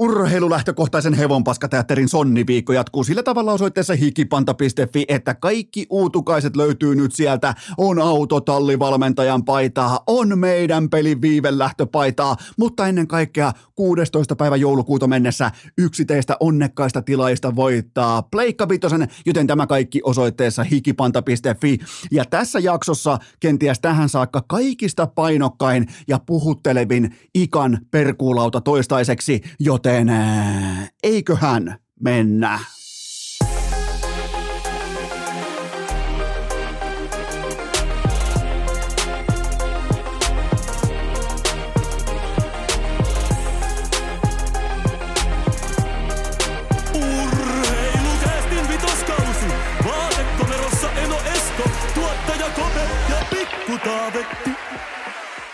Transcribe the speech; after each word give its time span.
Urheilulähtökohtaisen 0.00 1.14
hevonpaskateatterin 1.14 2.08
sonniviikko 2.08 2.72
jatkuu 2.72 3.04
sillä 3.04 3.22
tavalla 3.22 3.52
osoitteessa 3.52 3.94
hikipanta.fi, 3.94 5.04
että 5.08 5.34
kaikki 5.34 5.86
uutukaiset 5.90 6.56
löytyy 6.56 6.94
nyt 6.94 7.14
sieltä. 7.14 7.54
On 7.78 7.98
autotallivalmentajan 7.98 9.44
paitaa, 9.44 10.00
on 10.06 10.38
meidän 10.38 10.90
pelin 10.90 11.20
viivelähtöpaitaa, 11.20 12.36
mutta 12.56 12.88
ennen 12.88 13.06
kaikkea 13.06 13.52
16. 13.74 14.36
päivä 14.36 14.56
joulukuuta 14.56 15.06
mennessä 15.06 15.50
yksi 15.78 16.04
teistä 16.04 16.36
onnekkaista 16.40 17.02
tilaista 17.02 17.56
voittaa 17.56 18.22
Pleikka 18.22 18.68
Vitosen, 18.68 19.08
joten 19.26 19.46
tämä 19.46 19.66
kaikki 19.66 20.00
osoitteessa 20.04 20.62
hikipanta.fi. 20.62 21.78
Ja 22.10 22.24
tässä 22.24 22.58
jaksossa 22.58 23.18
kenties 23.40 23.80
tähän 23.80 24.08
saakka 24.08 24.44
kaikista 24.48 25.06
painokkain 25.06 25.86
ja 26.08 26.18
puhuttelevin 26.26 27.16
ikan 27.34 27.78
perkuulauta 27.90 28.60
toistaiseksi, 28.60 29.40
joten 29.58 29.89
joten 29.90 30.10
eiköhän 31.02 31.78
mennä. 32.00 32.58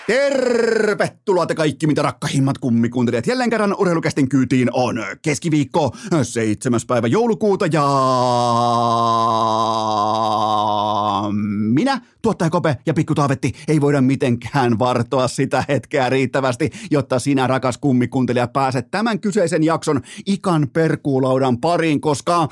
Tervetuloa 0.07 1.47
te 1.47 1.55
kaikki, 1.55 1.87
mitä 1.87 2.03
rakkahimmat 2.03 2.59
kummikuuntelijat. 2.59 3.27
Jälleen 3.27 3.51
kerran 3.51 3.77
urheilukästin 3.79 4.29
kyytiin 4.29 4.71
on 4.73 4.97
keskiviikko 5.23 5.97
7. 6.23 6.81
päivä 6.87 7.07
joulukuuta 7.07 7.67
ja 7.67 7.87
minä, 11.73 12.01
tuottaja 12.23 12.51
Kope 12.51 12.77
ja 12.87 12.95
Pikku 12.95 13.15
Taavetti, 13.15 13.53
ei 13.69 13.81
voida 13.81 14.01
mitenkään 14.01 14.79
vartoa 14.79 15.29
sitä 15.29 15.65
hetkeä 15.69 16.11
riittävästi, 16.11 16.71
jotta 16.91 17.19
sinä, 17.19 17.47
rakas 17.47 17.79
kummikuntelija, 17.79 18.49
pääset 18.49 18.91
tämän 18.91 19.21
kyseisen 19.21 19.63
jakson 19.63 20.01
ikan 20.27 20.69
perkuulaudan 20.73 21.61
pariin, 21.61 22.01
koska 22.01 22.49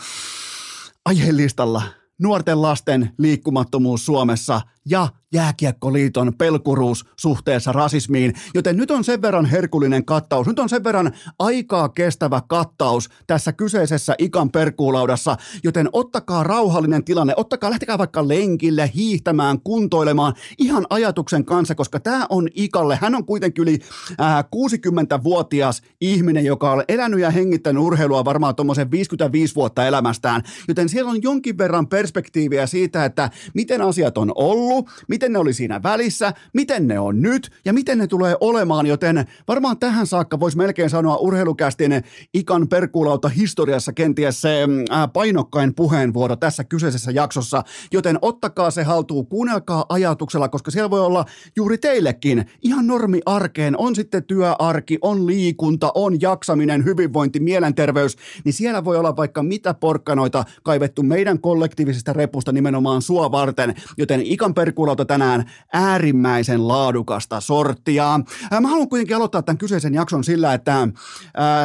aiheellistalla 1.05 1.83
nuorten 2.23 2.63
lasten 2.63 3.11
liikkumattomuus 3.19 4.07
Suomessa 4.07 4.61
ja 4.89 5.09
Jääkiekkoliiton 5.35 6.33
pelkuruus 6.39 7.05
suhteessa 7.17 7.73
rasismiin, 7.73 8.33
joten 8.55 8.77
nyt 8.77 8.91
on 8.91 9.05
sen 9.05 9.23
verran 9.23 9.45
herkullinen 9.45 10.05
kattaus, 10.05 10.47
nyt 10.47 10.59
on 10.59 10.69
sen 10.69 10.85
verran 10.85 11.13
aikaa 11.39 11.89
kestävä 11.89 12.43
kattaus 12.49 13.09
tässä 13.27 13.53
kyseisessä 13.53 14.15
ikan 14.19 14.51
perkuulaudassa, 14.51 15.37
joten 15.65 15.89
ottakaa 15.93 16.43
rauhallinen 16.43 17.05
tilanne, 17.05 17.35
ottakaa, 17.37 17.71
lähtekää 17.71 17.99
vaikka 17.99 18.29
lenkille, 18.29 18.91
hiihtämään, 18.95 19.61
kuntoilemaan 19.61 20.35
ihan 20.59 20.87
ajatuksen 20.91 21.45
kanssa, 21.45 21.75
koska 21.75 22.01
tämä 22.01 22.27
on 22.29 22.49
ikalle, 22.55 22.99
hän 23.01 23.15
on 23.15 23.27
kuitenkin 23.27 23.63
yli 23.63 23.79
ää, 24.19 24.43
60-vuotias 24.43 25.83
ihminen, 26.01 26.45
joka 26.45 26.73
on 26.73 26.85
elänyt 26.89 27.21
ja 27.21 27.31
hengittänyt 27.31 27.83
urheilua 27.83 28.25
varmaan 28.25 28.57
tuommoisen 28.57 28.91
55 28.91 29.55
vuotta 29.55 29.87
elämästään, 29.87 30.43
joten 30.69 30.89
siellä 30.89 31.11
on 31.11 31.23
jonkin 31.23 31.59
verran 31.59 31.87
perspektiiviä 31.87 32.67
siitä, 32.67 33.05
että 33.05 33.31
miten 33.55 33.83
asiat 33.83 34.19
on 34.19 34.33
ollut, 34.35 34.74
miten 35.09 35.25
miten 35.25 35.33
ne 35.33 35.39
oli 35.39 35.53
siinä 35.53 35.83
välissä, 35.83 36.33
miten 36.53 36.89
ne 36.89 36.99
on 36.99 37.23
nyt 37.23 37.51
ja 37.65 37.73
miten 37.73 37.99
ne 37.99 38.07
tulee 38.07 38.37
olemaan, 38.41 38.87
joten 38.87 39.25
varmaan 39.49 39.79
tähän 39.79 40.07
saakka 40.07 40.41
voisi 40.41 40.57
melkein 40.57 40.91
sanoa 40.91 41.17
urheilukästin 41.17 42.05
ikan 42.35 42.69
perkuulauta 42.69 43.29
historiassa 43.29 43.93
kenties 43.93 44.41
se 44.41 44.67
mm, 44.67 44.85
painokkain 45.13 45.75
puheenvuoro 45.75 46.37
tässä 46.37 46.65
kyseisessä 46.65 47.11
jaksossa, 47.11 47.65
joten 47.93 48.19
ottakaa 48.23 48.71
se 48.71 48.83
haltuun, 48.83 49.27
kuunnelkaa 49.27 49.85
ajatuksella, 49.89 50.49
koska 50.49 50.71
siellä 50.71 50.91
voi 50.91 51.01
olla 51.01 51.25
juuri 51.57 51.79
teillekin 51.79 52.45
ihan 52.63 52.87
normi 52.87 53.21
arkeen, 53.27 53.79
on 53.79 53.95
sitten 53.95 54.25
työarki, 54.25 54.99
on 55.03 55.27
liikunta, 55.27 55.93
on 55.95 56.21
jaksaminen, 56.21 56.85
hyvinvointi, 56.85 57.41
mielenterveys, 57.41 58.17
niin 58.45 58.53
siellä 58.53 58.85
voi 58.85 58.97
olla 58.97 59.17
vaikka 59.17 59.43
mitä 59.43 59.75
porkkanoita 59.75 60.45
kaivettu 60.63 61.03
meidän 61.03 61.41
kollektiivisesta 61.41 62.13
repusta 62.13 62.53
nimenomaan 62.53 63.03
sua 63.03 63.33
varten, 63.33 63.75
joten 63.97 64.21
ikan 64.25 64.55
perkuulauta 64.65 65.05
tänään 65.05 65.51
äärimmäisen 65.73 66.69
laadukasta 66.69 67.41
sorttia. 67.41 68.21
Mä 68.61 68.69
haluan 68.69 68.89
kuitenkin 68.89 69.17
aloittaa 69.17 69.43
tämän 69.43 69.59
kyseisen 69.59 69.95
jakson 69.95 70.25
sillä, 70.25 70.55
että 70.55 70.89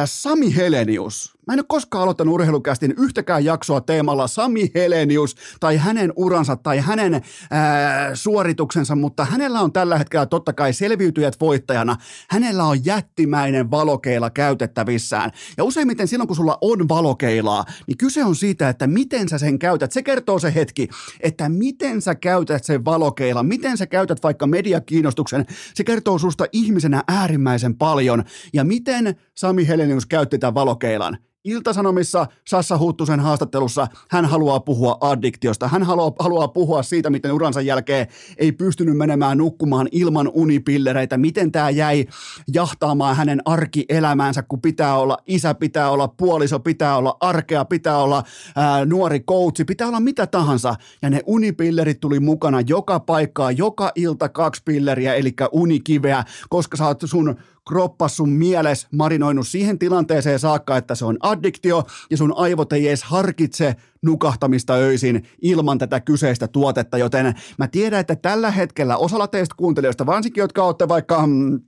Sami 0.04 0.56
Helenius, 0.56 1.36
Mä 1.50 1.54
en 1.54 1.60
ole 1.60 1.66
koskaan 1.68 2.02
aloittanut 2.02 2.34
urheilukästin 2.34 2.94
yhtäkään 2.98 3.44
jaksoa 3.44 3.80
teemalla 3.80 4.26
Sami 4.26 4.70
Helenius 4.74 5.36
tai 5.60 5.76
hänen 5.76 6.12
uransa 6.16 6.56
tai 6.56 6.78
hänen 6.78 7.22
ää, 7.50 8.14
suorituksensa, 8.14 8.96
mutta 8.96 9.24
hänellä 9.24 9.60
on 9.60 9.72
tällä 9.72 9.98
hetkellä 9.98 10.26
totta 10.26 10.52
kai 10.52 10.72
selviytyjät 10.72 11.40
voittajana. 11.40 11.96
Hänellä 12.30 12.64
on 12.64 12.84
jättimäinen 12.84 13.70
valokeila 13.70 14.30
käytettävissään. 14.30 15.30
Ja 15.56 15.64
useimmiten 15.64 16.08
silloin, 16.08 16.28
kun 16.28 16.36
sulla 16.36 16.58
on 16.60 16.88
valokeilaa, 16.88 17.64
niin 17.86 17.98
kyse 17.98 18.24
on 18.24 18.36
siitä, 18.36 18.68
että 18.68 18.86
miten 18.86 19.28
sä 19.28 19.38
sen 19.38 19.58
käytät. 19.58 19.92
Se 19.92 20.02
kertoo 20.02 20.38
se 20.38 20.54
hetki, 20.54 20.88
että 21.20 21.48
miten 21.48 22.02
sä 22.02 22.14
käytät 22.14 22.64
sen 22.64 22.84
valokeila, 22.84 23.42
miten 23.42 23.76
sä 23.76 23.86
käytät 23.86 24.22
vaikka 24.22 24.46
mediakiinnostuksen. 24.46 25.46
Se 25.74 25.84
kertoo 25.84 26.18
susta 26.18 26.44
ihmisenä 26.52 27.04
äärimmäisen 27.08 27.74
paljon. 27.74 28.24
Ja 28.52 28.64
miten 28.64 29.16
Sami 29.40 29.68
Helenius 29.68 30.06
käytti 30.06 30.38
tämän 30.38 30.54
valokeilan? 30.54 31.18
Iltasanomissa 31.44 32.26
Sassa 32.48 32.78
Huttusen 32.78 33.20
haastattelussa 33.20 33.88
hän 34.10 34.24
haluaa 34.24 34.60
puhua 34.60 34.98
addiktiosta. 35.00 35.68
Hän 35.68 35.82
haluaa, 35.82 36.12
haluaa 36.18 36.48
puhua 36.48 36.82
siitä, 36.82 37.10
miten 37.10 37.32
uransa 37.32 37.60
jälkeen 37.60 38.06
ei 38.36 38.52
pystynyt 38.52 38.96
menemään 38.96 39.38
nukkumaan 39.38 39.88
ilman 39.92 40.30
unipillereitä, 40.34 41.16
miten 41.16 41.52
tämä 41.52 41.70
jäi 41.70 42.06
jahtaamaan 42.54 43.16
hänen 43.16 43.42
arkielämäänsä, 43.44 44.42
kun 44.42 44.60
pitää 44.60 44.96
olla 44.98 45.18
isä, 45.26 45.54
pitää 45.54 45.90
olla 45.90 46.08
puoliso, 46.08 46.58
pitää 46.58 46.96
olla 46.96 47.16
arkea, 47.20 47.64
pitää 47.64 47.98
olla 47.98 48.22
ää, 48.56 48.84
nuori 48.84 49.20
koutsi, 49.20 49.64
pitää 49.64 49.88
olla 49.88 50.00
mitä 50.00 50.26
tahansa. 50.26 50.74
Ja 51.02 51.10
ne 51.10 51.20
unipillerit 51.26 52.00
tuli 52.00 52.20
mukana 52.20 52.60
joka 52.60 53.00
paikkaa, 53.00 53.50
joka 53.50 53.92
ilta 53.94 54.28
kaksi 54.28 54.62
pilleriä, 54.64 55.14
eli 55.14 55.34
unikiveä, 55.52 56.24
koska 56.48 56.76
sä 56.76 56.86
oot 56.86 57.00
sun 57.04 57.36
kroppa 57.70 58.08
sun 58.08 58.30
mieles 58.30 58.86
marinoinut 58.92 59.48
siihen 59.48 59.78
tilanteeseen 59.78 60.38
saakka, 60.38 60.76
että 60.76 60.94
se 60.94 61.04
on 61.04 61.16
addiktio 61.20 61.84
ja 62.10 62.16
sun 62.16 62.34
aivot 62.36 62.72
ei 62.72 62.88
edes 62.88 63.02
harkitse 63.02 63.76
nukahtamista 64.02 64.74
öisin 64.74 65.22
ilman 65.42 65.78
tätä 65.78 66.00
kyseistä 66.00 66.48
tuotetta, 66.48 66.98
joten 66.98 67.34
mä 67.58 67.68
tiedän, 67.68 68.00
että 68.00 68.16
tällä 68.16 68.50
hetkellä 68.50 68.96
osalla 68.96 69.28
teistä 69.28 69.54
kuuntelijoista, 69.58 70.06
varsinkin 70.06 70.40
jotka 70.40 70.64
olette 70.64 70.88
vaikka 70.88 71.26
mm, 71.26 71.60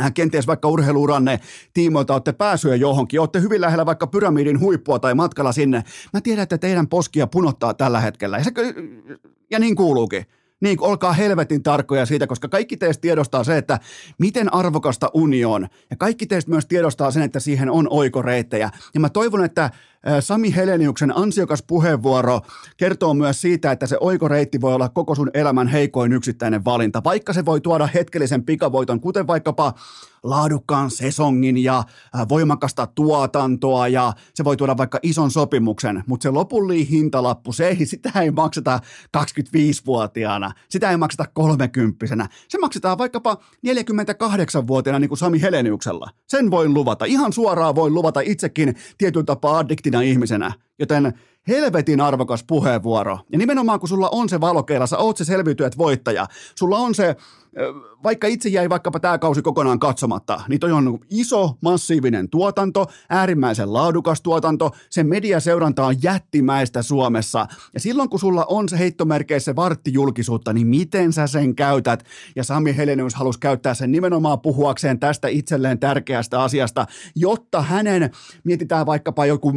äh, 0.00 0.12
kenties 0.14 0.46
vaikka 0.46 0.68
urheiluuranne 0.68 1.40
tiimoilta 1.74 2.12
olette 2.12 2.32
pääsyä 2.32 2.76
johonkin, 2.76 3.20
olette 3.20 3.40
hyvin 3.40 3.60
lähellä 3.60 3.86
vaikka 3.86 4.06
pyramidin 4.06 4.60
huippua 4.60 4.98
tai 4.98 5.14
matkalla 5.14 5.52
sinne. 5.52 5.84
Mä 6.12 6.20
tiedän, 6.20 6.42
että 6.42 6.58
teidän 6.58 6.88
poskia 6.88 7.26
punottaa 7.26 7.74
tällä 7.74 8.00
hetkellä 8.00 8.38
ja, 8.38 8.44
se, 8.44 8.52
ja 9.50 9.58
niin 9.58 9.76
kuuluukin. 9.76 10.26
Niin, 10.60 10.80
olkaa 10.80 11.12
helvetin 11.12 11.62
tarkkoja 11.62 12.06
siitä, 12.06 12.26
koska 12.26 12.48
kaikki 12.48 12.76
teistä 12.76 13.00
tiedostaa 13.00 13.44
se, 13.44 13.58
että 13.58 13.78
miten 14.18 14.54
arvokasta 14.54 15.10
uni 15.14 15.44
on. 15.44 15.68
Ja 15.90 15.96
kaikki 15.96 16.26
teistä 16.26 16.50
myös 16.50 16.66
tiedostaa 16.66 17.10
sen, 17.10 17.22
että 17.22 17.40
siihen 17.40 17.70
on 17.70 17.86
oikoreittejä. 17.90 18.70
Ja 18.94 19.00
mä 19.00 19.08
toivon, 19.08 19.44
että 19.44 19.70
Sami 20.20 20.54
Heleniuksen 20.54 21.16
ansiokas 21.16 21.62
puheenvuoro 21.62 22.40
kertoo 22.76 23.14
myös 23.14 23.40
siitä, 23.40 23.72
että 23.72 23.86
se 23.86 23.96
oikoreitti 24.00 24.60
voi 24.60 24.74
olla 24.74 24.88
koko 24.88 25.14
sun 25.14 25.30
elämän 25.34 25.68
heikoin 25.68 26.12
yksittäinen 26.12 26.64
valinta, 26.64 27.04
vaikka 27.04 27.32
se 27.32 27.44
voi 27.44 27.60
tuoda 27.60 27.88
hetkellisen 27.94 28.44
pikavoiton, 28.44 29.00
kuten 29.00 29.26
vaikkapa 29.26 29.74
laadukkaan 30.24 30.90
sesongin 30.90 31.64
ja 31.64 31.84
voimakasta 32.28 32.86
tuotantoa 32.86 33.88
ja 33.88 34.12
se 34.34 34.44
voi 34.44 34.56
tuoda 34.56 34.76
vaikka 34.76 34.98
ison 35.02 35.30
sopimuksen, 35.30 36.04
mutta 36.06 36.22
se 36.22 36.30
lopullinen 36.30 36.86
hintalappu, 36.86 37.52
se 37.52 37.68
ei, 37.68 37.86
sitä 37.86 38.20
ei 38.20 38.30
makseta 38.30 38.80
25-vuotiaana, 39.16 40.52
sitä 40.68 40.90
ei 40.90 40.96
makseta 40.96 41.24
30 41.34 42.06
se 42.48 42.58
maksetaan 42.58 42.98
vaikkapa 42.98 43.36
48-vuotiaana 43.66 44.98
niin 44.98 45.08
kuin 45.08 45.18
Sami 45.18 45.42
Heleniuksella. 45.42 46.10
Sen 46.28 46.50
voin 46.50 46.74
luvata, 46.74 47.04
ihan 47.04 47.32
suoraan 47.32 47.74
voin 47.74 47.94
luvata 47.94 48.20
itsekin 48.20 48.74
tietyllä 48.98 49.24
tapaa 49.24 49.58
addiktin 49.58 49.84
addiktina 49.84 50.00
ihmisenä. 50.00 50.52
Joten 50.78 51.12
helvetin 51.48 52.00
arvokas 52.00 52.44
puheenvuoro. 52.44 53.18
Ja 53.32 53.38
nimenomaan 53.38 53.80
kun 53.80 53.88
sulla 53.88 54.08
on 54.12 54.28
se 54.28 54.40
valokeila, 54.40 54.86
sä 54.86 54.98
oot 54.98 55.16
se 55.16 55.24
selviytyjät 55.24 55.78
voittaja, 55.78 56.26
sulla 56.54 56.78
on 56.78 56.94
se 56.94 57.16
vaikka 58.04 58.26
itse 58.26 58.48
jäi 58.48 58.68
vaikkapa 58.68 59.00
tämä 59.00 59.18
kausi 59.18 59.42
kokonaan 59.42 59.78
katsomatta, 59.78 60.40
niin 60.48 60.60
toi 60.60 60.72
on 60.72 60.98
iso, 61.10 61.56
massiivinen 61.60 62.28
tuotanto, 62.28 62.86
äärimmäisen 63.10 63.72
laadukas 63.72 64.22
tuotanto, 64.22 64.70
se 64.90 65.04
mediaseuranta 65.04 65.86
on 65.86 65.94
jättimäistä 66.02 66.82
Suomessa. 66.82 67.46
Ja 67.74 67.80
silloin 67.80 68.08
kun 68.08 68.20
sulla 68.20 68.44
on 68.48 68.68
se 68.68 68.78
heittomerkeissä 68.78 69.56
varttijulkisuutta, 69.56 70.52
niin 70.52 70.66
miten 70.66 71.12
sä 71.12 71.26
sen 71.26 71.54
käytät? 71.54 72.04
Ja 72.36 72.44
Sami 72.44 72.76
Helenius 72.76 73.14
halusi 73.14 73.40
käyttää 73.40 73.74
sen 73.74 73.92
nimenomaan 73.92 74.40
puhuakseen 74.40 75.00
tästä 75.00 75.28
itselleen 75.28 75.78
tärkeästä 75.78 76.42
asiasta, 76.42 76.86
jotta 77.16 77.62
hänen, 77.62 78.10
mietitään 78.44 78.86
vaikkapa 78.86 79.26
joku, 79.26 79.52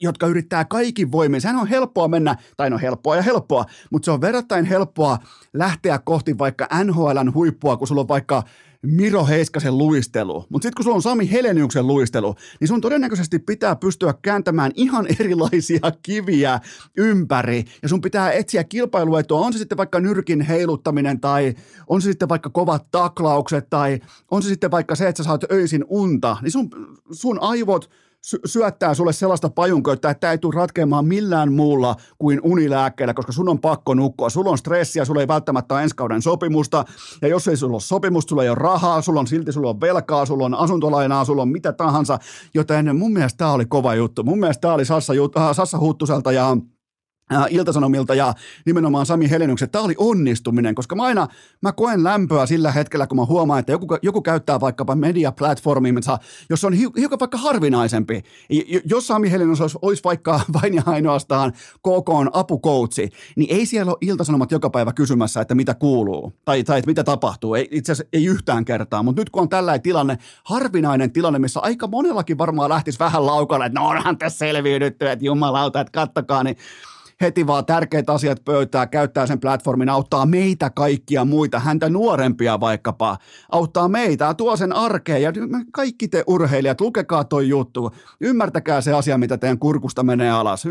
jotka 0.00 0.26
yrittää 0.26 0.64
kaikin 0.64 1.12
voimin, 1.12 1.40
sehän 1.40 1.56
on 1.56 1.66
helppoa 1.66 2.08
mennä, 2.08 2.36
tai 2.56 2.70
no 2.70 2.78
helppoa 2.78 3.16
ja 3.16 3.22
helppoa, 3.22 3.64
mutta 3.90 4.04
se 4.04 4.10
on 4.10 4.20
verrattain 4.20 4.64
helppoa 4.64 5.18
lähteä 5.52 5.98
kohti 5.98 6.38
vaikka 6.38 6.68
NHL 6.84 7.22
pelän 7.22 7.34
huippua, 7.72 7.78
kun 7.78 7.88
sulla 7.88 8.00
on 8.00 8.08
vaikka 8.08 8.42
Miro 8.82 9.26
Heiskasen 9.26 9.78
luistelu. 9.78 10.44
Mutta 10.48 10.66
sitten 10.66 10.76
kun 10.76 10.84
sulla 10.84 10.96
on 10.96 11.02
Sami 11.02 11.30
Heleniuksen 11.30 11.86
luistelu, 11.86 12.34
niin 12.60 12.68
sun 12.68 12.80
todennäköisesti 12.80 13.38
pitää 13.38 13.76
pystyä 13.76 14.14
kääntämään 14.22 14.72
ihan 14.74 15.06
erilaisia 15.20 15.92
kiviä 16.02 16.60
ympäri. 16.96 17.64
Ja 17.82 17.88
sun 17.88 18.00
pitää 18.00 18.32
etsiä 18.32 18.64
kilpailuetua, 18.64 19.40
on 19.40 19.52
se 19.52 19.58
sitten 19.58 19.78
vaikka 19.78 20.00
nyrkin 20.00 20.40
heiluttaminen 20.40 21.20
tai 21.20 21.54
on 21.86 22.02
se 22.02 22.10
sitten 22.10 22.28
vaikka 22.28 22.50
kovat 22.50 22.90
taklaukset 22.90 23.70
tai 23.70 24.00
on 24.30 24.42
se 24.42 24.48
sitten 24.48 24.70
vaikka 24.70 24.94
se, 24.94 25.08
että 25.08 25.22
sä 25.22 25.26
saat 25.26 25.52
öisin 25.52 25.84
unta. 25.88 26.36
Niin 26.42 26.52
sun, 26.52 26.70
sun 27.12 27.38
aivot 27.40 27.90
sy- 28.22 28.40
syöttää 28.44 28.94
sulle 28.94 29.12
sellaista 29.12 29.50
pajunkoita, 29.50 30.10
että 30.10 30.20
tämä 30.20 30.30
ei 30.30 30.38
tule 30.38 30.54
ratkeamaan 30.54 31.04
millään 31.04 31.52
muulla 31.52 31.96
kuin 32.18 32.40
unilääkkeellä, 32.42 33.14
koska 33.14 33.32
sun 33.32 33.48
on 33.48 33.60
pakko 33.60 33.94
nukkua. 33.94 34.30
Sulla 34.30 34.50
on 34.50 34.58
stressiä, 34.58 35.04
sulla 35.04 35.20
ei 35.20 35.28
välttämättä 35.28 35.74
ole 35.74 35.82
ensi 35.82 35.96
kauden 35.96 36.22
sopimusta, 36.22 36.84
ja 37.22 37.28
jos 37.28 37.48
ei 37.48 37.56
sulla 37.56 37.74
ole 37.74 37.80
sopimusta, 37.80 38.28
sulla 38.28 38.42
ei 38.42 38.48
ole 38.48 38.58
rahaa, 38.58 39.02
sulla 39.02 39.20
on 39.20 39.26
silti 39.26 39.52
sulla 39.52 39.70
on 39.70 39.80
velkaa, 39.80 40.26
sulla 40.26 40.44
on 40.44 40.54
asuntolainaa, 40.54 41.24
sulla 41.24 41.42
on 41.42 41.48
mitä 41.48 41.72
tahansa, 41.72 42.18
joten 42.54 42.96
mun 42.96 43.12
mielestä 43.12 43.38
tämä 43.38 43.52
oli 43.52 43.66
kova 43.66 43.94
juttu. 43.94 44.24
Mun 44.24 44.40
mielestä 44.40 44.60
tämä 44.60 44.74
oli 44.74 44.84
Sassa, 44.84 45.12
äh, 45.36 45.54
Sassa 45.54 45.78
Huttuselta 45.78 46.32
ja 46.32 46.56
Iltasanomilta 47.50 48.14
ja 48.14 48.34
nimenomaan 48.66 49.06
Sami 49.06 49.30
Helenyksen. 49.30 49.70
Tämä 49.70 49.84
oli 49.84 49.94
onnistuminen, 49.98 50.74
koska 50.74 50.96
mä 50.96 51.02
aina 51.02 51.28
mä 51.60 51.72
koen 51.72 52.04
lämpöä 52.04 52.46
sillä 52.46 52.72
hetkellä, 52.72 53.06
kun 53.06 53.18
mä 53.18 53.24
huomaan, 53.24 53.60
että 53.60 53.72
joku, 53.72 53.86
joku 54.02 54.22
käyttää 54.22 54.60
vaikkapa 54.60 54.94
mediaplatformia, 54.94 55.92
jos 56.50 56.64
on 56.64 56.72
hiukan 56.72 57.18
vaikka 57.20 57.38
harvinaisempi. 57.38 58.22
Jos 58.84 59.06
Sami 59.06 59.30
Helenys 59.30 59.60
olisi, 59.60 59.78
olisi 59.82 60.04
vaikka 60.04 60.40
vain 60.62 60.74
ja 60.74 60.82
ainoastaan 60.86 61.52
KK 61.78 62.08
on 62.08 62.30
apukoutsi, 62.32 63.08
niin 63.36 63.56
ei 63.56 63.66
siellä 63.66 63.90
ole 63.90 63.98
Iltasanomat 64.00 64.50
joka 64.50 64.70
päivä 64.70 64.92
kysymässä, 64.92 65.40
että 65.40 65.54
mitä 65.54 65.74
kuuluu 65.74 66.32
tai, 66.44 66.64
tai 66.64 66.78
että 66.78 66.90
mitä 66.90 67.04
tapahtuu. 67.04 67.54
Ei, 67.54 67.68
itse 67.70 67.92
asiassa 67.92 68.08
ei 68.12 68.24
yhtään 68.24 68.64
kertaa, 68.64 69.02
mutta 69.02 69.20
nyt 69.20 69.30
kun 69.30 69.42
on 69.42 69.48
tällainen 69.48 69.82
tilanne, 69.82 70.18
harvinainen 70.44 71.12
tilanne, 71.12 71.38
missä 71.38 71.60
aika 71.60 71.86
monellakin 71.86 72.38
varmaan 72.38 72.70
lähtisi 72.70 72.98
vähän 72.98 73.26
laukalle, 73.26 73.66
että 73.66 73.80
no 73.80 73.88
onhan 73.88 74.18
tässä 74.18 74.38
selviydytty, 74.38 75.08
että 75.08 75.24
jumalauta, 75.24 75.80
että 75.80 75.92
kattokaa, 75.92 76.42
niin 76.44 76.56
heti 77.22 77.46
vaan 77.46 77.66
tärkeät 77.66 78.10
asiat 78.10 78.44
pöytää, 78.44 78.86
käyttää 78.86 79.26
sen 79.26 79.40
platformin, 79.40 79.88
auttaa 79.88 80.26
meitä 80.26 80.70
kaikkia 80.70 81.24
muita, 81.24 81.58
häntä 81.58 81.88
nuorempia 81.88 82.60
vaikkapa, 82.60 83.18
auttaa 83.52 83.88
meitä, 83.88 84.34
tuo 84.34 84.56
sen 84.56 84.72
arkeen 84.72 85.22
ja 85.22 85.32
kaikki 85.72 86.08
te 86.08 86.24
urheilijat, 86.26 86.80
lukekaa 86.80 87.24
toi 87.24 87.48
juttu, 87.48 87.90
ymmärtäkää 88.20 88.80
se 88.80 88.92
asia, 88.92 89.18
mitä 89.18 89.38
teidän 89.38 89.58
kurkusta 89.58 90.02
menee 90.02 90.30
alas. 90.30 90.64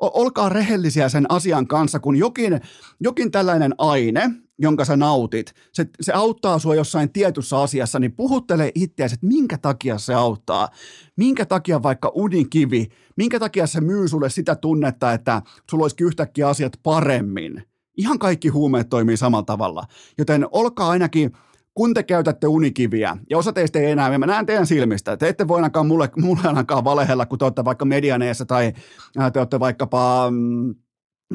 Olkaa 0.00 0.48
rehellisiä 0.48 1.08
sen 1.08 1.26
asian 1.28 1.66
kanssa, 1.66 2.00
kun 2.00 2.16
jokin, 2.16 2.60
jokin 3.00 3.30
tällainen 3.30 3.74
aine, 3.78 4.30
jonka 4.58 4.84
sä 4.84 4.96
nautit, 4.96 5.54
se, 5.72 5.86
se 6.00 6.12
auttaa 6.12 6.58
sua 6.58 6.74
jossain 6.74 7.12
tietyssä 7.12 7.60
asiassa, 7.60 7.98
niin 7.98 8.12
puhuttele 8.12 8.72
itseäsi, 8.74 9.14
että 9.14 9.26
minkä 9.26 9.58
takia 9.58 9.98
se 9.98 10.14
auttaa. 10.14 10.68
Minkä 11.16 11.46
takia 11.46 11.82
vaikka 11.82 12.12
unikivi, 12.14 12.88
minkä 13.16 13.40
takia 13.40 13.66
se 13.66 13.80
myy 13.80 14.08
sulle 14.08 14.30
sitä 14.30 14.54
tunnetta, 14.54 15.12
että 15.12 15.42
sulla 15.70 15.84
olisi 15.84 15.96
yhtäkkiä 16.00 16.48
asiat 16.48 16.72
paremmin. 16.82 17.62
Ihan 17.96 18.18
kaikki 18.18 18.48
huumeet 18.48 18.88
toimii 18.88 19.16
samalla 19.16 19.44
tavalla. 19.44 19.84
Joten 20.18 20.46
olkaa 20.52 20.90
ainakin 20.90 21.32
kun 21.74 21.94
te 21.94 22.02
käytätte 22.02 22.46
unikiviä, 22.46 23.16
ja 23.30 23.38
osa 23.38 23.52
teistä 23.52 23.78
ei 23.78 23.90
enää, 23.90 24.18
mä 24.18 24.26
näen 24.26 24.46
teidän 24.46 24.66
silmistä, 24.66 25.16
te 25.16 25.28
ette 25.28 25.48
voi 25.48 25.56
ainakaan 25.56 25.86
mulle, 25.86 26.10
mulle 26.16 26.42
ainakaan 26.44 26.84
valehella, 26.84 27.26
kun 27.26 27.38
te 27.38 27.44
olette 27.44 27.64
vaikka 27.64 27.84
medianeessa 27.84 28.46
tai 28.46 28.72
te 29.32 29.38
olette 29.38 29.60
vaikkapa 29.60 30.30
mm, 30.30 30.74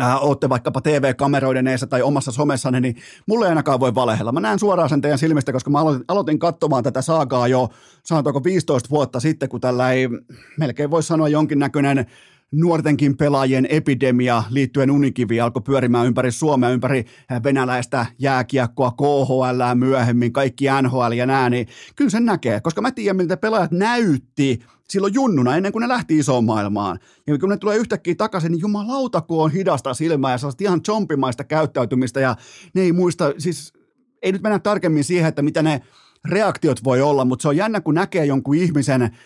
äh, 0.02 0.24
ootte 0.24 0.50
vaikkapa 0.50 0.82
TV-kameroiden 0.82 1.68
eessä 1.68 1.88
tai 1.88 2.02
omassa 2.02 2.32
somessanne, 2.32 2.80
niin 2.80 2.96
mulle 3.28 3.46
ei 3.46 3.50
ainakaan 3.50 3.80
voi 3.80 3.96
valehella. 3.96 4.32
Mä 4.32 4.40
näen 4.40 4.60
suoraan 4.60 4.90
sen 4.90 5.02
teidän 5.02 5.20
silmistä, 5.20 5.52
koska 5.52 5.70
mä 5.70 5.80
aloitin, 5.80 6.06
aloitin 6.08 6.40
katsomaan 6.40 6.84
tätä 6.84 7.02
saagaa 7.02 7.48
jo, 7.48 7.70
sanotaanko 8.04 8.44
15 8.44 8.90
vuotta 8.90 9.20
sitten, 9.20 9.50
kun 9.50 9.62
tällä 9.62 9.92
ei 9.92 10.10
melkein 10.58 10.92
voi 10.92 11.04
sanoa 11.04 11.30
jonkinnäköinen 11.30 12.06
nuortenkin 12.52 13.18
pelaajien 13.18 13.68
epidemia 13.70 14.44
liittyen 14.50 14.92
unikiviin 14.92 15.44
alkoi 15.44 15.62
pyörimään 15.62 16.08
ympäri 16.08 16.32
Suomea, 16.32 16.70
ympäri 16.70 17.06
venäläistä 17.44 18.06
jääkiekkoa, 18.20 18.92
KHL 18.92 19.76
myöhemmin, 19.76 20.34
kaikki 20.34 20.66
NHL 20.82 21.12
ja 21.12 21.26
nää, 21.26 21.50
niin 21.50 21.68
kyllä 21.96 22.10
sen 22.10 22.26
näkee, 22.26 22.62
koska 22.62 22.82
mä 22.82 22.92
tiedän, 22.92 23.18
miltä 23.18 23.38
pelaajat 23.38 23.72
näytti 23.72 24.60
silloin 24.90 25.14
junnuna 25.14 25.56
ennen 25.56 25.72
kuin 25.72 25.82
ne 25.82 25.88
lähti 25.88 26.18
isoon 26.18 26.46
maailmaan. 26.46 27.00
Ja 27.28 27.38
kun 27.38 27.50
ne 27.50 27.58
tulee 27.58 27.78
yhtäkkiä 27.78 28.16
takaisin, 28.16 28.52
niin 28.52 28.62
jumalauta, 28.62 29.22
kun 29.22 29.44
on 29.44 29.52
hidasta 29.52 29.94
silmää 29.94 30.32
ja 30.32 30.38
sellaista 30.38 30.64
ihan 30.64 30.82
chompimaista 30.82 31.44
käyttäytymistä 31.44 32.20
ja 32.20 32.36
ne 32.74 32.82
ei 32.82 32.92
muista, 32.92 33.34
siis 33.38 33.74
ei 34.22 34.32
nyt 34.32 34.42
mennä 34.42 34.60
tarkemmin 34.60 35.04
siihen, 35.04 35.30
että 35.30 35.42
mitä 35.42 35.62
ne 35.62 35.82
reaktiot 36.26 36.84
voi 36.84 37.02
olla, 37.02 37.26
mutta 37.26 37.42
se 37.42 37.48
on 37.48 37.58
jännä, 37.58 37.82
kun 37.82 37.96
näkee 37.96 38.26
jonkun 38.26 38.56
ihmisen 38.56 39.18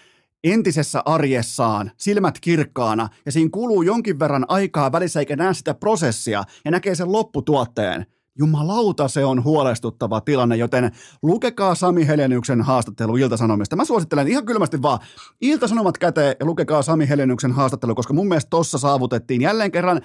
entisessä 0.43 1.01
arjessaan, 1.05 1.91
silmät 1.97 2.39
kirkkaana, 2.39 3.09
ja 3.25 3.31
siinä 3.31 3.49
kuluu 3.53 3.81
jonkin 3.81 4.19
verran 4.19 4.45
aikaa 4.47 4.91
välissä 4.91 5.19
eikä 5.19 5.35
näe 5.35 5.53
sitä 5.53 5.73
prosessia, 5.73 6.43
ja 6.65 6.71
näkee 6.71 6.95
sen 6.95 7.11
lopputuotteen. 7.11 8.05
Jumalauta, 8.39 9.07
se 9.07 9.25
on 9.25 9.43
huolestuttava 9.43 10.21
tilanne, 10.21 10.55
joten 10.55 10.91
lukekaa 11.21 11.75
Sami 11.75 12.07
Helenyksen 12.07 12.61
haastattelu 12.61 13.17
Iltasanomista. 13.17 13.75
Mä 13.75 13.85
suosittelen 13.85 14.27
ihan 14.27 14.45
kylmästi 14.45 14.81
vaan 14.81 14.99
Iltasanomat 15.41 15.97
käteen 15.97 16.35
ja 16.39 16.45
lukekaa 16.45 16.81
Sami 16.81 17.09
Helenyksen 17.09 17.51
haastattelu, 17.51 17.95
koska 17.95 18.13
mun 18.13 18.27
mielestä 18.27 18.49
tossa 18.49 18.77
saavutettiin 18.77 19.41
jälleen 19.41 19.71
kerran 19.71 20.01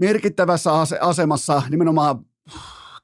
merkittävässä 0.00 0.70
asemassa 1.00 1.62
nimenomaan 1.70 2.18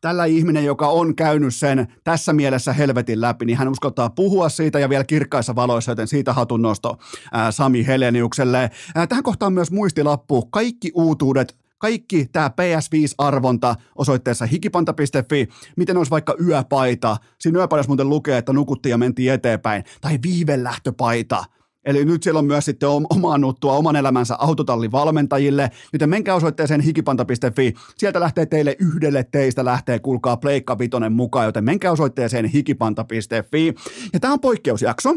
tällä 0.07 0.25
ihminen, 0.25 0.65
joka 0.65 0.89
on 0.89 1.17
käynyt 1.17 1.55
sen 1.55 1.87
tässä 2.05 2.33
mielessä 2.33 2.73
helvetin 2.73 3.21
läpi, 3.21 3.45
niin 3.45 3.59
hän 3.59 3.69
uskaltaa 3.69 4.11
puhua 4.11 4.49
siitä 4.49 4.79
ja 4.79 4.89
vielä 4.89 5.05
kirkkaissa 5.05 5.55
valoissa, 5.55 5.93
joten 5.93 6.09
siitä 6.09 6.33
hatunnosto 6.33 6.99
ää, 7.33 7.51
Sami 7.51 7.87
Heleniukselle. 7.87 8.71
Ää, 8.95 9.07
tähän 9.07 9.25
kohtaan 9.25 9.53
myös 9.53 9.71
muistilappu, 9.71 10.47
kaikki 10.51 10.91
uutuudet 10.95 11.57
kaikki 11.79 12.27
tämä 12.33 12.49
PS5-arvonta 12.49 13.75
osoitteessa 13.97 14.47
hikipanta.fi, 14.47 15.49
miten 15.77 15.97
olisi 15.97 16.11
vaikka 16.11 16.35
yöpaita, 16.49 17.17
siinä 17.41 17.59
yöpaidassa 17.59 17.89
muuten 17.89 18.09
lukee, 18.09 18.39
että 18.39 18.53
nukuttiin 18.53 18.91
ja 18.91 18.99
mentiin 18.99 19.33
eteenpäin, 19.33 19.85
tai 20.01 20.19
viivelähtöpaita, 20.23 21.45
Eli 21.87 22.05
nyt 22.05 22.23
siellä 22.23 22.39
on 22.39 22.45
myös 22.47 22.65
sitten 22.65 22.89
omaannuttua 22.89 23.73
oman 23.73 23.97
elämänsä 23.97 24.37
autotallivalmentajille, 24.39 25.71
joten 25.93 26.11
menkää 26.11 26.35
osoitteeseen 26.35 26.81
hikipanta.fi. 26.81 27.75
Sieltä 27.97 28.21
lähtee 28.21 28.47
teille 28.47 28.77
yhdelle 28.79 29.25
teistä 29.25 29.65
lähtee, 29.65 29.99
kuulkaa 29.99 30.37
Pleikka 30.37 30.79
Vitonen 30.79 31.13
mukaan, 31.13 31.47
joten 31.47 31.65
menkää 31.65 31.93
osoitteeseen 31.93 32.45
hikipanta.fi. 32.45 33.75
Ja 34.13 34.21
tämä 34.21 34.33
on 34.33 34.41
poikkeusjakso. 34.41 35.17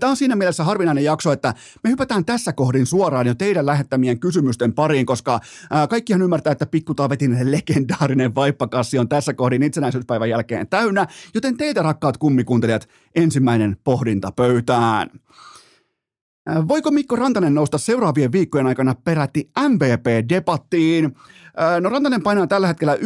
Tämä 0.00 0.10
on 0.10 0.16
siinä 0.16 0.36
mielessä 0.36 0.64
harvinainen 0.64 1.04
jakso, 1.04 1.32
että 1.32 1.54
me 1.84 1.90
hypätään 1.90 2.24
tässä 2.24 2.52
kohdin 2.52 2.86
suoraan 2.86 3.26
jo 3.26 3.34
teidän 3.34 3.66
lähettämien 3.66 4.20
kysymysten 4.20 4.72
pariin, 4.72 5.06
koska 5.06 5.40
kaikkihan 5.88 6.22
ymmärtää, 6.22 6.52
että 6.52 6.66
Pikku 6.66 6.94
Taavetin 6.94 7.50
legendaarinen 7.50 8.34
vaippakassi 8.34 8.98
on 8.98 9.08
tässä 9.08 9.34
kohdin 9.34 9.62
itsenäisyyspäivän 9.62 10.30
jälkeen 10.30 10.68
täynnä, 10.68 11.06
joten 11.34 11.56
teitä 11.56 11.82
rakkaat 11.82 12.16
kummikuuntelijat, 12.16 12.88
ensimmäinen 13.14 13.76
pohdinta 13.84 14.32
pöytään. 14.32 15.10
Äh, 16.50 16.68
voiko 16.68 16.90
Mikko 16.90 17.16
Rantanen 17.16 17.54
nousta 17.54 17.78
seuraavien 17.78 18.32
viikkojen 18.32 18.66
aikana 18.66 18.94
peräti 18.94 19.50
MVP-debattiin? 19.68 21.04
Äh, 21.04 21.80
no 21.80 21.88
Rantanen 21.88 22.22
painaa 22.22 22.46
tällä 22.46 22.66
hetkellä 22.66 22.94
1,39 22.94 23.00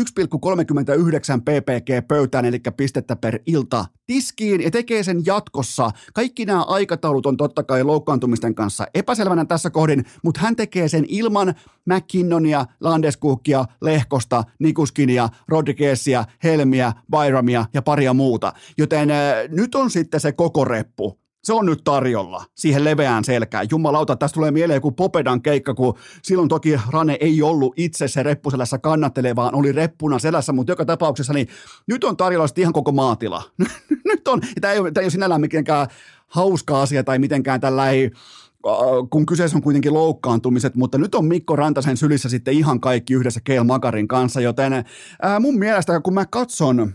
ppg 1.41 2.09
pöytään, 2.09 2.45
eli 2.45 2.61
pistettä 2.77 3.17
per 3.17 3.39
ilta 3.47 3.85
tiskiin, 4.07 4.61
ja 4.61 4.71
tekee 4.71 5.03
sen 5.03 5.23
jatkossa. 5.27 5.91
Kaikki 6.15 6.45
nämä 6.45 6.63
aikataulut 6.63 7.27
on 7.27 7.37
totta 7.37 7.63
kai 7.63 7.85
loukkaantumisten 7.85 8.55
kanssa 8.55 8.87
epäselvänä 8.95 9.45
tässä 9.45 9.71
kohdin, 9.71 10.05
mutta 10.25 10.41
hän 10.41 10.57
tekee 10.57 10.89
sen 10.89 11.05
ilman 11.09 11.55
McKinnonia, 11.87 12.67
Landeskukkia, 12.81 13.65
Lehkosta, 13.81 14.45
Nikuskinia, 14.59 15.29
Rodriguezia, 15.49 16.25
Helmiä, 16.45 16.93
Byramia 17.11 17.65
ja 17.75 17.83
paria 17.83 18.15
muuta. 18.15 18.53
Joten 18.79 19.11
äh, 19.11 19.19
nyt 19.49 19.75
on 19.75 19.91
sitten 19.91 20.21
se 20.21 20.33
koko 20.33 20.65
reppu 20.65 21.21
Se 21.45 21.53
on 21.53 21.67
nyt 21.67 21.81
tarjolla 21.85 22.45
siihen 22.55 22.85
leveään 22.85 23.25
selkään. 23.25 23.67
Jumalauta, 23.71 24.17
tästä 24.17 24.35
tulee 24.35 24.51
mieleen 24.51 24.77
joku 24.77 24.93
Popedan 24.93 25.43
keikka, 25.43 25.75
kun 25.75 25.95
silloin 26.23 26.49
toki 26.49 26.81
Rane 26.91 27.17
ei 27.21 27.43
ollut 27.43 27.75
itse 27.77 28.09
se 28.09 28.23
reppuselässä 28.23 28.79
kannattelee, 28.79 29.37
vaan 29.37 29.55
oli 29.55 29.73
reppuna 29.73 30.19
selässä, 30.19 30.53
mutta 30.53 30.73
joka 30.73 30.85
tapauksessa 30.85 31.33
niin 31.33 31.49
nyt 31.87 32.05
on 32.05 32.17
tarjolla 32.17 32.47
ihan 32.57 32.73
koko 32.73 32.93
maatila. 32.93 33.43
nyt 34.11 34.29
on, 34.29 34.41
tämä 34.61 34.73
ei, 34.73 34.81
tämä 34.81 35.01
ei 35.01 35.05
ole 35.05 35.11
sinällään 35.11 35.41
mitenkään 35.41 35.87
hauska 36.27 36.83
asia 36.83 37.05
tai 37.05 37.19
mitenkään 37.19 37.61
tällä 37.61 37.91
ei, 37.91 38.11
kun 39.11 39.27
kyseessä 39.27 39.57
on 39.57 39.63
kuitenkin 39.63 39.95
loukkaantumiset, 39.95 40.75
mutta 40.75 40.99
nyt 40.99 41.15
on 41.15 41.25
Mikko 41.25 41.57
Rantasen 41.57 41.97
sylissä 41.97 42.29
sitten 42.29 42.55
ihan 42.55 42.81
kaikki 42.81 43.15
yhdessä 43.15 43.41
Keil 43.45 43.65
Makarin 43.65 44.09
kanssa, 44.09 44.41
joten 44.41 44.73
ää, 45.23 45.41
mun 45.41 45.59
mielestä 45.59 46.01
kun 46.01 46.15
mä 46.15 46.27
katson 46.27 46.93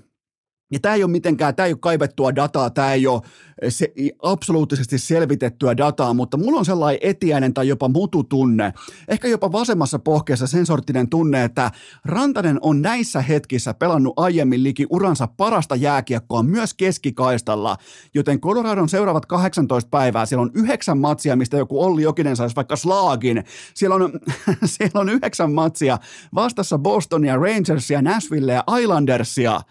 ja 0.71 0.79
tämä 0.79 0.95
ei 0.95 1.03
ole 1.03 1.11
mitenkään, 1.11 1.55
tämä 1.55 1.65
ei 1.65 1.73
ole 1.73 1.79
kaivettua 1.79 2.35
dataa, 2.35 2.69
tämä 2.69 2.93
ei 2.93 3.07
ole 3.07 3.21
se, 3.69 3.93
absoluuttisesti 4.21 4.97
selvitettyä 4.97 5.77
dataa, 5.77 6.13
mutta 6.13 6.37
mulla 6.37 6.59
on 6.59 6.65
sellainen 6.65 6.99
etiäinen 7.01 7.53
tai 7.53 7.67
jopa 7.67 7.87
mututunne, 7.87 8.73
ehkä 9.07 9.27
jopa 9.27 9.51
vasemmassa 9.51 9.99
pohkeessa 9.99 10.47
sen 10.47 10.65
sorttinen 10.65 11.09
tunne, 11.09 11.43
että 11.43 11.71
Rantanen 12.05 12.57
on 12.61 12.81
näissä 12.81 13.21
hetkissä 13.21 13.73
pelannut 13.73 14.13
aiemmin 14.17 14.63
liki 14.63 14.85
uransa 14.89 15.27
parasta 15.27 15.75
jääkiekkoa 15.75 16.43
myös 16.43 16.73
keskikaistalla, 16.73 17.77
joten 18.13 18.41
Coloradon 18.41 18.89
seuraavat 18.89 19.25
18 19.25 19.89
päivää, 19.89 20.25
siellä 20.25 20.41
on 20.41 20.51
yhdeksän 20.53 20.97
matsia, 20.97 21.35
mistä 21.35 21.57
joku 21.57 21.83
Olli 21.83 22.01
Jokinen 22.01 22.35
saisi 22.35 22.55
vaikka 22.55 22.75
slaagin, 22.75 23.43
siellä 23.73 23.95
on, 23.95 24.11
siellä 24.65 25.01
on 25.01 25.09
yhdeksän 25.09 25.51
matsia 25.51 25.97
vastassa 26.35 26.77
Bostonia, 26.77 27.35
Rangersia, 27.35 28.01
Nashvillea, 28.01 28.63
Islandersia– 28.79 29.61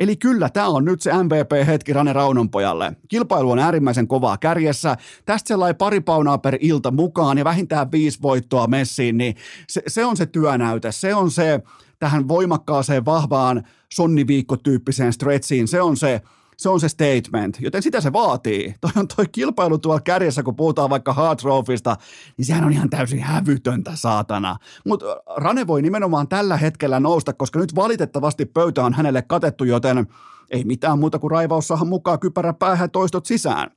Eli 0.00 0.16
kyllä, 0.16 0.48
tämä 0.48 0.68
on 0.68 0.84
nyt 0.84 1.02
se 1.02 1.12
MVP-hetki 1.12 1.92
Rane 1.92 2.12
Raunonpojalle. 2.12 2.92
Kilpailu 3.08 3.50
on 3.50 3.58
äärimmäisen 3.58 4.08
kovaa 4.08 4.38
kärjessä. 4.38 4.96
Tästä 5.24 5.48
sellainen 5.48 5.76
pari 5.76 6.00
paunaa 6.00 6.38
per 6.38 6.58
ilta 6.60 6.90
mukaan 6.90 7.38
ja 7.38 7.44
vähintään 7.44 7.92
viisi 7.92 8.22
voittoa 8.22 8.66
messiin, 8.66 9.18
niin 9.18 9.36
se, 9.68 9.82
se 9.86 10.04
on 10.04 10.16
se 10.16 10.26
työnäyte. 10.26 10.92
Se 10.92 11.14
on 11.14 11.30
se 11.30 11.60
tähän 11.98 12.28
voimakkaaseen, 12.28 13.04
vahvaan 13.04 13.62
sonniviikkotyyppiseen 13.92 15.12
stretchiin. 15.12 15.68
Se 15.68 15.82
on 15.82 15.96
se 15.96 16.20
se 16.56 16.68
on 16.68 16.80
se 16.80 16.88
statement, 16.88 17.58
joten 17.60 17.82
sitä 17.82 18.00
se 18.00 18.12
vaatii. 18.12 18.74
Toi 18.80 18.90
on 18.96 19.08
toi 19.08 19.26
kilpailu 19.32 19.78
tuolla 19.78 20.00
kärjessä, 20.00 20.42
kun 20.42 20.56
puhutaan 20.56 20.90
vaikka 20.90 21.12
Hard 21.12 21.38
Trophysta, 21.38 21.96
niin 22.36 22.44
sehän 22.46 22.64
on 22.64 22.72
ihan 22.72 22.90
täysin 22.90 23.20
hävytöntä, 23.20 23.90
saatana. 23.94 24.56
Mutta 24.86 25.06
Rane 25.36 25.66
voi 25.66 25.82
nimenomaan 25.82 26.28
tällä 26.28 26.56
hetkellä 26.56 27.00
nousta, 27.00 27.32
koska 27.32 27.58
nyt 27.58 27.74
valitettavasti 27.74 28.46
pöytä 28.46 28.84
on 28.84 28.94
hänelle 28.94 29.22
katettu, 29.22 29.64
joten 29.64 30.06
ei 30.50 30.64
mitään 30.64 30.98
muuta 30.98 31.18
kuin 31.18 31.30
raivaussahan 31.30 31.88
mukaan 31.88 32.20
kypärä 32.20 32.52
päähän 32.52 32.90
toistot 32.90 33.26
sisään. 33.26 33.70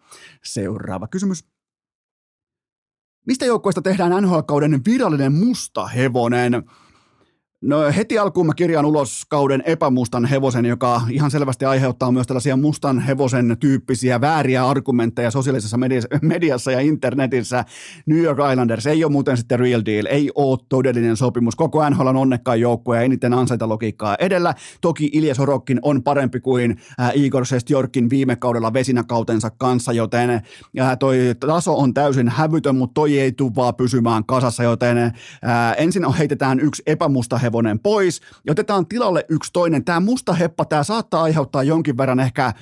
Seuraava 0.43 1.07
kysymys. 1.07 1.45
Mistä 3.27 3.45
joukkoista 3.45 3.81
tehdään 3.81 4.23
NHL-kauden 4.23 4.81
virallinen 4.85 5.33
musta 5.33 5.87
hevonen? 5.87 6.63
No 7.61 7.79
heti 7.95 8.19
alkuun 8.19 8.45
mä 8.45 8.53
kirjaan 8.53 8.85
ulos 8.85 9.23
kauden 9.29 9.63
epämustan 9.65 10.25
hevosen, 10.25 10.65
joka 10.65 11.01
ihan 11.09 11.31
selvästi 11.31 11.65
aiheuttaa 11.65 12.11
myös 12.11 12.27
tällaisia 12.27 12.57
mustan 12.57 12.99
hevosen 12.99 13.57
tyyppisiä 13.59 14.21
vääriä 14.21 14.67
argumentteja 14.67 15.31
sosiaalisessa 15.31 15.77
mediassa 16.21 16.71
ja 16.71 16.79
internetissä. 16.79 17.65
New 18.05 18.17
York 18.17 18.39
Islanders 18.51 18.87
ei 18.87 19.03
ole 19.03 19.11
muuten 19.11 19.37
sitten 19.37 19.59
real 19.59 19.81
deal, 19.85 20.05
ei 20.09 20.31
ole 20.35 20.57
todellinen 20.69 21.17
sopimus. 21.17 21.55
Koko 21.55 21.89
NHL 21.89 22.07
on 22.07 22.17
onnekkaan 22.17 22.59
joukkue 22.59 22.97
ja 22.97 23.01
eniten 23.01 23.33
ansaita 23.33 23.69
logiikkaa 23.69 24.15
edellä. 24.19 24.55
Toki 24.81 25.09
Ilja 25.13 25.35
Sorokkin 25.35 25.79
on 25.81 26.03
parempi 26.03 26.39
kuin 26.39 26.77
äh, 26.99 27.11
Igor 27.13 27.45
Sestjorkin 27.45 28.09
viime 28.09 28.35
kaudella 28.35 28.73
vesinäkautensa 28.73 29.49
kanssa, 29.49 29.93
joten 29.93 30.29
äh, 30.29 30.97
toi 30.99 31.17
taso 31.39 31.77
on 31.77 31.93
täysin 31.93 32.29
hävytön, 32.29 32.75
mutta 32.75 32.93
toi 32.93 33.19
ei 33.19 33.31
tule 33.31 33.55
vaan 33.55 33.75
pysymään 33.75 34.25
kasassa, 34.25 34.63
joten 34.63 34.97
äh, 34.97 35.13
ensin 35.77 36.13
heitetään 36.13 36.59
yksi 36.59 36.83
epämusta 36.85 37.37
hevonen 37.37 37.48
hevonen 37.49 37.79
pois 37.79 38.21
ja 38.45 38.51
otetaan 38.51 38.85
tilalle 38.85 39.25
yksi 39.29 39.53
toinen. 39.53 39.85
Tämä 39.85 39.99
musta 39.99 40.33
heppa, 40.33 40.65
tämä 40.65 40.83
saattaa 40.83 41.23
aiheuttaa 41.23 41.63
jonkin 41.63 41.97
verran 41.97 42.19
ehkä 42.19 42.53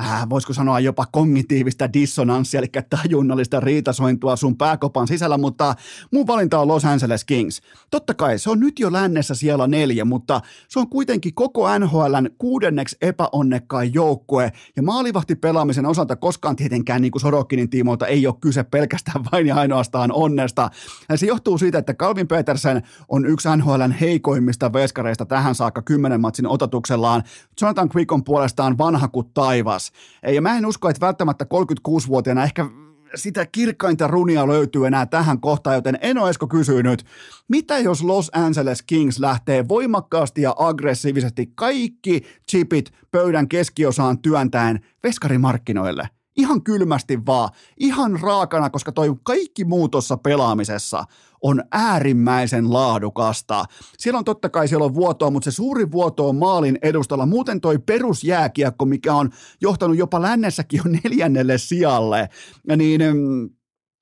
äh, 0.00 0.28
voisiko 0.28 0.52
sanoa 0.52 0.80
jopa 0.80 1.06
kognitiivista 1.12 1.92
dissonanssia, 1.92 2.58
eli 2.58 2.66
tajunnallista 2.90 3.60
riitasointua 3.60 4.36
sun 4.36 4.56
pääkopan 4.56 5.08
sisällä, 5.08 5.38
mutta 5.38 5.74
mun 6.12 6.26
valinta 6.26 6.58
on 6.58 6.68
Los 6.68 6.84
Angeles 6.84 7.24
Kings. 7.24 7.62
Totta 7.90 8.14
kai 8.14 8.38
se 8.38 8.50
on 8.50 8.60
nyt 8.60 8.78
jo 8.78 8.92
lännessä 8.92 9.34
siellä 9.34 9.66
neljä, 9.66 10.04
mutta 10.04 10.40
se 10.68 10.78
on 10.78 10.88
kuitenkin 10.88 11.34
koko 11.34 11.78
NHLn 11.78 12.30
kuudenneksi 12.38 12.96
epäonnekkain 13.00 13.94
joukkue, 13.94 14.52
ja 14.76 14.82
maalivahti 14.82 15.34
pelaamisen 15.34 15.86
osalta 15.86 16.16
koskaan 16.16 16.56
tietenkään 16.56 17.02
niin 17.02 17.12
kuin 17.12 17.22
Sorokkinin 17.22 17.70
tiimoilta 17.70 18.06
ei 18.06 18.26
ole 18.26 18.34
kyse 18.40 18.64
pelkästään 18.64 19.24
vain 19.32 19.46
ja 19.46 19.54
ainoastaan 19.56 20.12
onnesta. 20.12 20.70
Ja 21.08 21.16
se 21.16 21.26
johtuu 21.26 21.58
siitä, 21.58 21.78
että 21.78 21.94
Calvin 21.94 22.28
Petersen 22.28 22.82
on 23.08 23.26
yksi 23.26 23.48
NHLn 23.56 23.92
heikoimmista 24.00 24.72
veskareista 24.72 25.26
tähän 25.26 25.54
saakka 25.54 25.82
kymmenen 25.82 26.20
matsin 26.20 26.46
ototuksellaan. 26.46 27.22
Jonathan 27.60 27.90
Quick 27.96 28.12
on 28.12 28.24
puolestaan 28.24 28.78
vanha 28.78 29.08
kuin 29.08 29.30
taivas 29.34 29.81
taas. 29.90 30.34
Ja 30.34 30.42
mä 30.42 30.58
en 30.58 30.66
usko, 30.66 30.88
että 30.88 31.06
välttämättä 31.06 31.44
36-vuotiaana 31.44 32.44
ehkä 32.44 32.66
sitä 33.14 33.46
kirkkainta 33.46 34.06
runia 34.06 34.46
löytyy 34.46 34.86
enää 34.86 35.06
tähän 35.06 35.40
kohtaan, 35.40 35.76
joten 35.76 35.98
Eno 36.00 36.28
Esko 36.28 36.46
kysyy 36.46 36.82
nyt, 36.82 37.04
mitä 37.48 37.78
jos 37.78 38.02
Los 38.02 38.30
Angeles 38.34 38.82
Kings 38.82 39.18
lähtee 39.18 39.68
voimakkaasti 39.68 40.42
ja 40.42 40.54
aggressiivisesti 40.58 41.52
kaikki 41.54 42.22
chipit 42.50 42.92
pöydän 43.10 43.48
keskiosaan 43.48 44.18
työntäen 44.18 44.80
veskarimarkkinoille? 45.02 46.08
Ihan 46.36 46.62
kylmästi 46.62 47.26
vaan, 47.26 47.50
ihan 47.76 48.20
raakana, 48.20 48.70
koska 48.70 48.92
toi 48.92 49.14
kaikki 49.22 49.64
muu 49.64 49.88
tuossa 49.88 50.16
pelaamisessa 50.16 51.04
on 51.42 51.62
äärimmäisen 51.72 52.72
laadukasta. 52.72 53.64
Siellä 53.98 54.18
on 54.18 54.24
totta 54.24 54.48
kai 54.48 54.68
siellä 54.68 54.84
on 54.84 54.94
vuotoa, 54.94 55.30
mutta 55.30 55.50
se 55.50 55.54
suuri 55.54 55.90
vuoto 55.90 56.28
on 56.28 56.36
maalin 56.36 56.78
edustalla. 56.82 57.26
Muuten 57.26 57.60
toi 57.60 57.78
perusjääkiekko, 57.78 58.84
mikä 58.84 59.14
on 59.14 59.30
johtanut 59.60 59.96
jopa 59.96 60.22
lännessäkin 60.22 60.80
jo 60.84 60.98
neljännelle 61.04 61.58
sijalle, 61.58 62.28
niin 62.76 63.00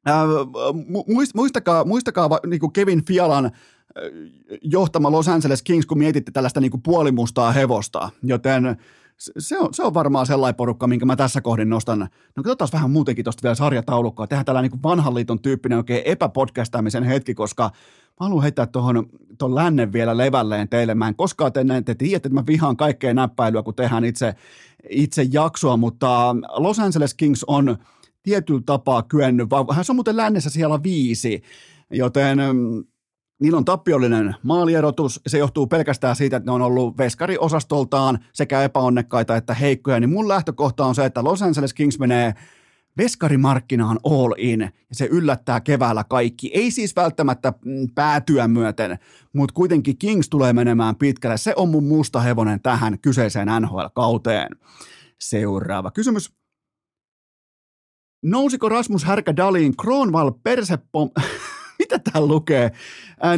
äh, 0.08 0.24
muistakaa, 1.34 1.84
muistakaa 1.84 2.28
niin 2.46 2.60
kuin 2.60 2.72
Kevin 2.72 3.04
Fialan 3.04 3.50
johtama 4.62 5.12
Los 5.12 5.28
Angeles 5.28 5.62
Kings, 5.62 5.86
kun 5.86 5.98
mietitte 5.98 6.32
tällaista 6.32 6.60
niin 6.60 6.70
kuin 6.70 6.82
puolimustaa 6.82 7.52
hevosta, 7.52 8.10
joten 8.22 8.76
se 9.38 9.58
on, 9.58 9.74
se 9.74 9.82
on 9.82 9.94
varmaan 9.94 10.26
sellainen 10.26 10.56
porukka, 10.56 10.86
minkä 10.86 11.06
mä 11.06 11.16
tässä 11.16 11.40
kohdin 11.40 11.68
nostan. 11.68 12.08
No 12.36 12.42
katsotaan 12.42 12.68
vähän 12.72 12.90
muutenkin 12.90 13.24
tuosta 13.24 13.42
vielä 13.42 13.54
sarjataulukkoa. 13.54 14.26
Tehdään 14.26 14.44
tällainen 14.44 14.70
niin 14.70 14.82
vanhan 14.82 15.14
liiton 15.14 15.42
tyyppinen 15.42 15.78
oikein 15.78 16.02
epäpodcastamisen 16.04 17.04
hetki, 17.04 17.34
koska 17.34 17.62
mä 18.20 18.26
haluan 18.26 18.42
heittää 18.42 18.66
tuohon 18.66 19.06
tuon 19.38 19.54
lännen 19.54 19.92
vielä 19.92 20.16
levälleen 20.16 20.68
teille. 20.68 20.94
Mä 20.94 21.08
en 21.08 21.16
koskaan 21.16 21.52
te, 21.52 21.64
te 21.84 21.94
tiedätte, 21.94 22.28
että 22.28 22.40
mä 22.40 22.46
vihaan 22.46 22.76
kaikkea 22.76 23.14
näppäilyä, 23.14 23.62
kun 23.62 23.74
tehdään 23.74 24.04
itse, 24.04 24.34
itse 24.90 25.26
jaksoa, 25.32 25.76
mutta 25.76 26.36
Los 26.56 26.78
Angeles 26.78 27.14
Kings 27.14 27.44
on 27.44 27.76
tietyllä 28.22 28.62
tapaa 28.66 29.02
kyennyt, 29.02 29.48
hän 29.72 29.84
on 29.88 29.96
muuten 29.96 30.16
lännessä 30.16 30.50
siellä 30.50 30.82
viisi, 30.82 31.42
joten 31.90 32.38
Niillä 33.40 33.58
on 33.58 33.64
tappiollinen 33.64 34.34
maalierotus, 34.42 35.20
se 35.26 35.38
johtuu 35.38 35.66
pelkästään 35.66 36.16
siitä, 36.16 36.36
että 36.36 36.50
ne 36.50 36.52
on 36.52 36.62
ollut 36.62 36.98
veskariosastoltaan 36.98 38.18
sekä 38.32 38.62
epäonnekkaita 38.62 39.36
että 39.36 39.54
heikkoja, 39.54 40.00
niin 40.00 40.10
mun 40.10 40.28
lähtökohta 40.28 40.86
on 40.86 40.94
se, 40.94 41.04
että 41.04 41.24
Los 41.24 41.42
Angeles 41.42 41.74
Kings 41.74 41.98
menee 41.98 42.34
veskarimarkkinaan 42.96 43.98
all 44.04 44.34
in 44.38 44.60
ja 44.60 44.94
se 44.94 45.08
yllättää 45.10 45.60
keväällä 45.60 46.04
kaikki. 46.04 46.50
Ei 46.54 46.70
siis 46.70 46.96
välttämättä 46.96 47.52
mm, 47.64 47.88
päätyä 47.94 48.48
myöten, 48.48 48.98
mutta 49.32 49.52
kuitenkin 49.52 49.98
Kings 49.98 50.28
tulee 50.28 50.52
menemään 50.52 50.96
pitkälle. 50.96 51.36
Se 51.36 51.52
on 51.56 51.68
mun 51.68 51.84
musta 51.84 52.20
hevonen 52.20 52.60
tähän 52.62 52.98
kyseiseen 52.98 53.48
NHL-kauteen. 53.60 54.56
Seuraava 55.20 55.90
kysymys. 55.90 56.32
Nousiko 58.22 58.68
Rasmus 58.68 59.04
Härkä 59.04 59.36
Dalin 59.36 59.76
Kronval 59.76 60.32
Persepom... 60.42 61.10
Mitä 61.80 61.98
täällä 61.98 62.28
lukee? 62.28 62.70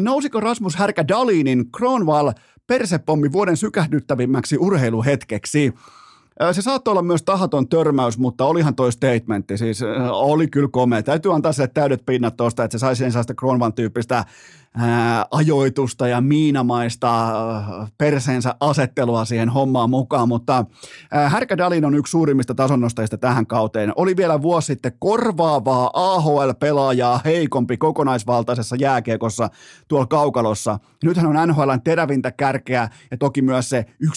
Nousiko 0.01 0.41
Rasmus 0.41 0.77
Härkä 0.77 1.09
Dalinin 1.09 1.73
Kronval 1.77 2.33
persepommi 2.67 3.33
vuoden 3.33 3.57
sykähdyttävimmäksi 3.57 4.57
urheiluhetkeksi? 4.59 5.73
Se 6.53 6.63
saattoi 6.63 6.93
olla 6.93 7.03
myös 7.03 7.23
tahaton 7.23 7.69
törmäys, 7.69 8.19
mutta 8.19 8.45
olihan 8.45 8.75
toi 8.75 8.93
statementti, 8.93 9.59
siis 9.59 9.81
oli 10.11 10.49
kyllä 10.49 10.69
komea. 10.73 11.03
Täytyy 11.03 11.35
antaa 11.35 11.53
se 11.53 11.67
täydet 11.67 12.07
pinnat 12.07 12.37
tuosta, 12.37 12.65
että 12.65 12.79
se 12.79 12.81
saisi 12.81 13.05
sellaista 13.05 13.35
Kronvan 13.35 13.73
tyyppistä 13.73 14.25
ajoitusta 15.31 16.09
ja 16.09 16.21
miinamaista 16.21 17.29
ää, 17.29 17.87
perseensä 17.99 18.55
asettelua 18.61 19.25
siihen 19.25 19.49
hommaan 19.49 19.91
mukaan, 19.91 20.29
mutta 20.29 20.64
ää, 21.11 21.29
Härkä 21.29 21.59
Dalin 21.59 21.85
on 21.85 21.95
yksi 21.95 22.11
suurimmista 22.11 22.55
tasonnostajista 22.55 23.19
tähän 23.19 23.47
kauteen. 23.47 23.93
Oli 23.97 24.17
vielä 24.17 24.43
vuosi 24.43 24.67
sitten 24.67 24.93
korvaavaa 24.99 25.91
AHL-pelaajaa 25.95 27.21
heikompi 27.25 27.76
kokonaisvaltaisessa 27.76 28.76
jääkiekossa 28.76 29.50
tuolla 29.88 30.07
kaukalossa. 30.07 30.79
Nythän 31.05 31.26
on 31.37 31.49
NHLn 31.49 31.81
terävintä 31.85 32.31
kärkeä 32.31 32.88
ja 33.11 33.17
toki 33.17 33.43
myös 33.43 33.71
se 33.71 33.87
1,21 34.05 34.09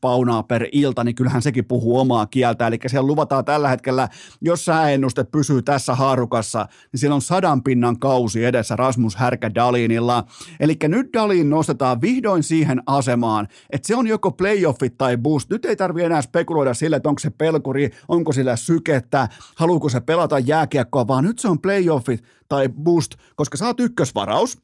paunaa 0.00 0.42
per 0.42 0.66
ilta, 0.72 1.04
niin 1.04 1.14
kyllähän 1.14 1.42
sekin 1.42 1.64
puhuu 1.64 1.98
omaa 1.98 2.26
kieltä. 2.26 2.66
Eli 2.66 2.78
siellä 2.86 3.06
luvataan 3.06 3.44
tällä 3.44 3.68
hetkellä, 3.68 4.08
jos 4.40 4.64
sääennuste 4.64 5.24
pysyy 5.24 5.62
tässä 5.62 5.94
haarukassa, 5.94 6.66
niin 6.92 7.00
siellä 7.00 7.14
on 7.14 7.22
sadan 7.22 7.62
pinnan 7.62 7.98
kausi 7.98 8.44
edessä 8.44 8.76
Rasmus 8.76 9.03
Härkä 9.16 9.54
Dalinilla. 9.54 10.24
Eli 10.60 10.76
nyt 10.88 11.12
Dalin 11.12 11.50
nostetaan 11.50 12.00
vihdoin 12.00 12.42
siihen 12.42 12.82
asemaan, 12.86 13.48
että 13.70 13.86
se 13.86 13.96
on 13.96 14.06
joko 14.06 14.30
playoffit 14.30 14.98
tai 14.98 15.16
boost. 15.16 15.50
Nyt 15.50 15.64
ei 15.64 15.76
tarvi 15.76 16.02
enää 16.02 16.22
spekuloida 16.22 16.74
sille, 16.74 16.96
että 16.96 17.08
onko 17.08 17.18
se 17.18 17.30
pelkuri, 17.30 17.90
onko 18.08 18.32
sillä 18.32 18.56
sykettä, 18.56 19.28
haluuko 19.56 19.88
se 19.88 20.00
pelata 20.00 20.38
jääkiekkoa, 20.38 21.06
vaan 21.06 21.24
nyt 21.24 21.38
se 21.38 21.48
on 21.48 21.60
playoffit 21.60 22.24
tai 22.48 22.68
boost, 22.68 23.14
koska 23.36 23.56
sä 23.56 23.66
oot 23.66 23.80
ykkösvaraus, 23.80 24.58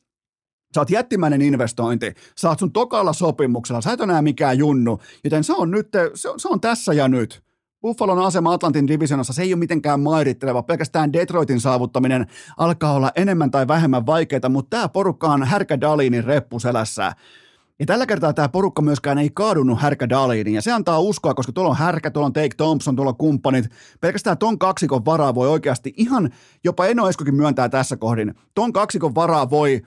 Sä 0.74 0.80
oot 0.80 0.90
jättimäinen 0.90 1.42
investointi, 1.42 2.14
sä 2.38 2.48
oot 2.48 2.58
sun 2.58 2.72
tokalla 2.72 3.12
sopimuksella, 3.12 3.80
sä 3.80 3.92
et 3.92 4.00
ole 4.00 4.12
enää 4.12 4.22
mikään 4.22 4.58
junnu, 4.58 5.00
joten 5.24 5.44
se 5.44 5.52
on 5.52 5.70
nyt, 5.70 5.88
se 6.14 6.28
on, 6.28 6.40
se 6.40 6.48
on 6.48 6.60
tässä 6.60 6.92
ja 6.92 7.08
nyt. 7.08 7.42
Buffalon 7.82 8.18
asema 8.18 8.52
Atlantin 8.52 8.88
divisionassa, 8.88 9.32
se 9.32 9.42
ei 9.42 9.52
ole 9.52 9.58
mitenkään 9.58 10.00
mairitteleva, 10.00 10.62
pelkästään 10.62 11.12
Detroitin 11.12 11.60
saavuttaminen 11.60 12.26
alkaa 12.56 12.92
olla 12.92 13.12
enemmän 13.16 13.50
tai 13.50 13.68
vähemmän 13.68 14.06
vaikeaa, 14.06 14.48
mutta 14.48 14.76
tämä 14.76 14.88
porukka 14.88 15.28
on 15.28 15.42
härkä 15.44 15.80
Dalinin 15.80 16.24
reppuselässä. 16.24 17.12
Ja 17.78 17.86
tällä 17.86 18.06
kertaa 18.06 18.32
tämä 18.32 18.48
porukka 18.48 18.82
myöskään 18.82 19.18
ei 19.18 19.30
kaadunut 19.34 19.80
härkä 19.80 20.08
Dalinin, 20.08 20.54
ja 20.54 20.62
se 20.62 20.72
antaa 20.72 20.98
uskoa, 20.98 21.34
koska 21.34 21.52
tuolla 21.52 21.70
on 21.70 21.76
härkä, 21.76 22.10
tuolla 22.10 22.26
on 22.26 22.32
Take 22.32 22.54
Thompson, 22.56 22.96
tuolla 22.96 23.10
on 23.10 23.16
kumppanit. 23.16 23.64
Pelkästään 24.00 24.38
ton 24.38 24.58
kaksikon 24.58 25.04
varaa 25.04 25.34
voi 25.34 25.48
oikeasti 25.48 25.94
ihan, 25.96 26.30
jopa 26.64 26.86
Eno 26.86 27.08
Eskokin 27.08 27.34
myöntää 27.34 27.68
tässä 27.68 27.96
kohdin, 27.96 28.34
ton 28.54 28.72
kaksikon 28.72 29.14
varaa 29.14 29.50
voi 29.50 29.82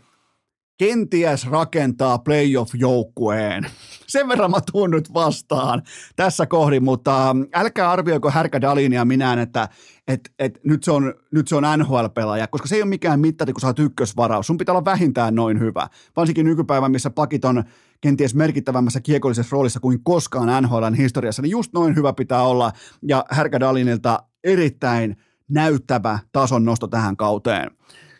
kenties 0.77 1.48
rakentaa 1.48 2.18
playoff-joukkueen. 2.18 3.65
Sen 4.08 4.27
verran 4.27 4.51
mä 4.51 4.60
tuun 4.72 4.92
nyt 4.92 5.13
vastaan 5.13 5.82
tässä 6.15 6.46
kohdin, 6.46 6.84
mutta 6.84 7.30
ähm, 7.30 7.42
älkää 7.53 7.92
arvioiko 7.92 8.32
Härkä 8.32 8.62
Dalinia 8.62 9.06
minään, 9.06 9.39
että 9.39 9.70
et, 10.08 10.32
et, 10.39 10.60
nyt, 10.63 10.84
se 10.84 10.92
on, 10.92 11.13
nyt 11.32 11.48
se 11.48 11.56
on 11.56 11.63
NHL-pelaaja, 11.77 12.48
koska 12.48 12.68
se 12.68 12.75
ei 12.75 12.82
ole 12.82 12.89
mikään 12.89 13.20
mittari, 13.20 13.53
kun 13.53 13.62
sä 13.62 13.68
oot 13.68 13.80
ykkösvaraus. 13.80 14.48
Sun 14.48 14.58
pitää 14.58 14.74
olla 14.74 14.86
vähintään 14.86 15.36
noin 15.36 15.60
hyvä. 15.60 15.88
Varsinkin 16.15 16.46
nykypäivän, 16.46 16.92
missä 16.92 17.10
pakit 17.10 17.46
on 17.46 17.63
kenties 18.01 18.36
merkittävämmässä 18.36 19.01
kiekollisessa 19.01 19.53
roolissa 19.53 19.80
kuin 19.80 20.03
koskaan 20.03 20.63
NHLn 20.63 20.94
historiassa, 20.94 21.42
niin 21.42 21.51
just 21.51 21.74
noin 21.74 21.96
hyvä 21.96 22.13
pitää 22.13 22.42
olla. 22.42 22.72
Ja 23.08 23.25
Härkä 23.32 23.60
Dalinilta 23.60 24.24
erittäin 24.44 25.15
näyttävä 25.50 26.20
tason 26.32 26.65
nosto 26.65 26.88
tähän 26.88 27.18
kauteen. 27.18 27.72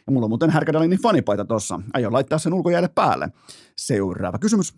Ja 0.08 0.14
mulla 0.14 0.26
on 0.26 0.32
muuten 0.32 0.50
Härkädalinin 0.50 1.02
fanipaita 1.02 1.46
tossa. 1.46 1.80
Aion 1.94 2.14
laittaa 2.14 2.40
sen 2.40 2.54
ulkojäälle 2.54 2.88
päälle. 2.88 3.30
Seuraava 3.78 4.38
kysymys. 4.38 4.74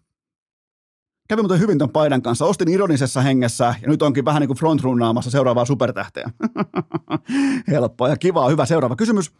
Kävi 1.30 1.42
muuten 1.42 1.60
hyvin 1.60 1.78
ton 1.78 1.90
paidan 1.90 2.22
kanssa. 2.22 2.46
Ostin 2.46 2.68
ironisessa 2.68 3.22
hengessä 3.22 3.76
ja 3.82 3.88
nyt 3.88 4.02
onkin 4.02 4.26
vähän 4.26 4.40
niin 4.40 4.48
kuin 4.48 4.58
frontrunnaamassa 4.58 5.32
seuraavaa 5.32 5.66
supertähteä. 5.66 6.32
Helppoa 7.72 8.10
ja 8.10 8.18
kivaa. 8.18 8.50
Hyvä 8.50 8.66
seuraava 8.66 8.96
kysymys. 8.96 9.32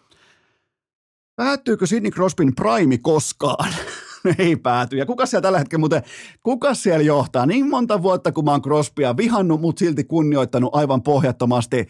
Päättyykö 1.36 1.88
Sidney 1.88 2.12
Crosbyn 2.12 2.56
prime 2.56 2.98
koskaan? 2.98 3.74
ei 4.40 4.56
pääty. 4.56 4.98
Ja 4.98 5.06
kuka 5.06 5.26
siellä 5.26 5.42
tällä 5.42 5.58
hetkellä 5.58 5.80
muuten, 5.80 6.04
kuka 6.44 6.74
siellä 6.74 7.04
johtaa? 7.04 7.46
Niin 7.46 7.70
monta 7.70 8.02
vuotta, 8.02 8.32
kun 8.32 8.46
mä 8.46 8.52
oon 8.52 8.62
Crosbya 8.62 9.18
vihannut, 9.18 9.62
mutta 9.62 9.80
silti 9.80 10.04
kunnioittanut 10.04 10.76
aivan 10.76 11.02
pohjattomasti. 11.02 11.88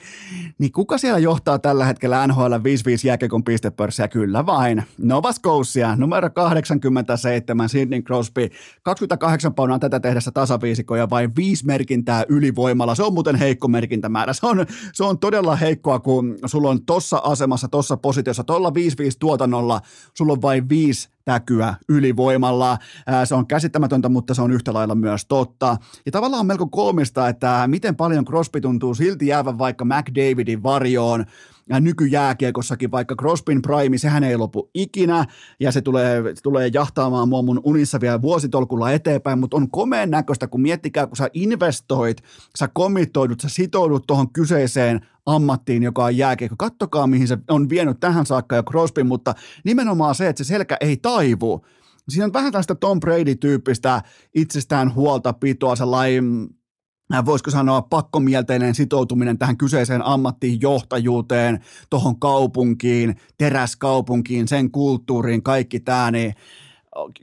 Niin 0.59 0.71
kuka 0.71 0.97
siellä 0.97 1.19
johtaa 1.19 1.59
tällä 1.59 1.85
hetkellä 1.85 2.27
NHL 2.27 2.53
5-5 2.53 2.57
jääkiekon 3.03 3.43
pistepörssiä? 3.43 4.07
Kyllä 4.07 4.45
vain. 4.45 4.83
Nova 4.97 5.31
Scotia, 5.31 5.95
numero 5.95 6.29
87, 6.29 7.69
Sidney 7.69 8.01
Crosby. 8.01 8.49
28 8.83 9.53
paunaa 9.53 9.79
tätä 9.79 9.99
tehdessä 9.99 10.31
tasaviisikoja 10.31 11.09
vai 11.09 11.29
viisi 11.35 11.65
merkintää 11.65 12.23
ylivoimalla. 12.29 12.95
Se 12.95 13.03
on 13.03 13.13
muuten 13.13 13.35
heikko 13.35 13.67
merkintämäärä. 13.67 14.33
Se 14.33 14.47
on, 14.47 14.65
se 14.93 15.03
on 15.03 15.19
todella 15.19 15.55
heikkoa, 15.55 15.99
kun 15.99 16.37
sulla 16.45 16.69
on 16.69 16.85
tossa 16.85 17.21
asemassa, 17.23 17.67
tossa 17.67 17.97
positiossa, 17.97 18.43
tuolla 18.43 18.69
5-5 18.69 18.73
tuotannolla, 19.19 19.81
sulla 20.13 20.33
on 20.33 20.41
vain 20.41 20.69
viisi 20.69 21.14
täkyä 21.25 21.75
ylivoimalla. 21.89 22.77
Se 23.25 23.35
on 23.35 23.47
käsittämätöntä, 23.47 24.09
mutta 24.09 24.33
se 24.33 24.41
on 24.41 24.51
yhtä 24.51 24.73
lailla 24.73 24.95
myös 24.95 25.25
totta. 25.25 25.77
Ja 26.05 26.11
tavallaan 26.11 26.39
on 26.39 26.45
melko 26.45 26.67
koomista, 26.67 27.29
että 27.29 27.63
miten 27.67 27.95
paljon 27.95 28.25
Crosby 28.25 28.61
tuntuu 28.61 28.95
silti 28.95 29.27
jäävän 29.27 29.57
vaikka 29.57 29.85
McDavidin 29.85 30.63
varjoon 30.63 31.25
nykyjääkiekossakin, 31.69 32.91
vaikka 32.91 33.15
Crosbyn 33.15 33.61
prime, 33.61 33.97
sehän 33.97 34.23
ei 34.23 34.37
lopu 34.37 34.69
ikinä, 34.73 35.25
ja 35.59 35.71
se 35.71 35.81
tulee, 35.81 36.21
se 36.35 36.41
tulee 36.43 36.69
jahtaamaan 36.73 37.29
mua 37.29 37.41
mun 37.41 37.61
unissa 37.63 38.01
vielä 38.01 38.21
vuositolkulla 38.21 38.91
eteenpäin, 38.91 39.39
mutta 39.39 39.57
on 39.57 39.71
komeen 39.71 40.09
näköistä, 40.11 40.47
kun 40.47 40.61
miettikää, 40.61 41.07
kun 41.07 41.17
sä 41.17 41.29
investoit, 41.33 42.17
sä 42.57 42.69
komittoidut, 42.73 43.41
sä 43.41 43.49
sitoudut 43.49 44.03
tuohon 44.07 44.33
kyseiseen 44.33 45.07
ammattiin, 45.25 45.83
joka 45.83 46.05
on 46.05 46.17
jääkiekko. 46.17 46.55
Kattokaa, 46.59 47.07
mihin 47.07 47.27
se 47.27 47.37
on 47.49 47.69
vienyt 47.69 47.99
tähän 47.99 48.25
saakka 48.25 48.55
jo 48.55 48.63
Crosby, 48.63 49.03
mutta 49.03 49.35
nimenomaan 49.63 50.15
se, 50.15 50.27
että 50.27 50.43
se 50.43 50.47
selkä 50.47 50.77
ei 50.81 50.97
taivu. 50.97 51.65
Siinä 52.09 52.25
on 52.25 52.33
vähän 52.33 52.51
tällaista 52.51 52.75
Tom 52.75 52.99
Brady-tyyppistä 52.99 54.01
itsestään 54.35 54.95
huoltapitoa, 54.95 55.75
sellainen 55.75 56.47
Äh, 56.47 56.64
voisiko 57.25 57.51
sanoa 57.51 57.81
pakkomielteinen 57.81 58.75
sitoutuminen 58.75 59.37
tähän 59.37 59.57
kyseiseen 59.57 60.05
ammattiin, 60.05 60.61
johtajuuteen, 60.61 61.59
tuohon 61.89 62.19
kaupunkiin, 62.19 63.15
teräskaupunkiin, 63.37 64.47
sen 64.47 64.71
kulttuuriin, 64.71 65.43
kaikki 65.43 65.79
tämä, 65.79 66.11
niin 66.11 66.33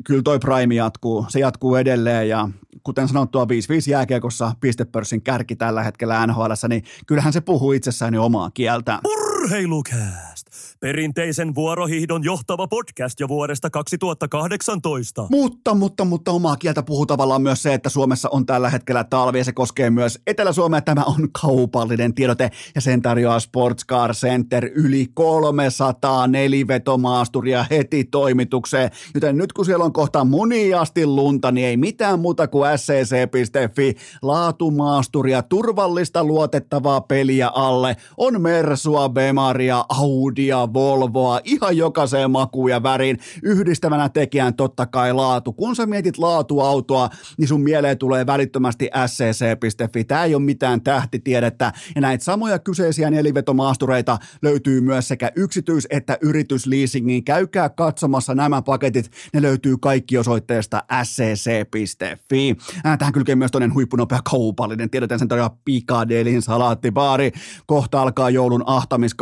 kyllä 0.05 0.23
toi 0.23 0.39
prime 0.39 0.75
jatkuu, 0.75 1.27
se 1.29 1.41
jatkuu 1.41 1.77
edelleen 1.77 2.29
ja 2.29 2.49
kuten 2.83 3.09
sanottua 3.09 3.45
5-5 3.45 3.47
jääkiekossa 3.91 4.53
pistepörssin 4.61 5.23
kärki 5.23 5.57
tällä 5.57 5.83
hetkellä 5.83 6.27
NHL, 6.27 6.53
niin 6.69 6.85
kyllähän 7.07 7.33
se 7.33 7.41
puhuu 7.41 7.73
itsessään 7.73 8.15
jo 8.15 8.25
omaa 8.25 8.51
kieltä. 8.51 8.99
Urheilukääst! 9.43 10.47
Perinteisen 10.81 11.55
vuorohihdon 11.55 12.25
johtava 12.25 12.69
podcast 12.69 13.21
jo 13.21 13.29
vuodesta 13.29 13.71
2018. 13.71 15.27
Mutta, 15.31 15.75
mutta, 15.75 16.05
mutta 16.05 16.33
omaa 16.33 16.57
kieltä 16.57 16.83
puhuu 16.83 17.07
tavallaan 17.07 17.43
myös 17.43 17.63
se, 17.63 17.75
että 17.75 17.89
Suomessa 17.89 18.29
on 18.33 18.47
tällä 18.47 18.71
hetkellä 18.71 19.05
talvi 19.05 19.39
ja 19.39 19.45
se 19.45 19.53
koskee 19.53 19.91
myös 19.91 20.19
Etelä-Suomea. 20.27 20.81
Tämä 20.81 21.05
on 21.05 21.29
kaupallinen 21.43 22.15
tiedote 22.15 22.51
ja 22.75 22.81
sen 22.81 23.03
tarjoaa 23.03 23.41
Sports 23.41 23.87
Car 23.87 24.15
Center 24.15 24.71
yli 24.75 25.07
300 25.15 26.27
nelivetomaasturia 26.27 27.65
heti 27.71 28.05
toimitukseen. 28.05 28.91
Joten 29.15 29.37
nyt 29.37 29.53
kun 29.53 29.65
siellä 29.65 29.85
on 29.85 29.93
kohta 29.93 30.25
muniasti 30.25 31.07
lunta, 31.07 31.53
niin 31.53 31.67
ei 31.67 31.77
mitään 31.77 32.21
muuta 32.21 32.49
kuin 32.49 32.79
scc.fi. 32.79 33.95
Laatumaasturia, 34.23 35.43
turvallista 35.43 36.25
luotettavaa 36.25 37.01
peliä 37.01 37.49
alle. 37.49 37.97
On 38.17 38.43
Mersua, 38.43 39.09
Bemaria, 39.33 39.85
Audia, 39.89 40.73
Volvoa, 40.73 41.41
ihan 41.45 41.77
jokaiseen 41.77 42.31
makuun 42.31 42.71
ja 42.71 42.83
väriin. 42.83 43.19
Yhdistävänä 43.43 44.09
tekijän 44.09 44.55
totta 44.55 44.87
kai 44.87 45.13
laatu. 45.13 45.53
Kun 45.53 45.77
sä 45.77 45.87
mietit 45.87 46.19
laatuautoa, 46.19 47.09
niin 47.39 47.49
sun 47.49 47.61
mieleen 47.61 47.99
tulee 47.99 48.27
välittömästi 48.27 48.91
scc.fi. 49.07 50.05
Tämä 50.05 50.25
ei 50.25 50.35
ole 50.35 50.43
mitään 50.43 50.83
tähtitiedettä. 50.83 51.73
Ja 51.95 52.01
näitä 52.01 52.25
samoja 52.25 52.59
kyseisiä 52.59 53.11
nelivetomaastureita 53.11 54.19
löytyy 54.43 54.81
myös 54.81 55.09
sekä 55.09 55.31
yksityis- 55.37 55.87
että 55.91 56.19
yritysleasingin. 56.21 57.25
Käykää 57.25 57.69
katsomassa 57.69 58.35
nämä 58.35 58.63
paketit. 58.63 59.11
Ne 59.33 59.43
löytyy 59.43 59.77
kaikki 59.81 60.19
osoitteesta 60.19 60.83
scc.fi. 61.05 62.57
Tähän 62.99 63.13
kylkee 63.13 63.35
myös 63.35 63.51
toinen 63.51 63.75
huippunopea 63.75 64.21
kaupallinen. 64.31 64.91
Tiedetään 64.91 65.19
sen 65.19 65.29
tarjoaa 65.29 65.59
Pikadelin 65.65 66.43
salaattibaari. 66.43 67.33
Kohta 67.67 68.03
alkaa 68.03 68.31
joulun 68.31 68.69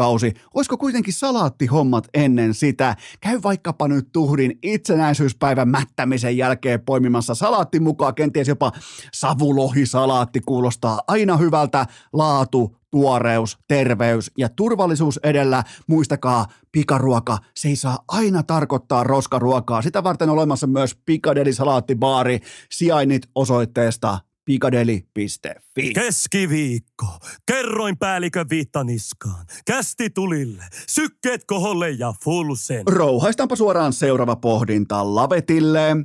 ahtamiskausi. 0.00 0.34
Olisiko 0.54 0.76
kuitenkin 0.76 1.14
salaatti 1.14 1.50
salaattihommat 1.50 2.08
ennen 2.14 2.54
sitä. 2.54 2.96
Käy 3.20 3.40
vaikkapa 3.42 3.88
nyt 3.88 4.08
tuhdin 4.12 4.58
itsenäisyyspäivän 4.62 5.68
mättämisen 5.68 6.36
jälkeen 6.36 6.80
poimimassa 6.80 7.34
salaatti 7.34 7.80
mukaan, 7.80 8.14
kenties 8.14 8.48
jopa 8.48 8.72
savulohisalaatti 9.12 10.40
kuulostaa 10.40 11.00
aina 11.08 11.36
hyvältä. 11.36 11.86
Laatu, 12.12 12.76
tuoreus, 12.90 13.58
terveys 13.68 14.30
ja 14.38 14.48
turvallisuus 14.48 15.20
edellä. 15.22 15.64
Muistakaa, 15.86 16.46
pikaruoka, 16.72 17.38
se 17.54 17.68
ei 17.68 17.76
saa 17.76 17.98
aina 18.08 18.42
tarkoittaa 18.42 19.04
roskaruokaa. 19.04 19.82
Sitä 19.82 20.02
varten 20.02 20.30
olemassa 20.30 20.66
myös 20.66 20.94
Pikadeli 21.06 21.52
salaattibaari, 21.52 22.40
sijainnit 22.70 23.22
osoitteesta 23.34 24.18
pikadeli.fi. 24.44 25.92
Keskiviikko. 25.94 27.06
Kerroin 27.46 27.98
päällikön 27.98 28.46
viitta 28.50 28.84
niskaan. 28.84 29.46
Kästi 29.66 30.10
tulille. 30.10 30.64
Sykkeet 30.88 31.44
koholle 31.44 31.90
ja 31.90 32.14
full 32.24 32.54
sen. 32.54 32.82
Rouhaistaanpa 32.86 33.56
suoraan 33.56 33.92
seuraava 33.92 34.36
pohdinta 34.36 35.14
Lavetille. 35.14 35.96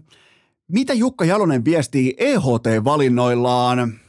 Mitä 0.67 0.93
Jukka 0.93 1.25
Jalonen 1.25 1.65
viestii 1.65 2.15
EHT-valinnoillaan? 2.17 4.04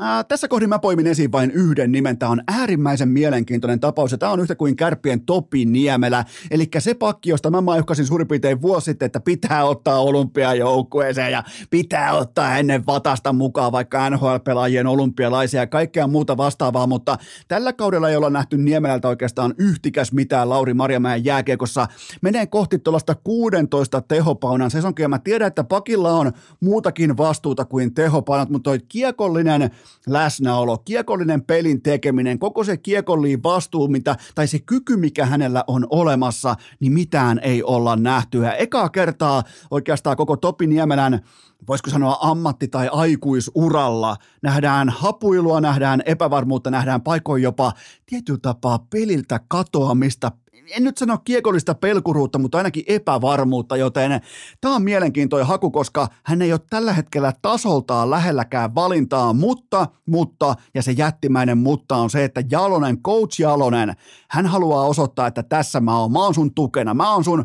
Äh, 0.00 0.24
tässä 0.28 0.48
kohdin 0.48 0.68
mä 0.68 0.78
poimin 0.78 1.06
esiin 1.06 1.32
vain 1.32 1.50
yhden 1.50 1.92
nimen. 1.92 2.18
Tämä 2.18 2.32
on 2.32 2.42
äärimmäisen 2.48 3.08
mielenkiintoinen 3.08 3.80
tapaus 3.80 4.12
ja 4.12 4.18
tämä 4.18 4.32
on 4.32 4.40
yhtä 4.40 4.54
kuin 4.54 4.76
Kärppien 4.76 5.20
Topi 5.20 5.64
Niemelä. 5.64 6.24
Eli 6.50 6.68
se 6.78 6.94
pakki, 6.94 7.30
josta 7.30 7.50
mä 7.50 7.60
maihkasin 7.60 8.06
suurin 8.06 8.28
piirtein 8.28 8.62
vuosi 8.62 8.84
sitten, 8.84 9.06
että 9.06 9.20
pitää 9.20 9.64
ottaa 9.64 10.00
olympiajoukkueeseen 10.00 11.32
ja 11.32 11.42
pitää 11.70 12.12
ottaa 12.12 12.58
ennen 12.58 12.86
vatasta 12.86 13.32
mukaan 13.32 13.72
vaikka 13.72 14.10
NHL-pelaajien 14.10 14.86
olympialaisia 14.86 15.60
ja 15.60 15.66
kaikkea 15.66 16.06
muuta 16.06 16.36
vastaavaa, 16.36 16.86
mutta 16.86 17.18
tällä 17.48 17.72
kaudella 17.72 18.10
ei 18.10 18.16
olla 18.16 18.30
nähty 18.30 18.58
Niemelältä 18.58 19.08
oikeastaan 19.08 19.54
yhtikäs 19.58 20.12
mitään 20.12 20.48
Lauri 20.48 20.74
Marjamäen 20.74 21.24
jääkiekossa. 21.24 21.86
Menee 22.22 22.46
kohti 22.46 22.78
tuollaista 22.78 23.14
16 23.14 24.00
tehopaunan 24.00 24.70
sesonkia. 24.70 25.08
Mä 25.08 25.18
tiedän, 25.18 25.48
että 25.48 25.64
pakilla 25.64 26.12
on 26.12 26.32
muutakin 26.60 27.16
vastuuta 27.16 27.64
kuin 27.64 27.94
tehopaunat, 27.94 28.50
mutta 28.50 28.70
toi 28.70 28.78
kiekollinen 28.88 29.67
läsnäolo, 30.06 30.78
kiekollinen 30.78 31.44
pelin 31.44 31.82
tekeminen, 31.82 32.38
koko 32.38 32.64
se 32.64 32.76
kiekollinen 32.76 33.42
vastuu, 33.42 33.88
mitä, 33.88 34.16
tai 34.34 34.46
se 34.46 34.58
kyky, 34.58 34.96
mikä 34.96 35.26
hänellä 35.26 35.64
on 35.66 35.86
olemassa, 35.90 36.56
niin 36.80 36.92
mitään 36.92 37.40
ei 37.42 37.62
olla 37.62 37.96
nähty. 37.96 38.38
Ja 38.38 38.54
ekaa 38.54 38.88
kertaa 38.88 39.42
oikeastaan 39.70 40.16
koko 40.16 40.36
Topi 40.36 40.66
Niemelän 40.66 41.20
voisiko 41.68 41.90
sanoa 41.90 42.18
ammatti- 42.20 42.68
tai 42.68 42.88
aikuisuralla. 42.92 44.16
Nähdään 44.42 44.88
hapuilua, 44.88 45.60
nähdään 45.60 46.02
epävarmuutta, 46.06 46.70
nähdään 46.70 47.00
paikoin 47.00 47.42
jopa 47.42 47.72
tietyllä 48.06 48.38
tapaa 48.42 48.86
peliltä 48.90 49.40
katoamista, 49.48 50.32
en 50.70 50.84
nyt 50.84 50.98
sano 50.98 51.18
kiekollista 51.18 51.74
pelkuruutta, 51.74 52.38
mutta 52.38 52.58
ainakin 52.58 52.84
epävarmuutta, 52.86 53.76
joten 53.76 54.20
tämä 54.60 54.74
on 54.74 54.82
mielenkiintoinen 54.82 55.46
haku, 55.46 55.70
koska 55.70 56.08
hän 56.22 56.42
ei 56.42 56.52
ole 56.52 56.60
tällä 56.70 56.92
hetkellä 56.92 57.32
tasoltaan 57.42 58.10
lähelläkään 58.10 58.74
valintaa, 58.74 59.32
mutta, 59.32 59.86
mutta, 60.06 60.54
ja 60.74 60.82
se 60.82 60.92
jättimäinen 60.92 61.58
mutta 61.58 61.96
on 61.96 62.10
se, 62.10 62.24
että 62.24 62.42
Jalonen, 62.50 63.02
coach 63.02 63.40
Jalonen, 63.40 63.96
hän 64.28 64.46
haluaa 64.46 64.86
osoittaa, 64.86 65.26
että 65.26 65.42
tässä 65.42 65.80
mä 65.80 65.98
oon, 65.98 66.12
mä 66.12 66.18
oon 66.18 66.34
sun 66.34 66.54
tukena, 66.54 66.94
mä 66.94 67.12
oon 67.12 67.24
sun 67.24 67.44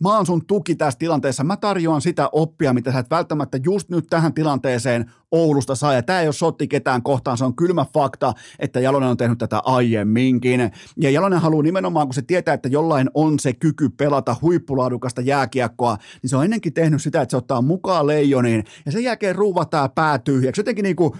mä 0.00 0.16
oon 0.16 0.26
sun 0.26 0.46
tuki 0.46 0.74
tässä 0.74 0.98
tilanteessa, 0.98 1.44
mä 1.44 1.56
tarjoan 1.56 2.00
sitä 2.00 2.28
oppia, 2.32 2.72
mitä 2.72 2.92
sä 2.92 2.98
et 2.98 3.10
välttämättä 3.10 3.58
just 3.64 3.90
nyt 3.90 4.06
tähän 4.10 4.34
tilanteeseen 4.34 5.10
Oulusta 5.30 5.74
saa, 5.74 5.94
ja 5.94 6.02
tämä 6.02 6.20
ei 6.20 6.26
ole 6.26 6.32
sotti 6.32 6.68
ketään 6.68 7.02
kohtaan, 7.02 7.38
se 7.38 7.44
on 7.44 7.56
kylmä 7.56 7.86
fakta, 7.94 8.32
että 8.58 8.80
Jalonen 8.80 9.08
on 9.08 9.16
tehnyt 9.16 9.38
tätä 9.38 9.58
aiemminkin, 9.64 10.70
ja 10.96 11.10
Jalonen 11.10 11.40
haluaa 11.40 11.62
nimenomaan, 11.62 12.06
kun 12.06 12.14
se 12.14 12.22
tietää, 12.22 12.54
että 12.54 12.68
jollain 12.68 13.10
on 13.14 13.38
se 13.38 13.52
kyky 13.52 13.88
pelata 13.88 14.36
huippulaadukasta 14.42 15.20
jääkiekkoa, 15.20 15.96
niin 16.22 16.30
se 16.30 16.36
on 16.36 16.44
ennenkin 16.44 16.72
tehnyt 16.72 17.02
sitä, 17.02 17.22
että 17.22 17.30
se 17.30 17.36
ottaa 17.36 17.62
mukaan 17.62 18.06
leijoniin, 18.06 18.64
ja 18.86 18.92
sen 18.92 19.04
jälkeen 19.04 19.36
ruuvataan 19.36 19.90
pää 19.90 20.18
tyhjäksi, 20.18 20.60
jotenkin 20.60 20.82
niin 20.82 20.96
kuin 20.96 21.12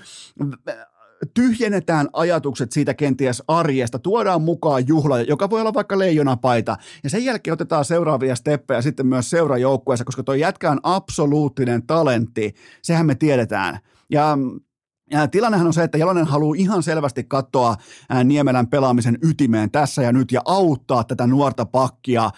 tyhjennetään 1.35 2.09
ajatukset 2.13 2.73
siitä 2.73 2.95
kenties 2.95 3.43
arjesta, 3.49 3.99
tuodaan 3.99 4.43
mukaan 4.43 4.89
juhla, 4.89 5.21
joka 5.21 5.51
voi 5.51 5.61
olla 5.61 5.75
vaikka 5.75 5.99
leijonapaita, 5.99 6.77
ja 7.05 7.11
sen 7.11 7.25
jälkeen 7.25 7.53
otetaan 7.53 7.85
seuraavia 7.85 8.35
steppejä 8.35 8.83
sitten 8.83 9.07
myös 9.07 9.31
seurajoukkueessa, 9.31 10.05
koska 10.05 10.23
tuo 10.23 10.35
jätkä 10.35 10.71
on 10.71 10.81
absoluuttinen 10.83 11.87
talentti, 11.87 12.55
sehän 12.83 13.07
me 13.07 13.15
tiedetään. 13.15 13.79
Ja 14.11 14.21
ja 14.21 14.39
tilannehan 15.31 15.67
on 15.67 15.73
se, 15.73 15.83
että 15.83 15.99
Jalonen 15.99 16.27
haluaa 16.27 16.55
ihan 16.59 16.83
selvästi 16.83 17.25
katsoa 17.25 17.77
Niemelän 18.25 18.67
pelaamisen 18.67 19.19
ytimeen 19.23 19.71
tässä 19.71 20.03
ja 20.03 20.13
nyt 20.13 20.33
ja 20.33 20.41
auttaa 20.45 21.05
tätä 21.05 21.27
nuorta 21.27 21.67
pakkia. 21.67 22.31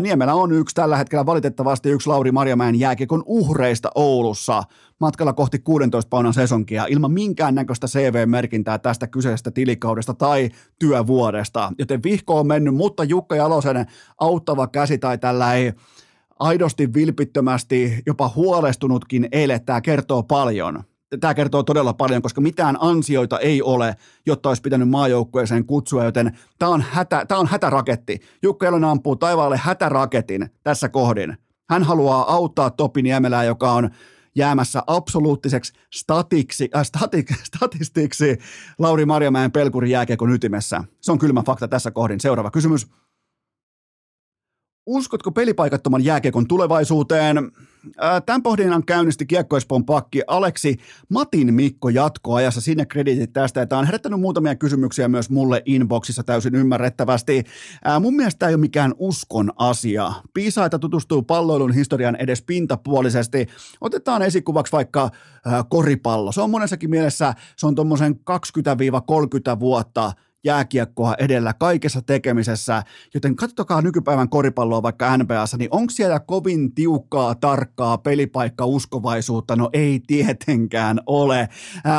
Niemelä 0.00 0.34
on 0.34 0.52
yksi 0.52 0.74
tällä 0.74 0.96
hetkellä 0.96 1.26
valitettavasti 1.26 1.90
yksi 1.90 2.08
Lauri 2.08 2.32
Marjamäen 2.32 2.78
jääkiekon 2.78 3.22
uhreista 3.26 3.90
Oulussa 3.94 4.62
matkalla 5.00 5.32
kohti 5.32 5.58
16 5.58 6.08
paunan 6.08 6.34
sesonkia 6.34 6.86
ilman 6.88 7.12
minkäännäköistä 7.12 7.86
CV-merkintää 7.86 8.78
tästä 8.78 9.06
kyseisestä 9.06 9.50
tilikaudesta 9.50 10.14
tai 10.14 10.50
työvuodesta. 10.78 11.72
Joten 11.78 12.02
vihko 12.02 12.40
on 12.40 12.46
mennyt, 12.46 12.74
mutta 12.74 13.04
Jukka 13.04 13.36
Jalosen 13.36 13.86
auttava 14.20 14.66
käsi 14.66 14.98
tai 14.98 15.18
tällä 15.18 15.54
ei 15.54 15.72
aidosti 16.38 16.94
vilpittömästi, 16.94 18.02
jopa 18.06 18.32
huolestunutkin 18.36 19.28
eilen, 19.32 19.64
tämä 19.64 19.80
kertoo 19.80 20.22
paljon 20.22 20.84
tämä 21.20 21.34
kertoo 21.34 21.62
todella 21.62 21.92
paljon, 21.92 22.22
koska 22.22 22.40
mitään 22.40 22.76
ansioita 22.80 23.38
ei 23.38 23.62
ole, 23.62 23.96
jotta 24.26 24.48
olisi 24.48 24.62
pitänyt 24.62 24.88
maajoukkueeseen 24.88 25.64
kutsua, 25.64 26.04
joten 26.04 26.38
tämä 26.58 26.72
on, 26.72 26.84
hätä, 26.90 27.24
tämä 27.28 27.40
on 27.40 27.46
hätäraketti. 27.46 28.20
Jukka 28.42 28.66
Jalonen 28.66 28.90
ampuu 28.90 29.16
taivaalle 29.16 29.56
hätäraketin 29.56 30.50
tässä 30.62 30.88
kohdin. 30.88 31.36
Hän 31.70 31.82
haluaa 31.82 32.34
auttaa 32.34 32.70
Topi 32.70 33.02
Niemelää, 33.02 33.44
joka 33.44 33.72
on 33.72 33.90
jäämässä 34.34 34.82
absoluuttiseksi 34.86 35.72
statiksi, 35.94 36.68
äh, 36.76 36.84
statik, 36.84 37.34
statistiksi 37.44 38.38
Lauri 38.78 39.06
Marjamäen 39.06 39.52
pelkurin 39.52 39.90
jääkiekon 39.90 40.32
ytimessä. 40.32 40.84
Se 41.00 41.12
on 41.12 41.18
kylmä 41.18 41.42
fakta 41.42 41.68
tässä 41.68 41.90
kohdin. 41.90 42.20
Seuraava 42.20 42.50
kysymys. 42.50 42.86
Uskotko 44.88 45.30
pelipaikattoman 45.30 46.04
jääkiekon 46.04 46.48
tulevaisuuteen? 46.48 47.52
Tämän 48.26 48.42
pohdinnan 48.42 48.84
käynnisti 48.84 49.26
kiekkoispon 49.26 49.84
pakki 49.84 50.22
Aleksi 50.26 50.76
Matin 51.08 51.54
Mikko 51.54 51.88
jatkoajassa. 51.88 52.60
Sinne 52.60 52.86
kreditit 52.86 53.32
tästä. 53.32 53.66
Tämä 53.66 53.78
on 53.78 53.84
herättänyt 53.84 54.20
muutamia 54.20 54.54
kysymyksiä 54.54 55.08
myös 55.08 55.30
mulle 55.30 55.62
inboxissa 55.66 56.22
täysin 56.22 56.54
ymmärrettävästi. 56.54 57.44
Mun 58.00 58.16
mielestä 58.16 58.38
tämä 58.38 58.48
ei 58.48 58.54
ole 58.54 58.60
mikään 58.60 58.94
uskon 58.98 59.52
asia. 59.56 60.12
Piisaita 60.34 60.78
tutustuu 60.78 61.22
palloilun 61.22 61.74
historian 61.74 62.16
edes 62.16 62.42
pintapuolisesti. 62.42 63.46
Otetaan 63.80 64.22
esikuvaksi 64.22 64.72
vaikka 64.72 65.10
koripallo. 65.68 66.32
Se 66.32 66.40
on 66.40 66.50
monessakin 66.50 66.90
mielessä, 66.90 67.34
se 67.56 67.66
on 67.66 67.74
tuommoisen 67.74 68.14
20-30 69.56 69.60
vuotta– 69.60 70.12
jääkiekkoa 70.44 71.14
edellä 71.18 71.52
kaikessa 71.52 72.02
tekemisessä, 72.02 72.82
joten 73.14 73.36
katsokaa 73.36 73.82
nykypäivän 73.82 74.28
koripalloa 74.28 74.82
vaikka 74.82 75.16
NBAssa, 75.16 75.56
niin 75.56 75.68
onko 75.72 75.90
siellä 75.90 76.20
kovin 76.20 76.74
tiukkaa, 76.74 77.34
tarkkaa 77.34 77.98
pelipaikka 77.98 78.66
uskovaisuutta? 78.66 79.56
No 79.56 79.70
ei 79.72 80.00
tietenkään 80.06 81.00
ole, 81.06 81.48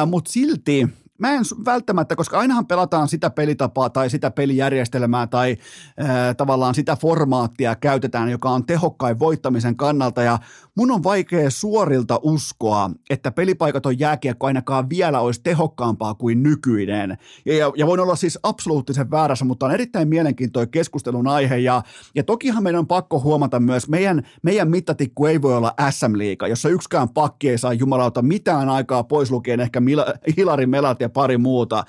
mutta 0.05 0.31
silti 0.31 0.87
Mä 1.19 1.31
en 1.33 1.43
välttämättä, 1.65 2.15
koska 2.15 2.39
ainahan 2.39 2.67
pelataan 2.67 3.07
sitä 3.07 3.29
pelitapaa 3.29 3.89
tai 3.89 4.09
sitä 4.09 4.31
pelijärjestelmää 4.31 5.27
tai 5.27 5.57
ää, 5.97 6.33
tavallaan 6.33 6.75
sitä 6.75 6.95
formaattia 6.95 7.75
käytetään, 7.75 8.29
joka 8.29 8.49
on 8.49 8.65
tehokkain 8.65 9.19
voittamisen 9.19 9.75
kannalta 9.75 10.21
ja 10.21 10.39
mun 10.79 10.91
on 10.91 11.03
vaikea 11.03 11.49
suorilta 11.49 12.19
uskoa, 12.23 12.91
että 13.09 13.31
pelipaikaton 13.31 13.99
jääkiekko 13.99 14.47
ainakaan 14.47 14.89
vielä 14.89 15.19
olisi 15.19 15.41
tehokkaampaa 15.43 16.13
kuin 16.13 16.43
nykyinen. 16.43 17.17
Ja, 17.45 17.71
ja, 17.75 17.87
voin 17.87 17.99
olla 17.99 18.15
siis 18.15 18.39
absoluuttisen 18.43 19.11
väärässä, 19.11 19.45
mutta 19.45 19.65
on 19.65 19.71
erittäin 19.71 20.07
mielenkiintoinen 20.07 20.71
keskustelun 20.71 21.27
aihe 21.27 21.57
ja, 21.57 21.83
ja 22.15 22.23
tokihan 22.23 22.63
meidän 22.63 22.79
on 22.79 22.87
pakko 22.87 23.19
huomata 23.19 23.59
myös, 23.59 23.89
meidän, 23.89 24.27
meidän 24.43 24.69
mittatikku 24.69 25.25
ei 25.25 25.41
voi 25.41 25.55
olla 25.57 25.73
SM-liiga, 25.89 26.47
jossa 26.47 26.69
yksikään 26.69 27.09
pakki 27.09 27.49
ei 27.49 27.57
saa 27.57 27.73
jumalauta 27.73 28.21
mitään 28.21 28.69
aikaa 28.69 29.03
pois 29.03 29.31
lukien 29.31 29.59
ehkä 29.59 29.79
Mila, 29.79 30.05
Hilari 30.37 30.65
Melat 30.65 31.01
ja 31.01 31.09
pari 31.09 31.37
muuta. 31.37 31.83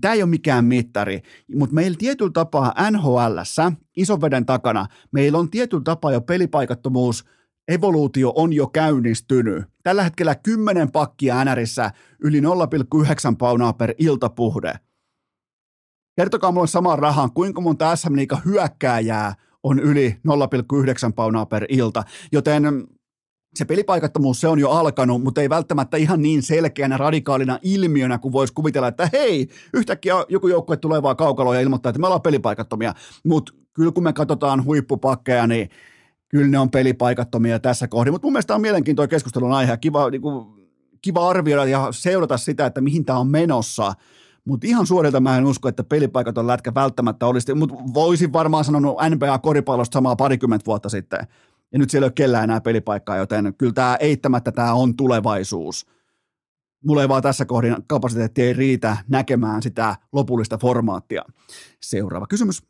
Tämä 0.00 0.14
ei 0.14 0.22
ole 0.22 0.30
mikään 0.30 0.64
mittari, 0.64 1.22
mutta 1.54 1.74
meillä 1.74 1.96
tietyllä 1.98 2.32
tapaa 2.32 2.74
nhl 2.90 3.38
ison 3.96 4.20
veden 4.20 4.46
takana, 4.46 4.86
meillä 5.12 5.38
on 5.38 5.50
tietyllä 5.50 5.84
tapaa 5.84 6.12
jo 6.12 6.20
pelipaikattomuus 6.20 7.24
evoluutio 7.68 8.32
on 8.36 8.52
jo 8.52 8.66
käynnistynyt. 8.66 9.64
Tällä 9.82 10.02
hetkellä 10.02 10.34
10 10.34 10.92
pakkia 10.92 11.44
NRissä 11.44 11.90
yli 12.20 12.40
0,9 12.40 12.46
paunaa 13.38 13.72
per 13.72 13.94
iltapuhde. 13.98 14.74
Kertokaa 16.16 16.52
mulle 16.52 16.66
samaan 16.66 16.98
rahaan, 16.98 17.32
kuinka 17.32 17.60
monta 17.60 17.96
SM 17.96 18.16
Liiga 18.16 18.40
hyökkääjää 18.44 19.34
on 19.62 19.78
yli 19.78 20.16
0,9 20.28 21.12
paunaa 21.14 21.46
per 21.46 21.66
ilta. 21.68 22.04
Joten 22.32 22.86
se 23.54 23.64
pelipaikattomuus 23.64 24.40
se 24.40 24.48
on 24.48 24.58
jo 24.58 24.70
alkanut, 24.70 25.22
mutta 25.22 25.40
ei 25.40 25.50
välttämättä 25.50 25.96
ihan 25.96 26.22
niin 26.22 26.42
selkeänä 26.42 26.96
radikaalina 26.96 27.58
ilmiönä 27.62 28.18
kuin 28.18 28.32
voisi 28.32 28.54
kuvitella, 28.54 28.88
että 28.88 29.10
hei, 29.12 29.48
yhtäkkiä 29.74 30.14
joku 30.28 30.48
joukkue 30.48 30.76
tulee 30.76 31.02
vaan 31.02 31.16
kaukaloon 31.16 31.56
ja 31.56 31.62
ilmoittaa, 31.62 31.90
että 31.90 32.00
me 32.00 32.06
ollaan 32.06 32.22
pelipaikattomia. 32.22 32.94
Mutta 33.24 33.52
kyllä 33.72 33.92
kun 33.92 34.02
me 34.02 34.12
katsotaan 34.12 34.64
huippupakkeja, 34.64 35.46
niin 35.46 35.70
kyllä 36.36 36.50
ne 36.50 36.58
on 36.58 36.70
pelipaikattomia 36.70 37.58
tässä 37.58 37.88
kohdin. 37.88 38.12
Mutta 38.12 38.26
mun 38.26 38.32
mielestä 38.32 38.54
on 38.54 38.60
mielenkiintoinen 38.60 39.10
keskustelun 39.10 39.52
aihe 39.52 39.76
kiva, 39.76 40.10
niin 40.10 40.22
kuin, 40.22 40.46
kiva 41.02 41.28
arvioida 41.28 41.64
ja 41.64 41.88
seurata 41.90 42.36
sitä, 42.36 42.66
että 42.66 42.80
mihin 42.80 43.04
tämä 43.04 43.18
on 43.18 43.28
menossa. 43.28 43.92
Mutta 44.44 44.66
ihan 44.66 44.86
suorilta 44.86 45.20
mä 45.20 45.38
en 45.38 45.46
usko, 45.46 45.68
että 45.68 45.84
pelipaikaton 45.84 46.46
lätkä 46.46 46.74
välttämättä 46.74 47.26
olisi, 47.26 47.54
mutta 47.54 47.74
voisin 47.94 48.32
varmaan 48.32 48.64
sanonut 48.64 48.96
NBA-koripallosta 49.10 49.94
samaa 49.94 50.16
parikymmentä 50.16 50.66
vuotta 50.66 50.88
sitten 50.88 51.18
ja 51.72 51.78
nyt 51.78 51.90
siellä 51.90 52.04
ei 52.04 52.08
ole 52.08 52.12
kellään 52.12 52.44
enää 52.44 52.60
pelipaikkaa, 52.60 53.16
joten 53.16 53.54
kyllä 53.58 53.72
tämä 53.72 53.96
eittämättä 54.00 54.52
tämä 54.52 54.74
on 54.74 54.96
tulevaisuus. 54.96 55.86
Mulla 56.84 57.02
ei 57.02 57.08
vaan 57.08 57.22
tässä 57.22 57.44
kohdin 57.44 57.76
kapasiteetti 57.86 58.42
ei 58.42 58.52
riitä 58.52 58.96
näkemään 59.08 59.62
sitä 59.62 59.96
lopullista 60.12 60.58
formaattia. 60.58 61.22
Seuraava 61.82 62.26
kysymys. 62.26 62.62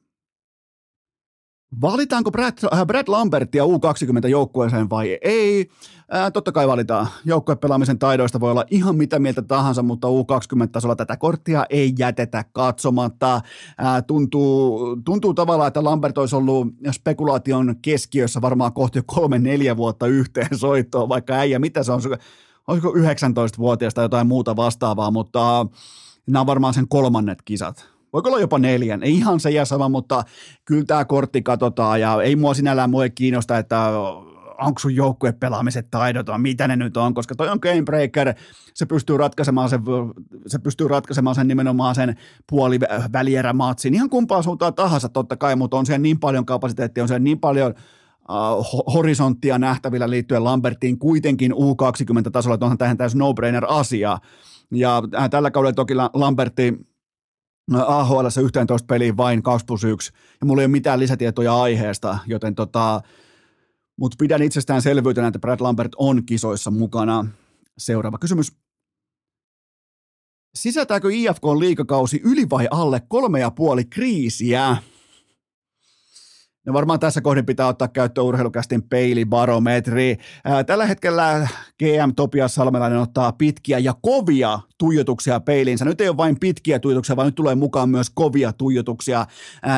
Valitaanko 1.80 2.30
Brad, 2.30 2.52
äh, 2.72 2.86
Brad 2.86 3.04
Lambertia 3.08 3.64
U20-joukkueeseen 3.64 4.90
vai 4.90 5.18
ei? 5.22 5.68
Ää, 6.10 6.30
totta 6.30 6.52
kai 6.52 6.68
valitaan. 6.68 7.06
Joukkuepelaamisen 7.24 7.98
taidoista 7.98 8.40
voi 8.40 8.50
olla 8.50 8.64
ihan 8.70 8.96
mitä 8.96 9.18
mieltä 9.18 9.42
tahansa, 9.42 9.82
mutta 9.82 10.08
U20-tasolla 10.08 10.96
tätä 10.96 11.16
korttia 11.16 11.66
ei 11.70 11.94
jätetä 11.98 12.44
katsomatta. 12.52 13.40
Ää, 13.78 14.02
tuntuu, 14.02 14.96
tuntuu 15.04 15.34
tavallaan, 15.34 15.68
että 15.68 15.84
Lambert 15.84 16.18
olisi 16.18 16.36
ollut 16.36 16.68
spekulaation 16.92 17.74
keskiössä 17.82 18.42
varmaan 18.42 18.72
kohti 18.72 19.02
kolme-neljä 19.06 19.76
vuotta 19.76 20.06
yhteen 20.06 20.58
soittoon, 20.58 21.08
vaikka 21.08 21.34
äijä, 21.34 21.58
mitä 21.58 21.82
se 21.82 21.92
on, 21.92 22.00
olisiko 22.66 22.92
19-vuotias 22.92 23.94
tai 23.94 24.04
jotain 24.04 24.26
muuta 24.26 24.56
vastaavaa, 24.56 25.10
mutta 25.10 25.66
nämä 26.26 26.40
on 26.40 26.46
varmaan 26.46 26.74
sen 26.74 26.88
kolmannet 26.88 27.42
kisat 27.42 27.95
voiko 28.16 28.28
olla 28.28 28.40
jopa 28.40 28.58
neljän, 28.58 29.02
ei 29.02 29.14
ihan 29.14 29.40
se 29.40 29.50
ja 29.50 29.64
sama, 29.64 29.88
mutta 29.88 30.24
kyllä 30.64 30.84
tämä 30.86 31.04
kortti 31.04 31.42
katsotaan 31.42 32.00
ja 32.00 32.22
ei 32.22 32.36
mua 32.36 32.54
sinällään 32.54 32.90
mua 32.90 33.08
kiinnosta, 33.08 33.58
että 33.58 33.90
onko 34.58 34.78
sun 34.78 34.94
joukkue 34.94 35.32
pelaamiset 35.32 35.90
taidoton, 35.90 36.40
mitä 36.40 36.68
ne 36.68 36.76
nyt 36.76 36.96
on, 36.96 37.14
koska 37.14 37.34
toi 37.34 37.48
on 37.48 37.58
gamebreaker, 37.62 38.34
se 38.74 38.86
pystyy 38.86 39.16
ratkaisemaan 39.16 39.68
sen, 39.68 39.80
se 40.46 40.58
pystyy 40.58 40.88
ratkaisemaan 40.88 41.34
sen 41.36 41.48
nimenomaan 41.48 41.94
sen 41.94 42.16
puolivälierämatsin, 42.50 43.94
ihan 43.94 44.10
kumpaan 44.10 44.42
suuntaan 44.42 44.74
tahansa 44.74 45.08
totta 45.08 45.36
kai, 45.36 45.56
mutta 45.56 45.76
on 45.76 45.86
siellä 45.86 46.02
niin 46.02 46.20
paljon 46.20 46.46
kapasiteettia, 46.46 47.04
on 47.04 47.08
siellä 47.08 47.24
niin 47.24 47.40
paljon 47.40 47.74
uh, 48.30 48.94
horisonttia 48.94 49.58
nähtävillä 49.58 50.10
liittyen 50.10 50.44
Lambertiin 50.44 50.98
kuitenkin 50.98 51.52
U20-tasolla, 51.52 52.54
että 52.54 52.66
onhan 52.66 52.78
tähän 52.78 52.96
täysin 52.96 53.18
no-brainer 53.18 53.64
asia. 53.68 54.18
Ja 54.70 55.02
äh, 55.18 55.30
tällä 55.30 55.50
kaudella 55.50 55.74
toki 55.74 55.94
Lamberti 55.94 56.86
AHL 57.74 58.26
11 58.44 58.86
peliin 58.86 59.16
vain 59.16 59.42
2 59.42 59.66
plus 59.66 59.84
1, 59.84 60.12
ja 60.40 60.46
mulla 60.46 60.62
ei 60.62 60.66
ole 60.66 60.72
mitään 60.72 60.98
lisätietoja 60.98 61.62
aiheesta, 61.62 62.18
joten 62.26 62.54
tota, 62.54 63.00
mutta 63.96 64.16
pidän 64.18 64.42
itsestäänselvyytenä, 64.42 65.26
että 65.26 65.38
Brad 65.38 65.60
Lambert 65.60 65.92
on 65.96 66.26
kisoissa 66.26 66.70
mukana. 66.70 67.26
Seuraava 67.78 68.18
kysymys. 68.18 68.52
Sisältääkö 70.54 71.08
IFK 71.12 71.44
liikakausi 71.58 72.20
yli 72.24 72.50
vai 72.50 72.68
alle 72.70 73.02
kolme 73.08 73.40
ja 73.40 73.50
puoli 73.50 73.84
kriisiä? 73.84 74.76
No 76.66 76.72
varmaan 76.72 77.00
tässä 77.00 77.20
kohdin 77.20 77.46
pitää 77.46 77.66
ottaa 77.66 77.88
käyttöön 77.88 78.26
urheilukästin 78.26 78.82
peilibarometri. 78.82 80.16
Tällä 80.66 80.86
hetkellä 80.86 81.48
GM 81.78 82.14
Topias 82.16 82.54
Salmelainen 82.54 82.98
ottaa 82.98 83.32
pitkiä 83.32 83.78
ja 83.78 83.94
kovia 84.02 84.60
tuijotuksia 84.78 85.40
peiliinsä. 85.40 85.84
Nyt 85.84 86.00
ei 86.00 86.08
ole 86.08 86.16
vain 86.16 86.40
pitkiä 86.40 86.78
tuijotuksia, 86.78 87.16
vaan 87.16 87.26
nyt 87.26 87.34
tulee 87.34 87.54
mukaan 87.54 87.88
myös 87.88 88.10
kovia 88.10 88.52
tuijotuksia. 88.52 89.26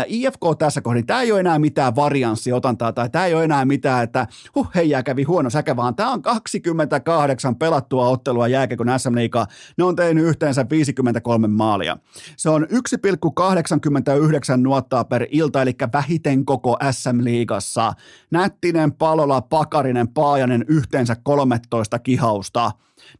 IFK 0.06 0.40
tässä 0.58 0.80
kohdin, 0.80 1.06
tämä 1.06 1.22
ei 1.22 1.32
ole 1.32 1.40
enää 1.40 1.58
mitään 1.58 1.96
varianssiotantaa 1.96 2.92
tai 2.92 3.10
tämä 3.10 3.26
ei 3.26 3.34
ole 3.34 3.44
enää 3.44 3.64
mitään, 3.64 4.04
että 4.04 4.26
huh, 4.54 4.68
heijää 4.74 5.02
kävi 5.02 5.22
huono 5.22 5.50
säkä, 5.50 5.76
vaan 5.76 5.94
tämä 5.94 6.12
on 6.12 6.22
28 6.22 7.56
pelattua 7.56 8.08
ottelua 8.08 8.48
jääkekon 8.48 8.88
SM 8.98 9.14
Liigaa. 9.14 9.46
Ne 9.76 9.84
on 9.84 9.96
tehnyt 9.96 10.24
yhteensä 10.24 10.66
53 10.70 11.48
maalia. 11.48 11.96
Se 12.36 12.50
on 12.50 12.66
1,89 12.70 14.56
nuottaa 14.56 15.04
per 15.04 15.26
ilta, 15.30 15.62
eli 15.62 15.76
vähiten 15.92 16.44
koko 16.44 16.77
SM-liigassa. 16.90 17.92
Nättinen, 18.30 18.92
Palola, 18.92 19.40
Pakarinen, 19.40 20.08
Paajanen 20.08 20.64
yhteensä 20.68 21.16
13 21.22 21.98
kihausta. 21.98 22.72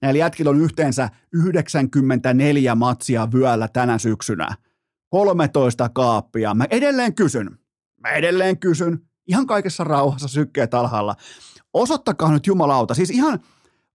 Näillä 0.03 0.18
jätkillä 0.18 0.51
on 0.51 0.61
yhteensä 0.61 1.09
94 1.33 2.75
matsia 2.75 3.29
vyöllä 3.33 3.68
tänä 3.68 3.99
syksynä. 3.99 4.49
13 5.11 5.88
kaappia. 5.88 6.55
Mä 6.55 6.64
edelleen 6.71 7.14
kysyn, 7.14 7.59
mä 8.01 8.11
edelleen 8.11 8.59
kysyn, 8.59 8.99
ihan 9.29 9.47
kaikessa 9.47 9.85
rauhassa 9.85 10.29
sykkeet 10.29 10.75
alhaalla. 10.75 11.16
Osoittakaa 11.73 12.33
nyt 12.33 12.47
jumalauta, 12.47 12.94
siis 12.94 13.11
ihan 13.11 13.40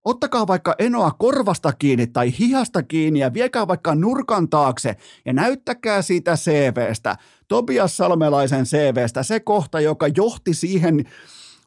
Ottakaa 0.06 0.48
vaikka 0.48 0.76
enoa 0.80 1.12
korvasta 1.12 1.74
kiinni 1.74 2.08
tai 2.08 2.34
hihasta 2.40 2.84
kiinni 2.84 3.20
ja 3.20 3.34
viekää 3.34 3.68
vaikka 3.68 3.96
nurkan 3.96 4.50
taakse 4.50 4.96
ja 5.26 5.34
näyttäkää 5.34 6.02
siitä 6.02 6.36
CVstä, 6.36 7.16
Tobias 7.48 7.98
Salmelaisen 7.98 8.66
CVstä, 8.66 9.24
se 9.24 9.40
kohta, 9.40 9.80
joka 9.80 10.08
johti 10.08 10.54
siihen 10.54 11.06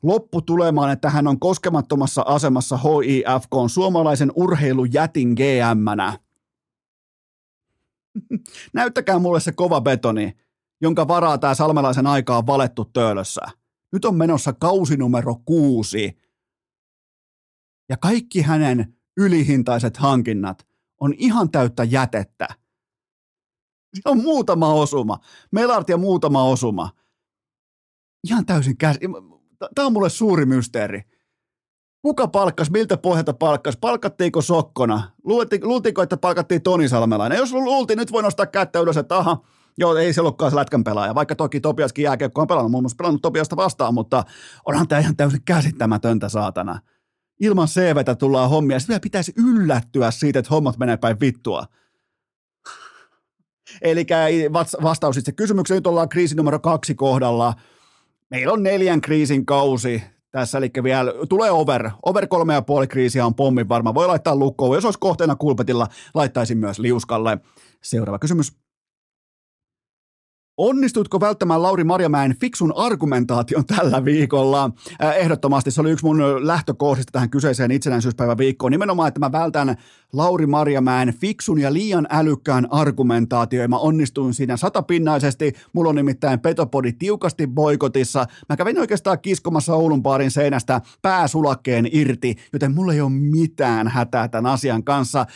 lopputulemaan, 0.03 0.93
että 0.93 1.11
hän 1.11 1.27
on 1.27 1.41
koskemattomassa 1.41 2.23
asemassa 2.27 2.77
HIFK 2.77 3.55
on 3.55 3.71
suomalaisen 3.71 4.33
urheilujätin 4.35 5.29
GM-nä. 5.29 6.19
Näyttäkää 8.75 9.19
mulle 9.19 9.41
se 9.41 9.53
kova 9.53 9.81
betoni, 9.81 10.37
jonka 10.81 11.09
varaa 11.09 11.39
tämä 11.39 11.55
Salmelaisen 11.55 12.07
aika 12.07 12.37
on 12.37 12.47
valettu 12.47 12.85
töölössä. 12.85 13.41
Nyt 13.93 14.05
on 14.05 14.15
menossa 14.15 14.53
kausi 14.53 14.97
numero 14.97 15.35
kuusi. 15.45 16.26
Ja 17.89 17.97
kaikki 17.97 18.43
hänen 18.43 18.95
ylihintaiset 19.17 19.97
hankinnat 19.97 20.67
on 21.01 21.15
ihan 21.17 21.51
täyttä 21.51 21.85
jätettä. 21.85 22.49
Se 23.95 24.03
on 24.05 24.23
muutama 24.23 24.73
osuma. 24.73 25.19
Melart 25.53 25.89
ja 25.89 25.97
muutama 25.97 26.45
osuma. 26.45 26.91
Ihan 28.29 28.47
täysin 28.47 28.77
käs... 28.77 28.99
Tämä 29.75 29.87
on 29.87 29.93
mulle 29.93 30.11
suuri 30.11 30.47
mysteeri. 30.47 31.03
Kuka 32.03 32.29
palkkas, 32.29 32.71
miltä 32.71 32.97
pohjalta 32.97 33.33
palkkas, 33.33 33.77
palkattiinko 33.77 34.43
sokkona, 34.43 35.11
luultiinko, 35.63 36.03
että 36.03 36.17
palkattiin 36.17 36.63
Toni 36.63 36.89
Salmelainen. 36.89 37.39
Jos 37.39 37.53
luultiin, 37.53 37.97
nyt 37.97 38.13
voi 38.13 38.23
nostaa 38.23 38.47
kättä 38.47 38.81
ylös, 38.81 38.97
että 38.97 39.17
aha, 39.17 39.45
joo, 39.79 39.97
ei 39.97 40.13
se 40.13 40.21
ollutkaan 40.21 40.51
se 40.51 40.57
lätkän 40.57 40.85
pelaaja, 40.85 41.15
vaikka 41.15 41.35
toki 41.35 41.61
Topiaskin 41.61 42.03
jääkiekko 42.03 42.41
on 42.41 42.47
pelannut, 42.47 42.71
muun 42.71 42.83
muassa 42.83 42.97
pelannut 42.97 43.23
Topiasta 43.23 43.57
vastaan, 43.57 43.95
mutta 43.95 44.25
onhan 44.65 44.89
tämä 44.89 45.01
ihan 45.01 45.17
täysin 45.17 45.43
käsittämätöntä 45.45 46.29
saatana. 46.29 46.81
Ilman 47.41 47.69
CVtä 47.69 48.15
tullaan 48.15 48.51
hommia, 48.51 48.79
sitten 48.79 49.01
pitäisi 49.01 49.33
yllättyä 49.37 50.11
siitä, 50.11 50.39
että 50.39 50.51
hommat 50.51 50.79
menee 50.79 50.97
päin 50.97 51.21
vittua. 51.21 51.67
Eli 53.83 54.07
vastaus 54.83 55.17
itse 55.17 55.33
kysymykseen, 55.33 55.77
nyt 55.77 55.87
ollaan 55.87 56.09
kriisi 56.09 56.35
numero 56.35 56.59
kaksi 56.59 56.95
kohdalla– 56.95 57.55
meillä 58.31 58.53
on 58.53 58.63
neljän 58.63 59.01
kriisin 59.01 59.47
kausi 59.47 60.03
tässä, 60.31 60.59
eli 60.59 60.71
vielä 60.83 61.13
tulee 61.29 61.51
over. 61.51 61.91
Over 62.03 62.27
kolme 62.27 62.55
ja 62.55 62.63
puoli 62.63 62.87
kriisiä 62.87 63.27
on 63.27 63.35
pommin 63.35 63.69
varma. 63.69 63.95
Voi 63.95 64.07
laittaa 64.07 64.37
lukkoon. 64.37 64.75
Jos 64.75 64.85
olisi 64.85 64.99
kohteena 64.99 65.37
kulpetilla, 65.37 65.87
laittaisin 66.15 66.59
myös 66.59 66.79
liuskalle. 66.79 67.39
Seuraava 67.83 68.19
kysymys. 68.19 68.53
Onnistutko 70.57 71.21
välttämään 71.21 71.63
Lauri 71.63 71.85
Marjamäen 71.85 72.37
fiksun 72.41 72.73
argumentaation 72.77 73.67
tällä 73.67 74.05
viikolla? 74.05 74.71
Ehdottomasti 75.17 75.71
se 75.71 75.81
oli 75.81 75.91
yksi 75.91 76.05
mun 76.05 76.47
lähtökohdista 76.47 77.13
tähän 77.13 77.31
kyseiseen 77.31 77.71
itsenäisyyspäivän 77.71 78.39
viikkoon. 78.39 78.73
Nimenomaan, 78.73 79.09
että 79.09 79.21
mä 79.21 79.33
vältän 79.33 79.77
Lauri 80.13 80.47
Marjamäen 80.47 81.15
fiksun 81.15 81.61
ja 81.61 81.73
liian 81.73 82.07
älykkään 82.11 82.67
argumentaatio 82.71 83.63
ja 83.63 83.69
mä 83.69 83.79
onnistuin 83.79 84.35
siinä 84.35 84.57
satapinnaisesti. 84.57 85.53
Mulla 85.73 85.89
on 85.91 85.97
nimittäin 85.97 86.41
Petopodi 86.41 86.93
tiukasti 86.93 87.47
boikotissa. 87.47 88.27
Mä 88.49 88.57
kävin 88.57 88.81
oikeastaan 88.81 89.21
kiskomassa 89.21 89.75
Oulun 89.75 90.03
baarin 90.03 90.31
seinästä 90.31 90.81
pääsulakkeen 91.03 91.89
irti, 91.93 92.37
joten 92.53 92.75
mulla 92.75 92.93
ei 92.93 93.01
ole 93.01 93.11
mitään 93.11 93.89
hätää 93.89 94.29
tämän 94.29 94.53
asian 94.53 94.85
kanssa. 94.85 95.27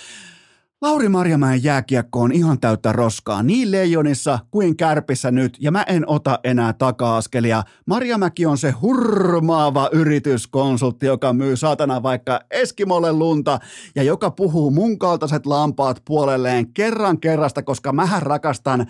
Lauri 0.82 1.08
Marjamäen 1.08 1.64
jääkiekko 1.64 2.20
on 2.20 2.32
ihan 2.32 2.60
täyttä 2.60 2.92
roskaa 2.92 3.42
niin 3.42 3.70
leijonissa 3.70 4.38
kuin 4.50 4.76
kärpissä 4.76 5.30
nyt, 5.30 5.56
ja 5.60 5.70
mä 5.70 5.82
en 5.82 6.08
ota 6.08 6.38
enää 6.44 6.72
taka-askelia. 6.72 7.62
Marjamäki 7.86 8.46
on 8.46 8.58
se 8.58 8.70
hurmaava 8.70 9.88
yrityskonsultti, 9.92 11.06
joka 11.06 11.32
myy 11.32 11.56
saatana 11.56 12.02
vaikka 12.02 12.40
Eskimolle 12.50 13.12
lunta, 13.12 13.58
ja 13.94 14.02
joka 14.02 14.30
puhuu 14.30 14.70
mun 14.70 14.98
kaltaiset 14.98 15.46
lampaat 15.46 16.02
puolelleen 16.04 16.72
kerran 16.72 17.20
kerrasta, 17.20 17.62
koska 17.62 17.92
mähän 17.92 18.22
rakastan 18.22 18.86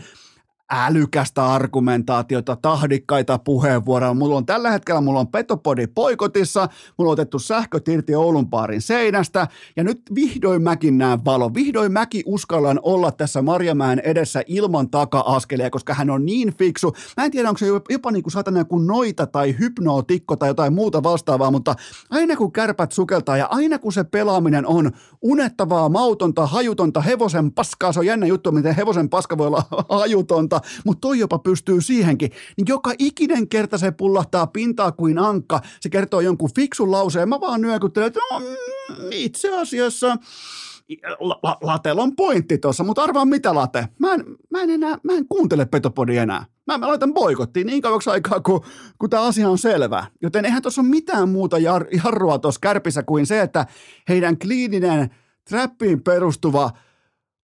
älykästä 0.71 1.47
argumentaatiota, 1.47 2.57
tahdikkaita 2.57 3.39
puheenvuoroja. 3.39 4.15
Mulla 4.15 4.37
on 4.37 4.47
tällä 4.47 4.71
hetkellä, 4.71 5.01
mulla 5.01 5.21
on 5.21 5.29
Petopodi 5.29 5.87
poikotissa, 5.87 6.69
mulla 6.99 7.11
on 7.11 7.13
otettu 7.13 7.39
sähköt 7.39 7.89
irti 7.89 8.15
Oulun 8.15 8.49
seinästä, 8.79 9.49
ja 9.77 9.85
nyt 9.85 10.03
vihdoin 10.15 10.63
mäkin 10.63 10.99
näen 10.99 11.25
valo. 11.25 11.55
Vihdoin 11.55 11.93
mäkin 11.93 12.23
uskallan 12.27 12.81
olla 12.83 13.13
tässä 13.13 13.43
Marjamäen 13.43 13.99
edessä 13.99 14.43
ilman 14.47 14.91
taka-askelia, 14.91 15.71
koska 15.71 15.95
hän 15.95 16.11
on 16.11 16.27
niin 16.27 16.55
fiksu. 16.55 16.93
Mä 17.17 17.25
en 17.25 17.31
tiedä, 17.31 17.49
onko 17.49 17.59
se 17.59 17.67
jopa 17.91 18.11
niin 18.11 18.23
kuin 18.23 18.33
satana 18.33 18.65
kuin 18.65 18.87
noita 18.87 19.27
tai 19.27 19.57
hypnootikko 19.59 20.37
tai 20.37 20.49
jotain 20.49 20.73
muuta 20.73 21.03
vastaavaa, 21.03 21.51
mutta 21.51 21.75
aina 22.11 22.37
kun 22.37 22.53
kärpät 22.53 22.93
sukeltaa 22.93 23.37
ja 23.37 23.47
aina 23.51 23.79
kun 23.79 23.93
se 23.93 24.05
pelaaminen 24.05 24.67
on 24.67 24.91
unettavaa, 25.23 25.89
mautonta, 25.89 26.47
hajutonta, 26.47 27.01
hevosen 27.01 27.53
paskaa, 27.53 27.93
se 27.93 27.99
on 27.99 28.07
jännä 28.07 28.27
juttu, 28.27 28.53
miten 28.53 28.77
hevosen 28.77 29.09
paska 29.09 29.39
voi 29.39 29.47
olla 29.47 29.63
hajutonta, 30.01 30.60
mutta 30.85 31.01
toi 31.01 31.19
jopa 31.19 31.39
pystyy 31.39 31.81
siihenkin. 31.81 32.31
Niin 32.57 32.67
joka 32.69 32.93
ikinen 32.99 33.49
kerta 33.49 33.79
se 33.79 33.91
pullahtaa 33.91 34.47
pintaa 34.47 34.93
kuin 34.93 35.19
ankka, 35.19 35.61
se 35.81 35.89
kertoo 35.89 36.21
jonkun 36.21 36.51
fiksun 36.55 36.91
lauseen, 36.91 37.29
mä 37.29 37.41
vaan 37.41 37.61
nyökyttelen, 37.61 38.07
että 38.07 38.21
no, 38.31 38.43
itse 39.11 39.59
asiassa 39.59 40.17
La, 41.21 41.59
Latella 41.63 42.03
on 42.03 42.17
pointti 42.17 42.59
tuossa, 42.59 42.85
mutta 42.85 43.03
arvaa 43.03 43.25
mitä 43.25 43.55
Late. 43.55 43.89
Mä 43.99 44.15
en, 44.15 44.25
mä 44.51 44.63
en 44.63 44.71
enää, 44.71 44.99
mä 45.03 45.13
en 45.13 45.29
kuuntele 45.29 45.67
Petopodi 45.67 46.17
enää. 46.17 46.45
Mä, 46.67 46.79
mä 46.79 46.89
laitan 46.89 47.15
boikottiin 47.15 47.67
niin 47.67 47.83
kauaksi 47.83 48.11
aikaa, 48.11 48.41
kun, 48.41 48.65
kun 48.99 49.11
tämä 49.11 49.23
asia 49.23 49.49
on 49.49 49.59
selvä. 49.59 50.07
Joten 50.23 50.45
eihän 50.45 50.63
tuossa 50.63 50.81
ole 50.81 50.89
mitään 50.89 51.29
muuta 51.29 51.59
jar, 51.59 51.87
jarrua 52.05 52.39
tuossa 52.39 52.61
kärpissä 52.61 53.03
kuin 53.03 53.27
se, 53.27 53.41
että 53.41 53.67
heidän 54.09 54.39
kliininen, 54.39 55.11
trappiin 55.49 56.03
perustuva– 56.03 56.71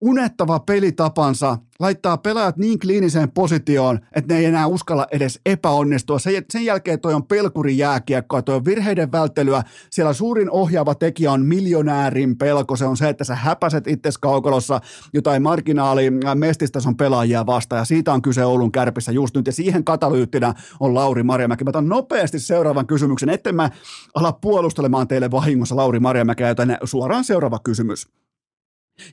unettava 0.01 0.59
pelitapansa 0.59 1.57
laittaa 1.79 2.17
pelaajat 2.17 2.57
niin 2.57 2.79
kliiniseen 2.79 3.31
positioon, 3.31 3.99
että 4.15 4.33
ne 4.33 4.39
ei 4.39 4.45
enää 4.45 4.67
uskalla 4.67 5.07
edes 5.11 5.39
epäonnistua. 5.45 6.19
Sen, 6.19 6.65
jälkeen 6.65 6.99
toi 6.99 7.13
on 7.13 7.23
pelkuri 7.23 7.77
jääkiekkoa, 7.77 8.41
toi 8.41 8.55
on 8.55 8.65
virheiden 8.65 9.11
välttelyä. 9.11 9.63
Siellä 9.89 10.13
suurin 10.13 10.51
ohjaava 10.51 10.95
tekijä 10.95 11.31
on 11.31 11.45
miljonäärin 11.45 12.37
pelko. 12.37 12.75
Se 12.75 12.85
on 12.85 12.97
se, 12.97 13.09
että 13.09 13.23
sä 13.23 13.35
häpäset 13.35 13.87
itse 13.87 14.09
kaukalossa 14.21 14.81
jotain 15.13 15.41
marginaali 15.41 16.11
mestistason 16.35 16.97
pelaajia 16.97 17.45
vastaan. 17.45 17.79
Ja 17.79 17.85
siitä 17.85 18.13
on 18.13 18.21
kyse 18.21 18.45
Oulun 18.45 18.71
kärpissä 18.71 19.11
just 19.11 19.35
nyt. 19.35 19.47
Ja 19.47 19.53
siihen 19.53 19.83
katalyyttinä 19.83 20.53
on 20.79 20.95
Lauri 20.95 21.23
Marjamäki. 21.23 21.63
Mä 21.63 21.69
otan 21.69 21.89
nopeasti 21.89 22.39
seuraavan 22.39 22.87
kysymyksen, 22.87 23.29
etten 23.29 23.55
mä 23.55 23.69
ala 24.15 24.31
puolustelemaan 24.31 25.07
teille 25.07 25.31
vahingossa 25.31 25.75
Lauri 25.75 25.99
Marjamäkeä, 25.99 26.47
joten 26.47 26.77
suoraan 26.83 27.23
seuraava 27.23 27.59
kysymys. 27.59 28.20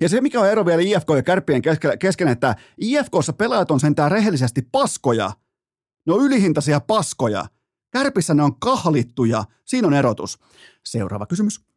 Ja 0.00 0.08
se, 0.08 0.20
mikä 0.20 0.40
on 0.40 0.48
ero 0.48 0.66
vielä 0.66 0.82
IFK 0.82 1.08
ja 1.16 1.22
kärppien 1.22 1.62
kesken, 1.98 2.28
että 2.28 2.56
IFKssa 2.78 3.32
pelaajat 3.32 3.70
on 3.70 3.80
sentään 3.80 4.10
rehellisesti 4.10 4.62
paskoja. 4.72 5.32
Ne 6.06 6.12
on 6.12 6.24
ylihintaisia 6.24 6.80
paskoja. 6.80 7.46
Kärpissä 7.90 8.34
ne 8.34 8.42
on 8.42 8.60
kahlittuja. 8.60 9.44
Siinä 9.64 9.88
on 9.88 9.94
erotus. 9.94 10.38
Seuraava 10.84 11.26
kysymys. 11.26 11.67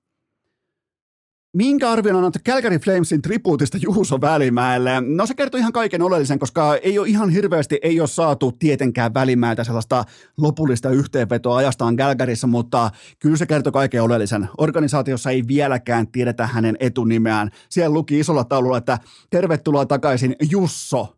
Minkä 1.54 1.92
arvion 1.92 2.16
annat 2.16 2.34
Calgary 2.46 2.80
Flamesin 2.80 3.22
tribuutista 3.22 3.78
Juuso 3.82 4.22
Välimäelle? 4.22 5.02
No 5.02 5.26
se 5.26 5.34
kertoo 5.34 5.60
ihan 5.60 5.74
kaiken 5.74 6.02
oleellisen, 6.02 6.40
koska 6.40 6.76
ei 6.76 7.00
ole 7.00 7.08
ihan 7.08 7.30
hirveästi, 7.30 7.80
ei 7.82 8.00
ole 8.00 8.08
saatu 8.08 8.52
tietenkään 8.52 9.14
Välimäeltä 9.14 9.64
sellaista 9.64 10.04
lopullista 10.38 10.90
yhteenvetoa 10.90 11.58
ajastaan 11.58 11.96
Calgaryssa, 11.98 12.48
mutta 12.48 12.92
kyllä 13.20 13.38
se 13.38 13.46
kertoo 13.46 13.72
kaiken 13.72 14.04
oleellisen. 14.04 14.50
Organisaatiossa 14.58 15.30
ei 15.30 15.44
vieläkään 15.48 16.08
tiedetä 16.08 16.48
hänen 16.48 16.78
etunimeään. 16.80 17.50
Siellä 17.70 17.94
luki 17.94 18.20
isolla 18.20 18.44
taululla, 18.44 18.78
että 18.78 18.98
tervetuloa 19.30 19.86
takaisin 19.86 20.36
Jusso. 20.52 21.16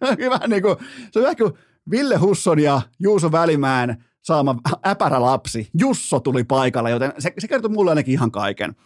Vähän 0.30 0.50
niin 0.50 0.62
kuin, 0.62 0.76
se 1.10 1.18
on 1.18 1.22
vähän 1.22 1.36
kuin 1.36 1.52
Ville 1.90 2.16
Husson 2.16 2.58
ja 2.58 2.82
Juuso 3.00 3.32
Välimäen 3.32 4.04
saama 4.26 4.56
äpärä 4.86 5.20
lapsi. 5.20 5.70
Jusso 5.80 6.20
tuli 6.20 6.44
paikalle, 6.44 6.90
joten 6.90 7.12
se, 7.18 7.32
se 7.38 7.48
kertoo 7.48 7.70
mulle 7.70 7.90
ainakin 7.90 8.12
ihan 8.12 8.30
kaiken. 8.30 8.76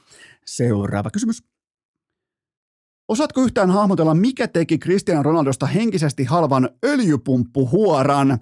Seuraava 0.47 1.11
kysymys. 1.11 1.43
Osaatko 3.09 3.41
yhtään 3.41 3.71
hahmotella, 3.71 4.15
mikä 4.15 4.49
teki 4.49 4.79
Cristiano 4.79 5.23
Ronaldosta 5.23 5.67
henkisesti 5.67 6.25
halvan 6.25 6.69
öljypumppuhuoran? 6.85 8.39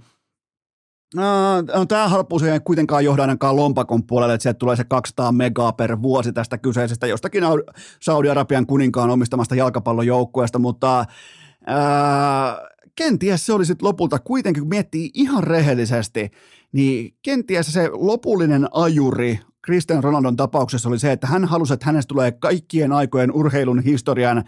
No, 1.14 1.84
tämä 1.88 2.08
halppuus 2.08 2.42
ei 2.42 2.60
kuitenkaan 2.60 3.04
johda 3.04 3.22
ainakaan 3.22 3.56
lompakon 3.56 4.06
puolelle, 4.06 4.34
että 4.34 4.42
sieltä 4.42 4.58
tulee 4.58 4.76
se 4.76 4.84
200 4.84 5.32
megaa 5.32 5.72
per 5.72 6.02
vuosi 6.02 6.32
tästä 6.32 6.58
kyseisestä 6.58 7.06
jostakin 7.06 7.42
Saudi-Arabian 8.02 8.66
kuninkaan 8.66 9.10
omistamasta 9.10 9.54
jalkapallojoukkueesta, 9.54 10.58
mutta 10.58 11.04
ää, 11.66 12.58
kenties 12.94 13.46
se 13.46 13.52
oli 13.52 13.66
sitten 13.66 13.86
lopulta 13.86 14.18
kuitenkin, 14.18 14.62
kun 14.62 14.68
miettii 14.68 15.10
ihan 15.14 15.44
rehellisesti, 15.44 16.30
niin 16.72 17.14
kenties 17.22 17.72
se 17.72 17.88
lopullinen 17.92 18.68
ajuri 18.72 19.40
Cristiano 19.66 20.02
Ronaldon 20.02 20.36
tapauksessa 20.36 20.88
oli 20.88 20.98
se, 20.98 21.12
että 21.12 21.26
hän 21.26 21.44
halusi, 21.44 21.74
että 21.74 21.86
hänestä 21.86 22.08
tulee 22.08 22.32
kaikkien 22.32 22.92
aikojen 22.92 23.32
urheilun 23.32 23.82
historian 23.82 24.44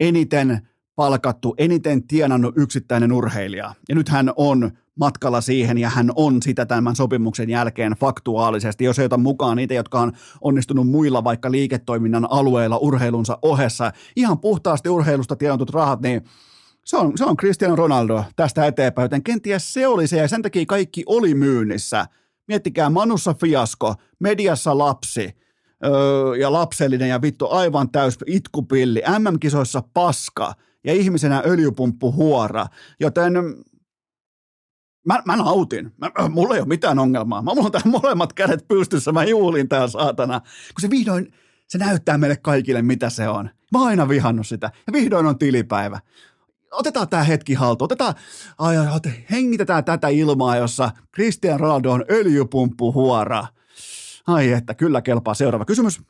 eniten 0.00 0.68
palkattu, 0.96 1.54
eniten 1.58 2.06
tienannut 2.06 2.54
yksittäinen 2.58 3.12
urheilija. 3.12 3.74
Ja 3.88 3.94
nyt 3.94 4.08
hän 4.08 4.32
on 4.36 4.70
matkalla 5.00 5.40
siihen 5.40 5.78
ja 5.78 5.90
hän 5.90 6.10
on 6.16 6.42
sitä 6.42 6.66
tämän 6.66 6.96
sopimuksen 6.96 7.50
jälkeen 7.50 7.92
faktuaalisesti, 7.92 8.84
jos 8.84 8.98
ei 8.98 9.06
ota 9.06 9.18
mukaan 9.18 9.56
niitä, 9.56 9.74
jotka 9.74 10.00
on 10.00 10.12
onnistunut 10.40 10.88
muilla 10.88 11.24
vaikka 11.24 11.50
liiketoiminnan 11.50 12.30
alueilla 12.30 12.76
urheilunsa 12.78 13.38
ohessa. 13.42 13.92
Ihan 14.16 14.38
puhtaasti 14.38 14.88
urheilusta 14.88 15.36
tienatut 15.36 15.70
rahat, 15.70 16.00
niin 16.00 16.24
se 16.84 16.96
on, 16.96 17.18
se 17.18 17.24
on 17.24 17.36
Cristiano 17.36 17.76
Ronaldo 17.76 18.24
tästä 18.36 18.66
eteenpäin, 18.66 19.04
joten 19.04 19.22
kenties 19.22 19.72
se 19.72 19.86
oli 19.86 20.06
se 20.06 20.16
ja 20.16 20.28
sen 20.28 20.42
takia 20.42 20.66
kaikki 20.66 21.02
oli 21.06 21.34
myynnissä. 21.34 22.06
Miettikää 22.48 22.90
Manussa 22.90 23.34
fiasko, 23.34 23.94
mediassa 24.20 24.78
lapsi 24.78 25.36
öö, 25.84 26.36
ja 26.36 26.52
lapsellinen 26.52 27.08
ja 27.08 27.22
vittu 27.22 27.48
aivan 27.50 27.90
täys 27.90 28.18
itkupilli, 28.26 29.02
MM-kisoissa 29.18 29.82
paska 29.94 30.52
ja 30.84 30.92
ihmisenä 30.92 31.42
öljypumppu 31.46 32.12
huora, 32.12 32.66
joten 33.00 33.32
mä, 35.06 35.22
mä 35.26 35.36
nautin. 35.36 35.92
Mä, 35.96 36.28
mulla 36.28 36.54
ei 36.54 36.60
ole 36.60 36.68
mitään 36.68 36.98
ongelmaa. 36.98 37.42
Mä 37.42 37.54
mulla 37.54 37.80
on 37.84 37.90
molemmat 38.02 38.32
kädet 38.32 38.68
pystyssä, 38.68 39.12
mä 39.12 39.24
juulin 39.24 39.68
täällä 39.68 39.88
saatana. 39.88 40.40
Kun 40.40 40.80
se 40.80 40.90
vihdoin, 40.90 41.32
se 41.68 41.78
näyttää 41.78 42.18
meille 42.18 42.36
kaikille, 42.36 42.82
mitä 42.82 43.10
se 43.10 43.28
on. 43.28 43.50
Mä 43.72 43.78
oon 43.78 43.88
aina 43.88 44.08
vihannut 44.08 44.46
sitä. 44.46 44.70
Ja 44.86 44.92
vihdoin 44.92 45.26
on 45.26 45.38
tilipäivä 45.38 46.00
otetaan 46.74 47.08
tämä 47.08 47.22
hetki 47.22 47.54
haltuun, 47.54 47.86
otetaan, 47.86 48.14
ai, 48.58 48.76
ai, 48.76 48.86
hengitetään 49.30 49.84
tätä 49.84 50.08
ilmaa, 50.08 50.56
jossa 50.56 50.90
Christian 51.14 51.60
Ronaldo 51.60 51.90
on 51.90 52.04
öljypumppu 52.10 52.92
huora. 52.92 53.46
Ai 54.26 54.52
että, 54.52 54.74
kyllä 54.74 55.02
kelpaa. 55.02 55.34
Seuraava 55.34 55.64
kysymys. 55.64 56.00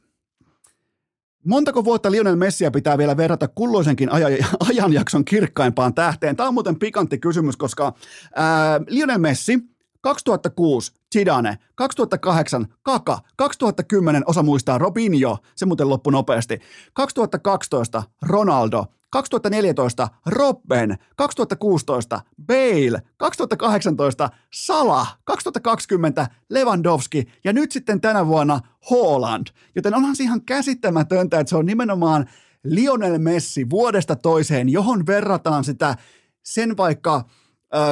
Montako 1.44 1.85
vuotta 1.85 2.11
Lionel 2.11 2.37
Messiä 2.37 2.70
pitää 2.70 2.98
vielä 2.98 3.16
verrata 3.16 3.48
kulloisenkin 3.48 4.09
ajanjakson 4.68 5.24
kirkkaimpaan 5.24 5.94
tähteen? 5.94 6.37
Tämä 6.37 6.48
on 6.48 6.55
muuten 6.55 6.79
pikantti 6.79 7.18
kysymys, 7.18 7.57
koska 7.57 7.94
ää, 8.35 8.81
Lionel 8.88 9.18
Messi, 9.18 9.59
2006 10.00 10.92
Zidane, 11.14 11.59
2008 11.74 12.66
Kaka, 12.83 13.18
2010 13.37 14.22
osa 14.27 14.42
muistaa 14.42 14.79
Robinho, 14.79 15.38
se 15.57 15.66
muuten 15.66 15.88
loppui 15.88 16.12
nopeasti, 16.12 16.61
2012 16.92 18.03
Ronaldo, 18.22 18.85
2014 19.11 20.09
Robben, 20.27 20.98
2016 21.16 22.20
Bale, 22.46 23.03
2018 23.16 24.31
Salah, 24.55 25.18
2020 25.24 26.27
Lewandowski 26.50 27.24
ja 27.44 27.53
nyt 27.53 27.72
sitten 27.72 28.00
tänä 28.00 28.27
vuonna 28.27 28.61
Holland. 28.90 29.46
Joten 29.74 29.94
onhan 29.94 30.16
se 30.16 30.22
ihan 30.22 30.44
käsittämätöntä, 30.44 31.40
että 31.40 31.50
se 31.50 31.57
on 31.57 31.66
nimenomaan 31.66 32.29
Lionel 32.64 33.18
Messi 33.18 33.70
vuodesta 33.70 34.16
toiseen, 34.16 34.68
johon 34.68 35.07
verrataan 35.07 35.64
sitä 35.64 35.96
sen 36.42 36.77
vaikka 36.77 37.24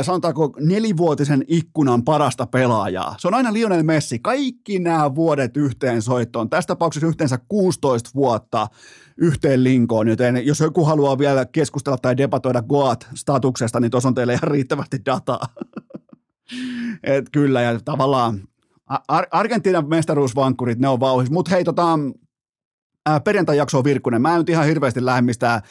sanotaanko 0.03 0.53
nelivuotisen 0.61 1.45
ikkunan 1.49 2.05
parasta 2.05 2.47
pelaajaa. 2.47 3.14
Se 3.18 3.29
on 3.29 3.35
aina 3.35 3.53
Lionel 3.53 3.83
Messi. 3.83 4.18
Kaikki 4.18 4.79
nämä 4.79 5.14
vuodet 5.14 5.57
yhteen 5.57 6.03
soittoon. 6.03 6.51
Tässä 6.51 6.68
tapauksessa 6.68 7.07
yhteensä 7.07 7.38
16 7.49 8.11
vuotta 8.14 8.68
yhteen 9.16 9.64
linkoon, 9.64 10.09
joten 10.09 10.47
jos 10.47 10.61
joku 10.61 10.85
haluaa 10.85 11.18
vielä 11.18 11.47
keskustella 11.47 11.99
tai 11.99 12.16
debatoida 12.16 12.62
Goat-statuksesta, 12.62 13.81
niin 13.81 13.90
tuossa 13.90 14.09
on 14.09 14.14
teille 14.14 14.33
ihan 14.33 14.51
riittävästi 14.51 14.99
dataa. 15.07 15.47
Et 17.03 17.31
kyllä, 17.33 17.62
ja 17.62 17.81
tavallaan 17.85 18.40
Ar- 19.09 19.27
Argentiinan 19.31 19.88
mestaruusvankkurit, 19.88 20.79
ne 20.79 20.88
on 20.88 21.01
vauhis. 21.01 21.31
Mutta 21.31 21.51
hei, 21.51 21.64
tota, 21.64 21.99
perjantai-jakso 23.25 23.79
on 23.79 23.85
virkkunen. 23.85 24.23
Mä 24.23 24.33
en 24.33 24.38
nyt 24.38 24.49
ihan 24.49 24.67
hirveästi 24.67 25.05
lähde 25.05 25.23
mistään 25.23 25.62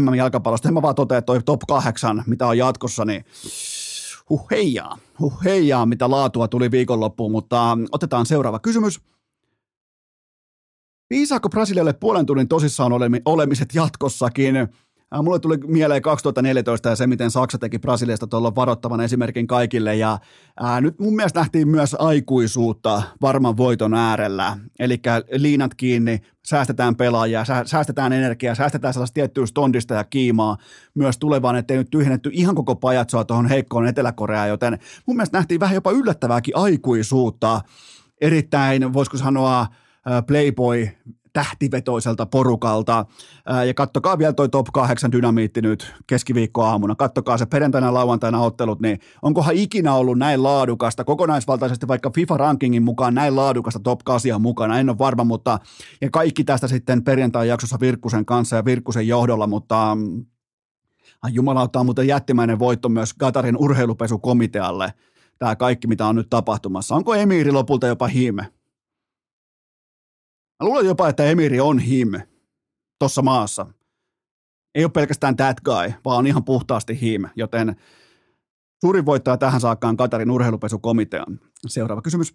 MM-jalkapallosta. 0.00 0.72
Mä 0.72 0.82
vaan 0.82 0.94
totean, 0.94 1.18
että 1.18 1.26
toi 1.26 1.42
top 1.42 1.60
8, 1.68 2.24
mitä 2.26 2.46
on 2.46 2.58
jatkossa, 2.58 3.04
niin 3.04 3.24
huh 4.30 4.46
heijaa, 4.50 4.98
huh 5.20 5.44
heijaa, 5.44 5.86
mitä 5.86 6.10
laatua 6.10 6.48
tuli 6.48 6.70
viikonloppuun, 6.70 7.32
mutta 7.32 7.78
otetaan 7.92 8.26
seuraava 8.26 8.58
kysymys. 8.58 9.00
Viisaako 11.10 11.48
Brasilialle 11.48 11.92
puolen 11.92 12.26
tunnin 12.26 12.48
tosissaan 12.48 12.92
olemiset 13.24 13.74
jatkossakin? 13.74 14.54
Mulle 15.22 15.38
tuli 15.38 15.56
mieleen 15.66 16.02
2014 16.02 16.88
ja 16.88 16.96
se, 16.96 17.06
miten 17.06 17.30
Saksa 17.30 17.58
teki 17.58 17.78
Brasiliasta 17.78 18.26
tuolla 18.26 18.54
varoittavan 18.54 19.00
esimerkin 19.00 19.46
kaikille. 19.46 19.96
Ja 19.96 20.18
ää, 20.60 20.80
nyt 20.80 20.98
mun 20.98 21.16
mielestä 21.16 21.40
nähtiin 21.40 21.68
myös 21.68 21.96
aikuisuutta 21.98 23.02
varman 23.22 23.56
voiton 23.56 23.94
äärellä. 23.94 24.56
Eli 24.78 25.00
liinat 25.30 25.74
kiinni, 25.74 26.20
säästetään 26.46 26.96
pelaajia, 26.96 27.44
säästetään 27.64 28.12
energiaa, 28.12 28.54
säästetään 28.54 28.94
sellaista 28.94 29.14
tiettyä 29.14 29.46
stondista 29.46 29.94
ja 29.94 30.04
kiimaa 30.04 30.56
myös 30.94 31.18
tulevaan, 31.18 31.56
ettei 31.56 31.76
nyt 31.76 31.90
tyhjennetty 31.90 32.30
ihan 32.32 32.54
koko 32.54 32.76
pajatsoa 32.76 33.24
tuohon 33.24 33.46
heikkoon 33.48 33.86
Etelä-Koreaan, 33.86 34.48
joten 34.48 34.78
mun 35.06 35.16
mielestä 35.16 35.38
nähtiin 35.38 35.60
vähän 35.60 35.74
jopa 35.74 35.90
yllättävääkin 35.90 36.56
aikuisuutta. 36.56 37.60
Erittäin, 38.20 38.92
voisiko 38.92 39.16
sanoa, 39.16 39.66
Playboy 40.26 40.88
tähtivetoiselta 41.38 42.26
porukalta. 42.26 43.04
Ja 43.66 43.74
kattokaa 43.74 44.18
vielä 44.18 44.32
toi 44.32 44.48
top 44.48 44.66
8 44.72 45.12
dynamiitti 45.12 45.62
nyt 45.62 45.94
keskiviikkoaamuna. 46.06 46.94
Kattokaa 46.94 47.38
se 47.38 47.46
perjantaina 47.46 47.94
lauantaina 47.94 48.40
ottelut, 48.40 48.80
niin 48.80 48.98
onkohan 49.22 49.54
ikinä 49.54 49.94
ollut 49.94 50.18
näin 50.18 50.42
laadukasta, 50.42 51.04
kokonaisvaltaisesti 51.04 51.88
vaikka 51.88 52.10
FIFA-rankingin 52.10 52.82
mukaan 52.82 53.14
näin 53.14 53.36
laadukasta 53.36 53.80
top 53.80 54.00
8 54.04 54.42
mukana, 54.42 54.78
en 54.78 54.88
ole 54.88 54.98
varma, 54.98 55.24
mutta 55.24 55.58
ja 56.00 56.10
kaikki 56.10 56.44
tästä 56.44 56.68
sitten 56.68 57.04
perjantai 57.04 57.48
jaksossa 57.48 57.80
Virkkusen 57.80 58.26
kanssa 58.26 58.56
ja 58.56 58.64
Virkkusen 58.64 59.08
johdolla, 59.08 59.46
mutta 59.46 59.96
Ai 61.22 61.34
jumalauta 61.34 61.80
on 61.80 61.86
muuten 61.86 62.06
jättimäinen 62.06 62.58
voitto 62.58 62.88
myös 62.88 63.14
Katarin 63.14 63.56
urheilupesukomitealle. 63.56 64.92
Tämä 65.38 65.56
kaikki, 65.56 65.86
mitä 65.86 66.06
on 66.06 66.16
nyt 66.16 66.30
tapahtumassa. 66.30 66.94
Onko 66.94 67.14
Emiri 67.14 67.52
lopulta 67.52 67.86
jopa 67.86 68.06
hime? 68.06 68.46
Mä 70.62 70.68
luulen 70.68 70.86
jopa, 70.86 71.08
että 71.08 71.24
Emiri 71.24 71.60
on 71.60 71.78
him 71.78 72.08
tuossa 72.98 73.22
maassa. 73.22 73.66
Ei 74.74 74.84
ole 74.84 74.90
pelkästään 74.90 75.36
that 75.36 75.60
guy, 75.60 75.92
vaan 76.04 76.18
on 76.18 76.26
ihan 76.26 76.44
puhtaasti 76.44 77.00
him, 77.00 77.24
joten 77.36 77.76
suurin 78.80 79.06
voittaja 79.06 79.36
tähän 79.36 79.60
saakka 79.60 79.88
on 79.88 79.96
Katarin 79.96 80.30
urheilupesukomitea. 80.30 81.24
Seuraava 81.66 82.02
kysymys. 82.02 82.34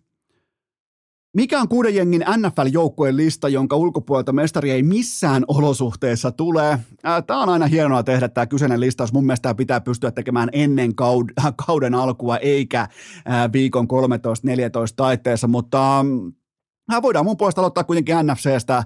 Mikä 1.35 1.61
on 1.61 1.69
kuuden 1.69 1.95
jengin 1.95 2.25
NFL-joukkueen 2.37 3.17
lista, 3.17 3.49
jonka 3.49 3.75
ulkopuolelta 3.75 4.33
mestari 4.33 4.71
ei 4.71 4.83
missään 4.83 5.43
olosuhteessa 5.47 6.31
tule? 6.31 6.79
Tämä 7.27 7.41
on 7.41 7.49
aina 7.49 7.67
hienoa 7.67 8.03
tehdä 8.03 8.29
tämä 8.29 8.45
kyseinen 8.45 8.79
listaus. 8.79 9.13
Mun 9.13 9.25
mielestä 9.25 9.41
tämä 9.43 9.55
pitää 9.55 9.81
pystyä 9.81 10.11
tekemään 10.11 10.49
ennen 10.51 10.95
kauden 11.67 11.95
alkua, 11.95 12.37
eikä 12.37 12.87
viikon 13.53 13.87
13-14 13.87 13.87
taitteessa, 14.95 15.47
mutta 15.47 16.05
voidaan 17.01 17.25
mun 17.25 17.37
puolesta 17.37 17.61
aloittaa 17.61 17.83
kuitenkin 17.83 18.15
NFCstä. 18.23 18.83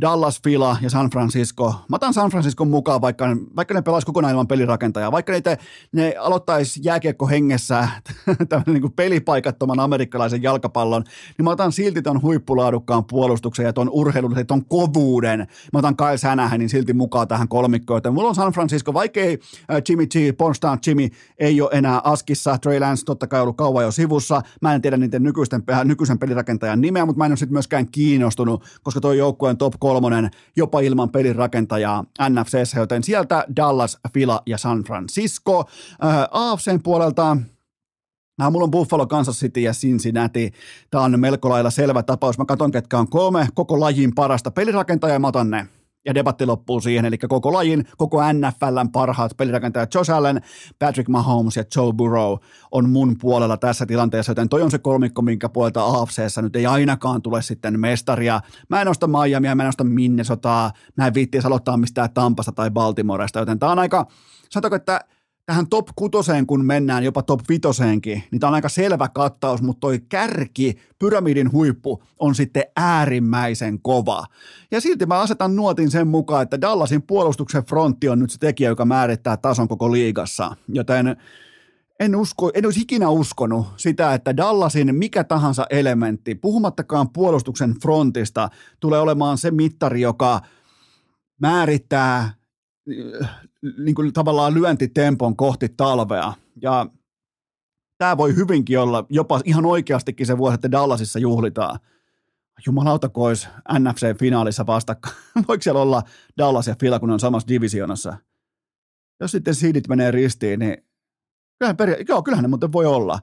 Dallas, 0.00 0.40
Fila 0.42 0.76
ja 0.80 0.90
San 0.90 1.10
Francisco. 1.10 1.74
Mä 1.88 1.96
otan 1.96 2.14
San 2.14 2.30
Francisco 2.30 2.64
mukaan, 2.64 3.00
vaikka, 3.00 3.36
vaikka 3.56 3.74
ne 3.74 3.82
pelaisi 3.82 4.06
kokonaan 4.06 4.30
ilman 4.30 4.46
pelirakentajaa, 4.46 5.12
vaikka 5.12 5.32
niitä, 5.32 5.56
ne 5.92 6.14
aloittaisi 6.20 6.80
jääkiekko 6.82 7.26
hengessä 7.26 7.88
niin 8.66 8.80
kuin 8.80 8.92
pelipaikattoman 8.92 9.80
amerikkalaisen 9.80 10.42
jalkapallon, 10.42 11.04
niin 11.38 11.44
mä 11.44 11.50
otan 11.50 11.72
silti 11.72 12.02
ton 12.02 12.22
huippulaadukkaan 12.22 13.04
puolustuksen 13.04 13.66
ja 13.66 13.72
ton 13.72 13.90
urheilun 13.92 14.36
ja 14.36 14.44
ton 14.44 14.64
kovuuden. 14.64 15.46
Mä 15.72 15.78
otan 15.78 15.96
Kyle 15.96 16.18
Shanahanin 16.18 16.68
silti 16.68 16.92
mukaan 16.92 17.28
tähän 17.28 17.48
kolmikkoon. 17.48 17.96
Joten 17.96 18.14
mulla 18.14 18.28
on 18.28 18.34
San 18.34 18.52
Francisco, 18.52 18.94
vaikkei 18.94 19.38
äh, 19.70 19.82
Jimmy 19.88 20.06
G, 20.06 20.36
Pornstar 20.38 20.78
Jimmy 20.86 21.08
ei 21.38 21.60
ole 21.60 21.70
enää 21.72 22.00
askissa, 22.04 22.58
Trey 22.58 22.80
Lance 22.80 23.04
totta 23.04 23.26
kai 23.26 23.40
ollut 23.40 23.56
kauan 23.56 23.84
jo 23.84 23.90
sivussa. 23.90 24.42
Mä 24.62 24.74
en 24.74 24.82
tiedä 24.82 24.96
niiden 24.96 25.22
nykyisten, 25.22 25.62
nykyisen 25.84 26.18
pelirakentajan 26.18 26.80
nimeä, 26.80 27.06
mutta 27.06 27.18
mä 27.18 27.26
en 27.26 27.32
ole 27.32 27.36
sitten 27.36 27.52
myöskään 27.54 27.88
kiinnostunut, 27.88 28.64
koska 28.82 29.00
tuo 29.00 29.12
joukkue 29.12 29.50
on 29.50 29.56
top 29.56 29.74
kolmonen 29.84 30.30
jopa 30.56 30.80
ilman 30.80 31.10
pelin 31.10 31.36
rakentajaa 31.36 32.04
NFCssä, 32.28 32.80
joten 32.80 33.02
sieltä 33.02 33.44
Dallas, 33.56 33.98
Fila 34.12 34.42
ja 34.46 34.58
San 34.58 34.84
Francisco. 34.84 35.64
Ää, 36.00 36.28
AFCn 36.30 36.80
puolelta 36.82 37.36
Nämä 38.38 38.50
mulla 38.50 38.64
on 38.64 38.70
Buffalo, 38.70 39.06
Kansas 39.06 39.38
City 39.40 39.60
ja 39.60 39.72
Cincinnati. 39.72 40.52
Tämä 40.90 41.04
on 41.04 41.20
melko 41.20 41.48
lailla 41.48 41.70
selvä 41.70 42.02
tapaus. 42.02 42.38
Mä 42.38 42.44
katson, 42.44 42.72
ketkä 42.72 42.98
on 42.98 43.08
kolme 43.08 43.48
koko 43.54 43.80
lajin 43.80 44.14
parasta 44.14 44.50
pelirakentajaa 44.50 45.14
ja 45.14 45.18
mä 45.18 45.26
otan 45.26 45.50
ne 45.50 45.66
ja 46.04 46.14
debatti 46.14 46.46
loppuu 46.46 46.80
siihen, 46.80 47.04
eli 47.04 47.18
koko 47.18 47.52
lajin, 47.52 47.84
koko 47.96 48.20
NFLn 48.32 48.92
parhaat 48.92 49.36
pelirakentajat 49.36 49.94
Josh 49.94 50.10
Allen, 50.10 50.40
Patrick 50.78 51.08
Mahomes 51.08 51.56
ja 51.56 51.64
Joe 51.76 51.92
Burrow 51.92 52.36
on 52.72 52.90
mun 52.90 53.16
puolella 53.20 53.56
tässä 53.56 53.86
tilanteessa, 53.86 54.30
joten 54.30 54.48
toi 54.48 54.62
on 54.62 54.70
se 54.70 54.78
kolmikko, 54.78 55.22
minkä 55.22 55.48
puolelta 55.48 55.84
AFCssä 55.84 56.42
nyt 56.42 56.56
ei 56.56 56.66
ainakaan 56.66 57.22
tule 57.22 57.42
sitten 57.42 57.80
mestaria. 57.80 58.40
Mä 58.68 58.82
en 58.82 58.88
osta 58.88 59.06
Miamia, 59.06 59.54
mä 59.54 59.62
en 59.62 59.68
osta 59.68 59.84
Minnesotaa, 59.84 60.72
mä 60.96 61.06
en 61.06 61.14
viittiisi 61.14 61.46
aloittaa 61.46 61.76
mistään 61.76 62.12
Tampasta 62.14 62.52
tai 62.52 62.70
Baltimoresta, 62.70 63.38
joten 63.38 63.58
tää 63.58 63.70
on 63.70 63.78
aika, 63.78 64.06
sanotaanko, 64.50 64.76
että 64.76 65.00
tähän 65.46 65.68
top 65.68 65.88
kutoseen, 65.96 66.46
kun 66.46 66.64
mennään 66.64 67.04
jopa 67.04 67.22
top 67.22 67.40
vitoseenkin, 67.48 68.22
niin 68.30 68.40
tämä 68.40 68.48
on 68.48 68.54
aika 68.54 68.68
selvä 68.68 69.08
kattaus, 69.08 69.62
mutta 69.62 69.80
toi 69.80 70.00
kärki, 70.08 70.74
pyramidin 70.98 71.52
huippu, 71.52 72.02
on 72.18 72.34
sitten 72.34 72.64
äärimmäisen 72.76 73.82
kova. 73.82 74.24
Ja 74.70 74.80
silti 74.80 75.06
mä 75.06 75.20
asetan 75.20 75.56
nuotin 75.56 75.90
sen 75.90 76.08
mukaan, 76.08 76.42
että 76.42 76.60
Dallasin 76.60 77.02
puolustuksen 77.02 77.64
frontti 77.64 78.08
on 78.08 78.18
nyt 78.18 78.30
se 78.30 78.38
tekijä, 78.38 78.68
joka 78.68 78.84
määrittää 78.84 79.36
tason 79.36 79.68
koko 79.68 79.92
liigassa. 79.92 80.56
Joten 80.68 81.16
en, 82.00 82.16
usko, 82.16 82.50
en 82.54 82.64
olisi 82.64 82.80
ikinä 82.80 83.08
uskonut 83.08 83.66
sitä, 83.76 84.14
että 84.14 84.36
Dallasin 84.36 84.94
mikä 84.94 85.24
tahansa 85.24 85.66
elementti, 85.70 86.34
puhumattakaan 86.34 87.10
puolustuksen 87.10 87.74
frontista, 87.82 88.48
tulee 88.80 89.00
olemaan 89.00 89.38
se 89.38 89.50
mittari, 89.50 90.00
joka 90.00 90.40
määrittää 91.40 92.30
niin 93.78 93.94
kuin 93.94 94.12
tavallaan 94.12 94.54
lyöntitempon 94.54 95.36
kohti 95.36 95.68
talvea. 95.68 96.32
Ja 96.62 96.86
tämä 97.98 98.16
voi 98.16 98.36
hyvinkin 98.36 98.80
olla 98.80 99.06
jopa 99.10 99.40
ihan 99.44 99.66
oikeastikin 99.66 100.26
se 100.26 100.38
vuosi, 100.38 100.54
että 100.54 100.70
Dallasissa 100.70 101.18
juhlitaan. 101.18 101.78
Jumalauta 102.66 103.08
kois 103.08 103.48
NFC-finaalissa 103.78 104.66
vastakkain. 104.66 105.16
Voiko 105.48 105.62
siellä 105.62 105.80
olla 105.80 106.02
Dallas 106.38 106.66
ja 106.66 106.76
Fila, 106.80 106.98
kun 106.98 107.10
on 107.10 107.20
samassa 107.20 107.48
divisionassa? 107.48 108.16
Jos 109.20 109.32
sitten 109.32 109.54
siidit 109.54 109.88
menee 109.88 110.10
ristiin, 110.10 110.58
niin 110.58 110.76
kyllähän, 111.58 111.76
peria- 111.76 112.04
joo, 112.08 112.22
kyllähän 112.22 112.42
ne 112.42 112.48
muuten 112.48 112.72
voi 112.72 112.86
olla. 112.86 113.18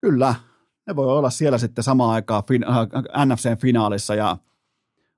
Kyllä, 0.00 0.34
ne 0.86 0.96
voi 0.96 1.06
olla 1.06 1.30
siellä 1.30 1.58
sitten 1.58 1.84
samaan 1.84 2.14
aikaan 2.14 2.42
fin- 2.46 2.64
äh, 2.68 3.26
NFC-finaalissa 3.26 4.14
ja– 4.14 4.36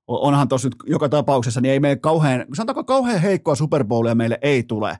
onhan 0.06 0.48
tuossa 0.48 0.68
nyt 0.68 0.76
joka 0.86 1.08
tapauksessa, 1.08 1.60
niin 1.60 1.72
ei 1.72 1.80
meille 1.80 1.96
kauhean, 1.96 2.44
sanotaanko 2.54 2.84
kauhean 2.84 3.20
heikkoa 3.20 3.54
Super 3.54 3.84
Bowlia 3.84 4.14
meille 4.14 4.38
ei 4.42 4.62
tule. 4.62 4.98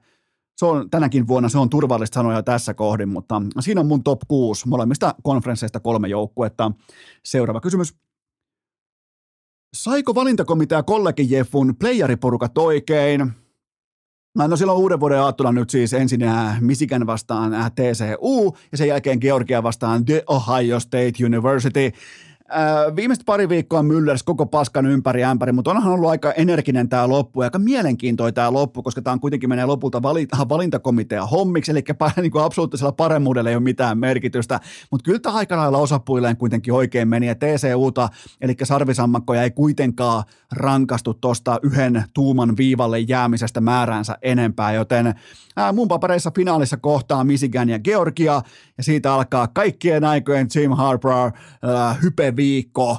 Se 0.57 0.67
on 0.67 0.91
tänäkin 0.91 1.29
vuonna, 1.29 1.49
se 1.49 1.59
on 1.59 1.71
turvallista 1.71 2.15
sanoja 2.15 2.43
tässä 2.43 2.75
kohdin, 2.75 3.09
mutta 3.09 3.43
siinä 3.61 3.81
on 3.81 3.87
mun 3.87 4.03
top 4.03 4.21
6 4.29 4.69
molemmista 4.69 5.15
konferensseista 5.23 5.81
kolme 5.81 6.09
joukkuetta. 6.09 6.73
Seuraava 7.25 7.61
kysymys. 7.61 7.95
Saiko 9.77 10.15
valintakomitea 10.15 10.83
kollegi 10.83 11.27
Jeffun 11.31 11.77
playeriporukat 11.77 12.59
oikein? 12.59 13.33
No 14.49 14.57
silloin 14.57 14.79
uuden 14.79 15.01
vuoden 15.01 15.21
aattona 15.21 15.53
nyt 15.53 15.71
siis 15.71 15.93
ensin 15.93 16.21
Michigan 16.61 17.07
vastaan 17.07 17.53
TCU 17.75 18.57
ja 18.73 18.79
sen 18.79 18.89
jälkeen 18.89 19.19
Georgia 19.21 19.63
vastaan 19.63 20.05
The 20.05 20.25
Ohio 20.27 20.81
State 20.81 21.13
University. 21.27 21.93
Äh, 22.55 22.97
viimeiset 22.97 23.27
pari 23.27 23.49
viikkoa 23.49 23.83
myllers 23.83 24.23
koko 24.23 24.47
paskan 24.47 24.87
ympäri 24.87 25.25
ämpäri, 25.25 25.53
mutta 25.53 25.71
onhan 25.71 25.93
ollut 25.93 26.11
aika 26.11 26.33
energinen 26.33 26.89
tämä 26.89 27.09
loppu 27.09 27.43
ja 27.43 27.47
aika 27.47 27.59
mielenkiintoinen 27.59 28.35
tämä 28.35 28.53
loppu, 28.53 28.83
koska 28.83 29.03
tämä 29.03 29.13
on 29.13 29.21
kuitenkin 29.21 29.49
menee 29.49 29.67
lopulta 29.67 30.03
valinta, 30.03 30.49
valintakomitea 30.49 31.27
hommiksi, 31.27 31.71
eli 31.71 31.85
niin 32.23 32.31
kuin 32.31 32.45
absoluuttisella 32.45 32.93
paremmuudella 32.93 33.51
ei 33.51 33.57
ole 33.57 33.63
mitään 33.63 33.99
merkitystä, 33.99 34.61
mutta 34.91 35.05
kyllä 35.05 35.19
tämä 35.19 35.35
aika 35.35 35.57
lailla 35.57 35.79
osapuilleen 35.79 36.37
kuitenkin 36.37 36.75
oikein 36.75 37.09
meni 37.09 37.27
ja 37.27 37.35
TCUta, 37.35 38.09
eli 38.41 38.57
sarvisammakkoja 38.63 39.43
ei 39.43 39.51
kuitenkaan 39.51 40.25
rankastu 40.53 41.15
tuosta 41.15 41.59
yhden 41.63 42.05
tuuman 42.15 42.57
viivalle 42.57 42.99
jäämisestä 42.99 43.61
määräänsä 43.61 44.19
enempää, 44.23 44.73
joten 44.73 45.15
ää, 45.57 45.73
mun 45.73 45.89
papereissa 45.89 46.33
finaalissa 46.37 46.77
kohtaa 46.77 47.25
Michigan 47.25 47.69
ja 47.69 47.79
Georgia, 47.79 48.43
ja 48.79 48.85
siitä 48.85 49.15
alkaa 49.15 49.49
kaikkien 49.49 50.05
aikojen 50.05 50.47
Jim 50.55 50.71
Harper 50.71 51.13
ää, 51.13 51.97
hypeviikko, 52.43 52.99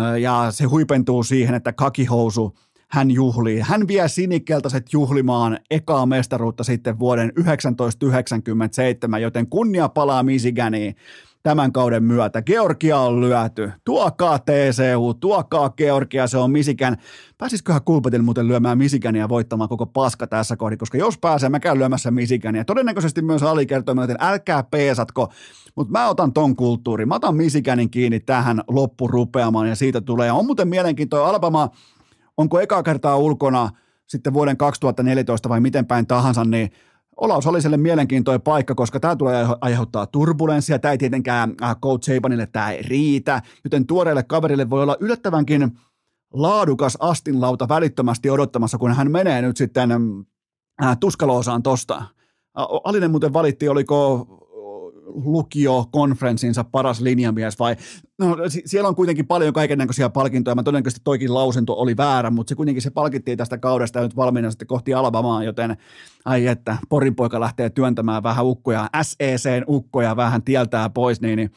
ää, 0.00 0.18
ja 0.18 0.46
se 0.50 0.64
huipentuu 0.64 1.22
siihen, 1.22 1.54
että 1.54 1.72
kakihousu 1.72 2.58
hän 2.88 3.10
juhlii. 3.10 3.60
Hän 3.60 3.88
vie 3.88 4.08
sinikeltaiset 4.08 4.92
juhlimaan 4.92 5.58
ekaa 5.70 6.06
mestaruutta 6.06 6.64
sitten 6.64 6.98
vuoden 6.98 7.32
1997, 7.34 9.22
joten 9.22 9.46
kunnia 9.46 9.88
palaa 9.88 10.22
Michiganiin 10.22 10.96
tämän 11.42 11.72
kauden 11.72 12.02
myötä. 12.02 12.42
Georgia 12.42 12.98
on 12.98 13.20
lyöty. 13.20 13.72
Tuokaa 13.84 14.38
TCU, 14.38 15.14
tuokaa 15.14 15.70
Georgia, 15.70 16.26
se 16.26 16.38
on 16.38 16.50
Misikan. 16.50 16.96
Pääsisiköhän 17.38 17.82
Kulpetin 17.84 18.24
muuten 18.24 18.48
lyömään 18.48 18.78
Misikania 18.78 19.28
voittamaan 19.28 19.68
koko 19.68 19.86
paska 19.86 20.26
tässä 20.26 20.56
kohdassa, 20.56 20.78
koska 20.78 20.98
jos 20.98 21.18
pääsee, 21.18 21.48
mä 21.48 21.60
käyn 21.60 21.78
lyömässä 21.78 22.10
Misikania. 22.10 22.64
Todennäköisesti 22.64 23.22
myös 23.22 23.42
Ali 23.42 23.66
kertoo, 23.66 23.94
että 24.02 24.26
älkää 24.26 24.62
peesatko, 24.62 25.32
mutta 25.76 25.92
mä 25.92 26.08
otan 26.08 26.32
ton 26.32 26.56
kulttuurin. 26.56 27.08
Mä 27.08 27.14
otan 27.14 27.36
Misikanin 27.36 27.90
kiinni 27.90 28.20
tähän 28.20 28.60
loppurupeamaan 28.68 29.68
ja 29.68 29.74
siitä 29.74 30.00
tulee. 30.00 30.26
Ja 30.26 30.34
on 30.34 30.46
muuten 30.46 30.68
mielenkiintoinen 30.68 31.28
Alabama, 31.28 31.70
onko 32.36 32.60
eka 32.60 32.82
kertaa 32.82 33.16
ulkona 33.16 33.70
sitten 34.06 34.32
vuoden 34.32 34.56
2014 34.56 35.48
vai 35.48 35.60
miten 35.60 35.86
päin 35.86 36.06
tahansa, 36.06 36.44
niin 36.44 36.70
Olaus 37.20 37.44
sille 37.60 37.76
mielenkiintoinen 37.76 38.40
paikka, 38.40 38.74
koska 38.74 39.00
tämä 39.00 39.16
tulee 39.16 39.46
aiheuttaa 39.60 40.06
turbulenssia. 40.06 40.78
Tämä 40.78 40.92
ei 40.92 40.98
tietenkään 40.98 41.54
äh, 41.62 41.76
Coach 41.76 42.14
Sabanille 42.14 42.46
tämä 42.46 42.70
ei 42.70 42.82
riitä, 42.82 43.42
joten 43.64 43.86
tuoreelle 43.86 44.22
kaverille 44.22 44.70
voi 44.70 44.82
olla 44.82 44.96
yllättävänkin 45.00 45.78
laadukas 46.32 46.96
astinlauta 47.00 47.68
välittömästi 47.68 48.30
odottamassa, 48.30 48.78
kun 48.78 48.92
hän 48.94 49.10
menee 49.10 49.42
nyt 49.42 49.56
sitten 49.56 49.90
äh, 50.82 50.98
tuskaloosaan 51.00 51.62
tosta. 51.62 52.02
Alinen 52.84 53.10
muuten 53.10 53.32
valitti, 53.32 53.68
oliko 53.68 54.26
lukio-konferenssinsa 55.14 56.64
paras 56.64 57.00
linjamies 57.00 57.58
vai 57.58 57.76
no, 58.18 58.36
siellä 58.64 58.88
on 58.88 58.94
kuitenkin 58.94 59.26
paljon 59.26 59.52
kaikennäköisiä 59.52 60.08
palkintoja. 60.08 60.54
Mä 60.54 60.62
todennäköisesti 60.62 61.00
toikin 61.04 61.34
lausunto 61.34 61.74
oli 61.74 61.96
väärä, 61.96 62.30
mutta 62.30 62.48
se 62.48 62.54
kuitenkin 62.54 62.82
se 62.82 62.90
palkittiin 62.90 63.38
tästä 63.38 63.58
kaudesta 63.58 63.98
ja 63.98 64.02
nyt 64.02 64.16
valmiina 64.16 64.50
sitten 64.50 64.68
kohti 64.68 64.94
Alabamaa, 64.94 65.44
joten 65.44 65.76
ai 66.24 66.46
että, 66.46 66.76
Porin 66.88 67.14
poika 67.14 67.40
lähtee 67.40 67.70
työntämään 67.70 68.22
vähän 68.22 68.46
ukkoja, 68.46 68.88
SECn 69.02 69.64
ukkoja 69.68 70.16
vähän 70.16 70.42
tieltää 70.42 70.90
pois, 70.90 71.20
niin, 71.20 71.36
niin 71.36 71.50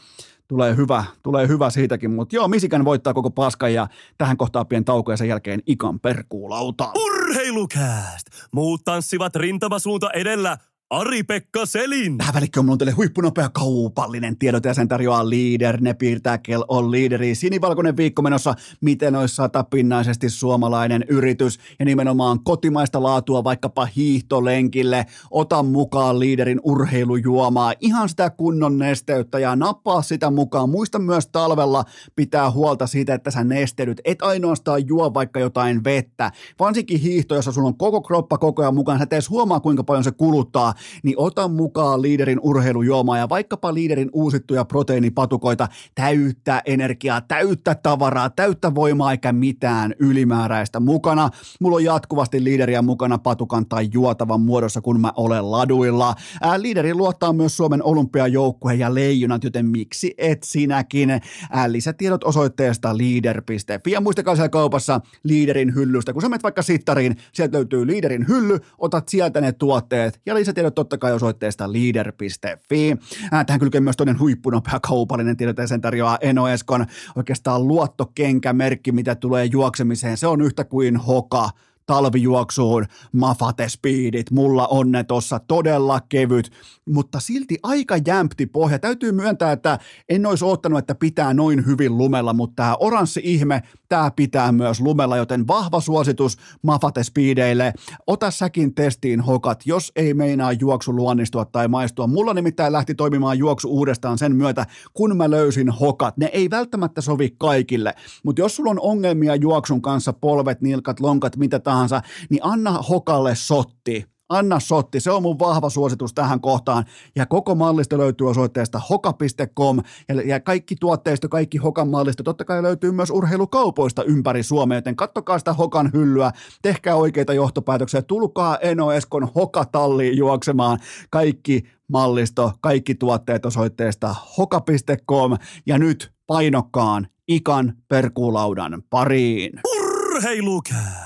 tulee 0.48 0.76
hyvä, 0.76 1.04
tulee 1.24 1.48
hyvä 1.48 1.70
siitäkin, 1.70 2.12
mutta 2.12 2.36
joo, 2.36 2.48
Misikan 2.48 2.86
voittaa 2.86 3.14
koko 3.14 3.32
paskan 3.32 3.74
ja 3.74 3.88
tähän 4.18 4.38
kohtaan 4.38 4.68
pien 4.68 4.86
tauko 4.86 5.12
ja 5.12 5.18
sen 5.18 5.28
jälkeen 5.28 5.62
ikan 5.68 6.00
perkuulauta. 6.00 6.92
Urheilukääst! 7.06 8.28
Muut 8.52 8.82
tanssivat 8.86 9.36
rintamasuunta 9.36 10.12
edellä, 10.12 10.58
Ari-Pekka 10.94 11.66
Selin. 11.66 12.18
Tähän 12.18 12.34
välikköön 12.34 12.66
mulla 12.66 12.74
on 12.74 12.78
teille 12.78 12.92
huippunopea 12.92 13.50
kaupallinen 13.50 14.38
tiedot 14.38 14.66
ja 14.66 14.74
sen 14.74 14.88
tarjoaa 14.88 15.30
Leader. 15.30 15.82
Ne 15.82 15.94
piirtää 15.94 16.38
Kel 16.38 16.64
on 16.68 16.92
Leaderi. 16.92 17.36
Sinivalkoinen 17.36 17.98
viikko 17.98 18.22
menossa, 18.22 18.56
miten 18.82 19.16
olisi 19.16 19.36
satapinnaisesti 19.36 20.30
suomalainen 20.30 21.06
yritys 21.10 21.60
ja 21.80 21.86
nimenomaan 21.86 22.44
kotimaista 22.44 23.04
laatua 23.04 23.44
vaikkapa 23.44 23.86
hiihtolenkille. 23.86 25.06
Ota 25.32 25.64
mukaan 25.64 26.20
Leaderin 26.20 26.60
urheilujuomaa, 26.64 27.74
ihan 27.82 28.10
sitä 28.10 28.30
kunnon 28.30 28.78
nesteyttä 28.78 29.40
ja 29.40 29.56
nappaa 29.56 30.02
sitä 30.02 30.30
mukaan. 30.30 30.70
Muista 30.70 31.00
myös 31.00 31.28
talvella 31.28 31.84
pitää 32.16 32.52
huolta 32.52 32.88
siitä, 32.88 33.14
että 33.14 33.32
sä 33.32 33.44
nesteydyt. 33.44 34.02
Et 34.06 34.22
ainoastaan 34.22 34.88
juo 34.88 35.14
vaikka 35.14 35.40
jotain 35.40 35.84
vettä. 35.84 36.32
Varsinkin 36.60 37.00
hiihto, 37.00 37.36
jossa 37.36 37.52
sulla 37.52 37.68
on 37.68 37.78
koko 37.78 38.02
kroppa 38.02 38.38
koko 38.38 38.62
ajan 38.62 38.76
mukaan. 38.76 39.00
Sä 39.00 39.06
tees 39.06 39.30
huomaa, 39.30 39.60
kuinka 39.60 39.84
paljon 39.84 40.04
se 40.04 40.12
kuluttaa 40.12 40.74
niin 41.04 41.16
ota 41.18 41.48
mukaan 41.48 42.02
liiderin 42.02 42.40
urheilujuomaa 42.42 43.18
ja 43.18 43.30
vaikkapa 43.30 43.74
liiderin 43.74 44.10
uusittuja 44.14 44.66
proteiinipatukoita, 44.66 45.68
täyttä 45.96 46.62
energiaa, 46.66 47.22
täyttä 47.22 47.76
tavaraa, 47.76 48.30
täyttä 48.30 48.76
voimaa 48.76 49.12
eikä 49.12 49.32
mitään 49.32 49.94
ylimääräistä 50.00 50.80
mukana. 50.80 51.30
Mulla 51.60 51.76
on 51.76 51.84
jatkuvasti 51.84 52.44
liideriä 52.44 52.82
mukana 52.82 53.18
patukan 53.18 53.66
tai 53.66 53.90
juotavan 53.94 54.42
muodossa, 54.42 54.82
kun 54.82 55.02
mä 55.02 55.12
olen 55.16 55.52
laduilla. 55.52 56.16
Ää, 56.42 56.62
liideri 56.62 56.94
luottaa 56.94 57.34
myös 57.34 57.58
Suomen 57.58 57.84
olympiajoukkue 57.84 58.74
ja 58.74 58.94
leijonat, 58.94 59.44
joten 59.44 59.66
miksi 59.66 60.14
et 60.18 60.44
sinäkin? 60.44 61.10
Ää, 61.52 61.72
lisätiedot 61.72 62.24
osoitteesta 62.24 62.98
leader.fi 62.98 63.92
ja 63.92 64.02
muistakaa 64.02 64.36
siellä 64.36 64.50
kaupassa 64.50 65.02
liiderin 65.24 65.76
hyllystä. 65.76 66.14
Kun 66.14 66.22
sä 66.22 66.30
menet 66.30 66.44
vaikka 66.44 66.62
sittariin, 66.62 67.18
sieltä 67.34 67.58
löytyy 67.58 67.88
liiderin 67.88 68.28
hylly, 68.28 68.60
otat 68.78 69.10
sieltä 69.10 69.42
ne 69.42 69.52
tuotteet 69.52 70.22
ja 70.26 70.36
lisätiedot 70.36 70.73
totta 70.76 70.98
kai 70.98 71.14
osoitteesta 71.14 71.74
leader.fi. 71.74 72.98
Tähän 73.46 73.60
kylkee 73.60 73.82
myös 73.82 73.98
toinen 73.98 74.20
huippunopea 74.20 74.80
kaupallinen 74.80 75.38
tiedot 75.38 75.58
ja 75.58 75.68
sen 75.68 75.82
tarjoaa 75.82 76.18
Enoeskon 76.22 76.86
oikeastaan 77.16 77.68
luottokenkämerkki, 77.68 78.92
mitä 78.92 79.16
tulee 79.16 79.46
juoksemiseen. 79.46 80.18
Se 80.18 80.28
on 80.28 80.42
yhtä 80.42 80.64
kuin 80.64 80.98
hoka 80.98 81.50
talvijuoksuun, 81.86 82.86
Mafate 83.12 83.70
Speedit, 83.70 84.32
mulla 84.32 84.68
on 84.68 84.92
ne 84.92 85.04
tossa 85.04 85.40
todella 85.40 86.02
kevyt, 86.10 86.52
mutta 86.90 87.20
silti 87.20 87.58
aika 87.64 87.96
jämpti 88.08 88.46
pohja. 88.46 88.80
Täytyy 88.80 89.12
myöntää, 89.12 89.52
että 89.52 89.80
en 90.10 90.26
olisi 90.26 90.46
ottanut, 90.46 90.80
että 90.80 90.96
pitää 90.96 91.34
noin 91.34 91.66
hyvin 91.66 91.98
lumella, 91.98 92.34
mutta 92.34 92.56
tämä 92.56 92.76
oranssi 92.80 93.22
ihme, 93.24 93.64
tämä 93.94 94.12
pitää 94.16 94.52
myös 94.52 94.82
lumella, 94.82 95.18
joten 95.18 95.48
vahva 95.48 95.82
suositus 95.82 96.38
Mafate 96.62 97.04
Speedeille. 97.04 97.74
Ota 98.08 98.32
säkin 98.32 98.76
testiin 98.76 99.22
hokat, 99.22 99.64
jos 99.66 99.92
ei 99.96 100.14
meinaa 100.14 100.52
juoksu 100.52 100.96
luonnistua 100.96 101.46
tai 101.46 101.68
maistua. 101.68 102.08
Mulla 102.08 102.34
nimittäin 102.34 102.74
lähti 102.74 102.96
toimimaan 102.96 103.38
juoksu 103.38 103.70
uudestaan 103.70 104.18
sen 104.18 104.36
myötä, 104.36 104.66
kun 104.94 105.18
mä 105.18 105.30
löysin 105.30 105.70
hokat. 105.70 106.18
Ne 106.18 106.26
ei 106.26 106.50
välttämättä 106.50 107.02
sovi 107.02 107.36
kaikille, 107.38 107.94
mutta 108.24 108.42
jos 108.42 108.56
sulla 108.56 108.72
on 108.72 108.80
ongelmia 108.80 109.36
juoksun 109.36 109.82
kanssa, 109.82 110.14
polvet, 110.14 110.62
nilkat, 110.62 111.00
lonkat, 111.00 111.38
mitä 111.38 111.60
tahansa, 111.60 112.02
niin 112.30 112.42
anna 112.44 112.72
hokalle 112.72 113.36
sotti 113.36 114.13
Anna 114.34 114.60
sotti, 114.60 115.00
se 115.00 115.12
on 115.12 115.22
mun 115.22 115.40
vahva 115.40 115.70
suositus 115.70 116.14
tähän 116.14 116.42
kohtaan. 116.42 116.86
Ja 117.16 117.26
koko 117.26 117.56
mallisto 117.56 117.98
löytyy 117.98 118.30
osoitteesta 118.30 118.80
hoka.com 118.90 119.80
ja, 120.10 120.22
ja 120.22 120.40
kaikki 120.40 120.76
tuotteisto, 120.76 121.30
kaikki 121.30 121.58
Hokan 121.58 121.88
mallisto 121.88 122.24
totta 122.24 122.46
kai 122.46 122.64
löytyy 122.64 122.92
myös 122.92 123.10
urheilukaupoista 123.10 124.04
ympäri 124.04 124.44
Suomea, 124.44 124.78
joten 124.78 124.96
kattokaa 124.96 125.40
sitä 125.40 125.54
Hokan 125.54 125.90
hyllyä, 125.94 126.32
tehkää 126.62 126.96
oikeita 126.96 127.34
johtopäätöksiä, 127.34 128.02
tulkaa 128.02 128.58
Eno 128.58 128.92
Eskon 128.92 129.30
Hokatalliin 129.36 130.18
juoksemaan. 130.18 130.80
Kaikki 131.10 131.64
mallisto, 131.88 132.54
kaikki 132.62 132.96
tuotteet 132.96 133.46
osoitteesta 133.46 134.16
hoka.com 134.38 135.38
ja 135.66 135.78
nyt 135.78 136.14
painokkaan 136.28 137.08
ikan 137.28 137.74
perkuulaudan 137.88 138.84
pariin. 138.90 139.60
Urheilukääst! 139.78 141.03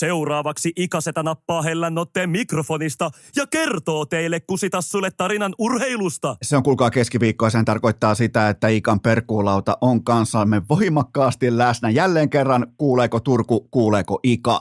Seuraavaksi 0.00 0.72
Ikasetä 0.76 1.22
nappaa 1.22 1.62
hellän 1.62 1.98
otteen 1.98 2.30
mikrofonista 2.30 3.10
ja 3.36 3.46
kertoo 3.46 4.06
teille 4.06 4.40
kusitassulle 4.40 5.10
tarinan 5.16 5.54
urheilusta. 5.58 6.36
Se 6.42 6.56
on 6.56 6.62
kuulkaa 6.62 6.90
keskiviikko 6.90 7.46
ja 7.46 7.50
sen 7.50 7.64
tarkoittaa 7.64 8.14
sitä, 8.14 8.48
että 8.48 8.68
Ikan 8.68 9.00
perkuulauta 9.00 9.78
on 9.80 10.04
kanssamme 10.04 10.62
voimakkaasti 10.68 11.58
läsnä. 11.58 11.90
Jälleen 11.90 12.30
kerran 12.30 12.66
kuuleeko 12.76 13.20
Turku, 13.20 13.68
kuuleeko 13.70 14.20
Ika? 14.22 14.58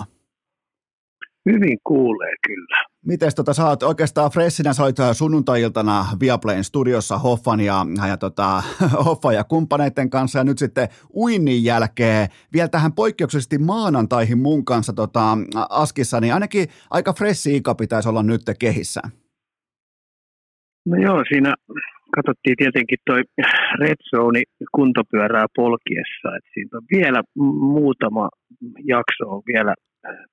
Hyvin 1.50 1.78
kuulee 1.84 2.34
kyllä. 2.48 2.89
Miten 3.06 3.32
tota, 3.36 3.54
sä 3.54 3.66
oot 3.66 3.84
oikeastaan 3.84 4.32
freshinä, 4.32 4.74
sä 4.74 4.84
olit 4.84 4.98
sunnuntai-iltana 5.14 6.06
Viaplayn 6.20 6.64
studiossa 6.64 7.18
Hoffan 7.18 7.60
ja, 7.60 7.86
ja, 8.08 8.18
tota, 8.18 8.64
Hoffa 9.06 9.34
ja 9.34 9.44
kumppaneiden 9.44 10.10
kanssa 10.10 10.40
ja 10.40 10.44
nyt 10.44 10.58
sitten 10.58 10.88
uinnin 11.16 11.64
jälkeen 11.64 12.28
vielä 12.54 12.68
tähän 12.68 12.94
poikkeuksellisesti 12.94 13.58
maanantaihin 13.58 14.38
mun 14.38 14.66
kanssa 14.66 14.94
tota, 14.94 15.38
Askissa, 15.70 16.20
niin 16.20 16.34
ainakin 16.34 16.68
aika 16.90 17.14
freshi 17.14 17.56
ika 17.56 17.76
pitäisi 17.76 18.10
olla 18.10 18.24
nyt 18.24 18.42
kehissä. 18.60 19.02
No 20.86 20.96
joo, 21.02 21.24
siinä 21.30 21.54
katsottiin 22.16 22.56
tietenkin 22.58 22.98
toi 23.06 23.24
Red 23.80 23.98
Zone 24.10 24.44
kuntopyörää 24.72 25.46
polkiessa, 25.56 26.36
että 26.38 26.50
siitä 26.54 26.78
on 26.78 26.84
vielä 26.92 27.24
muutama 27.74 28.30
jakso 28.84 29.24
on 29.30 29.42
vielä 29.54 29.74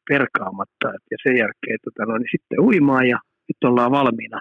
perkaamatta. 0.09 0.89
Ja 1.11 1.17
sen 1.23 1.37
jälkeen 1.37 1.79
tota, 1.85 2.03
no, 2.13 2.19
niin 2.19 2.33
sitten 2.35 2.61
uimaan 2.61 3.07
ja 3.09 3.19
nyt 3.49 3.71
ollaan 3.71 3.91
valmiina 3.91 4.41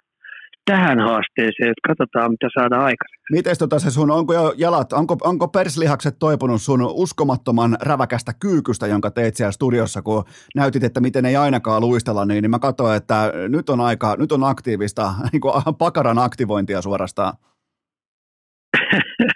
tähän 0.65 0.99
haasteeseen, 0.99 1.69
että 1.69 1.88
katsotaan 1.88 2.32
mitä 2.32 2.47
saadaan 2.53 2.82
aikaiseksi. 2.82 3.32
Miten 3.32 3.55
tota 3.59 3.80
se 3.80 3.91
sun, 3.91 4.11
onko 4.11 4.34
jo 4.34 4.53
jalat, 4.57 4.93
onko, 4.93 5.17
onko 5.23 5.47
perslihakset 5.47 6.15
toipunut 6.19 6.61
sun 6.61 6.82
uskomattoman 6.82 7.78
räväkästä 7.82 8.34
kyykystä, 8.39 8.88
jonka 8.88 9.11
teit 9.11 9.36
siellä 9.36 9.51
studiossa, 9.51 10.01
kun 10.01 10.23
näytit, 10.55 10.84
että 10.84 11.01
miten 11.01 11.26
ei 11.26 11.36
ainakaan 11.36 11.82
luistella, 11.82 12.26
niin, 12.26 12.41
niin 12.41 12.51
mä 12.51 12.59
katsoin, 12.59 12.97
että 12.97 13.32
nyt 13.49 13.69
on 13.69 13.82
aika, 13.82 14.15
nyt 14.19 14.32
on 14.32 14.43
aktiivista, 14.43 15.13
niin 15.32 15.41
kuin 15.41 15.53
pakaran 15.78 16.19
aktivointia 16.19 16.82
suorastaan. 16.82 17.34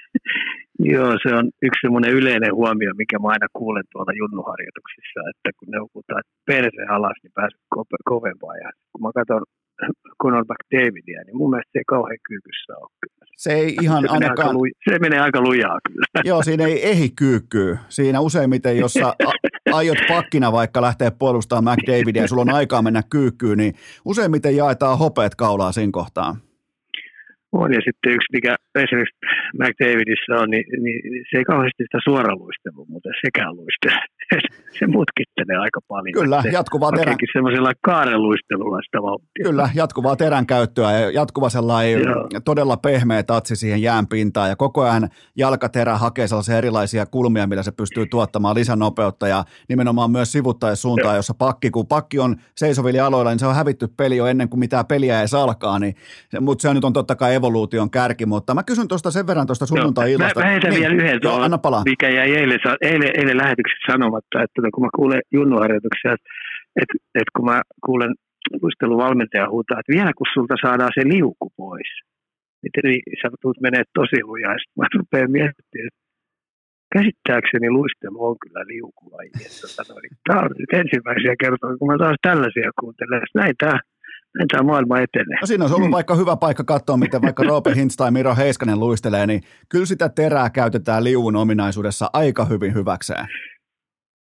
Joo, 0.79 1.11
se 1.23 1.29
on 1.39 1.45
yksi 1.61 1.81
semmoinen 1.81 2.11
yleinen 2.19 2.55
huomio, 2.55 2.91
mikä 3.01 3.19
mä 3.19 3.27
aina 3.27 3.47
kuulen 3.53 3.83
tuolla 3.91 4.13
junnuharjoituksissa, 4.21 5.19
että 5.31 5.49
kun 5.57 5.67
ne 5.71 5.77
hukutaan 5.79 6.23
perse 6.45 6.83
alas, 6.89 7.17
niin 7.23 7.31
pääset 7.35 7.61
kovempaa. 8.11 8.55
Ja 8.63 8.69
kun 8.91 9.01
mä 9.01 9.09
katson 9.15 9.43
Conor 10.23 10.45
McDavidia, 10.51 11.21
niin 11.25 11.37
mun 11.37 11.49
mielestä 11.49 11.71
se 11.71 11.79
ei 11.79 11.83
kauhean 11.87 12.17
kyykyssä 12.27 12.73
ole 12.81 12.89
kyllä. 13.01 13.25
Se 13.37 13.51
ei 13.53 13.77
ihan 13.81 14.01
se 14.03 14.09
ainakaan... 14.09 14.47
Menee 14.47 14.53
luja, 14.53 14.71
se 14.89 14.99
menee 14.99 15.19
aika 15.19 15.41
lujaa 15.41 15.77
kyllä. 15.87 16.05
Joo, 16.23 16.43
siinä 16.43 16.65
ei 16.65 16.87
ehi 16.89 17.09
kyykkyy. 17.09 17.77
Siinä 17.89 18.19
useimmiten, 18.19 18.77
jos 18.77 18.93
sä 18.93 19.13
aiot 19.71 19.97
pakkina 20.07 20.51
vaikka 20.51 20.81
lähteä 20.81 21.11
puolustamaan 21.11 21.77
McDavidia 21.77 22.21
ja 22.21 22.27
sulla 22.27 22.41
on 22.41 22.53
aikaa 22.53 22.81
mennä 22.81 23.03
kyykkyyn, 23.09 23.57
niin 23.57 23.73
useimmiten 24.05 24.55
jaetaan 24.55 24.97
hopeet 24.97 25.35
kaulaa 25.35 25.71
siinä 25.71 25.91
kohtaan. 25.91 26.35
On, 27.51 27.73
ja 27.73 27.81
sitten 27.85 28.13
yksi, 28.15 28.33
mikä 28.33 28.55
esimerkiksi 28.75 29.17
McDavidissä 29.59 30.33
on, 30.41 30.49
niin, 30.51 30.65
niin 30.83 30.99
se 31.29 31.37
ei 31.37 31.43
kauheasti 31.43 31.83
sitä 31.83 31.99
suoraluistelua, 32.03 32.85
mutta 32.89 33.09
sekään 33.25 33.55
luistele. 33.55 34.01
se 34.79 34.87
mutkittelee 34.87 35.57
aika 35.57 35.79
paljon. 35.87 36.13
Kyllä, 36.13 36.41
se 36.41 36.49
jatkuvaa 36.49 36.91
terän... 36.91 37.15
semmoisella 37.33 37.71
kaareluistelulla 37.81 38.81
sitä 38.81 39.01
vauhtia. 39.01 39.43
Kyllä, 39.43 39.69
jatkuvaa 39.75 40.15
terän 40.15 40.45
käyttöä 40.45 40.91
ja 40.91 41.11
jatkuva 41.11 41.49
sellainen 41.49 42.03
Joo. 42.03 42.27
todella 42.45 42.77
pehmeä 42.77 43.23
tatsi 43.23 43.55
siihen 43.55 43.81
jään 43.81 44.07
pintaan 44.07 44.49
ja 44.49 44.55
koko 44.55 44.81
ajan 44.81 45.09
jalkaterä 45.37 45.97
hakee 45.97 46.27
sellaisia 46.27 46.57
erilaisia 46.57 47.05
kulmia, 47.05 47.47
millä 47.47 47.63
se 47.63 47.71
pystyy 47.71 48.05
tuottamaan 48.05 48.55
lisänopeutta 48.55 49.27
ja 49.27 49.43
nimenomaan 49.69 50.11
myös 50.11 50.33
suuntaan, 50.73 51.15
jossa 51.15 51.33
pakki, 51.33 51.71
kun 51.71 51.87
pakki 51.87 52.19
on 52.19 52.35
seisovilla 52.55 53.05
aloilla, 53.05 53.31
niin 53.31 53.39
se 53.39 53.45
on 53.45 53.55
hävitty 53.55 53.87
peli 53.97 54.17
jo 54.17 54.25
ennen 54.25 54.49
kuin 54.49 54.59
mitään 54.59 54.85
peliä 54.85 55.21
ei 55.21 55.27
alkaa, 55.37 55.79
niin, 55.79 55.95
mutta 56.41 56.61
se 56.61 56.73
nyt 56.73 56.83
on 56.83 56.93
totta 56.93 57.15
kai 57.15 57.35
evoluution 57.35 57.91
kärki, 57.91 58.25
mutta 58.25 58.53
mä 58.53 58.63
kysyn 58.63 58.87
tuosta 58.87 59.11
sen 59.11 59.27
verran 59.27 59.47
tuosta 59.47 59.65
sunnuntai-illasta. 59.65 60.39
Mä, 60.39 60.45
mä 60.45 60.51
heitän 60.51 60.69
niin, 60.69 60.81
vielä 60.81 60.95
yhden 60.95 61.21
tuon, 61.21 61.43
anna 61.43 61.57
palaa. 61.57 61.83
mikä 61.85 62.09
jäi 62.09 62.35
eilen, 62.35 62.59
eilen, 62.81 63.11
eilen 63.15 63.37
lähetyksessä 63.37 63.85
sanomatta, 64.19 64.43
että 64.43 64.55
tota, 64.55 64.73
kun 64.73 64.83
mä 64.85 64.97
kuulen 64.99 65.21
junnuharjoituksia, 65.37 66.11
että, 66.13 66.29
että, 66.81 66.95
että 67.19 67.33
kun 67.35 67.45
mä 67.51 67.61
kuulen 67.85 68.13
luisteluvalmentaja 68.61 69.51
huutaa, 69.53 69.79
että 69.79 69.95
vielä 69.97 70.11
kun 70.17 70.27
sulta 70.33 70.55
saadaan 70.65 70.91
se 70.97 71.03
liuku 71.13 71.47
pois, 71.57 71.91
niin 72.63 73.01
sä 73.21 73.27
tulet 73.41 73.61
menee 73.67 73.83
tosi 73.99 74.19
lujaa. 74.29 74.55
Sitten 74.57 74.79
mä 74.79 74.85
rupean 74.99 75.31
miettimään, 75.37 75.87
että 75.87 75.99
käsittääkseni 76.95 77.69
luistelu 77.77 78.19
on 78.29 78.35
kyllä 78.43 78.61
liukulaji. 78.73 79.31
Tota 79.61 79.83
tämä 80.27 80.39
on 80.45 80.51
nyt 80.61 80.73
ensimmäisiä 80.81 81.35
kertoja, 81.43 81.77
kun 81.77 81.89
mä 81.91 81.97
taas 81.97 82.17
tällaisia 82.29 82.69
kuuntelen. 82.79 83.21
Näin 83.41 83.55
tämä 83.63 83.79
näin 84.37 84.47
tämä 84.47 84.63
maailma 84.63 84.99
etenee. 84.99 85.37
No 85.41 85.47
siinä 85.47 85.63
olisi 85.63 85.75
ollut 85.75 85.89
mm. 85.89 85.93
vaikka 85.99 86.15
hyvä 86.15 86.35
paikka 86.35 86.63
katsoa, 86.63 86.97
miten 86.97 87.21
vaikka 87.21 87.43
Roope 87.43 87.75
Hintz 87.75 87.95
tai 87.95 88.11
Miro 88.11 88.35
Heiskanen 88.35 88.79
luistelee, 88.79 89.27
niin 89.27 89.41
kyllä 89.69 89.85
sitä 89.85 90.09
terää 90.09 90.49
käytetään 90.49 91.03
liuun 91.03 91.35
ominaisuudessa 91.35 92.09
aika 92.13 92.45
hyvin 92.45 92.73
hyväkseen. 92.73 93.27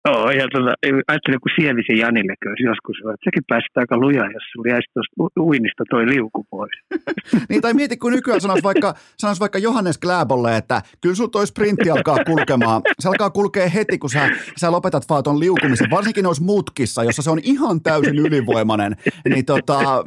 Joo, 0.09 0.31
ja 0.31 0.49
tuota, 0.53 0.75
ajattelin, 1.09 1.41
kun 1.41 1.51
Sievisen 1.57 1.99
Janille 1.99 2.35
joskus, 2.65 2.97
että 2.99 3.25
sekin 3.25 3.43
pääsi 3.49 3.67
aika 3.77 3.97
lujaa, 3.97 4.27
jos 4.27 4.43
sulla 4.53 4.69
jäisi 4.69 4.89
tuosta 4.95 5.41
uinnista 5.41 5.85
toi 5.91 6.07
liuku 6.07 6.47
pois. 6.51 6.71
niin, 7.49 7.63
tai 7.63 7.75
mieti, 7.75 7.97
kun 7.97 8.13
nykyään 8.13 8.41
sanoisi 8.41 8.65
vaikka, 8.65 8.95
sanoisi 9.17 9.41
vaikka 9.41 9.59
Johannes 9.59 9.99
Gläbolle, 9.99 10.57
että 10.57 10.83
kyllä 11.01 11.15
sulla 11.15 11.31
toi 11.31 11.47
sprintti 11.47 11.91
alkaa 11.91 12.25
kulkemaan. 12.25 12.83
Se 13.01 13.09
alkaa 13.09 13.31
kulkea 13.31 13.69
heti, 13.69 13.99
kun 13.99 14.11
sä, 14.11 14.31
sä 14.57 14.73
lopetat 14.73 15.09
vaan 15.09 15.23
ton 15.23 15.41
liukumisen, 15.41 15.91
varsinkin 15.91 16.25
noissa 16.25 16.45
mutkissa, 16.45 17.05
jossa 17.05 17.23
se 17.23 17.31
on 17.31 17.41
ihan 17.43 17.81
täysin 17.81 18.19
ylivoimainen. 18.19 18.97
Niin 19.29 19.45
tota, 19.45 20.03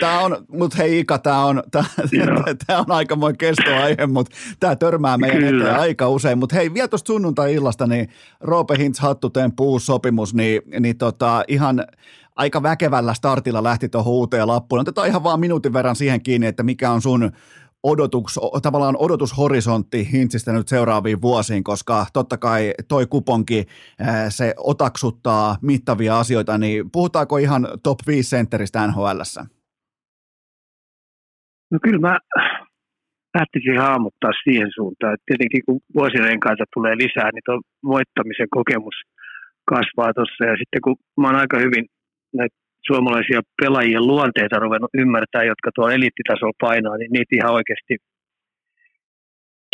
Tämä 0.00 0.20
on, 0.20 0.44
mutta 0.48 0.76
hei 0.76 0.98
Ika, 0.98 1.18
tämä 1.18 1.44
on, 1.44 1.62
tää, 1.70 1.84
tää 2.66 2.78
on 2.78 2.90
aikamoinen 2.90 3.38
kestoaihe, 3.38 4.06
mutta 4.06 4.36
tämä 4.60 4.76
törmää 4.76 5.18
meidän 5.18 5.44
eteen 5.44 5.76
aika 5.76 6.08
usein. 6.08 6.38
Mutta 6.38 6.56
hei, 6.56 6.74
vielä 6.74 6.88
tuosta 6.88 7.06
sunnuntai-illasta, 7.06 7.86
niin 7.86 8.08
Roope 8.40 8.78
Hintz 8.78 8.98
Hattutemppu 8.98 9.64
uusi 9.64 9.86
sopimus, 9.86 10.34
niin, 10.34 10.62
niin 10.80 10.98
tota, 10.98 11.44
ihan 11.48 11.84
aika 12.36 12.62
väkevällä 12.62 13.14
startilla 13.14 13.62
lähti 13.62 13.88
tuohon 13.88 14.12
uuteen 14.12 14.46
lappuun. 14.46 14.80
Otetaan 14.80 15.08
ihan 15.08 15.24
vaan 15.24 15.40
minuutin 15.40 15.72
verran 15.72 15.96
siihen 15.96 16.22
kiinni, 16.22 16.46
että 16.46 16.62
mikä 16.62 16.90
on 16.90 17.02
sun 17.02 17.32
odotus, 17.82 18.40
tavallaan 18.62 18.96
odotushorisontti 18.98 20.12
Hintsistä 20.12 20.52
nyt 20.52 20.68
seuraaviin 20.68 21.22
vuosiin, 21.22 21.64
koska 21.64 22.06
totta 22.12 22.36
kai 22.38 22.74
toi 22.88 23.06
kuponki, 23.06 23.64
se 24.28 24.54
otaksuttaa 24.56 25.56
mittavia 25.62 26.18
asioita, 26.18 26.58
niin 26.58 26.90
puhutaanko 26.90 27.36
ihan 27.36 27.68
top 27.82 27.98
5 28.06 28.30
sentteristä 28.30 28.86
NHLssä? 28.86 29.46
No 31.70 31.78
kyllä 31.82 31.98
mä 31.98 32.18
lähtisin 33.38 33.78
haamuttaa 33.78 34.30
siihen 34.44 34.70
suuntaan, 34.74 35.14
että 35.14 35.24
tietenkin 35.26 35.62
kun 35.66 35.80
vuosirenkaita 35.94 36.64
tulee 36.74 36.96
lisää, 36.96 37.30
niin 37.32 37.42
tuo 37.44 37.60
voittamisen 37.84 38.46
kokemus 38.50 38.94
kasvaa 39.64 40.14
tuossa 40.14 40.44
ja 40.44 40.56
sitten 40.60 40.80
kun 40.84 40.96
mä 41.20 41.26
oon 41.26 41.36
aika 41.36 41.58
hyvin 41.58 41.84
näitä 42.34 42.56
suomalaisia 42.86 43.40
pelaajien 43.62 44.06
luonteita 44.06 44.58
ruvennut 44.58 44.90
ymmärtää, 44.94 45.44
jotka 45.44 45.70
tuo 45.74 45.88
eliittitasolla 45.88 46.60
painaa, 46.60 46.96
niin 46.96 47.12
niitä 47.12 47.36
ihan 47.36 47.52
oikeasti 47.58 47.96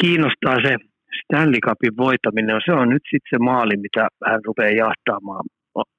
kiinnostaa 0.00 0.56
se 0.66 0.76
Stanley 1.18 1.60
Cupin 1.66 1.96
voittaminen. 1.96 2.60
Se 2.64 2.72
on 2.72 2.88
nyt 2.88 3.02
sitten 3.10 3.30
se 3.30 3.38
maali, 3.38 3.76
mitä 3.76 4.08
hän 4.26 4.40
rupeaa 4.46 4.80
jahtaamaan 4.84 5.44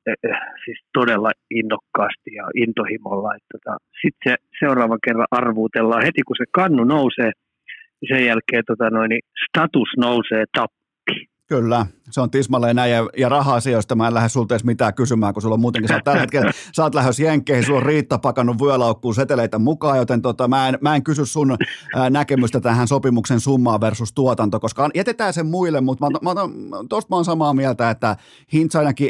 e, 0.08 0.12
e, 0.12 0.30
siis 0.66 0.80
todella 0.94 1.32
innokkaasti 1.50 2.30
ja 2.40 2.46
intohimolla. 2.56 3.30
Tota, 3.54 3.78
sitten 4.02 4.24
se 4.26 4.36
seuraavan 4.60 5.00
kerran 5.06 5.28
arvuutellaan 5.32 6.06
heti, 6.06 6.22
kun 6.28 6.36
se 6.40 6.46
kannu 6.52 6.84
nousee, 6.84 7.32
niin 8.00 8.10
sen 8.12 8.26
jälkeen 8.26 8.64
tota 8.68 8.90
noin, 8.90 9.10
niin 9.10 9.22
status 9.48 9.90
nousee 9.98 10.44
tappi. 10.58 10.79
Kyllä, 11.50 11.86
se 12.12 12.22
on 12.22 12.32
tismalleen 12.32 12.76
näin, 12.76 12.92
ja, 12.92 13.10
ja 13.18 13.30
raha-asioista 13.30 13.96
mä 13.96 14.08
en 14.08 14.14
lähde 14.14 14.30
sulta 14.30 14.54
edes 14.54 14.64
mitään 14.64 14.94
kysymään, 14.94 15.34
kun 15.34 15.42
sulla 15.42 15.54
on 15.54 15.60
muutenkin, 15.60 15.88
sä 15.88 15.94
oot 15.94 16.04
tällä 16.04 16.20
hetkellä, 16.20 16.52
sä 16.76 16.84
oot 16.84 16.96
lähes 16.96 17.20
jenkkeihin, 17.20 17.66
sulla 17.66 17.80
on 17.80 17.86
Riitta 17.86 18.18
pakannut 18.18 18.62
vyölaukkuun 18.62 19.16
seteleitä 19.16 19.60
mukaan, 19.60 19.98
joten 19.98 20.22
tota, 20.22 20.48
mä, 20.48 20.70
en, 20.70 20.78
mä 20.82 20.96
en 20.96 21.04
kysy 21.04 21.26
sun 21.26 21.58
näkemystä 22.10 22.60
tähän 22.60 22.88
sopimuksen 22.88 23.40
summaan 23.40 23.82
versus 23.82 24.14
tuotanto, 24.14 24.60
koska 24.60 24.90
jätetään 24.96 25.34
sen 25.34 25.46
muille, 25.46 25.82
mutta 25.82 26.10
mä, 26.10 26.34
mä, 26.34 26.42
tosta 26.90 27.10
mä 27.10 27.16
oon 27.16 27.26
samaa 27.26 27.54
mieltä, 27.54 27.90
että 27.90 28.18
Hintz 28.54 28.76
ainakin, 28.76 29.10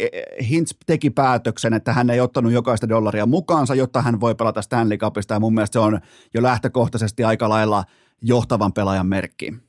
Hintz 0.49 0.71
teki 0.85 1.09
päätöksen, 1.09 1.73
että 1.73 1.93
hän 1.93 2.09
ei 2.09 2.19
ottanut 2.19 2.51
jokaista 2.51 2.89
dollaria 2.89 3.25
mukaansa, 3.25 3.75
jotta 3.75 4.01
hän 4.01 4.19
voi 4.19 4.35
pelata 4.35 4.61
Stanley 4.61 4.97
Cupista, 4.97 5.33
ja 5.33 5.39
mun 5.39 5.53
mielestä 5.53 5.73
se 5.73 5.79
on 5.79 5.99
jo 6.33 6.43
lähtökohtaisesti 6.43 7.23
aika 7.23 7.49
lailla 7.49 7.83
johtavan 8.21 8.73
pelaajan 8.73 9.07
merkki. 9.07 9.68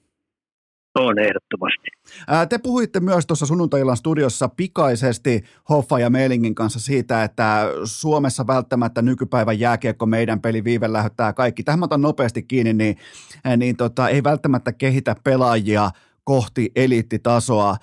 On 0.95 1.19
ehdottomasti. 1.19 1.89
Te 2.49 2.59
puhuitte 2.59 3.01
myös 3.01 3.27
tuossa 3.27 3.47
sunnuntai 3.47 3.81
studiossa 3.95 4.49
pikaisesti 4.49 5.45
Hoffa 5.69 5.99
ja 5.99 6.11
Meilingin 6.11 6.55
kanssa 6.55 6.81
siitä, 6.81 7.25
että 7.25 7.67
Suomessa 7.85 8.47
välttämättä 8.47 9.03
nykypäivän 9.03 9.61
jääkiekko 9.61 10.07
meidän 10.07 10.41
peli 10.41 10.65
viive 10.65 10.93
lähettää 10.93 11.33
kaikki. 11.33 11.63
Tähän 11.63 11.79
mä 11.79 11.85
otan 11.85 12.03
nopeasti 12.03 12.43
kiinni, 12.43 12.73
niin, 12.73 12.97
niin 13.57 13.77
tota, 13.77 14.09
ei 14.09 14.25
välttämättä 14.25 14.73
kehitä 14.73 15.17
pelaajia 15.25 15.91
kohti 16.25 16.73
eliittitasoa 16.77 17.77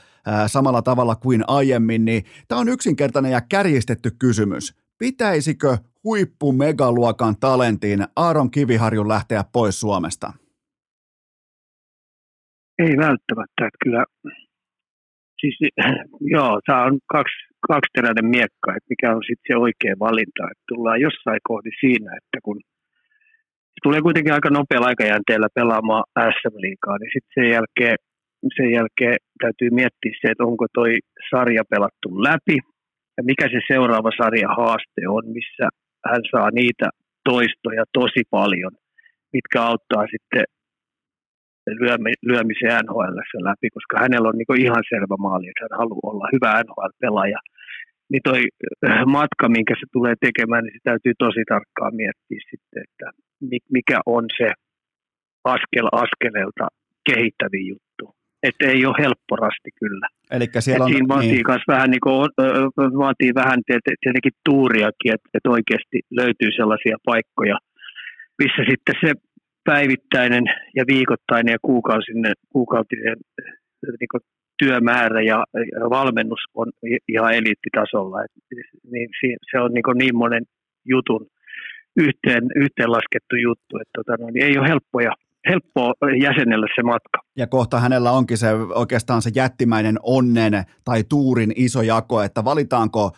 samalla 0.48 0.82
tavalla 0.82 1.16
kuin 1.16 1.44
aiemmin, 1.48 2.06
niin 2.06 2.26
tämä 2.48 2.62
on 2.62 2.70
yksinkertainen 2.70 3.32
ja 3.32 3.42
kärjistetty 3.42 4.12
kysymys. 4.20 4.76
Pitäisikö 4.98 5.78
huippu 6.04 6.52
megaluokan 6.52 7.38
talentin 7.40 8.08
Aaron 8.16 8.52
Kiviharjun 8.52 9.08
lähteä 9.08 9.44
pois 9.52 9.80
Suomesta? 9.80 10.34
Ei 12.84 12.94
välttämättä, 12.98 13.62
että 13.68 13.84
kyllä, 13.84 14.04
siis 15.42 15.56
joo, 16.36 16.62
tämä 16.66 16.84
on 16.84 17.00
kaksi, 17.16 17.38
kaksiteräinen 17.68 18.26
miekka, 18.26 18.70
että 18.76 18.92
mikä 18.94 19.08
on 19.16 19.24
sitten 19.28 19.48
se 19.48 19.56
oikea 19.66 19.96
valinta, 20.00 20.44
että 20.52 20.64
tullaan 20.72 21.02
jossain 21.08 21.42
kohdi 21.50 21.72
siinä, 21.80 22.10
että 22.20 22.38
kun 22.46 22.60
tulee 23.84 24.02
kuitenkin 24.02 24.34
aika 24.34 24.50
nopealla 24.50 24.88
aikajänteellä 24.88 25.50
pelaamaan 25.60 26.04
SM-liikaa, 26.38 26.98
niin 26.98 27.12
sitten 27.14 27.34
sen 27.38 27.50
jälkeen, 27.56 27.98
sen 28.58 28.70
jälkeen 28.78 29.18
täytyy 29.44 29.70
miettiä 29.80 30.14
se, 30.22 30.28
että 30.32 30.50
onko 30.52 30.66
toi 30.74 30.92
sarja 31.30 31.64
pelattu 31.74 32.10
läpi, 32.28 32.58
ja 33.18 33.24
mikä 33.30 33.46
se 33.50 33.60
seuraava 33.74 34.12
sarja 34.22 34.50
haaste 34.60 35.02
on, 35.18 35.24
missä 35.38 35.66
hän 36.10 36.24
saa 36.32 36.50
niitä 36.52 36.88
toistoja 37.30 37.84
tosi 37.94 38.22
paljon, 38.30 38.74
mitkä 39.34 39.58
auttaa 39.62 40.06
sitten 40.14 40.44
lyömiseen 42.30 42.86
NHL 42.86 43.18
läpi, 43.50 43.68
koska 43.78 44.00
hänellä 44.04 44.30
on 44.30 44.38
niin 44.38 44.66
ihan 44.66 44.84
selvä 44.94 45.16
maali, 45.26 45.46
että 45.48 45.64
hän 45.64 45.80
haluaa 45.82 46.12
olla 46.14 46.28
hyvä 46.36 46.64
NHL-pelaaja. 46.64 47.40
Niin 48.12 48.24
toi 48.24 48.42
äh, 48.90 49.06
matka, 49.06 49.50
minkä 49.50 49.74
se 49.80 49.86
tulee 49.92 50.16
tekemään, 50.28 50.64
niin 50.64 50.76
se 50.78 50.84
täytyy 50.84 51.14
tosi 51.20 51.44
tarkkaan 51.54 51.96
miettiä 51.96 52.40
sitten, 52.52 52.84
että 52.86 53.08
mikä 53.72 53.98
on 54.06 54.26
se 54.38 54.48
askel 55.44 55.88
askeleelta 55.92 56.66
kehittävin 57.10 57.68
juttu. 57.68 58.06
Että 58.44 58.66
ei 58.74 58.86
ole 58.86 58.96
helppo 59.00 59.36
rasti 59.36 59.70
kyllä. 59.80 60.08
Elikkä 60.32 60.62
siellä 60.62 60.86
on, 60.86 60.92
siinä 60.92 61.08
vaatii, 61.08 61.32
niin. 61.32 61.68
vähän, 61.68 61.90
niin 61.92 62.06
kuin, 62.06 62.30
vaatii 63.04 63.32
vähän 63.36 63.60
tietenkin 64.04 64.36
tuuriakin, 64.46 65.14
että, 65.16 65.30
että 65.34 65.50
oikeasti 65.50 65.98
löytyy 66.12 66.52
sellaisia 66.52 66.98
paikkoja, 67.06 67.58
missä 68.42 68.62
sitten 68.70 68.96
se 69.04 69.10
päivittäinen 69.72 70.44
ja 70.76 70.84
viikoittainen 70.88 71.52
ja 71.52 71.58
kuukausinen, 71.62 72.34
kuukautinen 72.54 73.18
niin 74.00 74.28
työmäärä 74.62 75.22
ja 75.22 75.38
valmennus 75.90 76.44
on 76.54 76.68
ihan 77.08 77.34
eliittitasolla. 77.34 78.24
Et, 78.24 78.32
niin 78.92 79.10
se 79.52 79.60
on 79.60 79.72
niin, 79.74 79.98
niin 79.98 80.16
monen 80.16 80.44
jutun 80.86 81.28
yhteen, 81.98 82.44
yhteenlaskettu 82.56 83.36
juttu, 83.36 83.74
että 83.82 83.92
tota, 83.98 84.32
niin 84.32 84.46
ei 84.46 84.58
ole 84.58 84.68
helppoja 84.68 85.12
helppo 85.50 85.94
jäsenellä 86.28 86.68
se 86.76 86.84
matka. 86.84 87.20
Ja 87.38 87.48
kohta 87.48 87.80
hänellä 87.80 88.12
onkin 88.12 88.38
se 88.38 88.48
oikeastaan 88.54 89.22
se 89.22 89.32
jättimäinen 89.36 90.00
onnen 90.04 90.66
tai 90.84 91.04
tuurin 91.04 91.54
iso 91.56 91.82
jako, 91.82 92.22
että 92.22 92.46
valitaanko 92.46 93.12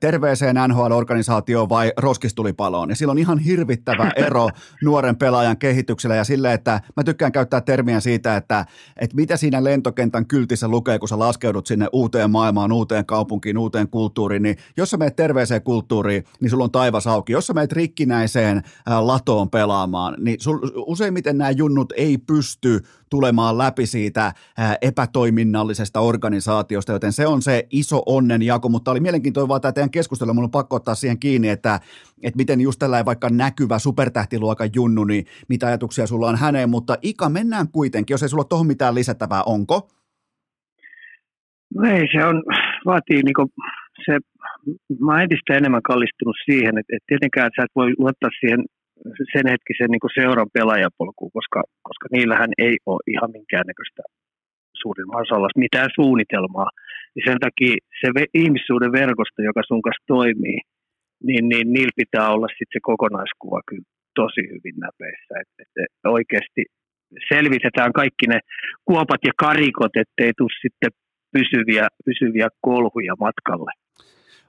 terveeseen 0.00 0.56
NHL-organisaatioon 0.56 1.68
vai 1.68 1.92
roskistulipaloon. 1.96 2.88
Ja 2.88 2.96
sillä 2.96 3.10
on 3.10 3.18
ihan 3.18 3.38
hirvittävä 3.38 4.10
ero 4.26 4.48
nuoren 4.84 5.16
pelaajan 5.16 5.56
kehityksellä 5.56 6.16
ja 6.16 6.24
sille, 6.24 6.52
että 6.52 6.80
mä 6.96 7.04
tykkään 7.04 7.32
käyttää 7.32 7.60
termiä 7.60 8.00
siitä, 8.00 8.36
että, 8.36 8.66
että 8.96 9.16
mitä 9.16 9.36
siinä 9.36 9.64
lentokentän 9.64 10.26
kyltissä 10.26 10.68
lukee, 10.68 10.98
kun 10.98 11.08
sä 11.08 11.18
laskeudut 11.18 11.66
sinne 11.66 11.88
uuteen 11.92 12.30
maailmaan, 12.30 12.72
uuteen 12.72 13.06
kaupunkiin, 13.06 13.58
uuteen 13.58 13.88
kulttuuriin, 13.88 14.42
niin 14.42 14.56
jos 14.76 14.90
sä 14.90 14.96
meet 14.96 15.16
terveeseen 15.16 15.62
kulttuuriin, 15.62 16.24
niin 16.40 16.50
sulla 16.50 16.64
on 16.64 16.70
taivas 16.70 17.06
auki. 17.06 17.32
Jos 17.32 17.46
sä 17.46 17.54
meet 17.54 17.72
rikkinäiseen 17.72 18.62
latoon 19.00 19.50
pelaamaan, 19.50 20.16
niin 20.18 20.36
sul, 20.40 20.58
useimmiten 20.74 21.38
nämä 21.38 21.50
junnut 21.50 21.92
ei 21.96 22.18
pysty 22.18 22.82
tulemaan 23.10 23.58
läpi 23.58 23.86
siitä 23.86 24.32
epätoiminnallisesta 24.82 26.00
organisaatiosta, 26.00 26.92
joten 26.92 27.12
se 27.12 27.26
on 27.26 27.42
se 27.42 27.66
iso 27.70 28.02
onnenjako, 28.06 28.68
mutta 28.68 28.90
oli 28.90 29.00
mielenkiintoinen 29.00 29.48
vaan 29.48 29.60
tämä 29.60 29.72
teidän 29.72 29.90
keskustelu, 29.90 30.34
mun 30.34 30.44
on 30.44 30.50
pakko 30.50 30.76
ottaa 30.76 30.94
siihen 30.94 31.18
kiinni, 31.18 31.48
että, 31.48 31.80
että 32.22 32.36
miten 32.36 32.60
just 32.60 32.78
tällainen 32.78 33.06
vaikka 33.06 33.28
näkyvä 33.28 33.78
supertähtiluokan 33.78 34.70
junnu, 34.74 35.04
niin 35.04 35.24
mitä 35.48 35.66
ajatuksia 35.66 36.06
sulla 36.06 36.28
on 36.28 36.38
häneen, 36.38 36.70
mutta 36.70 36.96
Ika, 37.02 37.28
mennään 37.28 37.68
kuitenkin, 37.68 38.14
jos 38.14 38.22
ei 38.22 38.28
sulla 38.28 38.44
tuohon 38.44 38.66
mitään 38.66 38.94
lisättävää, 38.94 39.42
onko? 39.42 39.88
No 41.74 41.90
ei, 41.90 42.06
se 42.12 42.24
on, 42.24 42.42
vaatii 42.86 43.22
niinku 43.22 43.46
se, 44.06 44.18
mä 45.00 45.12
oon 45.12 45.22
entistä 45.22 45.54
enemmän 45.54 45.82
kallistunut 45.82 46.36
siihen, 46.44 46.78
että, 46.78 46.96
että 46.96 47.06
tietenkään 47.06 47.50
sä 47.56 47.62
et 47.62 47.76
voi 47.76 47.94
luottaa 47.98 48.30
siihen 48.40 48.64
sen 49.32 49.46
hetkisen 49.52 49.90
niin 49.90 50.16
seuran 50.18 50.54
pelaajapolkuun, 50.56 51.32
koska, 51.38 51.60
koska 51.88 52.06
niillähän 52.12 52.52
ei 52.66 52.76
ole 52.86 53.02
ihan 53.12 53.30
minkäännäköistä 53.36 54.02
suurin 54.82 55.10
osalla 55.22 55.48
mitään 55.66 55.90
suunnitelmaa. 55.98 56.70
Ja 57.16 57.22
sen 57.28 57.38
takia 57.46 57.74
se 58.00 58.08
ihmissuuden 58.42 58.92
verkosto, 58.92 59.38
joka 59.42 59.62
sun 59.68 59.82
kanssa 59.82 60.04
toimii, 60.06 60.58
niin, 61.26 61.44
niin 61.48 61.66
niillä 61.74 62.00
pitää 62.02 62.28
olla 62.34 62.48
sitten 62.48 62.74
se 62.74 62.80
kokonaiskuva 62.90 63.60
kyllä 63.68 63.88
tosi 64.20 64.42
hyvin 64.52 64.76
näpeissä. 64.84 65.32
Että, 65.42 65.62
että 65.84 66.06
oikeasti 66.16 66.62
selvitetään 67.30 67.92
kaikki 67.92 68.26
ne 68.26 68.38
kuopat 68.84 69.20
ja 69.28 69.32
karikot, 69.44 69.94
ettei 69.96 70.32
tule 70.38 70.60
sitten 70.62 70.92
pysyviä, 71.36 71.84
pysyviä 72.04 72.48
kolhuja 72.60 73.14
matkalle. 73.26 73.72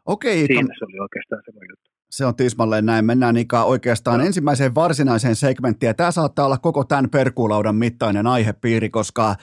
Okei. 0.05 0.45
Siinä 0.45 0.73
se 0.77 0.85
oli 0.85 0.99
oikeastaan 0.99 1.41
se 1.45 1.51
juttu. 1.71 1.96
Se 2.11 2.25
on 2.25 2.35
tismalleen 2.35 2.85
näin. 2.85 3.05
Mennään 3.05 3.37
Ika 3.37 3.63
oikeastaan 3.63 4.21
ensimmäiseen 4.21 4.75
varsinaiseen 4.75 5.35
segmenttiin. 5.35 5.95
Tämä 5.95 6.11
saattaa 6.11 6.45
olla 6.45 6.57
koko 6.57 6.83
tämän 6.83 7.09
perkuulaudan 7.09 7.75
mittainen 7.75 8.27
aihepiiri, 8.27 8.89
koska 8.89 9.35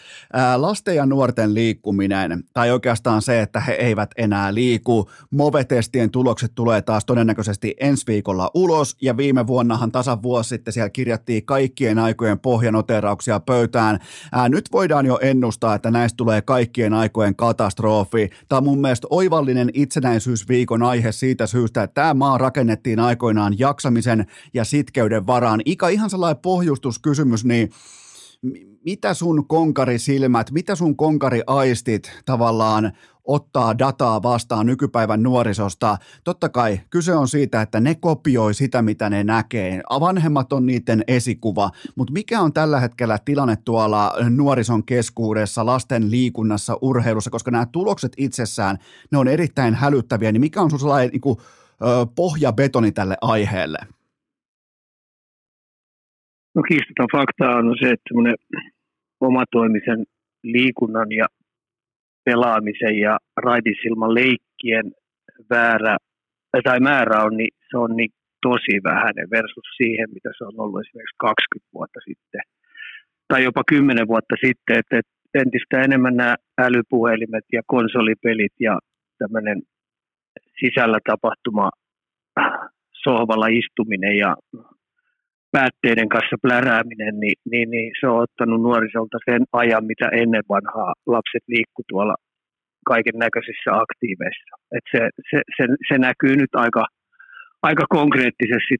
lasten 0.56 0.96
ja 0.96 1.06
nuorten 1.06 1.54
liikkuminen, 1.54 2.44
tai 2.52 2.70
oikeastaan 2.70 3.22
se, 3.22 3.42
että 3.42 3.60
he 3.60 3.72
eivät 3.72 4.10
enää 4.16 4.54
liiku, 4.54 5.10
MOVE-testien 5.30 6.10
tulokset 6.10 6.52
tulee 6.54 6.82
taas 6.82 7.04
todennäköisesti 7.04 7.74
ensi 7.80 8.06
viikolla 8.06 8.50
ulos, 8.54 8.96
ja 9.02 9.16
viime 9.16 9.46
vuonnahan 9.46 9.92
tasan 9.92 10.22
vuosi 10.22 10.48
sitten 10.48 10.72
siellä 10.72 10.90
kirjattiin 10.90 11.44
kaikkien 11.44 11.98
aikojen 11.98 12.38
pohjanoterauksia 12.40 13.40
pöytään. 13.40 13.98
Nyt 14.48 14.64
voidaan 14.72 15.06
jo 15.06 15.18
ennustaa, 15.22 15.74
että 15.74 15.90
näistä 15.90 16.16
tulee 16.16 16.42
kaikkien 16.42 16.94
aikojen 16.94 17.36
katastrofi. 17.36 18.30
Tämä 18.48 18.58
on 18.58 18.64
mun 18.64 18.80
mielestä 18.80 19.06
oivallinen 19.10 19.70
itsenäisyysviikon 19.74 20.82
aihe 20.82 21.12
siitä 21.12 21.46
syystä, 21.46 21.82
että 21.82 21.94
tämä 21.94 22.14
maa 22.14 22.38
rakennettiin 22.55 23.00
aikoinaan 23.00 23.59
jaksamisen 23.59 24.26
ja 24.55 24.64
sitkeyden 24.64 25.26
varaan. 25.26 25.61
Ika, 25.64 25.88
ihan 25.88 26.11
sellainen 26.11 26.42
pohjustuskysymys, 26.42 27.44
niin 27.44 27.70
mitä 28.84 29.14
sun 29.14 29.46
konkarisilmät, 29.46 30.50
mitä 30.50 30.74
sun 30.74 30.96
konkariaistit 30.96 32.12
tavallaan 32.24 32.92
ottaa 33.24 33.78
dataa 33.78 34.22
vastaan 34.22 34.66
nykypäivän 34.66 35.22
nuorisosta. 35.22 35.98
Totta 36.24 36.48
kai 36.48 36.80
kyse 36.90 37.14
on 37.14 37.28
siitä, 37.28 37.62
että 37.62 37.80
ne 37.80 37.94
kopioi 37.94 38.55
sitä, 38.55 38.82
mitä 38.82 39.11
ne 39.11 39.24
näkee. 39.24 39.80
Vanhemmat 40.00 40.52
on 40.52 40.66
niiden 40.66 41.05
esikuva, 41.09 41.70
mutta 41.96 42.12
mikä 42.12 42.40
on 42.40 42.52
tällä 42.52 42.80
hetkellä 42.80 43.18
tilanne 43.24 43.57
tuolla 43.57 44.12
nuorison 44.30 44.84
keskuudessa, 44.84 45.66
lasten 45.66 46.11
liikunnassa, 46.11 46.78
urheilussa, 46.82 47.30
koska 47.30 47.50
nämä 47.50 47.66
tulokset 47.66 48.12
itsessään, 48.16 48.78
ne 49.12 49.18
on 49.18 49.28
erittäin 49.28 49.74
hälyttäviä, 49.74 50.32
niin 50.32 50.40
mikä 50.40 50.62
on 50.62 50.70
sun 50.70 50.80
sellainen 50.80 51.11
niin 51.11 51.36
pohjabetoni 52.16 52.93
tälle 52.93 53.16
aiheelle? 53.20 53.78
No 56.55 56.62
kiistaton 56.62 57.09
fakta 57.12 57.57
on 57.57 57.76
se, 57.80 57.87
että 57.87 58.09
semmoinen 58.09 58.37
omatoimisen 59.20 60.05
liikunnan 60.43 61.12
ja 61.12 61.26
pelaamisen 62.24 62.99
ja 62.99 63.18
raidisilman 63.37 64.14
leikkien 64.14 64.93
väärä, 65.51 65.97
tai 66.64 66.80
määrä 66.80 67.22
on, 67.22 67.37
niin 67.37 67.55
se 67.70 67.76
on 67.78 67.97
niin 67.97 68.11
tosi 68.43 68.74
vähäinen 68.85 69.30
versus 69.30 69.68
siihen, 69.76 70.09
mitä 70.14 70.30
se 70.39 70.45
on 70.45 70.55
ollut 70.57 70.80
esimerkiksi 70.80 71.16
20 71.18 71.70
vuotta 71.74 72.01
sitten 72.09 72.41
tai 73.28 73.45
jopa 73.45 73.62
10 73.68 74.09
vuotta 74.09 74.37
sitten, 74.47 74.78
että 74.78 75.01
entistä 75.35 75.80
enemmän 75.80 76.16
nämä 76.16 76.37
älypuhelimet 76.59 77.45
ja 77.53 77.62
konsolipelit 77.66 78.53
ja 78.61 78.78
tämmöinen 79.18 79.62
sisällä 80.61 80.98
tapahtuma 81.11 81.70
sohvalla 83.05 83.46
istuminen 83.46 84.16
ja 84.16 84.36
päätteiden 85.52 86.09
kanssa 86.09 86.36
plärääminen, 86.42 87.14
niin, 87.20 87.38
niin, 87.50 87.70
niin 87.70 87.92
se 88.00 88.07
on 88.07 88.22
ottanut 88.22 88.62
nuorisolta 88.62 89.18
sen 89.28 89.42
ajan, 89.52 89.84
mitä 89.92 90.07
ennen 90.22 90.44
vanhaa 90.48 90.92
lapset 91.07 91.44
liikku 91.48 91.82
tuolla 91.88 92.14
kaiken 92.92 93.18
näköisissä 93.24 93.70
aktiiveissa. 93.84 94.52
Et 94.76 94.84
se, 94.92 95.00
se, 95.30 95.38
se, 95.57 95.64
se, 95.88 95.94
näkyy 95.98 96.34
nyt 96.36 96.55
aika, 96.64 96.84
aika 97.62 97.84
konkreettisesti 97.98 98.74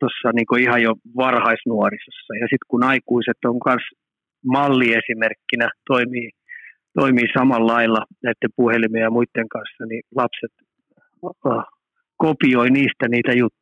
tuossa 0.00 0.28
niinku 0.34 0.54
ihan 0.56 0.82
jo 0.82 0.92
varhaisnuorisossa. 1.16 2.32
Ja 2.40 2.46
sitten 2.50 2.70
kun 2.70 2.84
aikuiset 2.92 3.40
on 3.44 3.58
myös 3.66 3.84
malliesimerkkinä, 4.56 5.68
toimii, 5.90 6.30
toimii 7.00 7.28
samalla 7.38 7.72
lailla 7.72 8.02
näiden 8.24 8.52
puhelimien 8.56 9.06
ja 9.08 9.16
muiden 9.16 9.48
kanssa, 9.56 9.82
niin 9.88 10.02
lapset 10.20 10.54
kopioi 12.16 12.70
niistä 12.70 13.08
niitä 13.08 13.32
juttuja. 13.32 13.58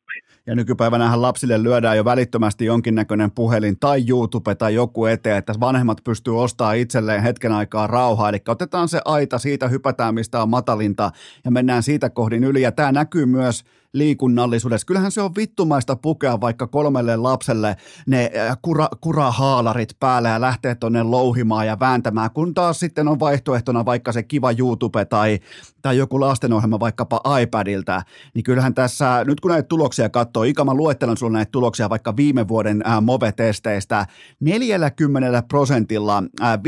Ja 0.47 0.55
nykypäivänähän 0.55 1.21
lapsille 1.21 1.63
lyödään 1.63 1.97
jo 1.97 2.05
välittömästi 2.05 2.65
jonkinnäköinen 2.65 3.31
puhelin 3.31 3.79
tai 3.79 4.03
YouTube 4.09 4.55
tai 4.55 4.75
joku 4.75 5.05
eteen, 5.05 5.37
että 5.37 5.53
vanhemmat 5.59 5.97
pystyy 6.03 6.41
ostamaan 6.41 6.77
itselleen 6.77 7.23
hetken 7.23 7.51
aikaa 7.51 7.87
rauhaa. 7.87 8.29
Eli 8.29 8.41
otetaan 8.47 8.87
se 8.87 9.01
aita, 9.05 9.37
siitä 9.37 9.67
hypätään 9.67 10.13
mistä 10.13 10.41
on 10.41 10.49
matalinta 10.49 11.11
ja 11.45 11.51
mennään 11.51 11.83
siitä 11.83 12.09
kohdin 12.09 12.43
yli. 12.43 12.61
Ja 12.61 12.71
tämä 12.71 12.91
näkyy 12.91 13.25
myös 13.25 13.63
liikunnallisuudessa. 13.97 14.85
Kyllähän 14.85 15.11
se 15.11 15.21
on 15.21 15.35
vittumaista 15.35 15.95
pukea 15.95 16.41
vaikka 16.41 16.67
kolmelle 16.67 17.15
lapselle 17.15 17.75
ne 18.07 18.31
äh, 18.37 18.57
kura, 18.61 18.87
kurahaalarit 19.01 19.99
päälle 19.99 20.29
ja 20.29 20.41
lähteä 20.41 20.75
tuonne 20.75 21.03
louhimaan 21.03 21.67
ja 21.67 21.79
vääntämään, 21.79 22.31
kun 22.31 22.53
taas 22.53 22.79
sitten 22.79 23.07
on 23.07 23.19
vaihtoehtona 23.19 23.85
vaikka 23.85 24.11
se 24.11 24.23
kiva 24.23 24.51
YouTube 24.51 25.05
tai, 25.05 25.39
tai 25.81 25.97
joku 25.97 26.19
lastenohjelma 26.19 26.79
vaikkapa 26.79 27.21
iPadilta, 27.41 28.01
niin 28.33 28.43
kyllähän 28.43 28.73
tässä, 28.73 29.23
nyt 29.25 29.39
kun 29.39 29.51
näitä 29.51 29.67
tuloksia 29.67 30.09
katsoo, 30.09 30.43
Ika, 30.43 30.65
mä 30.65 30.73
luettelen 30.73 31.17
sulle 31.17 31.33
näitä 31.33 31.51
tuloksia 31.51 31.89
vaikka 31.89 32.15
viime 32.15 32.47
vuoden 32.47 32.81
ää, 32.85 32.97
äh, 32.97 33.03
MOVE-testeistä, 33.03 34.05
40 34.39 35.43
prosentilla 35.47 36.23
ää, 36.41 36.53
äh, 36.53 36.59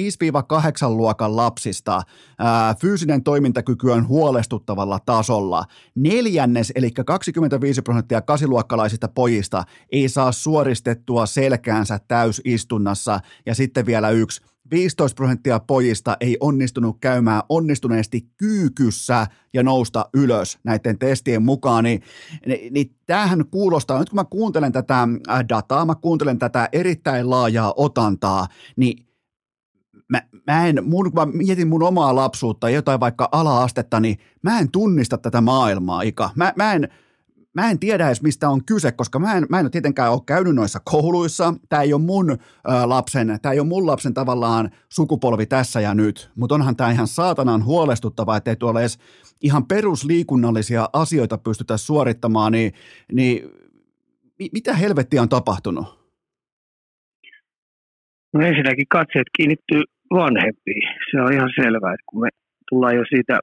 5-8 0.90 0.98
luokan 0.98 1.36
lapsista 1.36 2.02
ää, 2.40 2.76
fyysinen 2.76 3.24
toimintakyky 3.24 3.92
on 3.92 4.08
huolestuttavalla 4.08 5.00
tasolla. 5.06 5.66
Neljännes, 5.96 6.72
eli 6.76 6.92
25 7.20 7.82
prosenttia 7.82 8.22
kasiluokkalaisista 8.22 9.08
pojista 9.08 9.64
ei 9.92 10.10
saa 10.10 10.32
suoristettua 10.32 11.26
selkäänsä 11.26 12.00
täysistunnassa. 12.08 13.20
Ja 13.46 13.56
sitten 13.56 13.86
vielä 13.86 14.10
yksi. 14.10 14.42
15 14.72 15.16
prosenttia 15.16 15.60
pojista 15.60 16.18
ei 16.20 16.38
onnistunut 16.40 16.98
käymään 17.02 17.42
onnistuneesti 17.50 18.22
kyykyssä 18.38 19.28
ja 19.54 19.64
nousta 19.64 20.06
ylös 20.14 20.60
näiden 20.64 21.00
testien 21.00 21.44
mukaan, 21.44 21.84
niin, 21.84 22.02
niin, 22.46 22.74
niin 22.74 22.96
tämähän 23.06 23.46
kuulostaa, 23.52 24.00
nyt 24.00 24.10
kun 24.10 24.20
mä 24.20 24.26
kuuntelen 24.26 24.72
tätä 24.72 25.08
äh, 25.30 25.46
dataa, 25.50 25.86
mä 25.86 25.96
kuuntelen 25.96 26.40
tätä 26.40 26.70
erittäin 26.72 27.30
laajaa 27.30 27.74
otantaa, 27.78 28.48
niin 28.76 29.06
mä, 30.10 30.22
mä 30.48 30.68
en, 30.68 30.80
mun, 30.84 31.12
kun 31.12 31.28
mä 31.28 31.38
mietin 31.38 31.68
mun 31.68 31.84
omaa 31.84 32.16
lapsuutta, 32.16 32.70
jotain 32.70 33.00
vaikka 33.00 33.30
ala-astetta, 33.32 34.00
niin 34.00 34.18
mä 34.42 34.60
en 34.60 34.72
tunnista 34.72 35.18
tätä 35.18 35.42
maailmaa, 35.42 36.02
Ika. 36.02 36.30
Mä, 36.36 36.54
mä 36.56 36.74
en, 36.74 36.90
mä 37.56 37.70
en 37.70 37.80
tiedä 37.80 38.08
edes 38.08 38.22
mistä 38.22 38.50
on 38.50 38.66
kyse, 38.66 38.92
koska 38.92 39.20
mä 39.20 39.34
en, 39.34 39.46
mä 39.50 39.60
en 39.60 39.72
tietenkään 39.72 40.12
ole 40.12 40.22
käynyt 40.26 40.56
noissa 40.56 40.80
kouluissa. 40.86 41.54
Tämä 41.70 41.82
ei 41.82 41.94
ole 41.94 42.02
mun 42.02 42.32
ö, 42.32 42.38
lapsen, 42.86 43.40
tämä 43.42 43.54
ei 43.54 43.60
ole 43.60 43.68
mun 43.68 43.88
lapsen 43.88 44.14
tavallaan 44.14 44.70
sukupolvi 44.90 45.46
tässä 45.46 45.82
ja 45.82 45.94
nyt, 45.94 46.32
mutta 46.36 46.56
onhan 46.56 46.76
tämä 46.76 46.92
ihan 46.92 47.08
saatanan 47.08 47.66
huolestuttavaa, 47.66 48.38
ettei 48.38 48.56
tuolla 48.56 48.80
edes 48.80 49.00
ihan 49.42 49.66
perusliikunnallisia 49.66 50.90
asioita 50.94 51.38
pystytä 51.38 51.78
suorittamaan, 51.78 52.52
niin, 52.52 52.72
niin 53.12 53.50
mitä 54.54 54.74
helvettiä 54.74 55.22
on 55.22 55.30
tapahtunut? 55.30 56.00
No 58.34 58.42
ensinnäkin 58.42 58.86
katseet 58.90 59.28
kiinnittyy 59.38 59.84
vanhempiin. 60.14 60.84
Se 61.12 61.22
on 61.22 61.34
ihan 61.34 61.50
selvää, 61.56 61.94
että 61.94 62.04
kun 62.06 62.22
me 62.22 62.30
tullaan 62.70 62.96
jo 62.96 63.04
siitä 63.10 63.40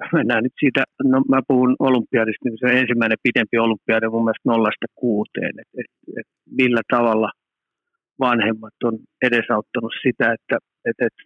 mennään 0.16 0.42
nyt 0.44 0.56
siitä, 0.60 0.84
no 1.12 1.18
mä 1.28 1.40
puhun 1.48 1.76
olympiadista, 1.78 2.44
niin 2.44 2.58
se 2.58 2.66
on 2.66 2.80
ensimmäinen 2.82 3.24
pidempi 3.26 3.56
olympiadi 3.58 4.06
mun 4.08 4.24
mielestä 4.24 4.50
nollasta 4.50 4.86
kuuteen, 4.94 5.54
että 5.62 5.76
et, 5.82 5.92
et 6.20 6.28
millä 6.60 6.82
tavalla 6.94 7.30
vanhemmat 8.20 8.76
on 8.84 8.94
edesauttanut 9.28 9.94
sitä, 10.02 10.26
että 10.36 10.56
et, 10.88 10.98
et 11.06 11.16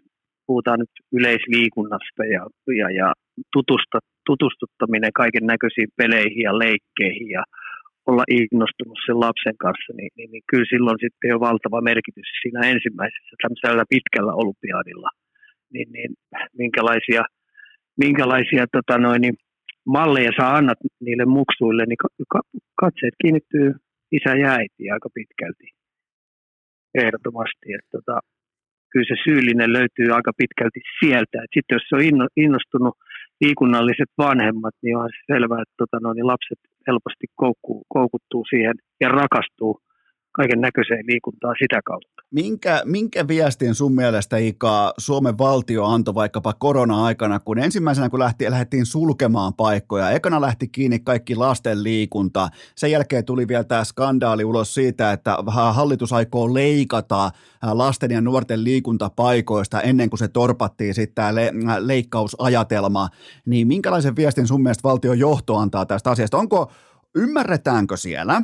puhutaan 0.46 0.78
nyt 0.80 0.94
yleisliikunnasta 1.18 2.22
ja, 2.34 2.42
ja, 2.80 2.88
ja 3.00 3.08
tutusta, 3.52 3.98
tutustuttaminen 4.26 5.12
kaiken 5.22 5.46
näköisiin 5.52 5.88
peleihin 5.96 6.42
ja 6.48 6.58
leikkeihin 6.58 7.30
ja 7.38 7.42
olla 8.10 8.24
innostunut 8.40 8.98
sen 9.06 9.20
lapsen 9.26 9.56
kanssa, 9.64 9.92
niin, 9.96 10.12
niin, 10.16 10.30
niin 10.32 10.44
kyllä 10.50 10.68
silloin 10.72 10.98
sitten 11.00 11.34
on 11.34 11.46
valtava 11.48 11.88
merkitys 11.90 12.28
siinä 12.42 12.60
ensimmäisessä 12.72 13.34
tämmöisellä 13.42 13.84
pitkällä 13.94 14.32
olympiadilla. 14.42 15.10
Niin, 15.72 15.88
niin 15.92 16.10
minkälaisia– 16.62 17.22
minkälaisia 17.96 18.66
tota 18.72 18.98
noin, 18.98 19.20
niin 19.20 19.34
malleja 19.86 20.30
sä 20.38 20.54
annat 20.56 20.78
niille 21.00 21.24
muksuille, 21.24 21.84
niin 21.86 21.96
katseet 22.80 23.14
kiinnittyy 23.22 23.74
isä 24.12 24.32
ja 24.42 24.50
äiti 24.50 24.90
aika 24.90 25.08
pitkälti 25.14 25.66
ehdottomasti. 26.94 27.66
Että 27.76 27.90
tota, 27.92 28.20
kyllä 28.90 29.08
se 29.08 29.16
syyllinen 29.24 29.72
löytyy 29.72 30.08
aika 30.18 30.32
pitkälti 30.40 30.80
sieltä. 31.00 31.38
Sitten 31.54 31.74
jos 31.76 31.86
se 31.88 31.96
on 31.96 32.28
innostunut 32.36 32.94
liikunnalliset 33.40 34.10
vanhemmat, 34.18 34.74
niin 34.82 34.96
on 34.96 35.10
selvää, 35.32 35.62
että 35.62 35.78
tota, 35.82 35.96
no, 36.02 36.12
niin 36.12 36.26
lapset 36.26 36.60
helposti 36.86 37.26
koukkuu, 37.42 37.82
koukuttuu 37.88 38.44
siihen 38.50 38.74
ja 39.00 39.08
rakastuu 39.08 39.80
kaiken 40.38 40.60
näköiseen 40.60 41.04
liikuntaan 41.10 41.56
sitä 41.62 41.80
kautta. 41.84 42.13
Minkä, 42.34 42.82
minkä 42.84 43.28
viestin 43.28 43.74
sun 43.74 43.94
mielestä 43.94 44.36
Ika 44.36 44.94
Suomen 44.98 45.38
valtio 45.38 45.84
antoi 45.84 46.14
vaikkapa 46.14 46.52
korona-aikana, 46.52 47.40
kun 47.40 47.58
ensimmäisenä 47.58 48.08
kun 48.08 48.18
lähti, 48.18 48.50
lähdettiin 48.50 48.86
sulkemaan 48.86 49.54
paikkoja, 49.54 50.10
ekana 50.10 50.40
lähti 50.40 50.68
kiinni 50.68 50.98
kaikki 50.98 51.36
lasten 51.36 51.82
liikunta, 51.82 52.48
sen 52.76 52.90
jälkeen 52.90 53.24
tuli 53.24 53.48
vielä 53.48 53.64
tämä 53.64 53.84
skandaali 53.84 54.44
ulos 54.44 54.74
siitä, 54.74 55.12
että 55.12 55.38
hallitus 55.46 56.12
aikoo 56.12 56.54
leikata 56.54 57.30
lasten 57.62 58.10
ja 58.10 58.20
nuorten 58.20 58.64
liikuntapaikoista 58.64 59.80
ennen 59.80 60.10
kuin 60.10 60.18
se 60.18 60.28
torpattiin 60.28 60.94
sitten 60.94 61.14
tämä 61.14 61.34
le- 61.34 61.52
leikkausajatelma, 61.78 63.08
niin 63.46 63.68
minkälaisen 63.68 64.16
viestin 64.16 64.46
sun 64.46 64.62
mielestä 64.62 64.88
valtion 64.88 65.18
johto 65.18 65.56
antaa 65.56 65.86
tästä 65.86 66.10
asiasta? 66.10 66.38
Onko, 66.38 66.72
ymmärretäänkö 67.14 67.96
siellä, 67.96 68.42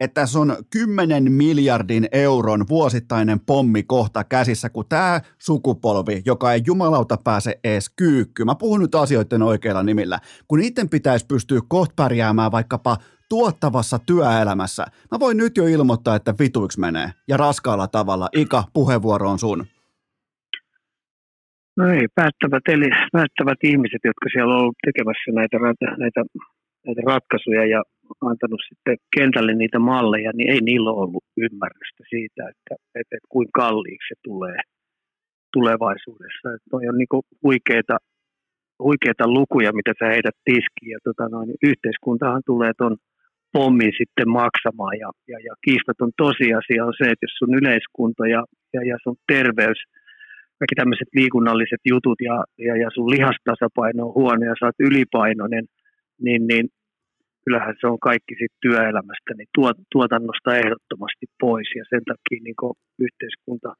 että 0.00 0.20
tässä 0.20 0.38
on 0.38 0.56
10 0.70 1.32
miljardin 1.32 2.08
euron 2.12 2.64
vuosittainen 2.68 3.40
pommi 3.40 3.82
kohta 3.82 4.24
käsissä, 4.24 4.70
kun 4.70 4.84
tämä 4.88 5.20
sukupolvi, 5.38 6.22
joka 6.26 6.52
ei 6.52 6.62
jumalauta 6.66 7.16
pääse 7.24 7.60
edes 7.64 7.90
kyykkyyn, 7.96 8.46
mä 8.46 8.54
puhun 8.54 8.80
nyt 8.80 8.94
asioiden 8.94 9.42
oikeilla 9.42 9.82
nimillä, 9.82 10.18
kun 10.48 10.58
niiden 10.58 10.88
pitäisi 10.88 11.26
pystyä 11.26 11.60
kohta 11.68 11.94
pärjäämään 11.96 12.52
vaikkapa 12.52 12.96
tuottavassa 13.28 13.98
työelämässä. 14.06 14.84
Mä 15.10 15.20
voin 15.20 15.36
nyt 15.36 15.56
jo 15.56 15.66
ilmoittaa, 15.66 16.16
että 16.16 16.34
vituiksi 16.38 16.80
menee 16.80 17.10
ja 17.28 17.36
raskaalla 17.36 17.88
tavalla. 17.88 18.28
Ika, 18.32 18.64
puheenvuoro 18.72 19.30
on 19.30 19.38
sun. 19.38 19.66
No 21.76 21.88
ei, 21.88 22.06
päättävät, 22.14 22.62
eli 22.68 22.88
päättävät 23.12 23.58
ihmiset, 23.62 24.00
jotka 24.04 24.26
siellä 24.32 24.54
on 24.54 24.60
ollut 24.60 24.76
tekemässä 24.86 25.30
näitä, 25.32 25.56
näitä, 25.98 26.20
näitä 26.86 27.02
ratkaisuja 27.06 27.66
ja 27.66 27.82
antanut 28.30 28.62
sitten 28.68 28.96
kentälle 29.16 29.54
niitä 29.54 29.78
malleja, 29.78 30.30
niin 30.34 30.50
ei 30.50 30.60
niillä 30.60 30.90
ollut 30.90 31.24
ymmärrystä 31.36 32.02
siitä, 32.08 32.42
että, 32.50 32.74
että, 32.74 33.14
että 33.14 33.28
kuinka 33.28 33.60
kalliiksi 33.60 34.08
se 34.08 34.14
tulee 34.24 34.58
tulevaisuudessa. 35.52 36.46
Että 36.54 36.70
toi 36.70 36.88
on 36.88 36.98
niin 36.98 37.22
huikeita, 37.42 37.96
huikeita 38.86 39.24
lukuja, 39.38 39.72
mitä 39.72 39.92
sä 39.98 40.06
heität 40.14 40.38
tiskiin. 40.44 40.92
Ja 40.96 40.98
tota 41.04 41.28
noin, 41.28 41.48
yhteiskuntahan 41.70 42.42
tulee 42.46 42.72
tuon 42.78 42.96
pommin 43.52 43.92
sitten 44.00 44.28
maksamaan. 44.40 44.98
Ja, 45.02 45.10
ja, 45.32 45.38
ja 45.46 45.54
kiistaton 45.64 46.12
tosiasia 46.16 46.86
on 46.88 46.94
se, 46.98 47.04
että 47.10 47.24
jos 47.26 47.38
sun 47.38 47.58
yleiskunto 47.60 48.24
ja, 48.24 48.42
ja, 48.74 48.80
ja 48.90 48.96
sun 49.02 49.16
terveys, 49.32 49.80
kaikki 50.58 50.74
tämmöiset 50.76 51.10
liikunnalliset 51.18 51.82
jutut 51.92 52.18
ja, 52.20 52.36
ja, 52.66 52.76
ja 52.82 52.88
sun 52.94 53.10
lihastasapaino 53.10 54.06
on 54.06 54.14
huono 54.14 54.44
ja 54.50 54.54
sä 54.58 54.66
oot 54.66 54.80
ylipainoinen, 54.88 55.64
niin, 56.24 56.46
niin 56.46 56.68
kyllähän 57.48 57.74
se 57.80 57.86
on 57.92 58.00
kaikki 58.10 58.34
sit 58.40 58.54
työelämästä, 58.64 59.30
niin 59.34 59.50
tuotannosta 59.92 60.50
ehdottomasti 60.62 61.26
pois. 61.42 61.68
Ja 61.78 61.84
sen 61.92 62.04
takia 62.10 62.40
niin 62.44 62.76
yhteiskunta 63.06 63.70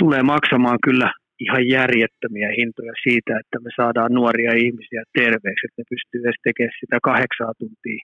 tulee 0.00 0.22
maksamaan 0.34 0.80
kyllä 0.86 1.08
ihan 1.44 1.64
järjettömiä 1.78 2.48
hintoja 2.58 2.94
siitä, 3.06 3.32
että 3.40 3.56
me 3.64 3.70
saadaan 3.80 4.12
nuoria 4.18 4.52
ihmisiä 4.64 5.02
terveeksi, 5.20 5.64
että 5.64 5.78
ne 5.80 5.90
pystyy 5.92 6.20
edes 6.22 6.40
tekemään 6.46 6.80
sitä 6.82 6.96
kahdeksaa 7.08 7.52
tuntia 7.60 8.00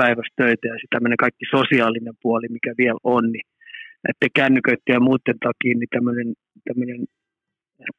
päivässä 0.00 0.34
töitä 0.40 0.64
ja 0.68 0.76
sitten 0.78 0.94
tämmöinen 0.94 1.24
kaikki 1.24 1.44
sosiaalinen 1.56 2.16
puoli, 2.22 2.46
mikä 2.56 2.72
vielä 2.82 3.04
on, 3.16 3.24
niin 3.34 3.46
näiden 4.04 4.36
kännyköiden 4.38 4.94
ja 4.96 5.06
muiden 5.08 5.38
takia 5.48 5.74
niin 5.76 5.94
tämmöinen, 5.96 6.28
tämmöinen 6.68 7.00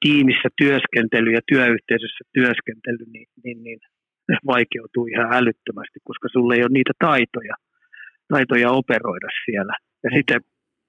tiimissä 0.03 0.49
työskentely 0.61 1.29
ja 1.37 1.43
työyhteisössä 1.51 2.23
työskentely, 2.37 3.03
niin, 3.13 3.27
niin, 3.43 3.59
niin 3.65 3.79
vaikeutuu 4.45 5.05
ihan 5.07 5.33
älyttömästi, 5.33 5.99
koska 6.03 6.27
sulle 6.31 6.55
ei 6.55 6.61
ole 6.61 6.73
niitä 6.73 6.93
taitoja, 6.99 7.55
taitoja 8.33 8.71
operoida 8.71 9.27
siellä. 9.45 9.75
Ja 10.03 10.09
sitten 10.15 10.41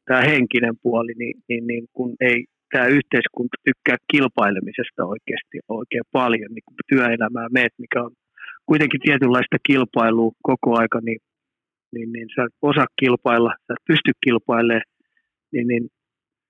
tämä 0.04 0.20
henkinen 0.20 0.74
puoli, 0.82 1.12
niin, 1.18 1.36
niin, 1.48 1.66
niin 1.66 1.84
kun 1.92 2.16
ei 2.20 2.44
tämä 2.72 2.86
yhteiskunta 2.86 3.56
tykkää 3.64 3.96
kilpailemisesta 4.12 5.04
oikeasti 5.04 5.56
oikein 5.68 6.06
paljon, 6.12 6.50
niin 6.54 6.66
kun 6.66 6.76
työelämää 6.88 7.48
meet, 7.52 7.72
mikä 7.78 8.02
on 8.02 8.10
kuitenkin 8.66 9.00
tietynlaista 9.00 9.56
kilpailua 9.68 10.32
koko 10.42 10.78
aika, 10.78 11.00
niin, 11.00 11.20
niin, 11.94 12.12
niin 12.12 12.28
sä 12.34 12.42
osaa 12.62 12.86
kilpailla, 13.00 13.52
sä 13.66 13.74
pysty 13.86 14.12
kilpailemaan, 14.24 14.82
niin, 15.52 15.66
niin 15.68 15.84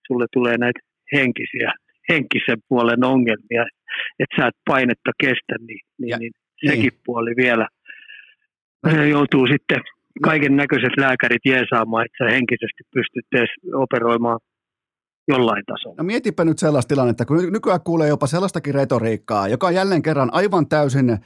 sulle 0.06 0.26
tulee 0.32 0.56
näitä 0.58 0.80
henkisiä, 1.12 1.72
henkisen 2.08 2.58
puolen 2.68 3.04
ongelmia, 3.04 3.64
että 4.18 4.36
sä 4.36 4.46
et 4.46 4.58
painetta 4.64 5.10
kestä, 5.22 5.54
niin, 5.66 5.82
niin, 5.98 6.18
niin 6.18 6.32
sekin 6.66 6.80
niin. 6.80 7.00
puoli 7.04 7.30
vielä. 7.36 7.68
Joutuu 9.10 9.46
sitten 9.46 9.80
kaiken 10.22 10.56
näköiset 10.56 10.92
lääkärit 10.96 11.42
jeesaamaan, 11.44 12.04
että 12.06 12.24
sä 12.24 12.30
henkisesti 12.30 12.82
pystyt 12.94 13.26
edes 13.32 13.50
operoimaan 13.74 14.38
jollain 15.28 15.64
tasolla. 15.66 15.96
No 15.98 16.04
mietipä 16.04 16.44
nyt 16.44 16.58
sellaista 16.58 16.88
tilannetta, 16.88 17.24
kun 17.24 17.52
nykyään 17.52 17.80
kuulee 17.84 18.08
jopa 18.08 18.26
sellaistakin 18.26 18.74
retoriikkaa, 18.74 19.48
joka 19.48 19.66
on 19.66 19.74
jälleen 19.74 20.02
kerran 20.02 20.28
aivan 20.32 20.68
täysin 20.68 21.18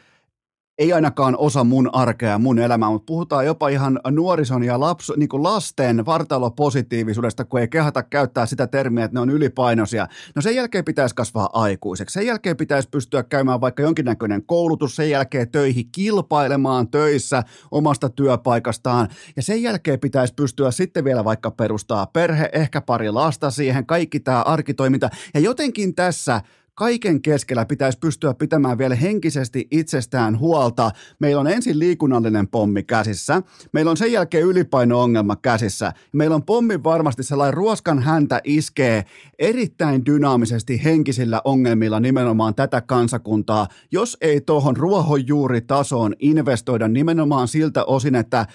ei 0.79 0.93
ainakaan 0.93 1.37
osa 1.39 1.65
mun 1.65 1.91
arkea 1.93 2.31
ja 2.31 2.39
mun 2.39 2.59
elämää, 2.59 2.91
mutta 2.91 3.07
puhutaan 3.07 3.47
jopa 3.47 3.69
ihan 3.69 4.01
nuorison 4.11 4.65
ja 4.65 4.81
laps, 4.81 5.13
niin 5.17 5.29
kuin 5.29 5.43
lasten 5.43 6.07
vartalopositiivisuudesta, 6.07 7.45
kun 7.45 7.61
ei 7.61 7.69
kehata 7.69 8.03
käyttää 8.03 8.47
sitä 8.47 8.67
termiä, 8.67 9.05
että 9.05 9.15
ne 9.15 9.21
on 9.21 9.31
ylipainoisia. 9.31 10.07
No 10.35 10.43
sen 10.43 10.57
jälkeen 10.57 10.85
pitäisi 10.85 11.15
kasvaa 11.15 11.49
aikuiseksi. 11.53 12.13
Sen 12.13 12.27
jälkeen 12.27 12.57
pitäisi 12.57 12.89
pystyä 12.89 13.23
käymään 13.23 13.61
vaikka 13.61 13.83
jonkinnäköinen 13.83 14.47
koulutus, 14.47 14.97
sen 14.97 15.11
jälkeen 15.11 15.51
töihin 15.51 15.89
kilpailemaan 15.93 16.89
töissä 16.89 17.43
omasta 17.71 18.09
työpaikastaan. 18.09 19.09
Ja 19.37 19.43
sen 19.43 19.63
jälkeen 19.63 20.01
pitäisi 20.01 20.35
pystyä 20.35 20.71
sitten 20.71 21.05
vielä 21.05 21.25
vaikka 21.25 21.51
perustaa 21.51 22.07
perhe, 22.07 22.49
ehkä 22.53 22.81
pari 22.81 23.11
lasta 23.11 23.51
siihen, 23.51 23.87
kaikki 23.87 24.21
tämä 24.21 24.43
arkitoiminta. 24.43 25.11
Ja 25.35 25.41
jotenkin 25.41 25.95
tässä 25.95 26.41
kaiken 26.75 27.23
keskellä 27.23 27.65
pitäisi 27.65 27.99
pystyä 27.99 28.35
pitämään 28.35 28.79
vielä 28.79 28.95
henkisesti 28.95 29.69
itsestään 29.71 30.39
huolta. 30.39 30.91
Meillä 31.19 31.41
on 31.41 31.47
ensin 31.47 31.79
liikunnallinen 31.79 32.49
pommi 32.49 32.83
käsissä, 32.83 33.43
meillä 33.73 33.91
on 33.91 33.97
sen 33.97 34.13
jälkeen 34.13 34.45
ylipaino-ongelma 34.45 35.37
käsissä. 35.37 35.93
Meillä 36.13 36.37
on 36.37 36.43
pommi 36.43 36.83
varmasti 36.83 37.23
sellainen 37.23 37.55
ruoskan 37.55 38.03
häntä 38.03 38.41
iskee 38.45 39.05
erittäin 39.39 40.07
dynaamisesti 40.07 40.85
henkisillä 40.85 41.41
ongelmilla 41.45 42.01
nimenomaan 42.01 42.55
tätä 42.55 42.81
kansakuntaa, 42.81 43.69
jos 43.93 44.17
ei 44.21 44.41
tuohon 44.41 44.77
ruohonjuuritasoon 44.77 46.15
investoida 46.19 46.89
nimenomaan 46.89 47.49
siltä 47.49 47.85
osin, 47.85 48.15
että 48.15 48.39
äh, 48.39 48.47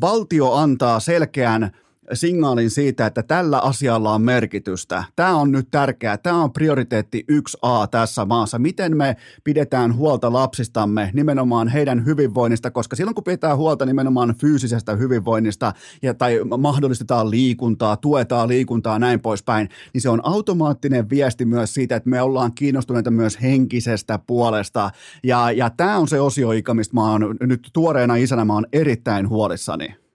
valtio 0.00 0.52
antaa 0.52 1.00
selkeän 1.00 1.70
signaalin 2.12 2.70
siitä, 2.70 3.06
että 3.06 3.22
tällä 3.22 3.58
asialla 3.58 4.14
on 4.14 4.22
merkitystä. 4.22 5.04
Tämä 5.16 5.36
on 5.36 5.52
nyt 5.52 5.68
tärkeää. 5.70 6.18
Tämä 6.18 6.42
on 6.42 6.52
prioriteetti 6.52 7.24
1A 7.32 7.88
tässä 7.90 8.24
maassa. 8.24 8.58
Miten 8.58 8.96
me 8.96 9.16
pidetään 9.44 9.96
huolta 9.96 10.32
lapsistamme, 10.32 11.10
nimenomaan 11.14 11.68
heidän 11.68 12.04
hyvinvoinnista, 12.04 12.70
koska 12.70 12.96
silloin 12.96 13.14
kun 13.14 13.24
pidetään 13.24 13.56
huolta 13.56 13.86
nimenomaan 13.86 14.34
fyysisestä 14.40 14.96
hyvinvoinnista 14.96 15.72
ja, 16.02 16.14
tai 16.14 16.40
mahdollistetaan 16.58 17.30
liikuntaa, 17.30 17.96
tuetaan 17.96 18.48
liikuntaa 18.48 18.98
näin 18.98 19.20
poispäin, 19.20 19.68
niin 19.94 20.02
se 20.02 20.08
on 20.08 20.20
automaattinen 20.24 21.10
viesti 21.10 21.44
myös 21.44 21.74
siitä, 21.74 21.96
että 21.96 22.10
me 22.10 22.22
ollaan 22.22 22.52
kiinnostuneita 22.52 23.10
myös 23.10 23.42
henkisestä 23.42 24.18
puolesta. 24.26 24.90
Ja, 25.24 25.50
ja 25.50 25.70
tämä 25.70 25.98
on 25.98 26.08
se 26.08 26.20
osio, 26.20 26.48
mistä 26.74 26.94
mä 26.94 27.10
oon 27.10 27.36
nyt 27.40 27.70
tuoreena 27.72 28.16
isänä, 28.16 28.44
mä 28.44 28.54
oon 28.54 28.66
erittäin 28.72 29.28
huolissani. 29.28 30.05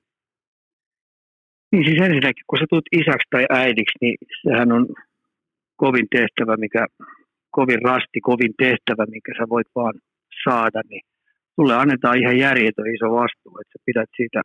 Niin 1.71 1.85
siis 1.85 2.01
ensinnäkin, 2.01 2.47
kun 2.47 2.59
sä 2.59 2.65
tulet 2.69 2.91
isäksi 2.91 3.27
tai 3.29 3.45
äidiksi, 3.49 3.97
niin 4.01 4.17
sehän 4.41 4.71
on 4.71 4.87
kovin 5.75 6.07
tehtävä, 6.15 6.57
mikä, 6.57 6.85
kovin 7.51 7.81
rasti, 7.81 8.19
kovin 8.21 8.53
tehtävä, 8.57 9.05
minkä 9.05 9.31
sä 9.37 9.49
voit 9.49 9.67
vaan 9.75 9.93
saada, 10.43 10.81
niin 10.89 11.01
sulle 11.55 11.75
annetaan 11.75 12.17
ihan 12.21 12.37
järjetön 12.37 12.93
iso 12.95 13.07
vastuu, 13.21 13.53
että 13.57 13.73
sä 13.73 13.83
pidät 13.85 14.09
siitä 14.15 14.41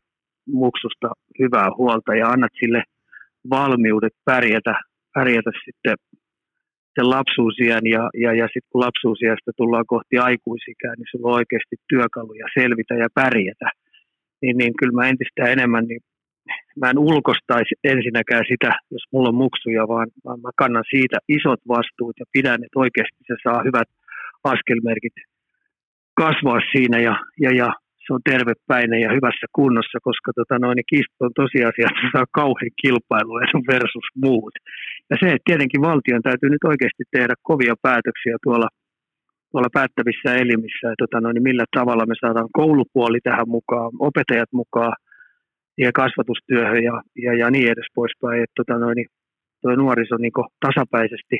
muksusta 0.47 1.07
hyvää 1.39 1.69
huolta 1.77 2.15
ja 2.15 2.27
annat 2.29 2.51
sille 2.59 2.83
valmiudet 3.49 4.13
pärjätä, 4.25 4.75
pärjätä 5.13 5.51
sitten 5.65 5.95
sen 6.95 7.09
lapsuusien 7.09 7.85
ja, 7.95 8.09
ja, 8.23 8.33
ja 8.33 8.45
sitten 8.45 8.71
kun 8.71 8.81
lapsuusiasta 8.81 9.51
tullaan 9.57 9.85
kohti 9.93 10.17
aikuisikään, 10.17 10.95
niin 10.97 11.11
sulla 11.11 11.27
on 11.27 11.39
oikeasti 11.41 11.75
työkaluja 11.89 12.47
selvitä 12.59 12.93
ja 13.03 13.07
pärjätä. 13.13 13.69
Niin, 14.41 14.57
niin 14.57 14.73
kyllä 14.79 14.95
mä 14.95 15.09
entistä 15.09 15.43
enemmän 15.55 15.85
niin 15.85 16.01
mä 16.81 16.89
en 16.89 16.99
ulkostaisi 16.99 17.73
ensinnäkään 17.83 18.45
sitä, 18.51 18.71
jos 18.91 19.03
mulla 19.11 19.29
on 19.29 19.41
muksuja, 19.45 19.87
vaan, 19.93 20.07
vaan 20.25 20.39
mä 20.41 20.49
kannan 20.61 20.83
siitä 20.93 21.17
isot 21.37 21.61
vastuut 21.75 22.15
ja 22.19 22.25
pidän, 22.33 22.59
että 22.65 22.81
oikeasti 22.83 23.21
se 23.27 23.35
saa 23.43 23.59
hyvät 23.67 23.89
askelmerkit 24.53 25.15
kasvaa 26.21 26.59
siinä 26.71 26.97
ja, 27.07 27.15
ja, 27.43 27.51
ja 27.61 27.69
se 28.03 28.13
on 28.15 28.23
tervepäinen 28.31 28.99
ja 29.05 29.09
hyvässä 29.17 29.47
kunnossa, 29.59 29.97
koska 30.07 30.29
tota 30.39 30.55
noin, 30.59 30.75
niin 30.75 30.91
kiista 30.93 31.25
on 31.27 31.39
tosiasia, 31.43 31.87
että 31.89 32.01
se 32.03 32.09
saa 32.15 32.35
kauhean 32.41 32.77
kilpailua 32.81 33.39
versus 33.73 34.07
muut. 34.25 34.55
Ja 35.09 35.15
se, 35.19 35.27
että 35.33 35.47
tietenkin 35.49 35.85
valtion 35.89 36.21
täytyy 36.27 36.49
nyt 36.49 36.69
oikeasti 36.71 37.03
tehdä 37.15 37.33
kovia 37.49 37.75
päätöksiä 37.87 38.35
tuolla 38.43 38.69
tuolla 39.51 39.77
päättävissä 39.77 40.29
elimissä, 40.43 40.85
että 40.87 41.01
tota, 41.03 41.21
no, 41.21 41.31
niin 41.31 41.47
millä 41.49 41.65
tavalla 41.77 42.05
me 42.05 42.15
saadaan 42.21 42.49
koulupuoli 42.59 43.19
tähän 43.23 43.49
mukaan, 43.57 43.91
opettajat 43.99 44.51
mukaan 44.61 44.93
ja 45.77 45.91
kasvatustyöhön 45.91 46.83
ja, 46.83 47.01
ja, 47.15 47.33
ja 47.37 47.51
niin 47.51 47.71
edes 47.71 47.87
poispäin, 47.95 48.43
että 48.43 48.53
tota, 48.55 48.79
no, 48.79 48.93
niin, 48.93 49.07
tuo 49.61 49.75
nuoriso 49.75 50.17
niin 50.17 50.31
tasapäisesti 50.65 51.39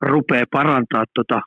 rupeaa 0.00 0.44
parantaa 0.52 1.04
tota, 1.14 1.40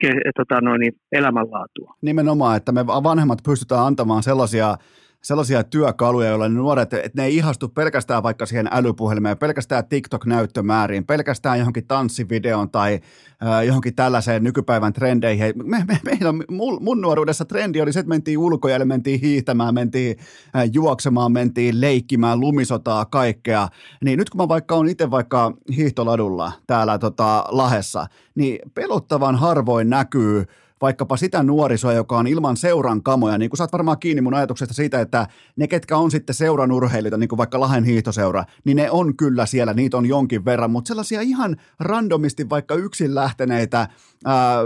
ke, 0.00 0.12
tota, 0.36 0.60
no, 0.60 0.76
niin, 0.76 0.92
elämänlaatua. 1.12 1.94
Nimenomaan, 2.02 2.56
että 2.56 2.72
me 2.72 2.86
vanhemmat 2.86 3.38
pystytään 3.44 3.86
antamaan 3.86 4.22
sellaisia 4.22 4.76
sellaisia 5.22 5.64
työkaluja, 5.64 6.28
joilla 6.28 6.48
ne 6.48 6.54
nuoret, 6.54 6.92
että 6.92 7.22
ne 7.22 7.24
ei 7.24 7.36
ihastu 7.36 7.68
pelkästään 7.68 8.22
vaikka 8.22 8.46
siihen 8.46 8.68
älypuhelimeen, 8.72 9.38
pelkästään 9.38 9.84
TikTok-näyttömääriin, 9.84 11.06
pelkästään 11.06 11.58
johonkin 11.58 11.86
tanssivideon 11.86 12.70
tai 12.70 13.00
äh, 13.46 13.66
johonkin 13.66 13.94
tällaiseen 13.94 14.44
nykypäivän 14.44 14.92
trendeihin. 14.92 15.52
Me, 15.64 15.84
me, 15.88 16.00
meillä, 16.04 16.32
mun, 16.50 16.78
mun 16.82 17.00
nuoruudessa 17.00 17.44
trendi 17.44 17.80
oli 17.80 17.92
se, 17.92 18.00
että 18.00 18.08
mentiin 18.08 18.38
ulkojalle, 18.38 18.84
mentiin 18.84 19.20
hiihtämään, 19.20 19.74
mentiin 19.74 20.16
äh, 20.56 20.70
juoksemaan, 20.72 21.32
mentiin 21.32 21.80
leikkimään, 21.80 22.40
lumisotaa, 22.40 23.04
kaikkea. 23.04 23.68
Niin 24.04 24.18
nyt 24.18 24.30
kun 24.30 24.40
mä 24.40 24.48
vaikka 24.48 24.74
on 24.74 24.88
itse 24.88 25.10
vaikka 25.10 25.52
hiihtoladulla 25.76 26.52
täällä 26.66 26.98
tota, 26.98 27.44
Lahessa, 27.48 28.06
niin 28.34 28.58
pelottavan 28.74 29.36
harvoin 29.36 29.90
näkyy 29.90 30.46
vaikkapa 30.80 31.16
sitä 31.16 31.42
nuorisoa, 31.42 31.92
joka 31.92 32.18
on 32.18 32.26
ilman 32.26 32.56
seuran 32.56 33.02
kamoja, 33.02 33.38
niin 33.38 33.50
kuin 33.50 33.58
saat 33.58 33.72
varmaan 33.72 33.98
kiinni 33.98 34.20
mun 34.20 34.34
ajatuksesta 34.34 34.74
siitä, 34.74 35.00
että 35.00 35.26
ne, 35.56 35.68
ketkä 35.68 35.96
on 35.96 36.10
sitten 36.10 36.34
seuran 36.34 36.72
urheilijoita, 36.72 37.16
niin 37.16 37.28
kuin 37.28 37.38
vaikka 37.38 37.60
Lahen 37.60 37.84
hiihtoseura, 37.84 38.44
niin 38.64 38.76
ne 38.76 38.90
on 38.90 39.16
kyllä 39.16 39.46
siellä, 39.46 39.74
niitä 39.74 39.96
on 39.96 40.06
jonkin 40.06 40.44
verran, 40.44 40.70
mutta 40.70 40.88
sellaisia 40.88 41.20
ihan 41.20 41.56
randomisti 41.80 42.48
vaikka 42.50 42.74
yksin 42.74 43.14
lähteneitä 43.14 43.88
ää, 44.24 44.58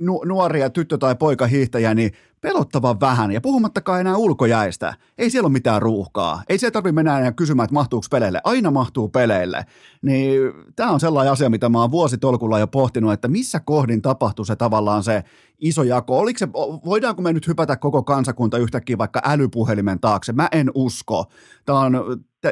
nu- 0.00 0.24
nuoria 0.24 0.70
tyttö- 0.70 0.98
tai 0.98 1.14
poikahiihtäjiä, 1.14 1.94
niin 1.94 2.12
pelottavan 2.40 3.00
vähän. 3.00 3.32
Ja 3.32 3.40
puhumattakaan 3.40 4.00
enää 4.00 4.16
ulkojäistä. 4.16 4.94
Ei 5.18 5.30
siellä 5.30 5.46
ole 5.46 5.52
mitään 5.52 5.82
ruuhkaa. 5.82 6.42
Ei 6.48 6.58
se 6.58 6.70
tarvitse 6.70 6.94
mennä 6.94 7.18
enää 7.18 7.32
kysymään, 7.32 7.64
että 7.64 7.74
mahtuuko 7.74 8.06
peleille. 8.10 8.40
Aina 8.44 8.70
mahtuu 8.70 9.08
peleille. 9.08 9.66
Niin 10.02 10.40
tämä 10.76 10.90
on 10.90 11.00
sellainen 11.00 11.32
asia, 11.32 11.50
mitä 11.50 11.68
mä 11.68 11.80
oon 11.80 11.90
vuositolkulla 11.90 12.58
jo 12.58 12.66
pohtinut, 12.66 13.12
että 13.12 13.28
missä 13.28 13.60
kohdin 13.60 14.02
tapahtuu 14.02 14.44
se 14.44 14.56
tavallaan 14.56 15.02
se 15.02 15.24
iso 15.58 15.82
jako. 15.82 16.18
Oliko 16.18 16.38
se, 16.38 16.48
voidaanko 16.84 17.22
me 17.22 17.32
nyt 17.32 17.46
hypätä 17.46 17.76
koko 17.76 18.02
kansakunta 18.02 18.58
yhtäkkiä 18.58 18.98
vaikka 18.98 19.22
älypuhelimen 19.24 20.00
taakse? 20.00 20.32
Mä 20.32 20.48
en 20.52 20.70
usko. 20.74 21.24
Tämä 21.64 21.80
on, 21.80 21.94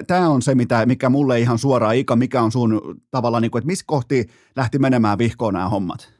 tämä 0.06 0.28
on 0.28 0.42
se, 0.42 0.54
mitä, 0.54 0.86
mikä 0.86 1.08
mulle 1.08 1.40
ihan 1.40 1.58
suoraan, 1.58 1.96
Ika, 1.96 2.16
mikä 2.16 2.42
on 2.42 2.52
sun 2.52 2.80
tavallaan, 3.10 3.42
niin 3.42 3.50
kuin, 3.50 3.60
että 3.60 3.66
missä 3.66 3.84
kohti 3.86 4.26
lähti 4.56 4.78
menemään 4.78 5.18
vihkoon 5.18 5.54
nämä 5.54 5.68
hommat? 5.68 6.13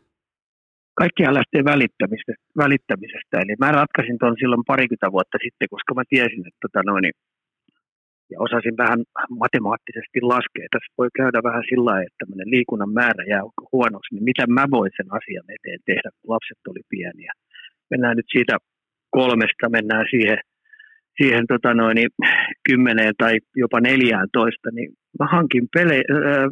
Kaikkihan 1.00 1.38
lähtee 1.38 1.62
välittämisestä, 1.72 2.32
välittämisestä. 2.64 3.34
Eli 3.42 3.54
mä 3.60 3.76
ratkaisin 3.80 4.18
tuon 4.18 4.36
silloin 4.40 4.70
parikymmentä 4.72 5.12
vuotta 5.16 5.38
sitten, 5.44 5.68
koska 5.74 5.94
mä 5.94 6.02
tiesin, 6.08 6.42
että 6.48 6.62
tota 6.64 6.80
noin, 6.90 7.04
ja 8.32 8.36
osasin 8.46 8.76
vähän 8.82 9.00
matemaattisesti 9.42 10.18
laskea. 10.32 10.66
Tässä 10.70 10.98
voi 10.98 11.08
käydä 11.20 11.38
vähän 11.48 11.64
sillä 11.68 11.84
lailla, 11.88 12.06
että 12.06 12.20
tämmöinen 12.20 12.50
liikunnan 12.54 12.92
määrä 13.00 13.22
jää 13.32 13.44
huonoksi, 13.72 14.10
niin 14.14 14.24
mitä 14.30 14.44
mä 14.46 14.64
voin 14.76 14.92
sen 14.96 15.08
asian 15.18 15.46
eteen 15.56 15.80
tehdä, 15.90 16.08
kun 16.16 16.32
lapset 16.34 16.60
oli 16.70 16.82
pieniä. 16.92 17.32
Mennään 17.90 18.16
nyt 18.16 18.30
siitä 18.32 18.54
kolmesta, 19.10 19.74
mennään 19.76 20.06
siihen, 20.10 20.38
siihen 21.18 21.44
tota 21.52 21.74
noin, 21.74 21.96
kymmeneen 22.68 23.14
tai 23.18 23.34
jopa 23.56 23.80
neljään 23.80 24.28
toista, 24.32 24.68
niin 24.72 24.90
mä 25.20 25.26
hankin 25.36 25.64
pele, 25.74 25.96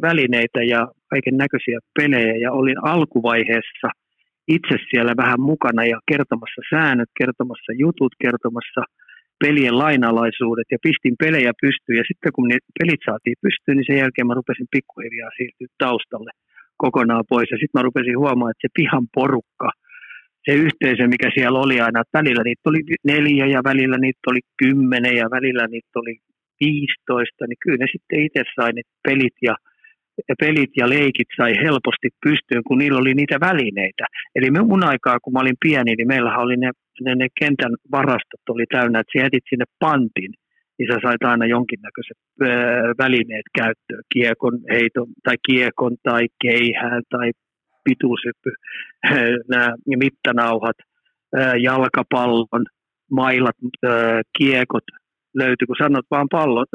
välineitä 0.07 0.61
ja 0.73 0.81
kaiken 1.09 1.37
näköisiä 1.37 1.79
pelejä 1.99 2.35
ja 2.43 2.51
olin 2.51 2.79
alkuvaiheessa– 2.91 3.87
itse 4.47 4.75
siellä 4.89 5.13
vähän 5.23 5.41
mukana 5.51 5.83
ja 5.85 5.99
kertomassa 6.11 6.61
säännöt, 6.69 7.11
kertomassa 7.21 7.71
jutut, 7.83 8.13
kertomassa 8.23 8.81
pelien 9.43 9.77
lainalaisuudet 9.77 10.67
ja 10.71 10.77
pistin 10.85 11.15
pelejä 11.23 11.51
pystyyn. 11.61 11.97
Ja 12.01 12.05
sitten 12.09 12.31
kun 12.35 12.47
ne 12.47 12.57
pelit 12.79 13.01
saatiin 13.05 13.37
pystyyn, 13.45 13.75
niin 13.77 13.89
sen 13.89 14.01
jälkeen 14.03 14.27
mä 14.27 14.39
rupesin 14.39 14.73
pikkuhiljaa 14.75 15.31
siirtyä 15.37 15.67
taustalle 15.85 16.31
kokonaan 16.77 17.25
pois. 17.29 17.49
Ja 17.51 17.57
sitten 17.57 17.77
mä 17.77 17.87
rupesin 17.87 18.17
huomaamaan, 18.21 18.51
että 18.51 18.65
se 18.65 18.77
pihan 18.79 19.05
porukka, 19.17 19.69
se 20.45 20.51
yhteisö, 20.65 21.03
mikä 21.07 21.29
siellä 21.35 21.59
oli 21.65 21.77
aina, 21.81 22.01
että 22.01 22.17
välillä 22.19 22.43
niitä 22.43 22.69
oli 22.71 22.81
neljä 23.11 23.45
ja 23.55 23.61
välillä 23.69 23.97
niitä 23.97 24.25
oli 24.31 24.41
kymmenen 24.59 25.15
ja 25.21 25.27
välillä 25.35 25.65
niitä 25.67 25.95
oli 26.01 26.15
15, 26.59 27.47
niin 27.47 27.61
kyllä 27.63 27.79
ne 27.81 27.87
sitten 27.93 28.19
itse 28.25 28.43
sai 28.55 28.71
ne 28.73 28.81
pelit 29.07 29.37
ja 29.49 29.55
pelit 30.39 30.71
ja 30.77 30.89
leikit 30.89 31.27
sai 31.37 31.53
helposti 31.63 32.09
pystyyn, 32.25 32.63
kun 32.67 32.77
niillä 32.77 32.99
oli 32.99 33.13
niitä 33.13 33.37
välineitä. 33.39 34.05
Eli 34.35 34.51
me 34.51 34.61
mun 34.61 34.83
aikaa, 34.83 35.19
kun 35.19 35.33
mä 35.33 35.39
olin 35.39 35.63
pieni, 35.63 35.95
niin 35.95 36.07
meillähän 36.07 36.41
oli 36.41 36.57
ne, 36.57 36.71
ne, 37.01 37.15
ne 37.15 37.27
kentän 37.39 37.75
varastot 37.91 38.49
oli 38.49 38.65
täynnä, 38.71 38.99
että 38.99 39.11
sä 39.13 39.23
jätit 39.23 39.43
sinne 39.49 39.65
pantin, 39.79 40.31
niin 40.77 40.87
sä 40.91 40.99
sait 41.03 41.23
aina 41.23 41.45
jonkinnäköiset 41.45 42.17
ö, 42.41 42.45
välineet 42.97 43.47
käyttöön, 43.57 44.03
kiekon 44.13 44.59
heiton 44.71 45.07
tai 45.23 45.35
kiekon 45.47 45.95
tai 46.03 46.27
keihään 46.41 47.01
tai 47.09 47.31
pituushyppy, 47.83 48.51
nämä 49.51 49.69
mittanauhat, 49.85 50.75
jalkapallon, 51.59 52.65
mailat, 53.11 53.55
kiekot 54.37 54.83
löytyi, 55.35 55.67
kun 55.67 55.75
sanot 55.79 56.05
vaan 56.11 56.27
pallo, 56.31 56.65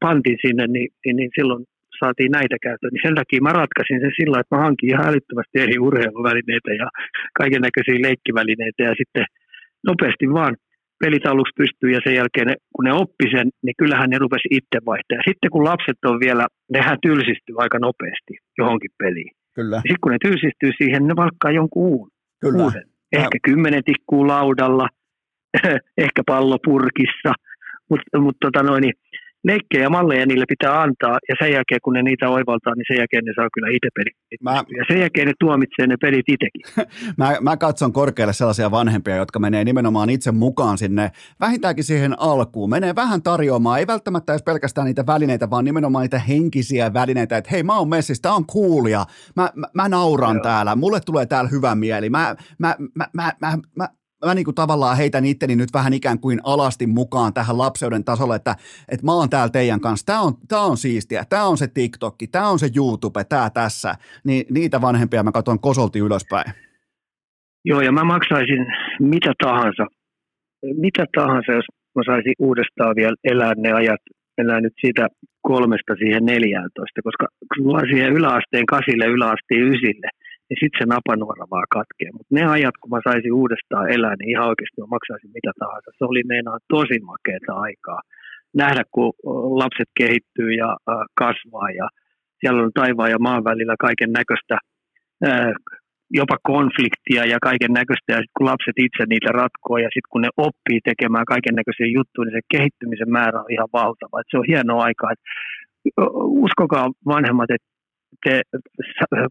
pantin 0.00 0.38
sinne, 0.46 0.66
niin, 0.66 0.88
niin, 1.04 1.16
niin 1.16 1.30
silloin 1.34 1.64
saatiin 2.02 2.32
näitä 2.38 2.56
käyttöön, 2.66 2.92
niin 2.92 3.06
sen 3.06 3.18
takia 3.20 3.46
mä 3.46 3.58
ratkaisin 3.60 4.00
sen 4.00 4.18
sillä, 4.18 4.40
että 4.40 4.54
mä 4.54 4.64
hankin 4.64 4.90
ihan 4.90 5.08
älyttömästi 5.10 5.56
eri 5.64 5.76
urheiluvälineitä 5.88 6.70
ja 6.82 6.88
kaiken 7.40 7.62
näköisiä 7.66 8.04
leikkivälineitä 8.06 8.82
ja 8.88 8.94
sitten 9.00 9.24
nopeasti 9.88 10.26
vaan 10.38 10.54
pelit 11.02 11.26
aluksi 11.26 11.58
pystyy 11.60 11.90
ja 11.96 12.00
sen 12.04 12.14
jälkeen 12.20 12.46
ne, 12.46 12.54
kun 12.74 12.84
ne 12.84 12.92
oppi 13.02 13.26
sen, 13.34 13.46
niin 13.64 13.76
kyllähän 13.80 14.10
ne 14.10 14.18
rupesi 14.24 14.48
itse 14.58 14.78
vaihtaa. 14.90 15.18
Ja 15.20 15.28
sitten 15.28 15.50
kun 15.52 15.64
lapset 15.70 15.98
on 16.10 16.16
vielä, 16.26 16.44
nehän 16.74 16.98
tylsistyy 17.06 17.56
aika 17.58 17.78
nopeasti 17.78 18.34
johonkin 18.58 18.92
peliin. 18.98 19.32
Kyllä. 19.56 19.76
Ja 19.76 19.82
sitten 19.88 20.02
kun 20.02 20.12
ne 20.12 20.18
tylsistyy 20.26 20.70
siihen, 20.78 21.06
ne 21.06 21.14
valkkaa 21.16 21.58
jonkun 21.60 21.86
uun, 21.88 22.08
Kyllä. 22.40 22.64
uuden. 22.64 22.86
Ehkä 23.12 23.36
ja... 23.38 23.44
kymmenen 23.48 23.84
tikkuu 23.84 24.26
laudalla, 24.26 24.86
ehkä 26.04 26.22
pallopurkissa, 26.26 27.32
mutta 27.90 28.20
mut 28.24 28.36
tota 28.40 28.62
noin, 28.62 28.80
niin 28.80 28.94
leikkejä 29.44 29.82
ja 29.82 29.90
malleja 29.90 30.26
niille 30.26 30.44
pitää 30.48 30.82
antaa, 30.82 31.18
ja 31.28 31.34
sen 31.38 31.52
jälkeen 31.52 31.80
kun 31.84 31.92
ne 31.92 32.02
niitä 32.02 32.28
oivaltaa, 32.28 32.74
niin 32.74 32.84
sen 32.88 32.96
jälkeen 32.96 33.24
ne 33.24 33.32
saa 33.36 33.48
kyllä 33.54 33.68
itse 33.68 33.88
pelit. 33.94 34.16
Mä, 34.42 34.64
ja 34.78 34.84
sen 34.88 35.00
jälkeen 35.00 35.26
ne 35.26 35.32
tuomitsee 35.40 35.86
ne 35.86 35.96
pelit 35.96 36.26
itsekin. 36.28 36.86
mä, 37.20 37.36
mä 37.40 37.56
katson 37.56 37.92
korkealle 37.92 38.32
sellaisia 38.32 38.70
vanhempia, 38.70 39.16
jotka 39.16 39.38
menee 39.38 39.64
nimenomaan 39.64 40.10
itse 40.10 40.32
mukaan 40.32 40.78
sinne, 40.78 41.10
vähintäänkin 41.40 41.84
siihen 41.84 42.20
alkuun, 42.20 42.70
menee 42.70 42.94
vähän 42.94 43.22
tarjoamaan, 43.22 43.78
ei 43.78 43.86
välttämättä 43.86 44.32
edes 44.32 44.42
pelkästään 44.42 44.84
niitä 44.84 45.06
välineitä, 45.06 45.50
vaan 45.50 45.64
nimenomaan 45.64 46.02
niitä 46.02 46.18
henkisiä 46.18 46.94
välineitä, 46.94 47.36
että 47.36 47.50
hei 47.50 47.62
mä 47.62 47.78
oon 47.78 47.88
messissä, 47.88 48.22
tää 48.22 48.34
on 48.34 48.46
coolia, 48.46 49.04
mä, 49.36 49.50
mä, 49.54 49.66
mä 49.74 49.88
nauran 49.88 50.36
Joo. 50.36 50.42
täällä, 50.42 50.76
mulle 50.76 51.00
tulee 51.06 51.26
täällä 51.26 51.50
hyvä 51.50 51.74
mieli, 51.74 52.10
mä, 52.10 52.36
mä, 52.58 52.76
mä, 52.94 53.06
mä, 53.14 53.32
mä, 53.40 53.58
mä 53.76 53.88
mä 53.88 53.88
niin 54.34 54.44
kuin 54.44 54.54
tavallaan 54.54 54.96
heitän 54.96 55.24
itteni 55.24 55.56
nyt 55.56 55.68
vähän 55.74 55.92
ikään 55.92 56.18
kuin 56.18 56.40
alasti 56.44 56.86
mukaan 56.86 57.34
tähän 57.34 57.58
lapseuden 57.58 58.04
tasolle, 58.04 58.36
että, 58.36 58.54
että 58.88 59.06
mä 59.06 59.12
oon 59.12 59.30
täällä 59.30 59.52
teidän 59.52 59.80
kanssa, 59.80 60.06
tämä 60.06 60.20
on, 60.20 60.32
tää 60.48 60.60
on 60.60 60.76
siistiä, 60.76 61.24
tämä 61.28 61.44
on 61.44 61.56
se 61.56 61.68
TikTokki, 61.68 62.26
tämä 62.26 62.48
on 62.48 62.58
se 62.58 62.68
YouTube, 62.76 63.24
tämä 63.24 63.50
tässä, 63.50 63.94
niin 64.24 64.46
niitä 64.50 64.80
vanhempia 64.80 65.22
mä 65.22 65.32
katson 65.32 65.60
kosolti 65.60 65.98
ylöspäin. 65.98 66.52
Joo, 67.64 67.80
ja 67.80 67.92
mä 67.92 68.04
maksaisin 68.04 68.66
mitä 69.00 69.32
tahansa, 69.44 69.86
mitä 70.62 71.04
tahansa, 71.16 71.52
jos 71.52 71.64
mä 71.96 72.02
saisin 72.06 72.34
uudestaan 72.38 72.96
vielä 72.96 73.16
elää 73.24 73.54
ne 73.56 73.72
ajat, 73.72 74.00
elää 74.38 74.60
nyt 74.60 74.72
siitä 74.80 75.06
kolmesta 75.42 75.94
siihen 75.98 76.24
neljääntoista, 76.24 77.02
koska 77.04 77.26
mä 77.72 77.80
siihen 77.90 78.12
yläasteen 78.12 78.66
kasille, 78.66 79.06
yläasteen 79.06 79.62
ysille, 79.62 80.08
niin 80.52 80.62
sitten 80.62 80.78
se 80.80 80.86
napanuora 80.94 81.44
vaan 81.54 81.70
katkee. 81.76 82.10
Mutta 82.16 82.34
ne 82.36 82.42
ajat, 82.56 82.76
kun 82.80 82.90
mä 82.90 83.00
saisin 83.08 83.38
uudestaan 83.42 83.90
elää, 83.96 84.14
niin 84.16 84.30
ihan 84.30 84.48
oikeasti 84.50 84.80
mä 84.80 84.94
maksaisin 84.96 85.34
mitä 85.38 85.52
tahansa. 85.62 85.90
Se 85.98 86.04
oli 86.10 86.22
meinaa 86.32 86.58
tosi 86.74 86.98
makeata 87.12 87.52
aikaa. 87.66 88.00
Nähdä, 88.62 88.82
kun 88.94 89.12
lapset 89.62 89.90
kehittyy 90.00 90.50
ja 90.62 90.70
kasvaa 91.22 91.70
ja 91.80 91.86
siellä 92.38 92.62
on 92.62 92.78
taivaan 92.80 93.14
ja 93.14 93.24
maan 93.26 93.44
välillä 93.50 93.74
kaiken 93.86 94.12
näköistä 94.18 94.56
jopa 96.20 96.36
konfliktia 96.52 97.22
ja 97.32 97.38
kaiken 97.48 97.72
näköistä, 97.80 98.08
ja 98.12 98.18
sitten 98.22 98.38
kun 98.38 98.50
lapset 98.52 98.76
itse 98.86 99.02
niitä 99.08 99.30
ratkoo, 99.42 99.76
ja 99.84 99.90
sitten 99.94 100.12
kun 100.12 100.22
ne 100.22 100.30
oppii 100.46 100.80
tekemään 100.90 101.32
kaiken 101.32 101.54
näköisiä 101.60 101.88
juttuja, 101.96 102.24
niin 102.24 102.38
se 102.38 102.52
kehittymisen 102.54 103.10
määrä 103.18 103.38
on 103.40 103.54
ihan 103.56 103.70
valtava. 103.80 104.20
Et 104.20 104.30
se 104.30 104.38
on 104.38 104.50
hienoa 104.52 104.86
aikaa. 104.88 105.12
Et 105.14 105.22
uskokaa 106.44 106.86
vanhemmat, 107.14 107.50
että 107.56 107.68
te, 108.24 108.42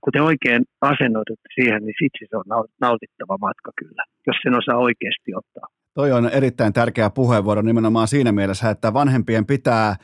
kun 0.02 0.14
te 0.14 0.22
oikein 0.22 0.64
asennoidutte 0.82 1.50
siihen, 1.56 1.84
niin 1.84 1.96
sitten 2.04 2.28
se 2.30 2.38
on 2.38 2.66
nautittava 2.82 3.38
matka 3.38 3.72
kyllä, 3.76 4.04
jos 4.28 4.38
sen 4.44 4.56
osaa 4.56 4.78
oikeasti 4.78 5.36
ottaa. 5.36 5.68
Toi 5.94 6.12
on 6.12 6.30
erittäin 6.30 6.74
tärkeä 6.74 7.10
puheenvuoro 7.10 7.62
nimenomaan 7.62 8.08
siinä 8.08 8.32
mielessä, 8.32 8.70
että 8.70 8.94
vanhempien 8.94 9.46
pitää 9.46 9.96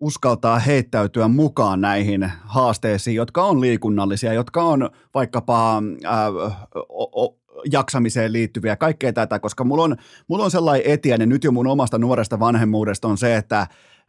uskaltaa 0.00 0.58
heittäytyä 0.58 1.28
mukaan 1.28 1.80
näihin 1.80 2.32
haasteisiin, 2.44 3.16
jotka 3.16 3.44
on 3.44 3.60
liikunnallisia, 3.60 4.32
jotka 4.32 4.62
on 4.62 4.90
vaikkapa 5.14 5.82
äh, 6.04 6.34
o, 6.88 7.24
o, 7.24 7.38
jaksamiseen 7.72 8.32
liittyviä, 8.32 8.76
kaikkea 8.76 9.12
tätä, 9.12 9.38
koska 9.38 9.64
mulla 9.64 9.82
on, 9.84 9.96
mulla 10.28 10.44
on 10.44 10.50
sellainen 10.50 10.90
etiäinen 10.90 11.28
nyt 11.28 11.44
jo 11.44 11.52
mun 11.52 11.66
omasta 11.66 11.98
nuoresta 11.98 12.40
vanhemmuudesta 12.40 13.08
on 13.08 13.18
se, 13.18 13.36
että 13.36 13.66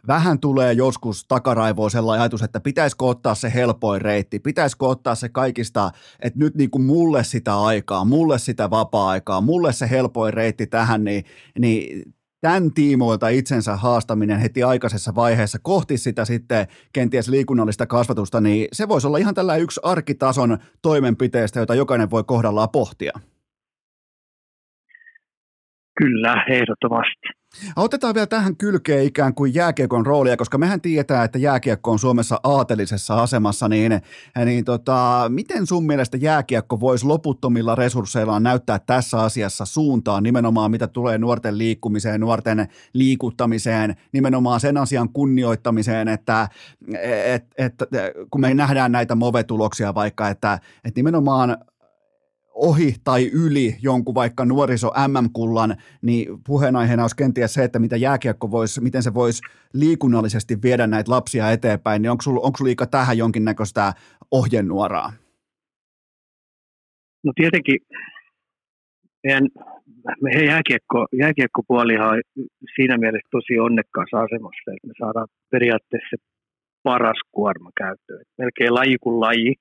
vähän 0.07 0.39
tulee 0.39 0.73
joskus 0.73 1.25
takaraivoa 1.27 1.89
sellainen 1.89 2.21
ajatus, 2.21 2.43
että 2.43 2.59
pitäisikö 2.59 3.05
ottaa 3.05 3.35
se 3.35 3.53
helpoin 3.53 4.01
reitti, 4.01 4.39
pitäisikö 4.39 4.85
ottaa 4.85 5.15
se 5.15 5.29
kaikista, 5.29 5.91
että 6.19 6.39
nyt 6.39 6.55
niin 6.55 6.69
kuin 6.69 6.85
mulle 6.85 7.23
sitä 7.23 7.61
aikaa, 7.61 8.05
mulle 8.05 8.39
sitä 8.39 8.69
vapaa-aikaa, 8.69 9.41
mulle 9.41 9.73
se 9.73 9.89
helpoin 9.89 10.33
reitti 10.33 10.67
tähän, 10.67 11.03
niin, 11.03 11.23
niin 11.59 12.03
tämän 12.41 12.73
tiimoilta 12.73 13.29
itsensä 13.29 13.75
haastaminen 13.75 14.39
heti 14.39 14.63
aikaisessa 14.63 15.15
vaiheessa 15.15 15.59
kohti 15.61 15.97
sitä 15.97 16.25
sitten 16.25 16.67
kenties 16.93 17.29
liikunnallista 17.29 17.87
kasvatusta, 17.87 18.41
niin 18.41 18.67
se 18.73 18.87
voisi 18.87 19.07
olla 19.07 19.17
ihan 19.17 19.33
tällä 19.33 19.55
yksi 19.55 19.79
arkitason 19.83 20.57
toimenpiteestä, 20.81 21.59
jota 21.59 21.75
jokainen 21.75 22.11
voi 22.11 22.23
kohdallaan 22.23 22.69
pohtia. 22.69 23.11
Kyllä, 25.97 26.43
ehdottomasti. 26.49 27.34
Otetaan 27.75 28.15
vielä 28.15 28.27
tähän 28.27 28.57
kylkeen 28.57 29.05
ikään 29.05 29.35
kuin 29.35 29.53
jääkiekon 29.53 30.05
roolia, 30.05 30.37
koska 30.37 30.57
mehän 30.57 30.81
tietää, 30.81 31.23
että 31.23 31.39
jääkiekko 31.39 31.91
on 31.91 31.99
Suomessa 31.99 32.39
aatelisessa 32.43 33.21
asemassa, 33.21 33.67
niin, 33.67 34.01
niin 34.45 34.65
tota, 34.65 35.25
miten 35.29 35.67
sun 35.67 35.85
mielestä 35.85 36.17
jääkiekko 36.17 36.79
voisi 36.79 37.05
loputtomilla 37.05 37.75
resursseillaan 37.75 38.43
näyttää 38.43 38.79
tässä 38.79 39.19
asiassa 39.19 39.65
suuntaan, 39.65 40.23
nimenomaan 40.23 40.71
mitä 40.71 40.87
tulee 40.87 41.17
nuorten 41.17 41.57
liikkumiseen, 41.57 42.21
nuorten 42.21 42.67
liikuttamiseen, 42.93 43.95
nimenomaan 44.11 44.59
sen 44.59 44.77
asian 44.77 45.09
kunnioittamiseen, 45.09 46.07
että 46.07 46.49
et, 47.25 47.45
et, 47.57 47.73
kun 48.31 48.41
me 48.41 48.53
nähdään 48.53 48.91
näitä 48.91 49.15
movetuloksia 49.15 49.95
vaikka, 49.95 50.29
että 50.29 50.59
et 50.85 50.95
nimenomaan 50.95 51.57
ohi 52.55 52.95
tai 53.03 53.29
yli 53.33 53.75
jonkun 53.81 54.15
vaikka 54.15 54.45
nuoriso 54.45 54.91
MM-kullan, 55.07 55.75
niin 56.01 56.27
puheenaiheena 56.47 57.03
olisi 57.03 57.15
kenties 57.15 57.53
se, 57.53 57.63
että 57.63 57.79
mitä 57.79 57.95
jääkiekko 57.97 58.51
voisi, 58.51 58.81
miten 58.81 59.03
se 59.03 59.13
voisi 59.13 59.41
liikunnallisesti 59.73 60.61
viedä 60.63 60.87
näitä 60.87 61.11
lapsia 61.11 61.51
eteenpäin, 61.51 62.01
niin 62.01 62.11
onko 62.11 62.21
sinulla 62.21 62.45
onko 62.45 62.57
liika 62.63 62.85
tähän 62.85 63.17
jonkinnäköistä 63.17 63.93
ohjenuoraa? 64.31 65.13
No 67.23 67.31
tietenkin 67.35 67.77
meidän, 69.23 69.47
meidän 70.21 70.45
jääkiekko, 70.45 71.07
jääkiekkopuolihan 71.19 72.09
on 72.09 72.21
siinä 72.75 72.97
mielessä 72.97 73.27
tosi 73.31 73.59
onnekkaassa 73.59 74.17
asemassa, 74.17 74.71
että 74.75 74.87
me 74.87 74.93
saadaan 74.99 75.27
periaatteessa 75.51 76.15
paras 76.83 77.19
kuorma 77.31 77.71
käyttöön. 77.77 78.23
Melkein 78.37 78.73
laji 78.73 78.97
kuin 79.01 79.19
laji 79.19 79.55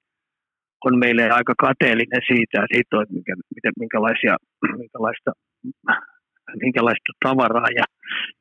on 0.87 0.99
meille 0.99 1.25
aika 1.39 1.55
kateellinen 1.67 2.23
siitä, 2.31 2.59
siitä 2.73 3.03
että 3.03 3.15
minkä, 3.15 3.35
minkälaisia, 3.79 4.37
minkälaista, 4.83 5.31
minkälaista 6.65 7.11
tavaraa 7.25 7.71
ja 7.81 7.85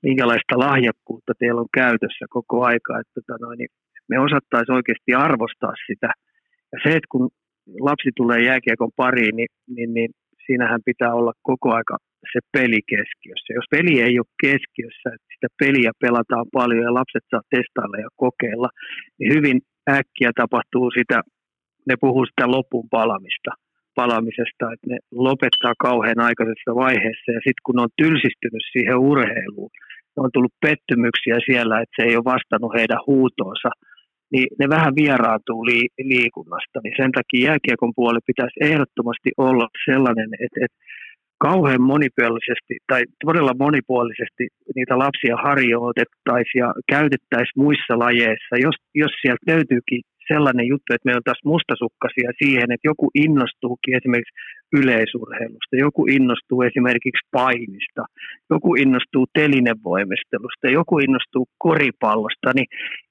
minkälaista 0.07 0.59
lahjakkuutta 0.65 1.33
teillä 1.39 1.61
on 1.61 1.73
käytössä 1.81 2.25
koko 2.29 2.55
aika. 2.71 2.99
Että, 2.99 3.13
tota 3.15 3.45
noin, 3.45 3.57
niin 3.57 3.71
me 4.09 4.19
osattaisiin 4.19 4.75
oikeasti 4.75 5.11
arvostaa 5.27 5.73
sitä. 5.87 6.09
Ja 6.71 6.77
se, 6.83 6.89
että 6.89 7.11
kun 7.11 7.29
lapsi 7.79 8.09
tulee 8.15 8.39
jääkiekon 8.49 8.91
pariin, 8.95 9.35
niin, 9.35 9.51
niin, 9.75 9.93
niin 9.93 10.11
siinähän 10.45 10.81
pitää 10.85 11.13
olla 11.13 11.33
koko 11.41 11.67
aika 11.75 11.97
se 12.33 12.39
peli 12.51 12.81
keskiössä. 12.93 13.53
Jos 13.53 13.67
peli 13.71 14.01
ei 14.01 14.19
ole 14.19 14.35
keskiössä, 14.41 15.07
että 15.15 15.27
sitä 15.33 15.47
peliä 15.61 15.91
pelataan 16.01 16.45
paljon 16.53 16.83
ja 16.83 16.93
lapset 16.93 17.25
saa 17.31 17.49
testailla 17.55 17.97
ja 17.97 18.09
kokeilla, 18.15 18.69
niin 19.19 19.33
hyvin 19.35 19.57
äkkiä 19.89 20.31
tapahtuu 20.35 20.91
sitä 20.91 21.21
ne 21.89 21.95
puhuu 22.01 22.25
sitä 22.25 22.45
lopun 22.55 22.87
palamista, 22.89 23.51
palamisesta, 23.95 24.65
että 24.73 24.87
ne 24.91 24.97
lopettaa 25.11 25.73
kauhean 25.87 26.19
aikaisessa 26.27 26.71
vaiheessa 26.75 27.31
ja 27.31 27.41
sitten 27.45 27.65
kun 27.65 27.75
ne 27.75 27.81
on 27.81 27.97
tylsistynyt 28.01 28.65
siihen 28.71 28.97
urheiluun, 29.11 29.71
ne 30.13 30.19
on 30.25 30.33
tullut 30.33 30.61
pettymyksiä 30.65 31.37
siellä, 31.49 31.75
että 31.81 31.95
se 31.95 32.03
ei 32.07 32.15
ole 32.15 32.31
vastannut 32.35 32.75
heidän 32.79 33.05
huutoonsa, 33.07 33.69
niin 34.33 34.47
ne 34.59 34.65
vähän 34.69 34.93
vieraantuu 35.01 35.65
li- 35.65 35.93
liikunnasta. 36.13 36.77
Niin 36.83 36.95
sen 37.01 37.11
takia 37.11 37.47
jääkiekon 37.49 37.93
puoli 37.95 38.19
pitäisi 38.29 38.57
ehdottomasti 38.69 39.29
olla 39.37 39.67
sellainen, 39.89 40.29
että, 40.45 40.59
että 40.65 40.77
kauhean 41.47 41.81
monipuolisesti 41.93 42.73
tai 42.91 43.01
todella 43.25 43.53
monipuolisesti 43.65 44.43
niitä 44.75 44.95
lapsia 45.05 45.35
harjoitettaisiin 45.47 46.59
ja 46.63 46.69
käytettäisiin 46.93 47.59
muissa 47.63 47.93
lajeissa, 48.03 48.53
jos, 48.65 48.75
jos 49.01 49.13
sieltä 49.21 49.51
löytyykin 49.51 50.01
sellainen 50.33 50.67
juttu, 50.73 50.89
että 50.93 51.05
meillä 51.05 51.21
on 51.21 51.29
taas 51.29 51.43
mustasukkaisia 51.53 52.31
siihen, 52.41 52.71
että 52.71 52.89
joku 52.91 53.05
innostuukin 53.25 53.97
esimerkiksi 53.99 54.37
yleisurheilusta, 54.79 55.75
joku 55.87 56.01
innostuu 56.17 56.61
esimerkiksi 56.69 57.23
painista, 57.31 58.03
joku 58.53 58.75
innostuu 58.83 59.25
telinevoimistelusta, 59.39 60.65
joku 60.79 60.99
innostuu 61.05 61.45
koripallosta, 61.57 62.49
niin 62.55 62.69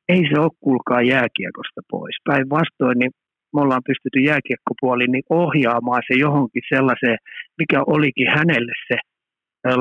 ei 0.08 0.22
se 0.30 0.36
ole 0.40 0.58
kuulkaa 0.60 1.02
jääkiekosta 1.02 1.80
pois. 1.90 2.16
Päinvastoin 2.24 2.98
niin 2.98 3.12
me 3.54 3.60
ollaan 3.60 3.88
pystytty 3.90 4.20
jääkiekkopuoliin 4.30 5.12
niin 5.12 5.28
ohjaamaan 5.30 6.02
se 6.08 6.14
johonkin 6.26 6.62
sellaiseen, 6.74 7.18
mikä 7.58 7.78
olikin 7.94 8.28
hänelle 8.36 8.74
se 8.88 8.96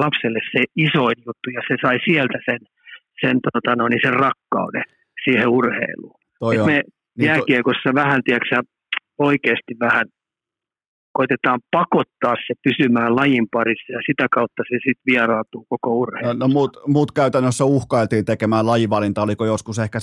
lapselle 0.04 0.40
se 0.52 0.64
isoin 0.76 1.18
juttu, 1.28 1.48
ja 1.56 1.62
se 1.68 1.76
sai 1.82 1.98
sieltä 2.06 2.40
sen, 2.46 2.60
sen, 3.22 3.40
tota 3.54 3.76
no, 3.76 3.88
niin 3.88 4.00
sen 4.04 4.14
rakkauden 4.14 4.84
siihen 5.24 5.48
urheiluun. 5.48 6.20
Toi 6.40 6.58
me 6.58 6.82
niin 7.18 7.28
jääkiekossa 7.28 7.90
to... 7.90 7.96
vähän, 7.96 8.22
tiedätkö, 8.24 8.62
oikeasti 9.18 9.76
vähän 9.80 10.06
koitetaan 11.14 11.60
pakottaa 11.72 12.36
se 12.48 12.54
pysymään 12.64 13.16
lajin 13.16 13.48
parissa 13.52 13.94
ja 13.94 14.00
sitä 14.06 14.28
kautta 14.32 14.64
se 14.70 14.76
sitten 14.76 15.04
vierautuu 15.06 15.66
koko 15.70 15.96
urheilu. 15.96 16.34
No, 16.34 16.34
no 16.34 16.48
muut, 16.48 16.78
muut 16.88 17.12
käytännössä 17.12 17.66
uhkailtiin 17.66 18.26
tekemään 18.26 18.66
lajivalinta, 18.66 19.22
oliko 19.22 19.46
joskus 19.46 19.80
ehkä 19.80 20.00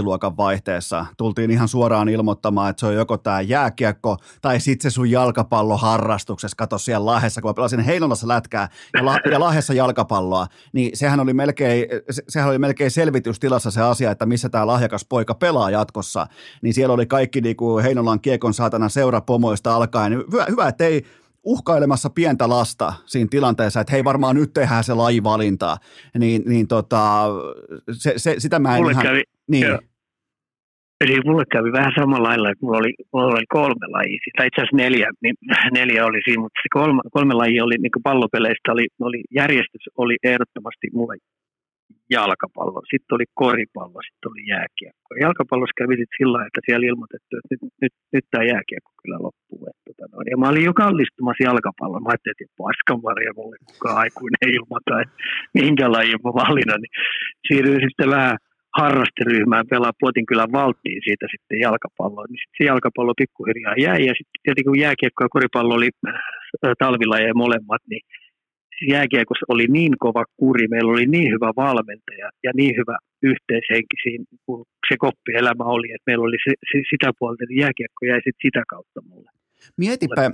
7-8 0.00 0.02
luokan 0.02 0.36
vaihteessa. 0.36 1.06
Tultiin 1.18 1.50
ihan 1.50 1.68
suoraan 1.68 2.08
ilmoittamaan, 2.08 2.70
että 2.70 2.80
se 2.80 2.86
on 2.86 2.94
joko 2.94 3.18
tämä 3.18 3.40
jääkiekko 3.40 4.16
tai 4.42 4.60
sitten 4.60 4.90
se 4.90 4.94
sun 4.94 5.10
jalkapalloharrastuksessa. 5.10 6.56
Kato 6.56 6.78
siellä 6.78 7.06
Lahdessa, 7.06 7.40
kun 7.40 7.48
mä 7.48 7.54
pelasin 7.54 7.80
Heinolassa 7.80 8.28
lätkää 8.28 8.68
ja, 8.94 9.04
la, 9.04 9.18
ja 9.30 9.40
Lahdessa 9.40 9.74
jalkapalloa, 9.74 10.46
niin 10.72 10.96
sehän 10.96 11.20
oli, 11.20 11.34
melkein, 11.34 11.86
se, 12.10 12.22
sehän 12.28 12.50
oli 12.50 12.58
melkein 12.58 12.90
selvitystilassa 12.90 13.70
se 13.70 13.82
asia, 13.82 14.10
että 14.10 14.26
missä 14.26 14.48
tämä 14.48 14.66
lahjakas 14.66 15.06
poika 15.08 15.34
pelaa 15.34 15.70
jatkossa. 15.70 16.26
Niin 16.62 16.74
siellä 16.74 16.94
oli 16.94 17.06
kaikki 17.06 17.40
niin 17.40 17.56
kuin 17.56 17.84
Heinolan 17.84 18.20
kiekon 18.20 18.54
saatana 18.54 18.88
seurapomoista 18.88 19.74
alkaen 19.74 20.24
hyvä, 20.50 20.68
että 20.68 20.84
ei 20.84 21.02
uhkailemassa 21.44 22.10
pientä 22.10 22.48
lasta 22.48 22.92
siinä 23.06 23.28
tilanteessa, 23.30 23.80
että 23.80 23.92
hei 23.92 24.04
varmaan 24.04 24.36
nyt 24.36 24.52
tehdään 24.52 24.84
se 24.84 24.94
lajivalinta, 24.94 25.76
niin, 26.18 26.42
niin 26.46 26.68
tota, 26.68 27.26
se, 27.92 28.12
se, 28.16 28.34
sitä 28.38 28.58
mä 28.58 28.76
en 28.76 28.80
mulle 28.80 28.92
ihan... 28.92 29.04
Kävi, 29.04 29.22
niin. 29.48 29.66
Joo. 29.66 29.78
Eli 31.00 31.20
mulle 31.24 31.44
kävi 31.52 31.72
vähän 31.72 31.92
samalla 31.98 32.28
lailla, 32.28 32.50
että 32.50 32.64
mulla 32.64 32.78
oli, 32.78 32.94
mulla 33.12 33.34
oli 33.34 33.46
kolme 33.48 33.86
lajia, 33.88 34.18
tai 34.36 34.46
itse 34.46 34.60
asiassa 34.60 34.76
neljä, 34.76 35.08
niin 35.22 35.34
neljä 35.78 36.06
oli 36.06 36.20
siinä, 36.24 36.42
mutta 36.42 36.60
se 36.62 36.68
kolme, 36.78 37.00
kolme 37.12 37.34
lajia 37.34 37.64
oli 37.64 37.78
niin 37.78 38.02
pallopeleistä, 38.02 38.72
oli, 38.72 38.86
oli, 39.00 39.20
järjestys 39.30 39.84
oli 39.96 40.16
ehdottomasti 40.22 40.86
mulle 40.92 41.16
jalkapallo, 42.10 42.78
sitten 42.92 43.14
oli 43.16 43.26
koripallo, 43.42 43.98
sitten 44.06 44.30
oli 44.32 44.42
jääkiekko. 44.54 45.08
Jalkapallossa 45.26 45.78
kävi 45.80 45.94
sitten 46.00 46.18
sillä 46.20 46.38
että 46.46 46.60
siellä 46.66 46.86
ilmoitettu, 46.90 47.32
että 47.36 47.50
nyt, 47.52 47.62
nyt, 47.82 47.94
nyt 48.14 48.26
tämä 48.30 48.44
jääkiekko 48.52 48.90
kyllä 49.00 49.18
loppuu. 49.26 49.62
Että, 49.70 49.90
tota, 49.98 50.16
ja 50.30 50.36
mä 50.40 50.50
olin 50.50 50.68
jo 50.68 50.74
kallistumassa 50.82 51.46
jalkapallon. 51.48 52.02
Mä 52.02 52.10
ajattelin, 52.10 52.36
että 52.44 52.60
paskan 52.64 53.00
varja 53.08 53.32
mulle 53.38 53.56
kukaan 53.68 53.98
aikuinen 54.02 54.48
ilmoita, 54.56 54.92
että 55.02 55.16
minkä 55.58 55.86
lajin 55.94 56.22
mä 56.24 56.32
valinnan. 56.42 56.80
Niin 56.82 56.94
siirryin 57.46 57.86
sitten 57.86 58.10
vähän 58.16 58.36
harrasteryhmään 58.80 59.66
pelaa 59.72 60.00
Potinkylän 60.00 60.52
valttiin 60.60 61.00
siitä 61.06 61.26
sitten 61.32 61.58
jalkapalloa. 61.66 62.24
Niin 62.28 62.40
sitten 62.42 62.58
se 62.58 62.64
jalkapallo 62.70 63.12
pikkuhiljaa 63.22 63.76
jäi 63.86 64.00
ja 64.08 64.14
sitten 64.18 64.40
tietenkin 64.42 64.72
kun 64.72 64.84
jääkiekko 64.86 65.24
ja 65.24 65.34
koripallo 65.36 65.74
oli 65.74 65.90
talvilajeja 66.82 67.40
molemmat, 67.44 67.82
niin 67.90 68.02
jääkiekossa 68.86 69.44
oli 69.48 69.66
niin 69.66 69.94
kova 69.98 70.24
kuri, 70.36 70.68
meillä 70.68 70.92
oli 70.92 71.06
niin 71.06 71.30
hyvä 71.34 71.50
valmentaja 71.56 72.28
ja 72.44 72.50
niin 72.54 72.74
hyvä 72.80 72.96
yhteishenki 73.22 73.96
siinä, 74.02 74.24
kun 74.46 74.64
se 74.88 74.94
koppielämä 74.98 75.64
oli, 75.64 75.88
että 75.92 76.06
meillä 76.06 76.24
oli 76.24 76.36
se, 76.44 76.52
se, 76.70 76.76
sitä 76.90 77.10
puolta, 77.18 77.44
että 77.44 77.60
jääkiekko 77.62 78.06
jäi 78.06 78.20
sit 78.24 78.38
sitä 78.42 78.62
kautta 78.68 79.00
mulle. 79.08 79.30
Mietipä, 79.76 80.30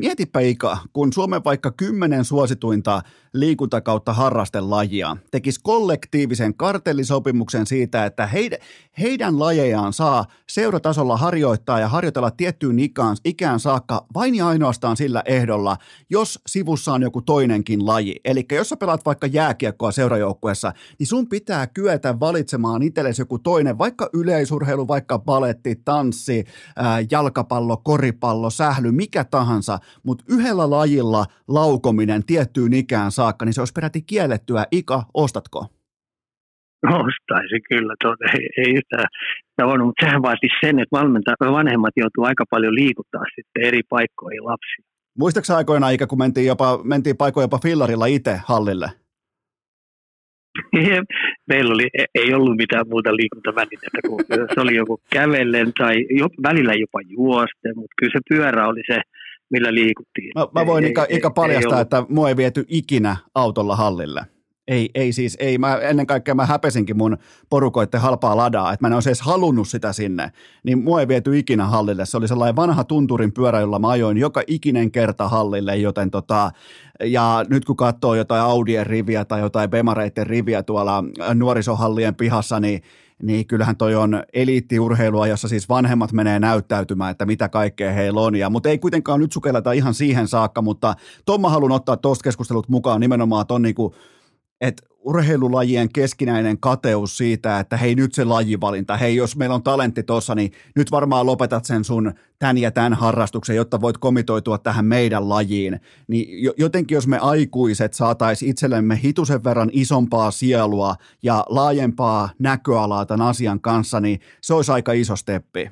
mietipä 0.00 0.40
Ika, 0.40 0.78
kun 0.92 1.12
Suomen 1.12 1.44
vaikka 1.44 1.70
kymmenen 1.70 2.24
suosituinta 2.24 3.02
liikunta 3.32 3.80
kautta 3.80 4.12
harrastelajia 4.12 5.16
tekisi 5.30 5.60
kollektiivisen 5.62 6.54
kartellisopimuksen 6.54 7.66
siitä, 7.66 8.06
että 8.06 8.26
heidän, 8.26 8.58
heidän 8.98 9.38
lajejaan 9.38 9.92
saa 9.92 10.24
seuratasolla 10.48 11.16
harjoittaa 11.16 11.80
ja 11.80 11.88
harjoitella 11.88 12.30
tiettyyn 12.30 12.78
ikään, 12.78 13.16
ikään 13.24 13.60
saakka 13.60 14.06
vain 14.14 14.34
ja 14.34 14.48
ainoastaan 14.48 14.96
sillä 14.96 15.22
ehdolla, 15.26 15.76
jos 16.10 16.40
sivussa 16.46 16.92
on 16.92 17.02
joku 17.02 17.22
toinenkin 17.22 17.86
laji. 17.86 18.16
Eli 18.24 18.46
jos 18.52 18.68
sä 18.68 18.76
pelaat 18.76 19.04
vaikka 19.04 19.26
jääkiekkoa 19.26 19.92
seurajoukkueessa, 19.92 20.72
niin 20.98 21.06
sun 21.06 21.28
pitää 21.28 21.66
kyetä 21.66 22.20
valitsemaan 22.20 22.82
itsellesi 22.82 23.22
joku 23.22 23.38
toinen, 23.38 23.78
vaikka 23.78 24.10
yleisurheilu, 24.12 24.88
vaikka 24.88 25.18
baletti, 25.18 25.80
tanssi, 25.84 26.44
jalkapallo, 27.10 27.76
koripallo, 27.76 28.50
sähly, 28.64 28.92
mikä 28.92 29.24
tahansa, 29.24 29.78
mutta 30.02 30.24
yhdellä 30.28 30.70
lajilla 30.70 31.24
laukominen 31.48 32.24
tiettyyn 32.26 32.72
ikään 32.72 33.10
saakka, 33.10 33.44
niin 33.44 33.52
se 33.52 33.60
olisi 33.60 33.72
peräti 33.72 34.02
kiellettyä. 34.02 34.66
Ika, 34.72 35.02
ostatko? 35.14 35.66
Ostaisi 36.84 37.60
kyllä, 37.68 37.94
tuota, 38.02 38.24
ei, 38.34 38.48
ei 38.58 38.74
yhtään 38.74 39.08
tavannut, 39.56 39.86
mutta 39.88 40.06
sehän 40.06 40.22
vaati 40.22 40.48
sen, 40.60 40.78
että 40.78 40.96
valmenta, 40.98 41.34
vanhemmat 41.40 41.94
joutuu 41.96 42.24
aika 42.24 42.44
paljon 42.50 42.74
liikuttaa 42.74 43.22
sitten 43.34 43.64
eri 43.68 43.80
paikkoihin 43.88 44.44
lapsia. 44.44 44.84
Muistaaksä 45.18 45.56
aikoinaan, 45.56 45.94
Ika, 45.94 46.06
kun 46.06 46.18
mentiin, 46.18 46.46
jopa, 46.46 46.80
mentiin 46.84 47.16
paikoin 47.16 47.44
jopa 47.44 47.58
fillarilla 47.58 48.06
itse 48.06 48.40
hallille? 48.46 48.90
Meillä 51.50 51.74
oli, 51.74 51.88
ei 52.14 52.34
ollut 52.34 52.56
mitään 52.56 52.88
muuta 52.88 53.16
liikuntavälinettä 53.16 53.98
kuin 54.08 54.24
se 54.54 54.60
oli 54.60 54.74
joku 54.74 55.00
kävellen 55.12 55.72
tai 55.78 56.06
jo, 56.10 56.28
välillä 56.42 56.74
jopa 56.74 57.00
juosten, 57.08 57.72
mutta 57.76 57.94
kyllä 57.98 58.12
se 58.12 58.20
pyörä 58.28 58.68
oli 58.68 58.82
se, 58.86 59.00
millä 59.50 59.74
liikuttiin. 59.74 60.32
Mä, 60.34 60.60
mä 60.60 60.66
voin 60.66 60.84
ei, 60.84 60.90
Ika, 60.90 61.04
ei, 61.04 61.16
Ika 61.16 61.30
paljastaa, 61.30 61.78
ei 61.78 61.82
että 61.82 62.02
mua 62.08 62.28
ei 62.28 62.36
viety 62.36 62.64
ikinä 62.68 63.16
autolla 63.34 63.76
hallille. 63.76 64.20
Ei, 64.68 64.90
ei 64.94 65.12
siis, 65.12 65.36
ei. 65.40 65.58
Mä, 65.58 65.76
ennen 65.76 66.06
kaikkea 66.06 66.34
mä 66.34 66.46
häpesinkin 66.46 66.96
mun 66.96 67.18
porukoitten 67.50 68.00
halpaa 68.00 68.36
ladaa, 68.36 68.72
että 68.72 68.84
mä 68.84 68.88
en 68.88 68.94
olisi 68.94 69.08
edes 69.08 69.20
halunnut 69.20 69.68
sitä 69.68 69.92
sinne. 69.92 70.32
Niin 70.62 70.84
mua 70.84 71.00
ei 71.00 71.08
viety 71.08 71.38
ikinä 71.38 71.66
hallille. 71.66 72.06
Se 72.06 72.16
oli 72.16 72.28
sellainen 72.28 72.56
vanha 72.56 72.84
tunturin 72.84 73.32
pyörä, 73.32 73.60
jolla 73.60 73.78
mä 73.78 73.88
ajoin 73.88 74.18
joka 74.18 74.42
ikinen 74.46 74.90
kerta 74.90 75.28
hallille, 75.28 75.76
joten 75.76 76.10
tota, 76.10 76.50
ja 77.04 77.44
nyt 77.50 77.64
kun 77.64 77.76
katsoo 77.76 78.14
jotain 78.14 78.42
Audien 78.42 78.86
riviä 78.86 79.24
tai 79.24 79.40
jotain 79.40 79.70
Bemareiden 79.70 80.26
riviä 80.26 80.62
tuolla 80.62 81.04
nuorisohallien 81.34 82.14
pihassa, 82.14 82.60
niin 82.60 82.82
niin 83.22 83.46
kyllähän 83.46 83.76
toi 83.76 83.94
on 83.94 84.22
eliittiurheilua, 84.32 85.26
jossa 85.26 85.48
siis 85.48 85.68
vanhemmat 85.68 86.12
menee 86.12 86.38
näyttäytymään, 86.38 87.10
että 87.10 87.26
mitä 87.26 87.48
kaikkea 87.48 87.92
heillä 87.92 88.20
on. 88.20 88.36
Ja, 88.36 88.50
mutta 88.50 88.68
ei 88.68 88.78
kuitenkaan 88.78 89.20
nyt 89.20 89.32
sukelleta 89.32 89.72
ihan 89.72 89.94
siihen 89.94 90.28
saakka, 90.28 90.62
mutta 90.62 90.94
Tomma 91.24 91.50
haluan 91.50 91.72
ottaa 91.72 91.96
tuosta 91.96 92.22
keskustelut 92.22 92.68
mukaan 92.68 93.00
nimenomaan 93.00 93.46
ton 93.46 93.62
niinku 93.62 93.94
että 94.60 94.82
urheilulajien 95.04 95.88
keskinäinen 95.94 96.58
kateus 96.60 97.16
siitä, 97.16 97.60
että 97.60 97.76
hei 97.76 97.94
nyt 97.94 98.14
se 98.14 98.24
lajivalinta, 98.24 98.96
hei 98.96 99.16
jos 99.16 99.36
meillä 99.36 99.54
on 99.54 99.62
talentti 99.62 100.02
tuossa, 100.02 100.34
niin 100.34 100.52
nyt 100.76 100.90
varmaan 100.90 101.26
lopetat 101.26 101.64
sen 101.64 101.84
sun 101.84 102.12
tän 102.38 102.58
ja 102.58 102.70
tämän 102.70 102.94
harrastuksen, 102.94 103.56
jotta 103.56 103.80
voit 103.80 103.98
komitoitua 103.98 104.58
tähän 104.58 104.84
meidän 104.84 105.28
lajiin. 105.28 105.80
Niin 106.08 106.52
jotenkin 106.56 106.94
jos 106.94 107.06
me 107.06 107.18
aikuiset 107.18 107.94
saataisiin 107.94 108.50
itsellemme 108.50 109.00
hitusen 109.04 109.44
verran 109.44 109.70
isompaa 109.72 110.30
sielua 110.30 110.94
ja 111.22 111.44
laajempaa 111.48 112.28
näköalaa 112.38 113.06
tämän 113.06 113.26
asian 113.26 113.60
kanssa, 113.60 114.00
niin 114.00 114.20
se 114.40 114.54
olisi 114.54 114.72
aika 114.72 114.92
iso 114.92 115.16
steppi. 115.16 115.70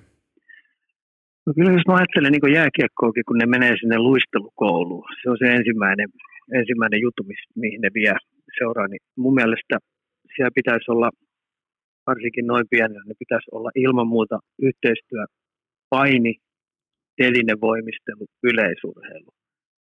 No 1.47 1.53
kyllä 1.55 1.73
jos 1.73 1.87
mä 1.89 1.95
ajattelen 1.95 2.33
niin 2.33 2.55
jääkiekkoakin, 2.55 3.25
kun 3.29 3.39
ne 3.39 3.47
menee 3.47 3.77
sinne 3.81 3.99
luistelukouluun, 3.99 5.05
se 5.23 5.31
on 5.31 5.37
se 5.39 5.55
ensimmäinen, 5.55 6.09
ensimmäinen 6.55 7.01
juttu, 7.01 7.23
mihin 7.55 7.81
ne 7.81 7.89
vie 7.95 8.15
seuraa, 8.59 8.89
niin 8.89 9.03
mun 9.17 9.35
mielestä 9.35 9.75
siellä 10.35 10.59
pitäisi 10.61 10.91
olla, 10.91 11.11
varsinkin 12.07 12.47
noin 12.47 12.67
pienellä, 12.71 13.05
niin 13.07 13.23
pitäisi 13.25 13.49
olla 13.57 13.71
ilman 13.75 14.09
muuta 14.15 14.37
yhteistyö, 14.69 15.25
paini, 15.91 16.35
telinevoimistelu, 17.21 18.25
yleisurheilu. 18.51 19.31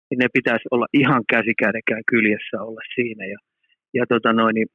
Niin 0.09 0.19
ne 0.19 0.29
pitäisi 0.39 0.67
olla 0.71 0.87
ihan 1.03 1.23
käsikädekään 1.33 2.05
kyljessä 2.11 2.57
olla 2.67 2.83
siinä. 2.95 3.25
Ja, 3.33 3.39
ja 3.99 4.05
tota 4.13 4.33
noin, 4.33 4.55
niin, 4.55 4.69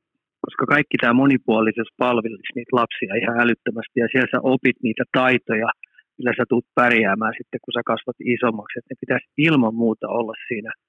koska 0.45 0.65
kaikki 0.65 0.97
tämä 1.01 1.21
monipuolisuus 1.23 1.91
palvelisi 1.97 2.55
niitä 2.55 2.77
lapsia 2.81 3.21
ihan 3.21 3.39
älyttömästi 3.43 3.97
ja 4.03 4.07
siellä 4.11 4.31
sä 4.31 4.39
opit 4.53 4.77
niitä 4.83 5.03
taitoja, 5.17 5.69
millä 6.17 6.33
sä 6.37 6.43
tulet 6.49 6.75
pärjäämään 6.79 7.35
sitten, 7.37 7.59
kun 7.63 7.73
sä 7.75 7.81
kasvat 7.91 8.17
isommaksi. 8.35 8.79
Että 8.79 8.91
ne 8.91 9.03
pitäisi 9.03 9.27
ilman 9.47 9.75
muuta 9.83 10.07
olla 10.19 10.35
siinä– 10.49 10.71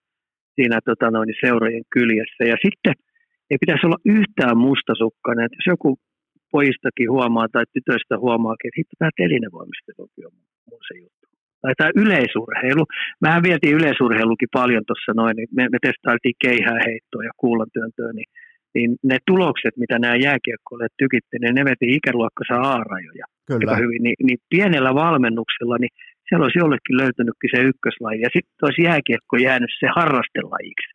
siinä 0.57 0.79
tota 0.85 1.11
noin, 1.11 1.41
seurojen 1.45 1.87
kyljessä. 1.95 2.43
Ja 2.53 2.57
sitten 2.65 2.95
ei 3.51 3.59
pitäisi 3.63 3.87
olla 3.87 4.05
yhtään 4.19 4.57
mustasukkainen, 4.69 5.45
että 5.45 5.59
jos 5.59 5.73
joku 5.75 5.89
pojistakin 6.53 7.11
huomaa 7.17 7.49
tai 7.53 7.65
tytöistä 7.73 8.15
huomaa, 8.25 8.55
että 8.55 8.79
hitto 8.79 8.95
tämä 8.99 9.19
telinevoimistelukin 9.23 10.27
on 10.29 10.35
mun 10.71 10.83
se 10.89 10.95
juttu. 11.03 11.25
Tai 11.63 11.75
tämä 11.77 11.91
yleisurheilu. 12.03 12.85
Mähän 13.25 13.43
vietiin 13.49 13.79
yleisurheilukin 13.81 14.57
paljon 14.61 14.85
tuossa 14.87 15.13
noin, 15.21 15.37
niin 15.37 15.49
me, 15.57 15.63
me 15.75 15.79
testailtiin 15.87 16.37
keihää 16.45 16.81
heittoa 16.87 17.29
ja 17.29 17.35
kuulantyöntöä, 17.43 18.11
niin, 18.13 18.29
niin 18.75 18.91
ne 19.11 19.17
tulokset, 19.27 19.75
mitä 19.83 19.97
nämä 19.99 20.17
jääkiekkoilijat 20.27 20.99
tykitti, 21.03 21.37
niin 21.39 21.55
ne 21.55 21.65
veti 21.71 21.87
ikäluokkansa 21.97 22.55
A-rajoja. 22.73 23.27
Kyllä. 23.51 23.77
Hyvin, 23.83 24.03
niin, 24.07 24.19
niin 24.27 24.39
pienellä 24.55 24.95
valmennuksella, 24.95 25.77
niin 25.81 25.95
siellä 26.29 26.45
olisi 26.45 26.59
jollekin 26.59 26.97
löytynytkin 26.97 27.51
se 27.55 27.61
ykköslaji. 27.71 28.21
Ja 28.21 28.31
sitten 28.33 28.63
olisi 28.67 28.83
jääkiekko 28.83 29.37
jäänyt 29.37 29.71
se 29.81 29.87
harrastelajiksi, 29.97 30.91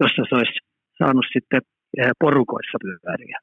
jossa 0.00 0.22
se 0.28 0.34
olisi 0.34 0.58
saanut 0.98 1.26
sitten 1.32 1.60
eh, 1.98 2.10
porukoissa 2.20 2.78
pyöriä. 2.82 3.38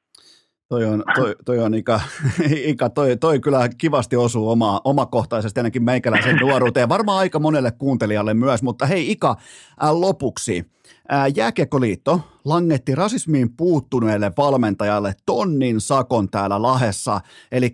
Toi 0.70 0.84
on, 0.84 1.04
toi, 1.14 1.34
toi 1.44 1.58
on 1.58 1.74
Ika, 1.74 2.00
Ika 2.72 2.90
toi, 2.90 3.16
toi 3.16 3.40
kyllä 3.40 3.68
kivasti 3.78 4.16
osuu 4.16 4.50
oma, 4.50 4.80
omakohtaisesti 4.84 5.60
ainakin 5.60 5.82
meikäläisen 5.82 6.36
nuoruuteen. 6.36 6.88
Varmaan 6.88 7.18
aika 7.18 7.38
monelle 7.38 7.72
kuuntelijalle 7.78 8.34
myös, 8.34 8.62
mutta 8.62 8.86
hei 8.86 9.10
Ika, 9.10 9.36
ää, 9.80 10.00
lopuksi. 10.00 10.64
Ää, 11.08 11.26
Jääkiekkoliitto 11.36 12.20
langetti 12.44 12.94
rasismiin 12.94 13.56
puuttuneelle 13.56 14.32
valmentajalle 14.36 15.14
tonnin 15.26 15.80
sakon 15.80 16.28
täällä 16.30 16.62
Lahessa. 16.62 17.20
Eli 17.52 17.70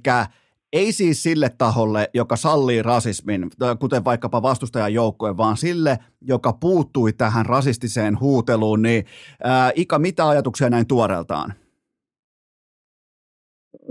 ei 0.76 0.92
siis 0.92 1.22
sille 1.22 1.48
taholle, 1.58 2.10
joka 2.14 2.36
sallii 2.36 2.82
rasismin, 2.82 3.50
kuten 3.78 4.04
vaikkapa 4.04 4.42
vastustajan 4.42 4.94
joukkojen, 4.94 5.36
vaan 5.36 5.56
sille, 5.56 5.98
joka 6.22 6.52
puuttui 6.52 7.12
tähän 7.12 7.46
rasistiseen 7.46 8.20
huuteluun. 8.20 8.82
Niin, 8.82 9.04
ää, 9.44 9.70
Ika, 9.74 9.98
mitä 9.98 10.28
ajatuksia 10.28 10.70
näin 10.70 10.86
tuoreeltaan? 10.86 11.52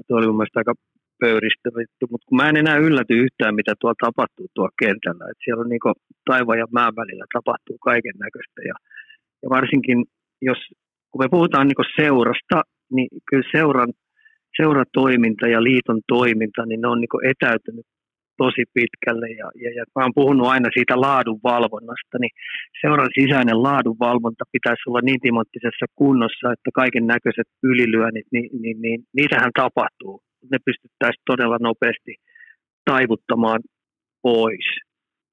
Se 0.07 0.13
oli 0.13 0.27
mun 0.27 0.37
mielestä 0.37 0.59
aika 0.59 0.73
pöyristä 1.19 1.69
mutta 2.11 2.25
kun 2.27 2.37
mä 2.37 2.49
en 2.49 2.57
enää 2.57 2.77
ylläty 2.77 3.13
yhtään, 3.25 3.55
mitä 3.55 3.73
tuolla 3.79 4.05
tapahtuu 4.05 4.47
tuolla 4.53 4.79
kentällä. 4.83 5.25
Et 5.31 5.37
siellä 5.43 5.61
on 5.61 5.69
niinku 5.69 5.91
taivaan 6.29 6.59
ja 6.59 6.67
maan 6.71 6.95
välillä 6.95 7.25
tapahtuu 7.33 7.77
kaiken 7.77 8.17
näköistä. 8.19 8.61
Ja, 8.69 8.75
ja 9.43 9.49
varsinkin, 9.49 10.05
jos 10.41 10.57
kun 11.11 11.23
me 11.23 11.27
puhutaan 11.31 11.67
niinku 11.67 11.83
seurasta, 12.01 12.57
niin 12.95 13.09
kyllä 13.29 13.49
seuran 13.51 13.93
seuratoiminta 14.61 15.47
ja 15.47 15.63
liiton 15.63 16.01
toiminta, 16.07 16.65
niin 16.65 16.81
ne 16.81 16.87
on 16.87 17.01
niin 17.01 17.29
etäytynyt 17.31 17.85
tosi 18.37 18.63
pitkälle. 18.73 19.29
Ja, 19.29 19.47
ja, 19.63 19.69
ja 19.77 19.83
mä 19.95 20.03
oon 20.03 20.19
puhunut 20.21 20.47
aina 20.47 20.69
siitä 20.73 21.01
laadunvalvonnasta, 21.01 22.15
niin 22.21 22.33
seuran 22.81 23.09
sisäinen 23.19 23.63
laadunvalvonta 23.63 24.43
pitäisi 24.51 24.83
olla 24.87 25.01
niin 25.03 25.21
timanttisessa 25.21 25.85
kunnossa, 25.95 26.51
että 26.53 26.69
kaiken 26.81 27.07
näköiset 27.07 27.47
ylilyönnit, 27.63 28.27
niin, 28.31 28.49
niin, 28.61 28.81
niin, 28.81 28.99
niitähän 29.17 29.51
tapahtuu. 29.61 30.21
Ne 30.51 30.57
pystyttäisiin 30.65 31.23
todella 31.31 31.57
nopeasti 31.61 32.13
taivuttamaan 32.85 33.61
pois, 34.21 34.65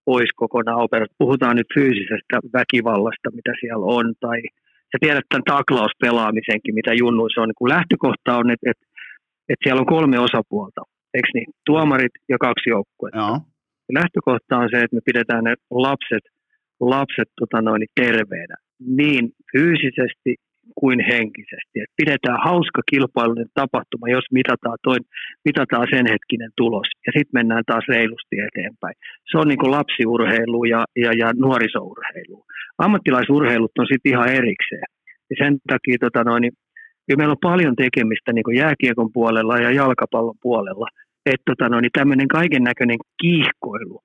pois 0.04 0.30
kokonaan 0.36 0.82
operat. 0.84 1.18
Puhutaan 1.18 1.56
nyt 1.56 1.70
fyysisestä 1.74 2.36
väkivallasta, 2.58 3.28
mitä 3.38 3.52
siellä 3.60 3.86
on, 3.98 4.14
tai 4.20 4.38
sä 4.92 4.96
tiedät 5.00 5.26
tämän 5.28 5.50
taklauspelaamisenkin, 5.54 6.74
mitä 6.74 6.92
junnuissa 7.02 7.40
on. 7.40 7.48
Niin 7.48 7.60
kun 7.60 7.74
lähtökohta 7.76 8.36
on, 8.40 8.50
että, 8.50 8.70
että 8.70 8.86
että 9.48 9.62
siellä 9.64 9.80
on 9.80 9.94
kolme 9.96 10.18
osapuolta, 10.18 10.82
eikö 11.14 11.28
niin? 11.34 11.50
Tuomarit 11.66 12.14
ja 12.28 12.38
kaksi 12.38 12.70
joukkuetta. 12.70 13.18
Joo. 13.18 13.38
Lähtökohta 13.92 14.58
on 14.58 14.68
se, 14.70 14.76
että 14.80 14.96
me 14.96 15.00
pidetään 15.04 15.44
ne 15.44 15.54
lapset, 15.70 16.24
lapset 16.80 17.28
tota 17.40 17.62
noin, 17.62 17.82
terveenä 18.00 18.56
niin 18.86 19.24
fyysisesti 19.52 20.34
kuin 20.80 21.00
henkisesti. 21.12 21.76
Et 21.82 21.92
pidetään 21.96 22.40
hauska 22.44 22.82
kilpailullinen 22.90 23.54
tapahtuma, 23.54 24.14
jos 24.16 24.26
mitataan, 24.32 24.78
toi, 24.82 24.98
mitataan 25.44 25.86
sen 25.94 26.06
hetkinen 26.12 26.50
tulos. 26.56 26.88
Ja 27.06 27.12
sitten 27.16 27.38
mennään 27.38 27.64
taas 27.66 27.84
reilusti 27.88 28.36
eteenpäin. 28.48 28.94
Se 29.30 29.38
on 29.38 29.48
niin 29.48 29.74
lapsiurheilu 29.78 30.64
ja, 30.64 30.84
ja, 30.96 31.12
ja 31.12 31.28
nuorisourheilu. 31.44 32.44
Ammattilaisurheilut 32.78 33.78
on 33.78 33.86
sitten 33.92 34.12
ihan 34.12 34.28
erikseen. 34.28 34.88
Ja 35.30 35.36
sen 35.42 35.58
takia 35.72 35.96
tota 36.00 36.24
noin, 36.24 36.44
kyllä 37.06 37.18
meillä 37.18 37.32
on 37.32 37.50
paljon 37.50 37.76
tekemistä 37.76 38.32
niin 38.32 38.44
kuin 38.44 38.56
jääkiekon 38.56 39.12
puolella 39.12 39.58
ja 39.58 39.70
jalkapallon 39.70 40.34
puolella. 40.42 40.86
Että 41.26 41.42
tota, 41.46 41.68
no, 41.68 41.80
niin 41.80 41.90
tämmöinen 41.98 42.28
kaiken 42.28 42.62
näköinen 42.62 42.98
kiihkoilu 43.22 44.00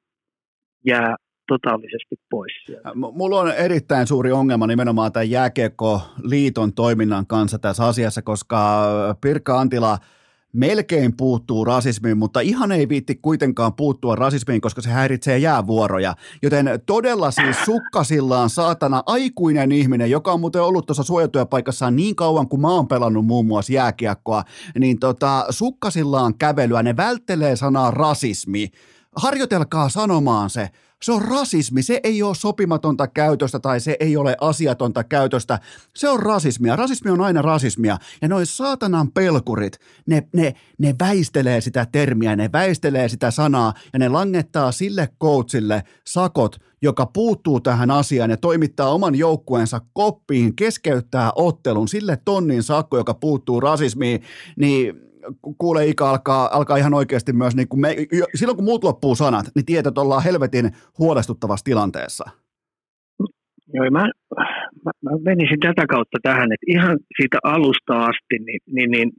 jää 0.85 1.15
totaalisesti 1.47 2.15
pois 2.29 2.53
sieltä. 2.65 2.91
Mulla 2.95 3.39
on 3.39 3.51
erittäin 3.51 4.07
suuri 4.07 4.31
ongelma 4.31 4.67
nimenomaan 4.67 5.11
tämän 5.11 5.29
jääkiekko-liiton 5.29 6.73
toiminnan 6.73 7.27
kanssa 7.27 7.59
tässä 7.59 7.85
asiassa, 7.85 8.21
koska 8.21 8.85
Pirkka 9.21 9.59
Antila– 9.59 9.97
melkein 10.53 11.17
puuttuu 11.17 11.65
rasismiin, 11.65 12.17
mutta 12.17 12.39
ihan 12.39 12.71
ei 12.71 12.89
viitti 12.89 13.15
kuitenkaan 13.15 13.73
puuttua 13.73 14.15
rasismiin, 14.15 14.61
koska 14.61 14.81
se 14.81 14.89
häiritsee 14.89 15.37
jäävuoroja. 15.37 16.15
Joten 16.41 16.69
todella 16.85 17.31
siis 17.31 17.57
sukkasillaan 17.65 18.49
saatana 18.49 19.03
aikuinen 19.05 19.71
ihminen, 19.71 20.11
joka 20.11 20.31
on 20.31 20.39
muuten 20.39 20.61
ollut 20.61 20.85
tuossa 20.85 21.03
suojatyöpaikassa 21.03 21.91
niin 21.91 22.15
kauan 22.15 22.47
kuin 22.47 22.61
mä 22.61 22.69
oon 22.69 22.87
pelannut 22.87 23.25
muun 23.25 23.45
muassa 23.45 23.73
jääkiekkoa, 23.73 24.43
niin 24.79 24.99
tota, 24.99 25.45
sukkasillaan 25.49 26.37
kävelyä, 26.37 26.83
ne 26.83 26.97
välttelee 26.97 27.55
sanaa 27.55 27.91
rasismi. 27.91 28.71
Harjoitelkaa 29.15 29.89
sanomaan 29.89 30.49
se 30.49 30.69
se 31.01 31.11
on 31.11 31.21
rasismi, 31.21 31.83
se 31.83 31.99
ei 32.03 32.23
ole 32.23 32.35
sopimatonta 32.35 33.07
käytöstä 33.07 33.59
tai 33.59 33.79
se 33.79 33.97
ei 33.99 34.17
ole 34.17 34.37
asiatonta 34.41 35.03
käytöstä. 35.03 35.59
Se 35.95 36.09
on 36.09 36.19
rasismia. 36.19 36.75
Rasismi 36.75 37.11
on 37.11 37.21
aina 37.21 37.41
rasismia. 37.41 37.97
Ja 38.21 38.27
noin 38.27 38.45
saatanan 38.45 39.11
pelkurit, 39.11 39.79
ne, 40.07 40.27
ne, 40.33 40.53
ne 40.77 40.95
väistelee 40.99 41.61
sitä 41.61 41.87
termiä, 41.91 42.35
ne 42.35 42.49
väistelee 42.53 43.09
sitä 43.09 43.31
sanaa 43.31 43.73
ja 43.93 43.99
ne 43.99 44.09
langettaa 44.09 44.71
sille 44.71 45.09
coachille 45.21 45.83
sakot, 46.07 46.57
joka 46.81 47.05
puuttuu 47.05 47.59
tähän 47.59 47.91
asiaan 47.91 48.29
ja 48.29 48.37
toimittaa 48.37 48.93
oman 48.93 49.15
joukkueensa 49.15 49.81
koppiin, 49.93 50.55
keskeyttää 50.55 51.31
ottelun 51.35 51.87
sille 51.87 52.17
tonnin 52.25 52.63
sakko, 52.63 52.97
joka 52.97 53.13
puuttuu 53.13 53.59
rasismiin, 53.59 54.21
niin 54.55 55.06
kuule 55.57 55.87
Ika 55.87 56.09
alkaa, 56.09 56.49
alkaa 56.51 56.77
ihan 56.77 56.93
oikeasti 56.93 57.33
myös, 57.33 57.55
niin 57.55 57.67
kuin 57.67 57.79
me, 57.79 57.95
silloin 58.35 58.55
kun 58.55 58.65
muut 58.65 58.83
loppuu 58.83 59.15
sanat, 59.15 59.45
niin 59.55 59.65
tietää, 59.65 59.89
että 59.89 60.01
ollaan 60.01 60.23
helvetin 60.23 60.71
huolestuttavassa 60.99 61.63
tilanteessa. 61.63 62.29
Joo, 63.73 63.91
mä, 63.91 64.03
mä, 64.85 64.91
mä 65.05 65.11
menisin 65.25 65.59
tätä 65.59 65.85
kautta 65.89 66.17
tähän, 66.23 66.51
että 66.51 66.65
ihan 66.67 66.97
siitä 67.21 67.37
alusta 67.43 68.05
asti 68.05 68.35
niin, 68.45 68.61
niin, 68.65 68.91
niin 68.91 69.11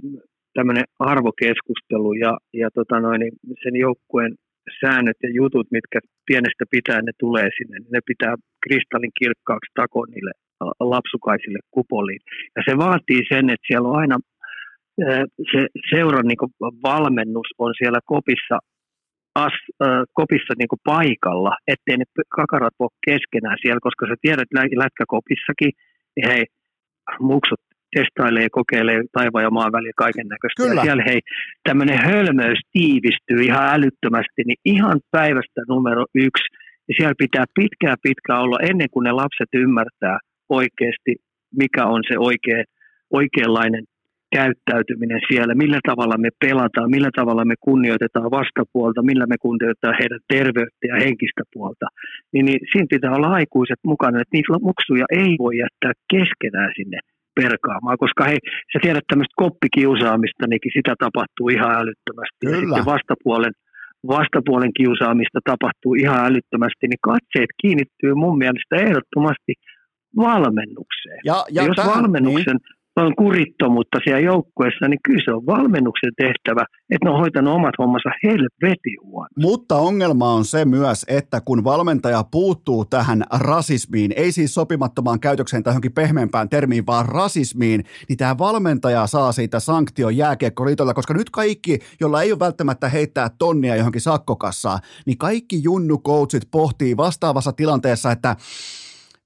tämmöinen 0.54 0.84
arvokeskustelu 0.98 2.12
ja, 2.12 2.38
ja 2.52 2.68
tota 2.74 3.00
noin, 3.00 3.20
niin 3.20 3.32
sen 3.62 3.76
joukkueen 3.76 4.34
säännöt 4.80 5.16
ja 5.22 5.30
jutut, 5.40 5.66
mitkä 5.70 5.98
pienestä 6.26 6.64
pitää 6.70 7.02
ne 7.02 7.12
tulee 7.18 7.48
sinne, 7.58 7.78
niin 7.78 7.92
ne 7.92 8.00
pitää 8.06 8.34
kristallin 8.64 9.14
kirkkaaksi 9.20 9.70
takoon 9.74 10.08
niille 10.10 10.32
lapsukaisille 10.80 11.60
kupoliin. 11.70 12.20
Ja 12.56 12.62
se 12.68 12.72
vaatii 12.78 13.22
sen, 13.32 13.50
että 13.50 13.66
siellä 13.66 13.88
on 13.88 13.98
aina 14.02 14.18
se 15.52 15.60
seuran 15.90 16.26
niin 16.26 16.72
valmennus 16.82 17.48
on 17.58 17.72
siellä 17.78 18.00
kopissa, 18.04 18.58
as, 19.34 19.56
äh, 19.84 20.02
kopissa 20.12 20.54
niin 20.58 20.84
paikalla, 20.84 21.52
ettei 21.72 21.96
ne 21.96 22.04
kakarat 22.36 22.76
ole 22.78 22.98
keskenään 23.08 23.58
siellä, 23.62 23.80
koska 23.82 24.06
sä 24.06 24.14
tiedät 24.20 24.48
lätkäkopissakin, 24.82 25.72
niin 26.16 26.28
hei, 26.30 26.44
muksut 27.20 27.60
testailee, 27.96 28.48
kokeilee 28.58 29.00
taivaan 29.12 29.44
ja 29.44 29.50
maan 29.50 29.72
väliä 29.72 29.92
kaiken 29.96 30.28
näköistä. 30.28 30.74
Ja 30.74 30.82
siellä 30.82 31.04
hei, 31.06 31.20
tämmöinen 31.68 31.98
hölmöys 32.10 32.60
tiivistyy 32.72 33.40
ihan 33.42 33.68
älyttömästi, 33.76 34.42
niin 34.46 34.60
ihan 34.64 34.98
päivästä 35.10 35.60
numero 35.68 36.04
yksi. 36.14 36.46
Ja 36.88 36.94
siellä 36.96 37.14
pitää 37.18 37.44
pitkää 37.54 37.94
pitkää 38.02 38.40
olla 38.40 38.58
ennen 38.70 38.90
kuin 38.92 39.04
ne 39.04 39.12
lapset 39.12 39.48
ymmärtää 39.54 40.18
oikeasti, 40.48 41.12
mikä 41.56 41.82
on 41.86 42.02
se 42.08 42.14
oikea, 42.18 42.64
oikeanlainen 43.10 43.84
käyttäytyminen 44.36 45.20
siellä, 45.28 45.54
millä 45.54 45.80
tavalla 45.90 46.16
me 46.18 46.30
pelataan, 46.44 46.90
millä 46.90 47.10
tavalla 47.16 47.44
me 47.44 47.54
kunnioitetaan 47.60 48.30
vastapuolta, 48.30 49.02
millä 49.02 49.26
me 49.26 49.36
kunnioitetaan 49.40 49.98
heidän 50.00 50.20
terveyttä 50.34 50.84
ja 50.92 50.96
henkistä 51.04 51.42
puolta, 51.52 51.86
niin, 52.32 52.44
niin 52.46 52.60
siinä 52.72 52.86
pitää 52.90 53.16
olla 53.16 53.28
aikuiset 53.28 53.80
mukana, 53.84 54.20
että 54.20 54.34
niitä 54.36 54.66
muksuja 54.70 55.06
ei 55.22 55.36
voi 55.38 55.54
jättää 55.64 55.92
keskenään 56.14 56.72
sinne 56.76 56.98
perkaamaan, 57.40 57.98
koska 58.04 58.24
hei, 58.24 58.38
sä 58.72 58.78
tiedät 58.82 59.06
tämmöistä 59.08 59.40
koppikiusaamista, 59.44 60.44
niin 60.46 60.76
sitä 60.78 60.94
tapahtuu 61.04 61.48
ihan 61.56 61.72
älyttömästi. 61.82 62.42
Kyllä. 62.44 62.56
Ja 62.56 62.60
sitten 62.60 62.92
vastapuolen, 62.94 63.54
vastapuolen 64.16 64.72
kiusaamista 64.80 65.40
tapahtuu 65.52 65.94
ihan 66.04 66.20
älyttömästi, 66.28 66.84
niin 66.88 67.06
katseet 67.10 67.50
kiinnittyy 67.62 68.12
mun 68.22 68.38
mielestä 68.42 68.74
ehdottomasti 68.86 69.52
valmennukseen. 70.16 71.20
Ja, 71.24 71.34
ja, 71.34 71.62
ja 71.62 71.68
jos 71.68 71.76
tähän, 71.76 71.94
valmennuksen, 71.94 72.56
niin 72.56 72.77
on 73.02 73.16
kurittomuutta 73.16 73.98
siellä 74.04 74.20
joukkueessa, 74.20 74.88
niin 74.88 75.00
kyllä 75.04 75.22
se 75.24 75.32
on 75.32 75.46
valmennuksen 75.46 76.12
tehtävä, 76.16 76.64
että 76.90 77.04
ne 77.04 77.10
on 77.10 77.18
hoitanut 77.18 77.54
omat 77.54 77.74
hommansa 77.78 78.10
helvetin 78.22 78.96
huono. 79.04 79.28
Mutta 79.38 79.76
ongelma 79.76 80.32
on 80.32 80.44
se 80.44 80.64
myös, 80.64 81.04
että 81.08 81.40
kun 81.40 81.64
valmentaja 81.64 82.24
puuttuu 82.30 82.84
tähän 82.84 83.24
rasismiin, 83.38 84.12
ei 84.16 84.32
siis 84.32 84.54
sopimattomaan 84.54 85.20
käytökseen 85.20 85.62
tai 85.62 85.70
johonkin 85.70 85.92
pehmeämpään 85.92 86.48
termiin, 86.48 86.86
vaan 86.86 87.06
rasismiin, 87.06 87.84
niin 88.08 88.16
tämä 88.16 88.38
valmentaja 88.38 89.06
saa 89.06 89.32
siitä 89.32 89.60
sanktio 89.60 90.08
jääkiekkoliitolta, 90.08 90.94
koska 90.94 91.14
nyt 91.14 91.30
kaikki, 91.30 91.78
jolla 92.00 92.22
ei 92.22 92.32
ole 92.32 92.38
välttämättä 92.38 92.88
heittää 92.88 93.28
tonnia 93.38 93.76
johonkin 93.76 94.00
sakkokassaan, 94.00 94.78
niin 95.06 95.18
kaikki 95.18 95.62
junnu 95.62 95.98
coachit 95.98 96.42
pohtii 96.50 96.96
vastaavassa 96.96 97.52
tilanteessa, 97.52 98.12
että 98.12 98.36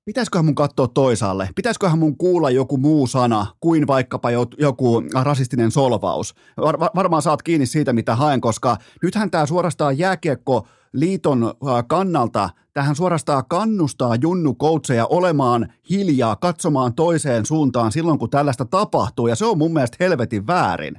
pitäisiköhän 0.04 0.44
mun 0.44 0.54
katsoa 0.54 0.88
toisaalle? 0.88 1.48
Pitäisiköhän 1.56 1.98
mun 1.98 2.16
kuulla 2.16 2.50
joku 2.50 2.76
muu 2.76 3.06
sana 3.06 3.46
kuin 3.60 3.86
vaikkapa 3.86 4.30
joku 4.58 5.02
rasistinen 5.22 5.70
solvaus? 5.70 6.34
Var- 6.56 6.78
varmaan 6.94 7.22
saat 7.22 7.42
kiinni 7.42 7.66
siitä, 7.66 7.92
mitä 7.92 8.16
haen, 8.16 8.40
koska 8.40 8.76
nythän 9.02 9.30
tämä 9.30 9.46
suorastaan 9.46 9.98
jääkiekko 9.98 10.66
liiton 10.92 11.54
kannalta, 11.86 12.50
tähän 12.72 12.96
suorastaan 12.96 13.44
kannustaa 13.48 14.16
junnu 14.22 14.54
coacheja 14.54 15.06
olemaan 15.06 15.72
hiljaa, 15.90 16.36
katsomaan 16.36 16.94
toiseen 16.94 17.46
suuntaan 17.46 17.92
silloin, 17.92 18.18
kun 18.18 18.30
tällaista 18.30 18.64
tapahtuu, 18.64 19.26
ja 19.26 19.36
se 19.36 19.44
on 19.44 19.58
mun 19.58 19.72
mielestä 19.72 19.96
helvetin 20.00 20.46
väärin. 20.46 20.94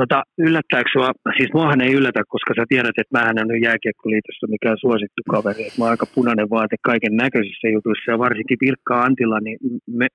Tota, 0.00 0.22
yllättääkö 0.38 0.88
sua, 0.92 1.10
siis 1.36 1.50
muahan 1.54 1.80
ei 1.80 1.92
yllätä, 1.98 2.22
koska 2.34 2.52
sä 2.56 2.64
tiedät, 2.68 2.96
että 2.98 3.18
mä 3.18 3.30
en 3.30 3.52
ole 3.52 3.66
jääkiekkoliitossa 3.68 4.52
mikään 4.54 4.78
suosittu 4.80 5.22
kaveri. 5.30 5.62
Että 5.66 5.78
mä 5.78 5.84
oon 5.84 5.90
aika 5.90 6.12
punainen 6.14 6.50
vaate 6.50 6.76
kaiken 6.90 7.14
näköisissä 7.24 7.68
jutuissa 7.68 8.10
ja 8.10 8.18
varsinkin 8.18 8.62
Pirkka 8.64 9.02
Antila, 9.02 9.40
niin 9.40 9.58
me, 9.98 10.06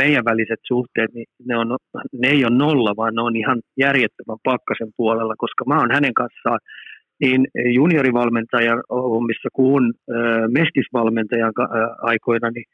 meidän 0.00 0.24
väliset 0.24 0.60
suhteet, 0.72 1.10
niin 1.14 1.26
ne, 1.48 1.54
on, 1.56 1.76
ne 2.22 2.28
ei 2.28 2.44
ole 2.44 2.56
nolla, 2.64 2.92
vaan 2.96 3.14
ne 3.14 3.22
on 3.22 3.36
ihan 3.36 3.58
järjettömän 3.76 4.40
pakkasen 4.50 4.90
puolella, 4.96 5.34
koska 5.38 5.64
mä 5.64 5.78
oon 5.78 5.94
hänen 5.96 6.14
kanssaan 6.14 6.60
niin 7.20 7.40
juniorivalmentajan 7.80 8.82
hommissa 8.90 9.48
kuin 9.52 9.92
mestisvalmentajan 10.58 11.52
aikoina, 12.02 12.50
niin 12.50 12.64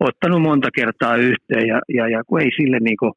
ottanut 0.00 0.42
monta 0.42 0.68
kertaa 0.74 1.16
yhteen 1.16 1.66
ja, 1.68 1.80
ja, 1.98 2.08
ja 2.08 2.22
kun 2.26 2.40
ei 2.40 2.50
sille 2.56 2.78
niin 2.80 2.96
kuin, 2.96 3.12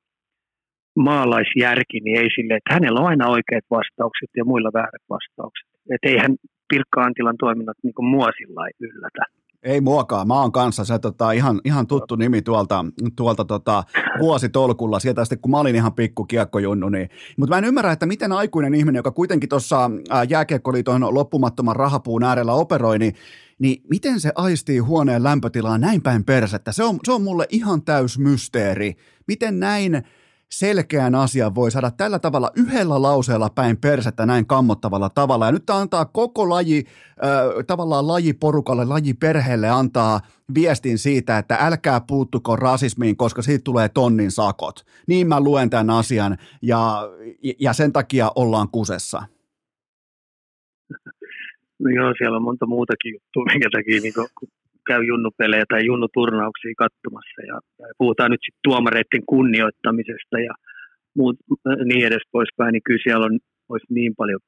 maalaisjärki, 0.97 1.99
niin 1.99 2.17
ei 2.21 2.29
sille, 2.35 2.53
että 2.55 2.73
hänellä 2.73 2.99
on 2.99 3.07
aina 3.07 3.27
oikeat 3.27 3.65
vastaukset 3.69 4.29
ja 4.37 4.45
muilla 4.45 4.71
väärät 4.73 5.05
vastaukset. 5.09 5.67
Että 5.93 6.07
eihän 6.09 6.35
Pirkka 6.69 7.03
Antilan 7.03 7.37
toiminnat 7.39 7.77
niin 7.83 7.93
mua 7.99 8.29
sillä 8.37 8.69
yllätä. 8.79 9.23
Ei 9.63 9.81
muokaan, 9.81 10.27
mä 10.27 10.41
oon 10.41 10.51
kanssa 10.51 10.85
se 10.85 10.99
tota, 10.99 11.31
ihan, 11.31 11.61
ihan 11.65 11.87
tuttu 11.87 12.15
nimi 12.15 12.41
tuolta, 12.41 12.85
tuolta 13.15 13.45
tota, 13.45 13.83
vuositolkulla, 14.19 14.99
sieltä 14.99 15.25
sitten 15.25 15.41
kun 15.41 15.51
mä 15.51 15.59
olin 15.59 15.75
ihan 15.75 15.93
pikku 15.93 16.25
kiekkojunnu. 16.25 16.89
Niin. 16.89 17.09
Mutta 17.37 17.55
mä 17.55 17.57
en 17.57 17.65
ymmärrä, 17.65 17.91
että 17.91 18.05
miten 18.05 18.31
aikuinen 18.31 18.75
ihminen, 18.75 18.99
joka 18.99 19.11
kuitenkin 19.11 19.49
tuossa 19.49 19.91
jääkiekkoliiton 20.29 21.13
loppumattoman 21.13 21.75
rahapuun 21.75 22.23
äärellä 22.23 22.53
operoi, 22.53 22.99
niin, 22.99 23.13
niin 23.59 23.81
miten 23.89 24.19
se 24.19 24.31
aistii 24.35 24.79
huoneen 24.79 25.23
lämpötilaa 25.23 25.77
näin 25.77 26.01
päin 26.01 26.23
persettä? 26.23 26.71
Se 26.71 26.83
on, 26.83 26.99
se 27.03 27.11
on 27.11 27.21
mulle 27.21 27.45
ihan 27.49 27.81
täys 27.81 28.19
mysteeri. 28.19 28.93
Miten 29.27 29.59
näin 29.59 30.03
selkeän 30.51 31.15
asian 31.15 31.55
voi 31.55 31.71
saada 31.71 31.91
tällä 31.91 32.19
tavalla 32.19 32.51
yhdellä 32.55 33.01
lauseella 33.01 33.49
päin 33.49 33.77
persettä 33.77 34.25
näin 34.25 34.45
kammottavalla 34.45 35.09
tavalla. 35.09 35.45
Ja 35.45 35.51
nyt 35.51 35.65
tämä 35.65 35.79
antaa 35.79 36.05
koko 36.05 36.49
laji, 36.49 36.83
äh, 37.23 37.65
tavallaan 37.67 38.07
lajiporukalle, 38.07 38.85
lajiperheelle 38.85 39.69
antaa 39.69 40.19
viestin 40.55 40.97
siitä, 40.97 41.37
että 41.37 41.57
älkää 41.59 42.01
puuttuko 42.07 42.55
rasismiin, 42.55 43.17
koska 43.17 43.41
siitä 43.41 43.63
tulee 43.63 43.89
tonnin 43.89 44.31
sakot. 44.31 44.85
Niin 45.07 45.27
mä 45.27 45.41
luen 45.41 45.69
tämän 45.69 45.89
asian 45.89 46.37
ja, 46.61 47.09
ja 47.59 47.73
sen 47.73 47.93
takia 47.93 48.31
ollaan 48.35 48.69
kusessa. 48.69 49.23
No 51.79 51.89
joo, 51.89 52.13
siellä 52.17 52.37
on 52.37 52.43
monta 52.43 52.65
muutakin 52.65 53.13
juttua, 53.13 53.45
minkä 53.45 53.69
takia 53.71 54.01
niin 54.01 54.13
käy 54.87 55.01
junnupelejä 55.11 55.65
tai 55.69 55.85
junnuturnauksia 55.85 56.81
katsomassa. 56.83 57.41
Ja, 57.51 57.57
ja 57.79 57.87
puhutaan 57.97 58.31
nyt 58.31 58.43
sitten 58.45 58.65
tuomareiden 58.67 59.23
kunnioittamisesta 59.33 60.39
ja 60.47 60.53
muut, 61.17 61.35
niin 61.89 62.07
edes 62.07 62.25
poispäin, 62.31 62.71
niin 62.73 62.85
kyllä 62.87 63.03
siellä 63.03 63.25
on, 63.25 63.39
olisi 63.69 63.87
niin 63.89 64.13
paljon 64.15 64.39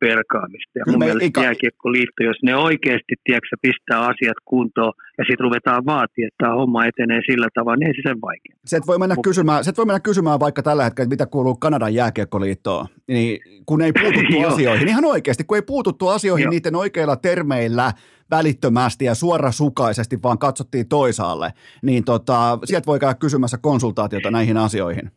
perkaamista. 0.00 0.78
Ja 0.78 0.84
mun 0.86 0.98
me 0.98 1.04
mielestä 1.04 1.40
jääkiekkoliitto, 1.40 2.22
jos 2.22 2.36
ne 2.42 2.56
oikeasti 2.56 3.14
tiedätkö, 3.24 3.56
pistää 3.62 4.00
asiat 4.00 4.36
kuntoon 4.44 4.92
ja 5.18 5.24
sitten 5.24 5.44
ruvetaan 5.44 5.86
vaatia, 5.86 6.26
että 6.26 6.36
tämä 6.38 6.54
homma 6.54 6.86
etenee 6.86 7.20
sillä 7.30 7.48
tavalla, 7.54 7.76
niin 7.76 7.88
ei 7.88 7.94
se 7.94 8.08
sen 8.08 8.20
vaikea. 8.20 8.56
Se 8.64 8.76
et 8.76 8.86
voi 8.86 8.98
mennä 8.98 9.16
kysymään, 9.22 9.64
se 9.64 9.70
et 9.70 9.76
voi 9.76 9.86
mennä 9.86 10.00
kysymään 10.00 10.40
vaikka 10.40 10.62
tällä 10.62 10.84
hetkellä, 10.84 11.04
että 11.04 11.12
mitä 11.12 11.26
kuuluu 11.26 11.54
Kanadan 11.54 11.94
jääkiekkoliittoon, 11.94 12.86
niin 13.08 13.40
kun 13.66 13.82
ei 13.82 13.92
puututtu 14.02 14.40
asioihin, 14.46 14.88
ihan 14.88 15.04
oikeasti, 15.04 15.44
kun 15.44 15.56
ei 15.56 15.62
puututtu 15.62 16.08
asioihin 16.08 16.44
Joo. 16.44 16.50
niiden 16.50 16.76
oikeilla 16.76 17.16
termeillä 17.16 17.92
välittömästi 18.30 19.04
ja 19.04 19.14
suorasukaisesti, 19.14 20.22
vaan 20.22 20.38
katsottiin 20.38 20.88
toisaalle, 20.88 21.52
niin 21.82 22.04
tota, 22.04 22.58
sieltä 22.64 22.86
voi 22.86 22.98
käydä 22.98 23.14
kysymässä 23.14 23.58
konsultaatiota 23.58 24.30
näihin 24.30 24.56
asioihin. 24.56 25.10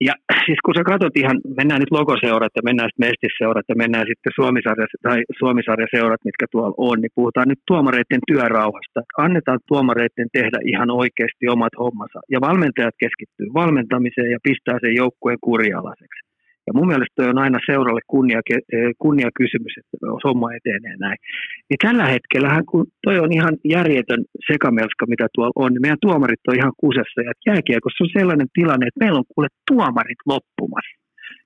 Ja 0.00 0.14
siis 0.46 0.60
kun 0.64 0.74
sä 0.76 0.84
katsot 0.84 1.16
ihan, 1.16 1.40
mennään 1.56 1.80
nyt 1.80 1.96
logoseurat 1.98 2.52
ja 2.56 2.62
mennään 2.68 2.88
sitten 2.88 3.06
mestiseurat 3.06 3.66
ja 3.68 3.76
mennään 3.82 4.06
sitten 4.10 4.32
Suomisarja, 4.38 4.86
tai 5.02 5.18
Suomisarjaseurat, 5.38 6.24
mitkä 6.24 6.46
tuolla 6.52 6.74
on, 6.88 7.00
niin 7.00 7.16
puhutaan 7.18 7.48
nyt 7.48 7.62
tuomareiden 7.66 8.22
työrauhasta. 8.28 9.00
Että 9.00 9.22
Annetaan 9.26 9.60
tuomareiden 9.68 10.28
tehdä 10.32 10.58
ihan 10.72 10.90
oikeasti 10.90 11.44
omat 11.48 11.74
hommansa. 11.78 12.18
Ja 12.34 12.38
valmentajat 12.40 12.96
keskittyy 13.02 13.48
valmentamiseen 13.60 14.30
ja 14.30 14.38
pistää 14.48 14.78
sen 14.80 14.94
joukkueen 15.02 15.38
kurialaiseksi. 15.48 16.23
Ja 16.66 16.72
mun 16.76 16.88
mielestä 16.92 17.30
on 17.32 17.38
aina 17.44 17.58
seuralle 17.70 18.02
kunnia, 18.06 18.40
kunnia 19.04 19.30
kysymys, 19.40 19.74
että 19.80 19.96
homma 20.24 20.48
etenee 20.58 20.96
näin. 21.04 21.18
Niin 21.68 21.80
tällä 21.86 22.06
hetkellähän, 22.14 22.64
kun 22.70 22.86
toi 23.06 23.16
on 23.24 23.32
ihan 23.38 23.54
järjetön 23.76 24.22
sekamelska, 24.48 25.04
mitä 25.12 25.26
tuolla 25.34 25.58
on, 25.62 25.70
niin 25.72 25.84
meidän 25.84 26.04
tuomarit 26.06 26.48
on 26.48 26.56
ihan 26.60 26.74
kusessa. 26.82 27.20
Ja 27.26 27.32
jääkiekossa 27.48 28.04
on 28.04 28.16
sellainen 28.18 28.48
tilanne, 28.58 28.84
että 28.86 29.02
meillä 29.04 29.18
on 29.18 29.30
kuule 29.34 29.48
tuomarit 29.70 30.20
loppumassa. 30.32 30.94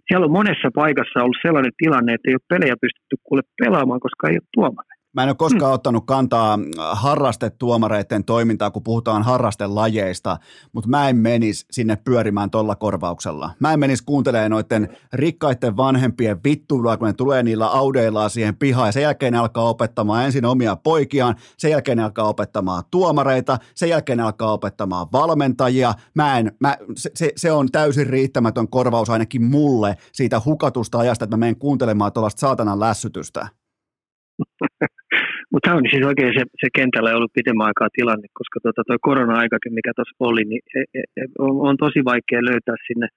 Siellä 0.07 0.27
on 0.27 0.39
monessa 0.41 0.69
paikassa 0.83 1.25
ollut 1.25 1.45
sellainen 1.47 1.75
tilanne, 1.83 2.11
että 2.15 2.29
ei 2.29 2.39
ole 2.39 2.51
pelejä 2.55 2.75
pystytty 2.85 3.17
kuule 3.27 3.43
pelaamaan, 3.63 4.01
koska 4.07 4.29
ei 4.29 4.39
ole 4.41 4.53
tuomareita. 4.57 4.98
Mä 5.19 5.23
en 5.23 5.29
ole 5.29 5.37
koskaan 5.37 5.73
ottanut 5.73 6.07
kantaa 6.07 6.59
harrastetuomareiden 6.93 8.25
toimintaa, 8.25 8.71
kun 8.71 8.83
puhutaan 8.83 9.23
harrastelajeista, 9.23 10.37
mutta 10.73 10.91
mä 10.91 11.09
en 11.09 11.17
menisi 11.17 11.67
sinne 11.71 11.97
pyörimään 11.97 12.51
tuolla 12.51 12.77
korvauksella. 12.77 13.51
Mä 13.61 13.73
en 13.73 13.81
menisi 13.81 14.05
kuuntelemaan 14.05 14.51
noiden 14.51 14.97
rikkaiden 15.13 15.77
vanhempien 15.77 16.41
vittuilua, 16.45 16.97
kun 16.97 17.07
ne 17.07 17.13
tulee 17.13 17.43
niillä 17.43 17.67
audeillaan 17.67 18.31
siihen 18.31 18.57
pihaan 18.57 18.89
ja 18.89 18.93
sen 18.93 19.03
jälkeen 19.03 19.33
ne 19.33 19.39
alkaa 19.39 19.69
opettamaan 19.69 20.25
ensin 20.25 20.45
omia 20.45 20.77
poikiaan, 20.77 21.37
sen 21.57 21.71
jälkeen 21.71 21.99
ne 21.99 22.05
alkaa 22.05 22.29
opettamaan 22.29 22.83
tuomareita, 22.91 23.59
sen 23.75 23.89
jälkeen 23.89 24.19
ne 24.19 24.25
alkaa 24.25 24.53
opettamaan 24.53 25.07
valmentajia. 25.13 25.95
Mä 26.15 26.39
en, 26.39 26.53
mä, 26.61 26.77
se, 26.97 27.11
se, 27.15 27.33
se 27.37 27.53
on 27.53 27.69
täysin 27.73 28.07
riittämätön 28.07 28.69
korvaus 28.69 29.11
ainakin 29.11 29.43
mulle 29.43 29.97
siitä 30.13 30.41
hukatusta 30.45 30.99
ajasta, 30.99 31.25
että 31.25 31.37
mä 31.37 31.41
menen 31.41 31.59
kuuntelemaan 31.59 32.13
tuollaista 32.13 32.41
saatanan 32.41 32.81
lässytystä. 32.81 33.49
Mutta 35.51 35.65
tämä 35.67 35.77
on 35.79 35.85
siis 35.91 36.07
oikein 36.07 36.35
se, 36.39 36.43
se 36.63 36.69
kentällä 36.79 37.17
ollut 37.17 37.39
pitemmän 37.39 37.67
aikaa 37.67 37.97
tilanne, 37.99 38.29
koska 38.39 38.57
tuo 38.61 38.73
tota, 38.73 39.05
korona-aikakin, 39.09 39.75
mikä 39.79 39.93
tuossa 39.97 40.17
oli, 40.29 40.45
niin 40.45 40.63
e, 40.77 40.81
e, 40.99 41.03
e, 41.21 41.23
on, 41.39 41.55
on 41.69 41.77
tosi 41.85 42.01
vaikea 42.11 42.49
löytää 42.51 42.77
sinne 42.87 43.09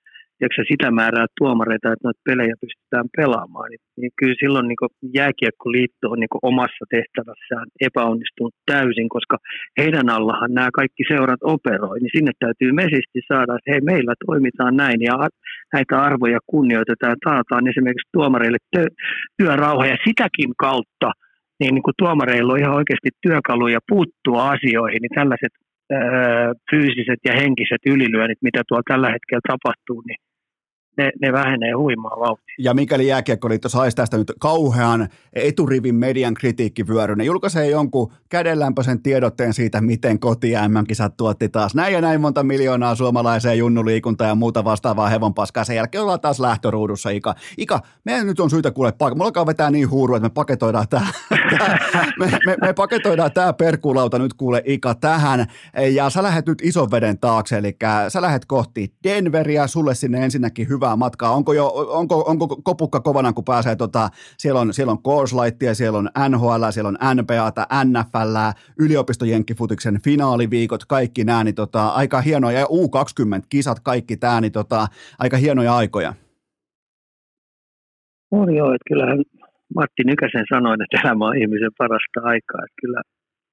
tiedätkö, 0.42 0.64
sitä 0.72 0.92
määrää 0.92 1.26
tuomareita, 1.40 1.92
että 1.92 2.06
noita 2.06 2.28
pelejä 2.30 2.56
pystytään 2.62 3.08
pelaamaan. 3.18 3.70
Niin, 3.72 3.84
niin 4.00 4.12
kyllä 4.20 4.36
silloin 4.44 4.68
niin 4.68 5.14
jääkiekkoliitto 5.20 6.06
on 6.14 6.20
niin 6.20 6.46
omassa 6.52 6.86
tehtävässään 6.96 7.68
epäonnistunut 7.88 8.56
täysin, 8.72 9.10
koska 9.16 9.38
heidän 9.80 10.10
allahan 10.10 10.54
nämä 10.54 10.70
kaikki 10.80 11.04
seurat 11.12 11.44
operoi, 11.54 12.00
niin 12.00 12.16
sinne 12.16 12.32
täytyy 12.40 12.72
mesisti 12.72 13.20
saada, 13.32 13.56
että 13.56 13.72
hei, 13.72 13.82
meillä 13.92 14.14
toimitaan 14.26 14.76
näin 14.84 15.02
ja 15.10 15.14
näitä 15.74 16.02
arvoja 16.02 16.40
kunnioitetaan 16.54 17.16
ja 17.16 17.24
taataan 17.30 17.68
esimerkiksi 17.72 18.10
tuomareille 18.14 18.60
työrauha 19.38 19.86
ja 19.86 19.98
sitäkin 20.08 20.52
kautta 20.58 21.10
niin, 21.62 21.74
niin 21.76 21.84
kuin 21.88 22.00
tuomareilla 22.02 22.54
on 22.54 22.60
ihan 22.60 22.80
oikeasti 22.80 23.10
työkaluja 23.22 23.80
puuttua 23.90 24.50
asioihin, 24.56 25.02
niin 25.02 25.16
tällaiset 25.20 25.54
öö, 25.94 26.00
fyysiset 26.72 27.22
ja 27.26 27.34
henkiset 27.42 27.82
ylilyönnit, 27.86 28.42
mitä 28.42 28.62
tuolla 28.68 28.90
tällä 28.92 29.10
hetkellä 29.16 29.42
tapahtuu, 29.48 30.02
niin 30.08 30.20
ne, 30.98 31.12
ne 31.22 31.32
vähenee 31.32 31.72
huimaa 31.72 32.20
vauhtia. 32.20 32.56
Ja 32.60 32.74
mikäli 32.74 33.08
Jääkiekkoliitto 33.08 33.70
saisi 33.70 33.98
tästä 33.98 34.18
nyt 34.18 34.32
kauhean 34.40 35.08
eturivin 35.34 35.96
median 35.96 36.34
kritiikkivyöryn, 36.34 37.18
ne 37.18 37.24
julkaisee 37.24 37.70
jonkun 37.70 38.14
kädenlämpöisen 38.30 39.02
tiedotteen 39.04 39.54
siitä, 39.54 39.82
miten 39.82 40.20
koti 40.20 40.52
kisat 40.88 41.18
tuotti 41.18 41.50
taas 41.50 41.76
näin 41.76 41.94
ja 41.94 42.02
näin 42.02 42.22
monta 42.22 42.44
miljoonaa 42.44 42.96
suomalaiseen 42.96 43.58
junnuliikuntaa 43.58 44.28
ja 44.28 44.36
muuta 44.36 44.64
vastaavaa 44.64 45.10
hevonpaskaa. 45.10 45.64
Sen 45.64 45.76
jälkeen 45.76 46.02
ollaan 46.02 46.22
taas 46.22 46.40
lähtöruudussa, 46.40 47.10
Ika. 47.10 47.36
Ika, 47.58 47.80
meidän 48.06 48.28
nyt 48.28 48.40
on 48.40 48.50
syytä 48.50 48.72
kuule 48.72 48.92
paikka. 48.92 49.16
Mulla 49.16 49.28
alkaa 49.28 49.46
vetää 49.46 49.72
niin 49.72 49.90
huuru, 49.90 50.16
että 50.16 50.30
me 50.30 50.34
paketoidaan 50.34 50.88
tämä. 50.90 51.08
me, 52.20 52.40
me, 52.46 52.56
me, 52.62 52.74
paketoidaan 52.74 53.32
tämä 53.32 53.54
perkulauta 53.54 54.20
nyt 54.20 54.34
kuule 54.34 54.62
Ika 54.66 54.96
tähän. 54.96 55.46
Ja 55.92 56.10
sä 56.10 56.24
lähdet 56.24 56.46
nyt 56.46 56.62
ison 56.62 56.92
veden 56.92 57.20
taakse, 57.20 57.58
eli 57.58 57.78
sä 58.08 58.22
lähdet 58.22 58.46
kohti 58.46 58.94
Denveria, 59.04 59.68
sulle 59.68 59.96
sinne 59.96 60.24
ensinnäkin 60.24 60.70
hyvää 60.70 60.96
matkaa. 60.96 61.32
Onko 61.32 61.54
jo, 61.54 61.68
onko, 61.76 62.24
onko 62.28 62.48
kopukka 62.48 63.00
kovana, 63.00 63.34
kun 63.34 63.44
pääsee, 63.44 63.76
tota, 63.76 64.10
siellä 64.38 64.60
on, 64.60 64.74
siellä 64.74 64.92
on 64.92 65.04
Coors 65.04 65.32
siellä 65.74 66.00
on 66.00 66.10
NHL, 66.30 66.64
siellä 66.72 66.88
on 66.88 66.98
NBAta, 67.16 67.68
NFL, 67.86 68.36
yliopistojenkkifutiksen 68.80 70.02
finaaliviikot, 70.02 70.86
kaikki 70.86 71.24
nämä, 71.24 71.44
niin 71.44 71.56
tota, 71.56 71.88
aika 71.88 72.22
hienoja, 72.22 72.60
ja 72.60 72.66
U20-kisat, 72.66 73.80
kaikki 73.84 74.18
tämä, 74.18 74.42
niin 74.42 74.52
tota, 74.52 74.88
aika 75.20 75.38
hienoja 75.38 75.76
aikoja. 75.76 76.14
On 78.32 78.56
joo, 78.56 78.74
että 78.74 78.88
kyllähän 78.88 79.24
Matti 79.76 80.04
Nykäsen 80.06 80.46
sanoi, 80.54 80.74
että 80.74 81.00
elämä 81.00 81.26
on 81.26 81.38
ihmisen 81.42 81.78
parasta 81.78 82.20
aikaa. 82.34 82.62
Että 82.66 82.82
kyllä 82.82 83.02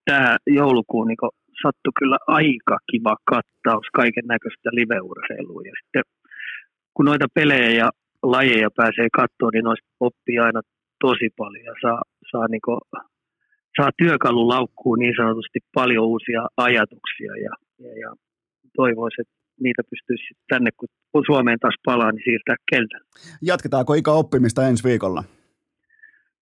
tämä 0.04 0.36
joulukuun 0.46 1.06
niin 1.08 1.36
sattui 1.62 1.92
kyllä 1.98 2.18
aika 2.26 2.76
kiva 2.90 3.16
kattaus 3.32 3.86
kaiken 4.00 4.26
näköistä 4.34 4.68
live-urheilua. 4.78 5.62
Ja 5.70 5.74
sitten 5.80 6.02
kun 6.94 7.04
noita 7.04 7.26
pelejä 7.34 7.70
ja 7.80 7.88
lajeja 8.22 8.70
pääsee 8.76 9.08
katsomaan, 9.20 9.52
niin 9.54 9.64
noista 9.64 9.88
oppii 10.00 10.38
aina 10.38 10.60
tosi 11.00 11.28
paljon 11.36 11.64
ja 11.64 11.74
saa, 11.82 12.02
saa, 12.30 12.46
niin 12.48 12.64
kuin, 12.64 12.80
saa 13.76 13.90
työkalulaukkuun 14.02 14.98
niin 14.98 15.14
sanotusti 15.20 15.58
paljon 15.74 16.06
uusia 16.06 16.42
ajatuksia 16.56 17.32
ja, 17.46 17.52
ja, 17.84 17.98
ja 18.02 18.10
toivoisin, 18.76 19.20
että 19.20 19.34
niitä 19.60 19.82
pystyisi 19.90 20.34
tänne, 20.48 20.70
kun 21.12 21.22
Suomeen 21.26 21.58
taas 21.58 21.74
palaa, 21.84 22.12
niin 22.12 22.24
siirtää 22.24 22.56
kentälle. 22.70 23.06
Jatketaanko 23.42 23.94
ikä 23.94 24.12
oppimista 24.12 24.68
ensi 24.68 24.84
viikolla? 24.88 25.24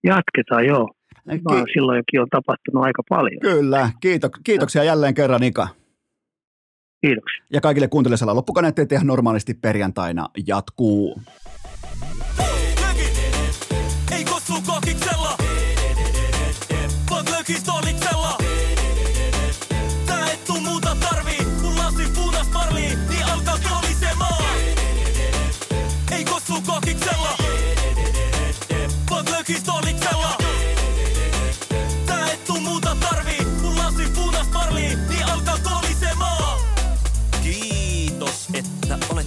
Jatketaan, 0.06 0.66
joo. 0.66 0.88
Ki- 1.30 1.72
silloinkin 1.72 2.20
on 2.20 2.28
tapahtunut 2.30 2.84
aika 2.84 3.02
paljon. 3.08 3.40
Kyllä, 3.40 3.90
Kiito, 4.00 4.28
kiitoksia 4.44 4.84
jälleen 4.84 5.14
kerran 5.14 5.42
Ika. 5.42 5.68
Kiitoksia. 7.00 7.44
Ja 7.52 7.60
kaikille 7.60 7.88
kuuntelijoille 7.88 8.32
loppukaneetteet 8.34 8.92
ihan 8.92 9.06
normaalisti 9.06 9.54
perjantaina 9.54 10.28
jatkuu. 10.46 11.20